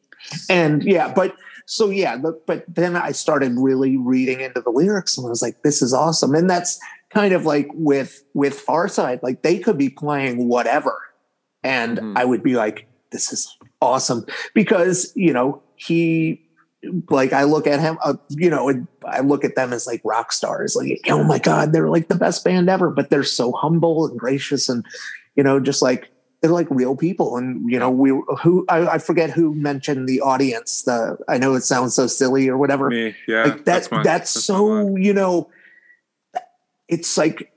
[0.50, 1.36] And yeah, but
[1.68, 5.42] so yeah, but, but then I started really reading into the lyrics and I was
[5.42, 6.34] like, this is awesome.
[6.34, 6.80] And that's
[7.14, 10.98] kind of like with, with Farside, like they could be playing whatever
[11.64, 12.18] and Mhm.
[12.18, 16.42] I would be like, "This is awesome," because you know he,
[17.10, 20.02] like, I look at him, uh, you know, and I look at them as like
[20.04, 20.76] rock stars.
[20.76, 24.18] Like, oh my god, they're like the best band ever, but they're so humble and
[24.20, 24.86] gracious, and
[25.36, 26.10] you know, just like
[26.42, 27.38] they're like real people.
[27.38, 28.10] And you know, we
[28.42, 30.82] who I, I forget who mentioned the audience.
[30.84, 32.90] The I know it sounds so silly or whatever.
[32.90, 33.44] Me, yeah.
[33.44, 33.66] like that.
[33.66, 35.50] That's, my- my so you know,
[36.88, 37.52] it's like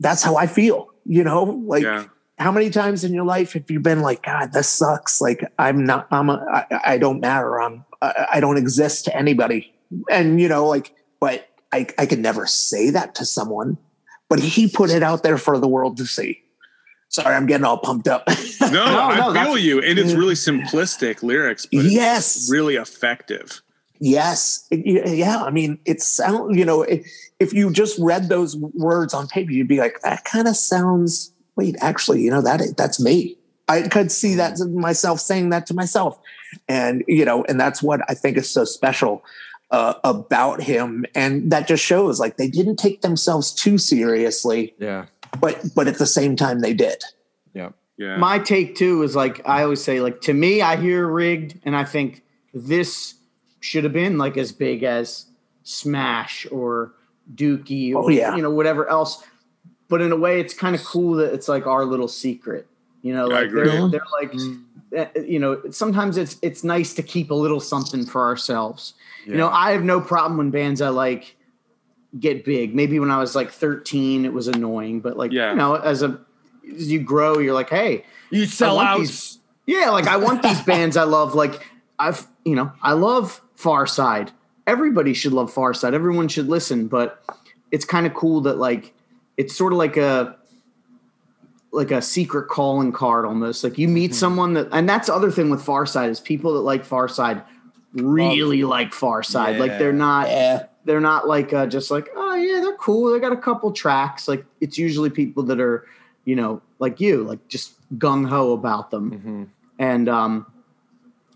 [0.00, 0.88] that's how I feel.
[1.04, 2.04] You know, like yeah.
[2.38, 5.84] How many times in your life have you been like god this sucks like i'm
[5.84, 9.72] not i'm a, I, I don't matter i'm I, I don't exist to anybody
[10.10, 13.78] and you know like but i i could never say that to someone
[14.28, 16.42] but he put it out there for the world to see
[17.08, 18.28] sorry i'm getting all pumped up
[18.60, 19.80] No, no, I feel you.
[19.80, 20.18] And it's mm.
[20.18, 23.62] really simplistic lyrics, but yes it's really effective.
[23.98, 24.66] Yes.
[24.70, 25.42] Yeah.
[25.42, 26.56] I mean, it sounds.
[26.56, 27.06] you know, if,
[27.40, 31.32] if you just read those words on paper, you'd be like, that kind of sounds,
[31.56, 33.36] wait, actually, you know, that that's me.
[33.68, 36.20] I could see that myself saying that to myself.
[36.68, 39.24] And, you know, and that's what I think is so special
[39.72, 41.04] uh, about him.
[41.16, 45.06] And that just shows like they didn't take themselves too seriously, Yeah.
[45.40, 47.02] but, but at the same time they did.
[47.54, 47.70] Yeah.
[47.98, 48.18] Yeah.
[48.18, 51.74] My take too is like I always say, like to me, I hear rigged, and
[51.74, 52.22] I think
[52.54, 53.14] this
[53.60, 55.26] should have been like as big as
[55.64, 56.92] Smash or
[57.34, 58.36] Dookie or Oh, yeah.
[58.36, 59.24] you know whatever else.
[59.88, 62.66] But in a way, it's kind of cool that it's like our little secret.
[63.02, 63.68] You know, I like agree.
[63.68, 64.34] they're they're like,
[64.92, 68.94] eh, you know, sometimes it's it's nice to keep a little something for ourselves.
[69.26, 71.36] You know, I have no problem when bands I like
[72.18, 72.74] get big.
[72.74, 75.50] Maybe when I was like 13, it was annoying, but like Yeah.
[75.50, 76.18] you know, as a
[76.74, 78.98] as you grow, you're like, hey, You sell out.
[78.98, 81.34] these- yeah, like I want these bands I love.
[81.34, 81.64] Like
[81.98, 84.30] I've, you know, I love Farside.
[84.66, 85.92] Everybody should love Farside.
[85.92, 87.22] Everyone should listen, but
[87.72, 88.92] it's kind of cool that like
[89.36, 90.36] it's sort of like a
[91.72, 93.62] like a secret calling card almost.
[93.62, 96.60] Like you meet someone that, and that's the other thing with Farside is people that
[96.60, 97.44] like Farside
[97.92, 99.58] really like Farside.
[99.58, 100.66] Like they're not Yeah.
[100.84, 104.28] they're not like uh, just like oh yeah they're cool they got a couple tracks
[104.28, 105.84] like it's usually people that are
[106.24, 109.48] you know like you like just gung-ho about them Mhm.
[109.78, 110.46] and um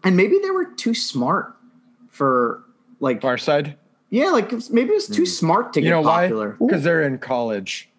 [0.05, 1.57] and maybe they were too smart
[2.11, 2.63] for
[3.01, 3.75] like Farside.
[4.11, 6.23] yeah like maybe it was too smart to You get know why?
[6.23, 7.90] popular Because they're in college.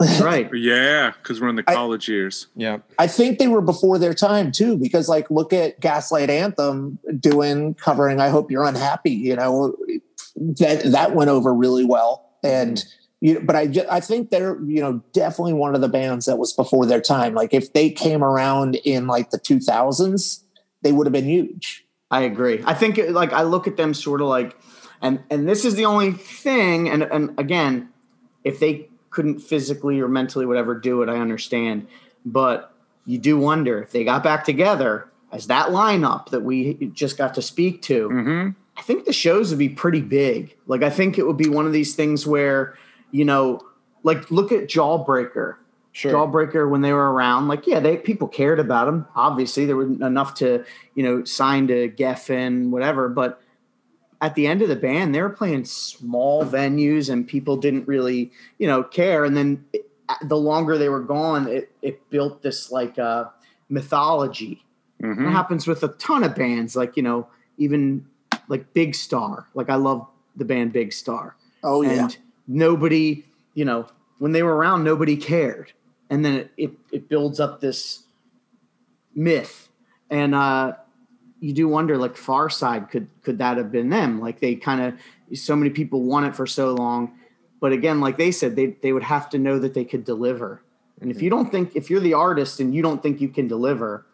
[0.00, 2.48] Right yeah, because we're in the I- college years.
[2.56, 2.78] Yeah.
[2.98, 7.74] I think they were before their time too, because like look at Gaslight Anthem doing
[7.74, 9.76] covering "I Hope You're Unhappy." You know,
[10.36, 12.84] that that went over really well, and
[13.20, 13.40] you.
[13.40, 16.86] But I I think they're you know definitely one of the bands that was before
[16.86, 17.34] their time.
[17.34, 20.42] Like if they came around in like the 2000s,
[20.82, 21.84] they would have been huge.
[22.10, 22.62] I agree.
[22.64, 24.56] I think it, like I look at them sort of like,
[25.00, 26.88] and and this is the only thing.
[26.88, 27.88] And and again,
[28.44, 31.86] if they couldn't physically or mentally whatever do it, I understand.
[32.26, 32.74] But
[33.06, 37.34] you do wonder if they got back together as that lineup that we just got
[37.34, 38.08] to speak to.
[38.08, 38.50] Mm-hmm.
[38.76, 40.56] I think the shows would be pretty big.
[40.66, 42.76] Like I think it would be one of these things where
[43.10, 43.60] you know,
[44.02, 45.56] like look at Jawbreaker.
[45.92, 46.12] Sure.
[46.12, 49.06] Jawbreaker when they were around, like yeah, they people cared about them.
[49.14, 50.64] Obviously, there were enough to
[50.96, 53.08] you know sign to Geffen, whatever.
[53.08, 53.40] But
[54.24, 58.32] at the end of the band, they were playing small venues, and people didn't really
[58.58, 59.24] you know care.
[59.26, 59.90] And then it,
[60.22, 63.26] the longer they were gone, it it built this like uh,
[63.68, 64.64] mythology.
[65.02, 65.26] Mm-hmm.
[65.26, 67.28] It happens with a ton of bands, like you know
[67.58, 68.06] even
[68.48, 69.46] like Big Star.
[69.52, 71.36] Like I love the band Big Star.
[71.62, 72.04] Oh yeah.
[72.04, 72.16] And
[72.48, 73.88] nobody, you know,
[74.18, 75.72] when they were around, nobody cared.
[76.08, 78.04] And then it, it, it builds up this
[79.14, 79.68] myth.
[80.08, 80.74] And uh,
[81.44, 84.18] you do wonder, like Farside, could could that have been them?
[84.20, 87.18] Like they kind of so many people want it for so long.
[87.60, 90.62] But again, like they said, they they would have to know that they could deliver.
[91.00, 93.46] And if you don't think if you're the artist and you don't think you can
[93.46, 94.06] deliver,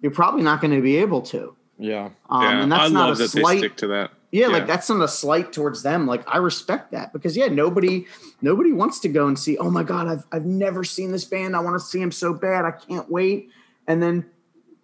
[0.00, 1.54] you're probably not going to be able to.
[1.78, 2.10] Yeah.
[2.30, 4.10] Um, yeah, and that's I not love a that slight they stick to that.
[4.30, 4.52] yeah, Yeah.
[4.52, 6.06] like that's not a slight towards them.
[6.06, 8.06] Like I respect that because yeah, nobody
[8.40, 11.54] nobody wants to go and see, oh my God, I've I've never seen this band.
[11.54, 12.64] I want to see them so bad.
[12.64, 13.50] I can't wait.
[13.86, 14.24] And then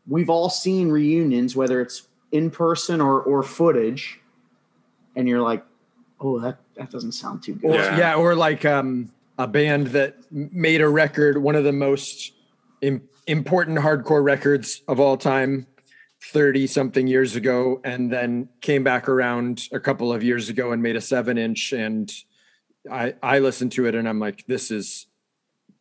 [0.07, 4.21] we've all seen reunions, whether it's in person or or footage,
[5.17, 5.65] and you're like,
[6.21, 7.75] oh, that that doesn't sound too good.
[7.75, 7.99] Yeah.
[7.99, 8.15] yeah.
[8.15, 12.33] or like um, a band that made a record, one of the most
[12.83, 15.67] Im- important hardcore records of all time,
[16.33, 20.83] 30 something years ago, and then came back around a couple of years ago and
[20.83, 21.73] made a seven inch.
[21.73, 22.13] And
[22.91, 25.07] I, I listened to it and I'm like, this is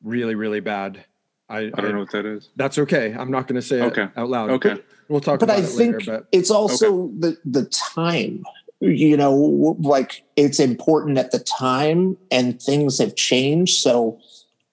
[0.04, 1.06] really, really bad.
[1.50, 2.50] I, I don't know what that is.
[2.56, 3.14] That's okay.
[3.18, 4.04] I'm not going to say Okay.
[4.04, 4.50] it out loud.
[4.52, 4.78] Okay.
[5.08, 6.00] We'll talk but about I it think later.
[6.06, 8.44] But I think it's also the the time.
[8.82, 9.36] You know,
[9.82, 13.82] like it's important at the time, and things have changed.
[13.82, 14.20] So,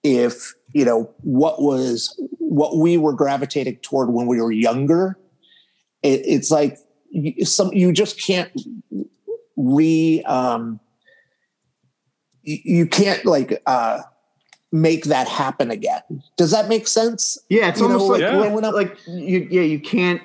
[0.04, 5.18] if you know what was what we were gravitating toward when we were younger,
[6.04, 6.78] it, it's like
[7.10, 8.52] you- some you just can't
[9.56, 10.78] re um,
[12.42, 14.02] you, you can't like uh,
[14.72, 16.02] make that happen again.
[16.36, 17.38] Does that make sense?
[17.48, 20.20] Yeah, it's You know, almost like like, like, growing up- like you yeah, you can't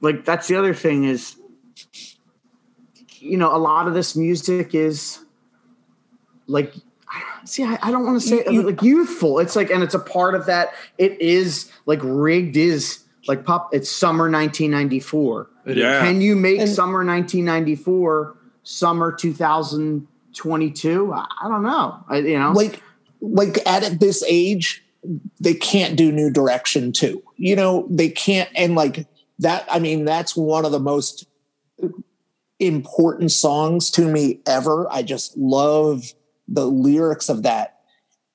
[0.00, 1.36] like that's the other thing is
[3.18, 5.18] you know, a lot of this music is
[6.46, 6.74] like
[7.44, 9.38] see, I, I don't want to say You- you- like youthful.
[9.38, 10.74] It's like and it's a part of that.
[10.98, 15.50] It is like rigged is like pop it's summer 1994.
[15.68, 16.00] Yeah.
[16.04, 21.12] Can you make And- summer 1994 summer 2022?
[21.12, 21.96] I, I don't know.
[22.08, 22.52] I, you know.
[22.52, 22.82] like
[23.32, 24.82] like at this age
[25.38, 27.22] they can't do new direction too.
[27.36, 29.06] You know they can't and like
[29.38, 31.26] that i mean that's one of the most
[32.58, 34.90] important songs to me ever.
[34.90, 36.14] I just love
[36.48, 37.80] the lyrics of that.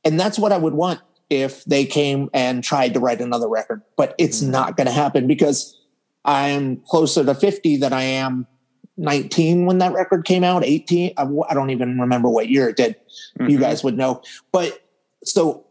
[0.03, 3.81] And that's what i would want if they came and tried to write another record
[3.95, 4.51] but it's mm-hmm.
[4.51, 5.75] not going to happen because
[6.25, 8.45] i'm closer to 50 than i am
[8.97, 12.75] 19 when that record came out 18 i, I don't even remember what year it
[12.77, 12.95] did
[13.39, 13.61] you Mhm.
[13.61, 14.21] guys would know.
[14.51, 14.79] But
[15.23, 15.65] so,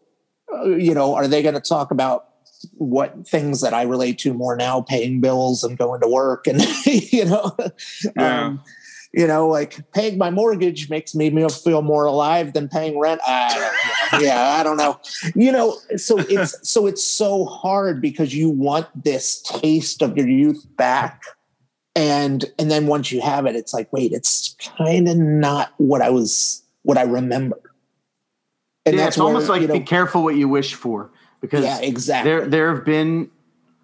[0.52, 2.26] uh, you know, are they going to talk about
[2.74, 6.60] what things that I relate to more now, paying bills and going to work, and
[6.86, 7.56] you know,
[8.16, 8.40] Yeah.
[8.40, 8.60] um,
[9.12, 13.20] you know, like paying my mortgage makes me feel more alive than paying rent.
[13.26, 14.98] I, yeah, I don't know.
[15.34, 20.28] You know, so it's so it's so hard because you want this taste of your
[20.28, 21.22] youth back.
[22.00, 26.00] And and then once you have it, it's like, wait, it's kind of not what
[26.00, 27.60] I was what I remember.
[28.86, 31.10] And yeah, that's it's almost where, like you know, be careful what you wish for
[31.42, 32.30] because yeah, exactly.
[32.30, 33.30] there there have been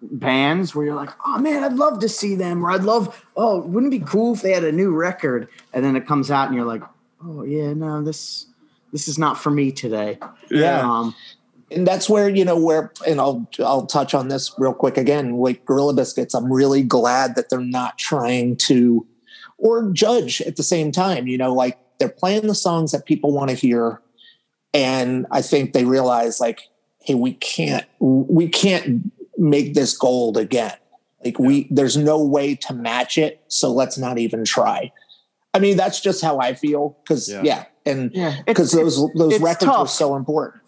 [0.01, 3.61] bands where you're like, oh man, I'd love to see them, or I'd love, oh,
[3.61, 6.47] wouldn't it be cool if they had a new record, and then it comes out
[6.47, 6.83] and you're like,
[7.23, 8.47] oh yeah, no, this
[8.91, 10.17] this is not for me today.
[10.49, 10.81] Yeah.
[10.81, 11.13] Um,
[11.71, 15.37] and that's where you know where and i'll i'll touch on this real quick again
[15.37, 16.33] like gorilla biscuits.
[16.33, 19.05] I'm really glad that they're not trying to
[19.57, 23.31] or judge at the same time you know like they're playing the songs that people
[23.33, 24.01] want to hear.
[24.73, 26.61] And i think they realize like
[26.99, 30.75] hey we can't we can't make this gold again.
[31.23, 34.91] Like we there's no way to match it so let's not even try.
[35.53, 37.41] I mean that's just how i feel because Yeah.
[37.43, 37.65] yeah.
[37.85, 38.11] and
[38.45, 40.61] because it's- those those it's records were so important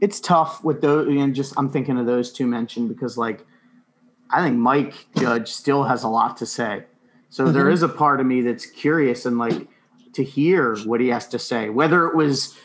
[0.00, 3.44] it's tough with those and just i'm thinking of those two mentioned because like
[4.30, 6.84] i think mike judge still has a lot to say
[7.30, 7.72] so there Mhm.
[7.72, 9.66] is a part of me that's curious and like
[10.14, 12.56] to hear what he has to say whether it was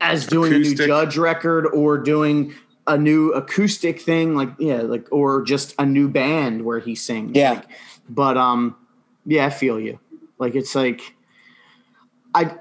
[0.00, 2.54] as doing a new judge record or doing
[2.86, 7.32] a new acoustic thing like yeah like or just a new band where he sings
[7.36, 7.52] Yeah.
[7.52, 7.66] Like,
[8.08, 8.74] but um
[9.26, 10.00] yeah i feel you
[10.38, 11.14] like it's like
[12.34, 12.56] i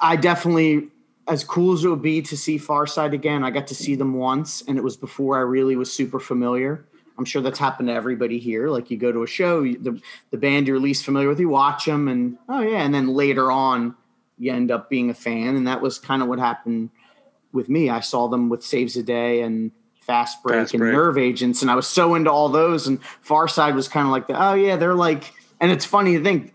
[0.00, 0.88] i definitely
[1.28, 4.14] as cool as it would be to see Farside again, I got to see them
[4.14, 6.84] once, and it was before I really was super familiar.
[7.18, 8.68] I'm sure that's happened to everybody here.
[8.68, 11.48] Like you go to a show, you, the the band you're least familiar with, you
[11.48, 13.96] watch them, and oh yeah, and then later on,
[14.38, 16.90] you end up being a fan, and that was kind of what happened
[17.52, 17.88] with me.
[17.88, 20.92] I saw them with Saves the Day and Fast Break Fast and Break.
[20.92, 22.86] Nerve Agents, and I was so into all those.
[22.86, 26.22] And Farside was kind of like the oh yeah, they're like, and it's funny to
[26.22, 26.52] think.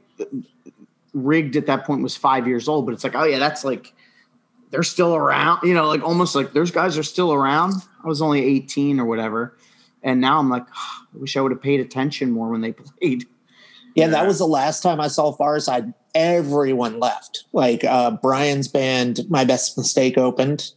[1.14, 3.93] Rigged at that point was five years old, but it's like, oh yeah, that's like
[4.72, 7.74] they're still around, you know, like almost like those guys are still around.
[8.03, 9.58] I was only 18 or whatever.
[10.03, 13.25] And now I'm like, I wish I would have paid attention more when they played.
[13.95, 15.93] Yeah, that was the last time I saw Farside.
[16.16, 17.43] Everyone left.
[17.53, 20.72] Like uh, Brian's band, My Best Mistake opened,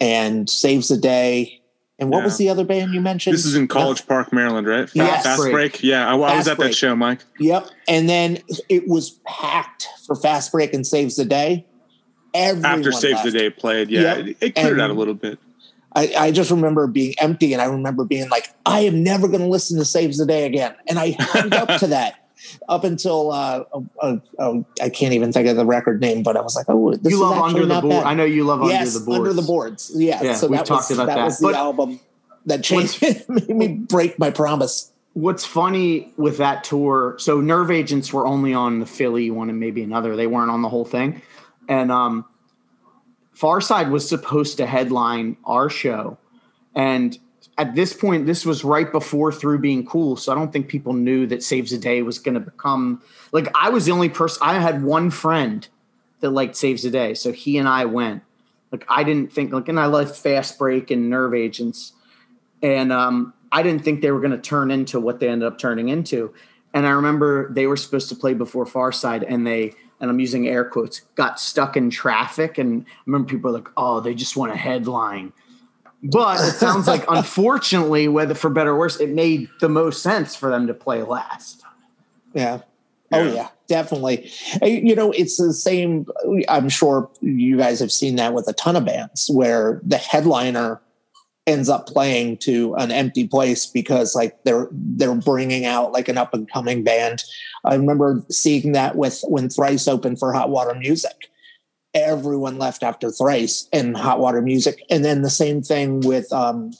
[0.00, 1.62] and Saves the Day.
[2.00, 2.24] And what Yeah.
[2.24, 3.34] was the other band you mentioned?
[3.34, 4.88] This is in College Park, Maryland, right?
[4.94, 5.24] Yes.
[5.24, 5.52] Fast Break.
[5.52, 5.82] break.
[5.82, 6.70] Yeah, I, I was at Break.
[6.70, 7.24] that show, Mike.
[7.40, 7.68] Yep.
[7.88, 11.66] And then it was packed for Fast Break and Saves the Day.
[12.38, 13.30] Everyone After Save the.
[13.30, 14.18] Day played, yeah, Yep.
[14.26, 15.38] it, it cleared And- out a little bit.
[15.94, 19.40] I, I just remember being empty and I remember being like, I am never going
[19.40, 20.74] to listen to Saves the Day again.
[20.86, 22.28] And I hung up to that
[22.68, 26.36] up until uh, uh, uh, uh, I can't even think of the record name, but
[26.36, 27.90] I was like, oh, this you is love actually under the board.
[27.90, 28.06] bad.
[28.06, 29.18] I know you love yes, under the board.
[29.20, 29.90] under the boards.
[29.94, 31.24] Yeah, Yeah, so we've that talked about that, that.
[31.24, 32.00] was But- the album
[32.46, 34.92] that changed made me break my promise.
[35.14, 37.16] What's funny with that tour?
[37.18, 40.14] So Nerve Agents were only on the Philly one and maybe another.
[40.16, 41.22] They weren't on the whole thing.
[41.68, 42.24] And um,
[43.36, 46.18] Farside was supposed to headline our show,
[46.74, 47.18] and
[47.56, 50.16] at this point, this was right before Through Being Cool.
[50.16, 53.48] So I don't think people knew that Saves the Day was going to become like
[53.54, 54.38] I was the only person.
[54.42, 55.66] I had one friend
[56.20, 58.22] that liked Saves the Day, so he and I went.
[58.72, 61.92] Like I didn't think like, and I liked Fast Break and Nerve Agents
[62.62, 65.58] and um, I didn't think they were going to turn into what they ended up
[65.58, 66.34] turning into.
[66.74, 70.48] And I remember they were supposed to play before Farside, and they and I'm using
[70.48, 72.58] air quotes got stuck in traffic.
[72.58, 75.32] And I remember people were like, "Oh, they just want a headline."
[76.02, 80.36] But it sounds like, unfortunately, whether for better or worse, it made the most sense
[80.36, 81.64] for them to play last.
[82.34, 82.60] Yeah.
[83.10, 84.30] Oh yeah, definitely.
[84.62, 86.06] You know, it's the same.
[86.48, 90.80] I'm sure you guys have seen that with a ton of bands where the headliner
[91.48, 96.18] ends up playing to an empty place because like they're they're bringing out like an
[96.18, 97.24] up and coming band.
[97.64, 101.30] I remember seeing that with when Thrice opened for Hot Water Music.
[101.94, 106.72] Everyone left after Thrice and Hot Water Music, and then the same thing with um,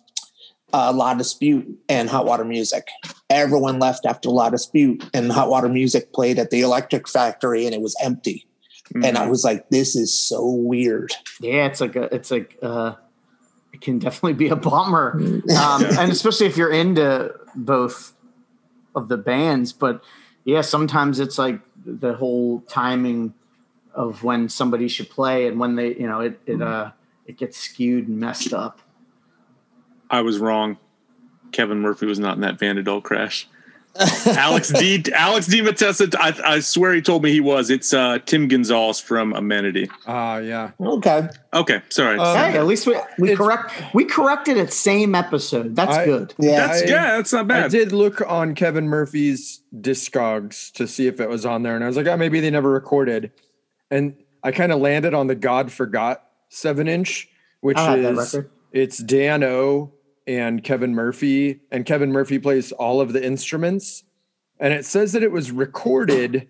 [0.73, 2.87] uh, La Dispute and Hot Water Music
[3.31, 7.75] everyone left after La Dispute and Hot Water Music played at the Electric Factory and
[7.75, 8.47] it was empty.
[9.05, 11.13] And I was like, this is so weird.
[11.41, 12.95] Yeah, it's like a, it's like uh,
[13.73, 15.13] it can definitely be a bummer,
[15.57, 18.15] um, and especially if you're into both
[18.95, 19.73] of the bands.
[19.73, 20.03] But
[20.45, 23.35] yeah, sometimes it's like the whole timing
[23.95, 26.93] of when somebody should play and when they, you know, it it uh
[27.27, 28.81] it gets skewed and messed up.
[30.11, 30.79] I was wrong.
[31.53, 33.49] Kevin Murphy was not in that Van Adult crash.
[34.27, 35.05] Alex D.
[35.13, 35.61] Alex D.
[35.63, 36.09] Matessa.
[36.19, 37.71] I, I swear he told me he was.
[37.71, 39.91] It's uh, Tim Gonzalez from Amenity.
[40.07, 40.71] Ah, yeah.
[40.81, 41.29] Okay.
[41.53, 42.19] Okay, sorry.
[42.19, 45.75] Um, hey, at least we we correct we corrected it same episode.
[45.75, 46.35] That's I- good.
[46.39, 46.67] Yeah.
[46.67, 47.65] that's I- yeah, that's not bad.
[47.65, 51.83] I did look on Kevin Murphy's Discogs to see if it was on there, and
[51.85, 53.33] I was like, oh, maybe they never recorded.
[53.91, 57.29] And I kind of landed on the God Forgot seven inch,
[57.61, 58.51] which I had that is record.
[58.73, 59.93] it's Dan O
[60.29, 64.05] and Kevin Murphy, and Kevin Murphy plays all of the instruments.
[64.61, 66.49] And it says that it was recorded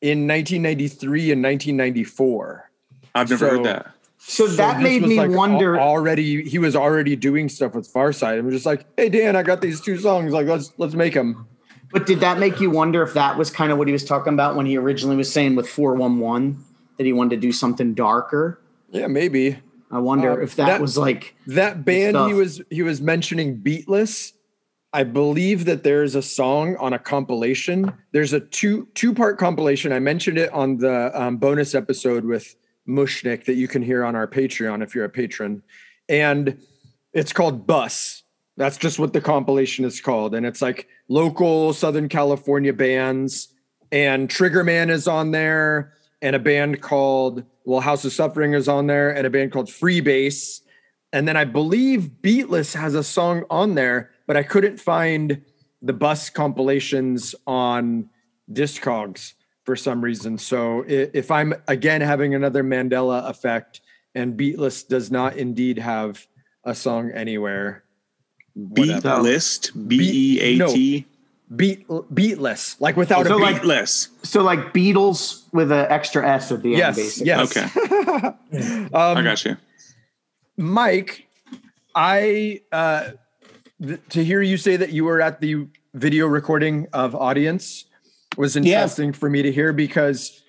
[0.00, 2.70] in 1993 and 1994.
[3.14, 3.92] I've never so- heard that.
[4.22, 5.78] So, that made me like, wonder.
[5.78, 8.38] al- Already, he was already doing stuff with Farside.
[8.38, 10.34] I'm just like, hey Dan, I got these two songs.
[10.34, 11.48] Like, let's let's make them.
[11.90, 14.34] But did that make you wonder if that was kind of what he was talking
[14.34, 16.62] about when he originally was saying with 411
[16.98, 18.60] that he wanted to do something darker?
[18.90, 19.56] Yeah, maybe
[19.90, 23.58] I wonder Uh, if that, that- was like that band he was he was mentioning
[23.58, 24.32] Beatless.
[24.92, 27.92] I believe that there's a song on a compilation.
[28.12, 29.92] There's a two two part compilation.
[29.92, 32.56] I mentioned it on the um, bonus episode with
[32.88, 35.62] Mushnik that you can hear on our Patreon if you're a patron,
[36.08, 36.58] and
[37.12, 38.22] it's called Bus.
[38.56, 43.48] That's just what the compilation is called, and it's like local Southern California bands.
[43.92, 48.86] And Triggerman is on there, and a band called well House of Suffering is on
[48.86, 50.60] there, and a band called Freebase.
[51.12, 55.42] And then I believe Beatless has a song on there, but I couldn't find
[55.82, 58.08] the bus compilations on
[58.52, 59.32] Discogs
[59.64, 60.38] for some reason.
[60.38, 63.80] So if I'm again having another Mandela effect
[64.14, 66.26] and Beatless does not indeed have
[66.64, 67.84] a song anywhere,
[68.74, 69.22] Beat whatever.
[69.22, 69.88] list.
[69.88, 71.06] B E A T.
[71.56, 73.68] beat beatless, like without So a like- beat.
[73.70, 74.08] Beatless.
[74.24, 76.78] so like Beatles with an extra S at the end.
[76.78, 77.26] Yes, basically.
[77.26, 77.56] yes.
[77.56, 78.26] Okay,
[78.94, 79.56] Um, I got you.
[80.56, 81.26] Mike,
[81.94, 83.10] I uh,
[83.82, 87.86] th- to hear you say that you were at the video recording of audience
[88.36, 88.62] was Yeah.
[88.82, 90.42] interesting for me to hear because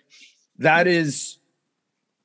[0.59, 1.37] that is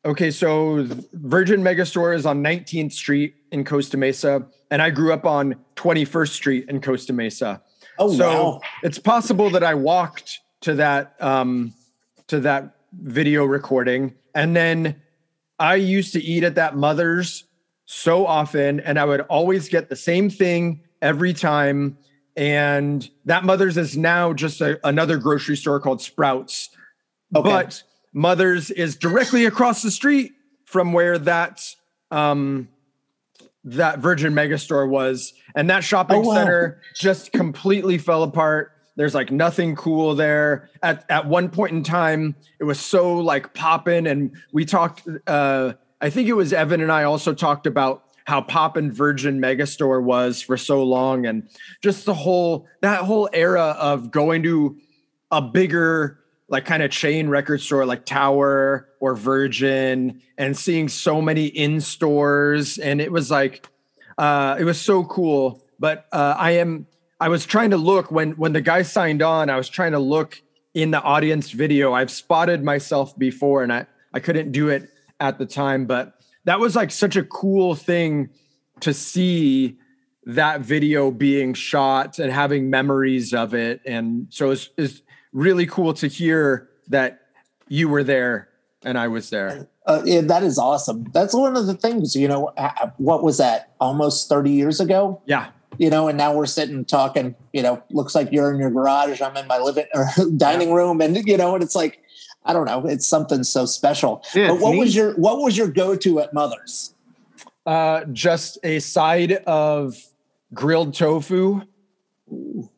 [0.05, 0.31] okay.
[0.31, 5.55] So Virgin Megastore is on 19th Street in Costa Mesa, and I grew up on
[5.77, 7.63] 21st Street in Costa Mesa.
[7.99, 8.61] Oh so wow.
[8.83, 11.73] it's possible that I walked to that um,
[12.29, 15.01] to that video recording, and then
[15.59, 17.45] I used to eat at that mother's
[17.87, 21.97] so often, and I would always get the same thing every time.
[22.37, 26.69] and that Mother's is now just a, another grocery store called Sprouts.
[27.35, 27.49] Okay.
[27.49, 30.33] But Mother's is directly across the street
[30.65, 31.63] from where that
[32.11, 32.69] um,
[33.65, 36.35] that Virgin Megastore was, and that shopping oh, wow.
[36.35, 38.73] center just completely fell apart.
[38.95, 40.71] There's like nothing cool there.
[40.83, 45.09] At at one point in time, it was so like popping, and we talked.
[45.27, 50.03] Uh, I think it was Evan and I also talked about how poppin' Virgin Megastore
[50.03, 51.49] was for so long, and
[51.83, 54.77] just the whole that whole era of going to
[55.31, 61.21] a bigger like kind of chain record store like Tower or Virgin and seeing so
[61.21, 62.79] many in stores.
[62.79, 63.67] And it was like,
[64.19, 65.63] uh, it was so cool.
[65.79, 66.87] But uh, I am,
[67.21, 69.99] I was trying to look when, when the guy signed on, I was trying to
[69.99, 70.41] look
[70.75, 71.93] in the audience video.
[71.93, 74.89] I've spotted myself before and I, I couldn't do it
[75.21, 76.15] at the time, but
[76.45, 78.31] that was like such a cool thing
[78.81, 79.79] to see
[80.25, 83.81] that video being shot and having memories of it.
[83.87, 87.21] And so it's, it's really cool to hear that
[87.69, 88.49] you were there
[88.87, 89.69] and I was there.
[89.85, 91.05] Uh, yeah, that is awesome.
[91.13, 92.53] That's one of the things, you know,
[92.97, 95.21] what was that almost 30 years ago?
[95.27, 95.49] Yeah.
[95.79, 99.21] You know, and now we're sitting talking, you know, looks like you're in your garage.
[99.21, 100.75] I'm in my living or dining yeah.
[100.75, 101.01] room.
[101.01, 102.01] And, you know, and it's like,
[102.45, 104.25] I don't know, it's something so special.
[104.35, 104.79] Yeah, but what neat.
[104.79, 106.95] was your, what was your go-to at mother's?
[107.67, 109.97] Uh, just a side of
[110.55, 111.63] grilled tofu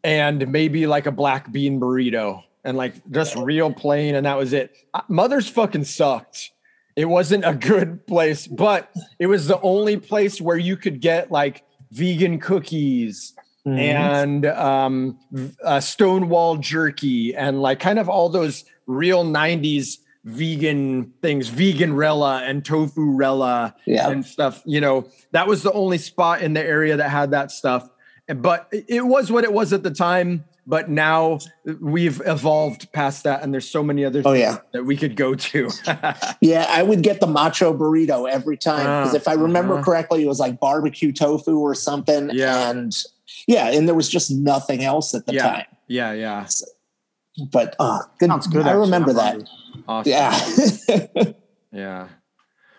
[0.02, 4.52] and maybe like a black bean burrito and like just real plain, and that was
[4.52, 4.76] it.
[5.08, 6.52] Mother's fucking sucked.
[6.96, 11.30] It wasn't a good place, but it was the only place where you could get
[11.30, 13.34] like vegan cookies
[13.66, 13.78] mm-hmm.
[13.78, 15.18] and um,
[15.64, 22.42] uh, Stonewall jerky and like kind of all those real 90s vegan things, vegan rella
[22.44, 24.10] and tofu rella yeah.
[24.10, 24.62] and stuff.
[24.64, 27.88] You know, that was the only spot in the area that had that stuff.
[28.26, 31.38] But it was what it was at the time but now
[31.80, 34.58] we've evolved past that and there's so many other oh, yeah.
[34.72, 35.70] that we could go to
[36.40, 39.82] yeah i would get the macho burrito every time because uh, if i remember uh-huh.
[39.82, 42.94] correctly it was like barbecue tofu or something yeah and
[43.48, 45.42] yeah and there was just nothing else at the yeah.
[45.42, 46.66] time yeah yeah so,
[47.50, 49.42] but uh good, good i remember that
[49.88, 50.12] awesome.
[50.12, 51.32] yeah
[51.72, 52.08] yeah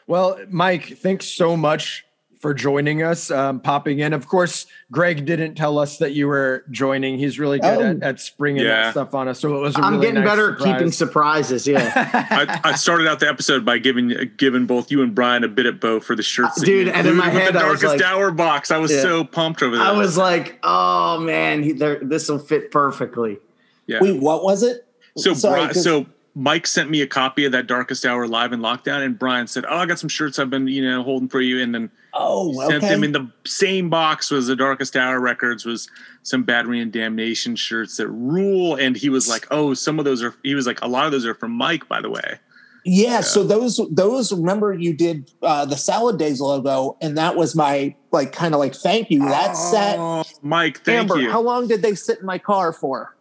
[0.05, 2.05] well mike thanks so much
[2.39, 4.13] for joining us, um, popping in.
[4.13, 7.19] Of course, Greg didn't tell us that you were joining.
[7.19, 8.83] He's really good oh, at, at, springing yeah.
[8.83, 9.41] that stuff on us.
[9.41, 9.75] So it was.
[9.75, 10.67] i I'm really getting nice better surprise.
[10.67, 11.67] at keeping surprises.
[11.67, 11.91] Yeah.
[12.31, 15.65] I, I, started out the episode by giving giving both you and Brian a bit
[15.65, 16.87] at bow for the shirts, uh, dude.
[16.87, 18.71] And in my head, the darkest like, hour box.
[18.71, 19.01] I was yeah.
[19.01, 19.85] so pumped over that.
[19.85, 21.77] I was like, oh man,
[22.07, 23.37] this will fit perfectly.
[23.85, 23.99] Yeah.
[24.01, 24.87] Wait, what was it?
[25.17, 28.61] So, Sorry, Brian, so Mike sent me a copy of that Darkest Hour live in
[28.61, 31.41] lockdown, and Brian said, "Oh, I got some shirts I've been, you know, holding for
[31.41, 35.65] you." And then oh, sent them in the same box was the Darkest Hour records,
[35.65, 35.89] was
[36.23, 38.75] some Battery and Damnation shirts that rule.
[38.75, 41.11] And he was like, "Oh, some of those are." He was like, "A lot of
[41.11, 42.39] those are from Mike, by the way."
[42.85, 47.55] Yeah, so those those remember you did uh, the Salad Days logo, and that was
[47.55, 49.19] my like kind of like thank you.
[49.19, 50.83] That oh, set, Mike.
[50.83, 51.31] Thank Amber, you.
[51.31, 53.15] How long did they sit in my car for?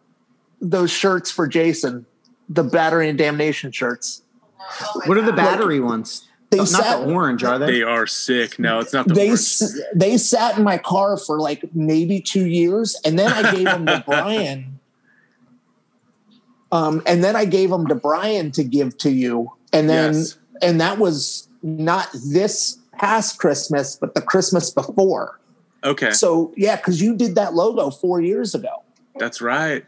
[0.61, 2.05] Those shirts for Jason
[2.49, 4.23] the battery and damnation shirts.
[5.05, 6.27] What are the battery like, ones?
[6.49, 7.71] They not sat, the orange, are they?
[7.71, 8.57] They are sick.
[8.57, 9.59] No, it's not the they, orange.
[9.93, 13.85] They sat in my car for like maybe two years, and then I gave them
[13.85, 14.79] to Brian.
[16.71, 20.37] Um, and then I gave them to Brian to give to you, and then yes.
[20.61, 25.39] and that was not this past Christmas, but the Christmas before.
[25.83, 26.11] Okay.
[26.11, 28.83] So yeah, because you did that logo four years ago.
[29.17, 29.85] That's right.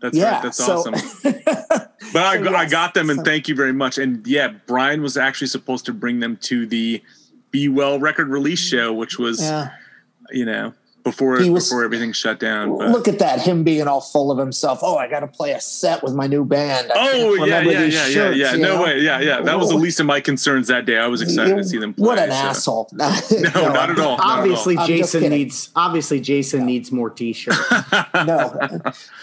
[0.00, 0.42] That's yeah, right.
[0.42, 0.94] That's so, awesome.
[2.12, 3.24] but I, so yes, I got them and so.
[3.24, 3.98] thank you very much.
[3.98, 7.02] And yeah, Brian was actually supposed to bring them to the
[7.50, 8.70] Be Well record release mm.
[8.70, 9.70] show, which was, yeah.
[10.30, 12.76] you know, before was, before everything shut down.
[12.76, 12.90] But.
[12.90, 14.80] Look at that, him being all full of himself.
[14.82, 16.90] Oh, I got to play a set with my new band.
[16.92, 18.56] I oh yeah, yeah, yeah, shirts, yeah, yeah.
[18.56, 18.82] No know?
[18.82, 19.40] way, yeah, yeah.
[19.40, 20.98] That was the least of my concerns that day.
[20.98, 21.94] I was excited to see them.
[21.94, 22.36] Play, what an so.
[22.36, 22.88] asshole!
[22.92, 23.08] no,
[23.54, 24.18] no, not at all.
[24.20, 24.86] Obviously, all.
[24.86, 25.70] Jason needs.
[25.76, 27.58] Obviously, Jason needs more t-shirts.
[28.14, 28.80] no,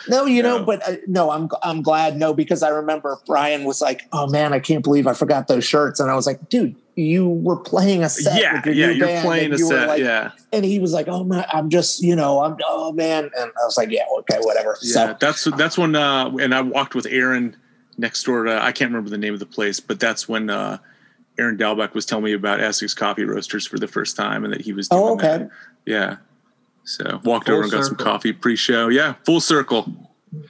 [0.08, 2.18] no, you know, but uh, no, I'm I'm glad.
[2.18, 5.66] No, because I remember Brian was like, "Oh man, I can't believe I forgot those
[5.66, 8.42] shirts," and I was like, "Dude." You were playing a set.
[8.42, 9.88] Yeah, yeah, you're playing a set.
[9.88, 10.32] Like, yeah.
[10.52, 13.66] And he was like, "Oh man, I'm just, you know, I'm, oh man," and I
[13.66, 17.06] was like, "Yeah, okay, whatever." Yeah, so, that's that's when, uh, and I walked with
[17.06, 17.56] Aaron
[18.00, 20.80] next door to, I can't remember the name of the place, but that's when uh,
[21.38, 24.62] Aaron Dalbec was telling me about Essex Coffee Roasters for the first time, and that
[24.62, 24.90] he was.
[24.90, 25.38] Doing oh, okay.
[25.38, 25.50] That.
[25.86, 26.18] Yeah.
[26.84, 28.88] So walked full over and got some coffee pre-show.
[28.88, 29.94] Yeah, full circle.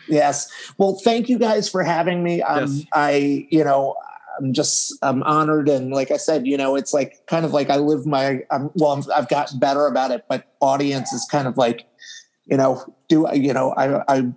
[0.07, 0.49] Yes.
[0.77, 2.41] Well, thank you guys for having me.
[2.41, 2.85] Um, yes.
[2.93, 3.95] I, you know,
[4.37, 7.69] I'm just I'm honored and like I said, you know, it's like kind of like
[7.69, 11.47] I live my I'm, well, i have gotten better about it, but audience is kind
[11.47, 11.85] of like
[12.45, 14.31] you know, do you know, I, I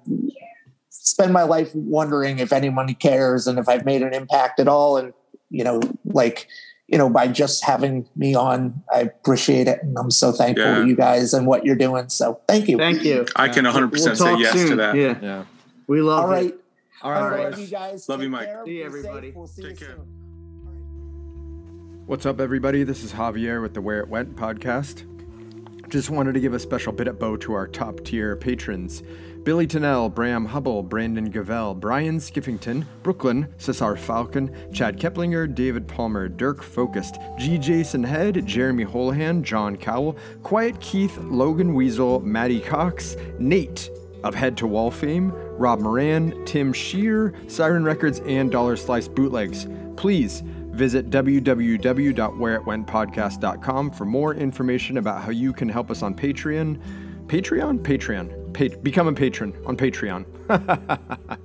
[0.90, 4.96] spend my life wondering if anyone cares and if I've made an impact at all.
[4.96, 5.12] And,
[5.48, 6.46] you know, like,
[6.88, 9.82] you know, by just having me on, I appreciate it.
[9.82, 10.78] And I'm so thankful yeah.
[10.80, 12.08] to you guys and what you're doing.
[12.08, 12.76] So thank you.
[12.78, 13.26] Thank you.
[13.36, 14.70] I can 100% we'll say yes soon.
[14.70, 14.94] to that.
[14.96, 15.18] Yeah.
[15.22, 15.44] Yeah.
[15.86, 16.54] We love All right.
[17.02, 17.22] All right.
[17.22, 18.06] All right, you guys.
[18.10, 18.46] Love you, Mike.
[18.46, 18.62] Care.
[18.66, 19.32] See you, everybody.
[19.34, 19.96] We'll see Take you care.
[19.96, 20.06] Soon.
[22.04, 22.82] What's up, everybody?
[22.82, 25.06] This is Javier with the Where It Went podcast.
[25.88, 29.02] Just wanted to give a special bit of bow to our top tier patrons.
[29.44, 36.28] Billy Tennell, Bram Hubble, Brandon Gavell, Brian Skiffington, Brooklyn, Cesar Falcon, Chad Keplinger, David Palmer,
[36.28, 37.56] Dirk Focused, G.
[37.56, 43.88] Jason Head, Jeremy Holohan, John Cowell, Quiet Keith, Logan Weasel, Maddie Cox, Nate
[44.24, 49.66] of Head to Wall fame, Rob Moran, Tim Shear, Siren Records, and Dollar Slice Bootlegs.
[49.96, 56.80] Please visit www.whereitwentpodcast.com for more information about how you can help us on Patreon.
[57.26, 57.80] Patreon?
[57.80, 58.54] Patreon.
[58.54, 60.24] Pa- become a patron on Patreon.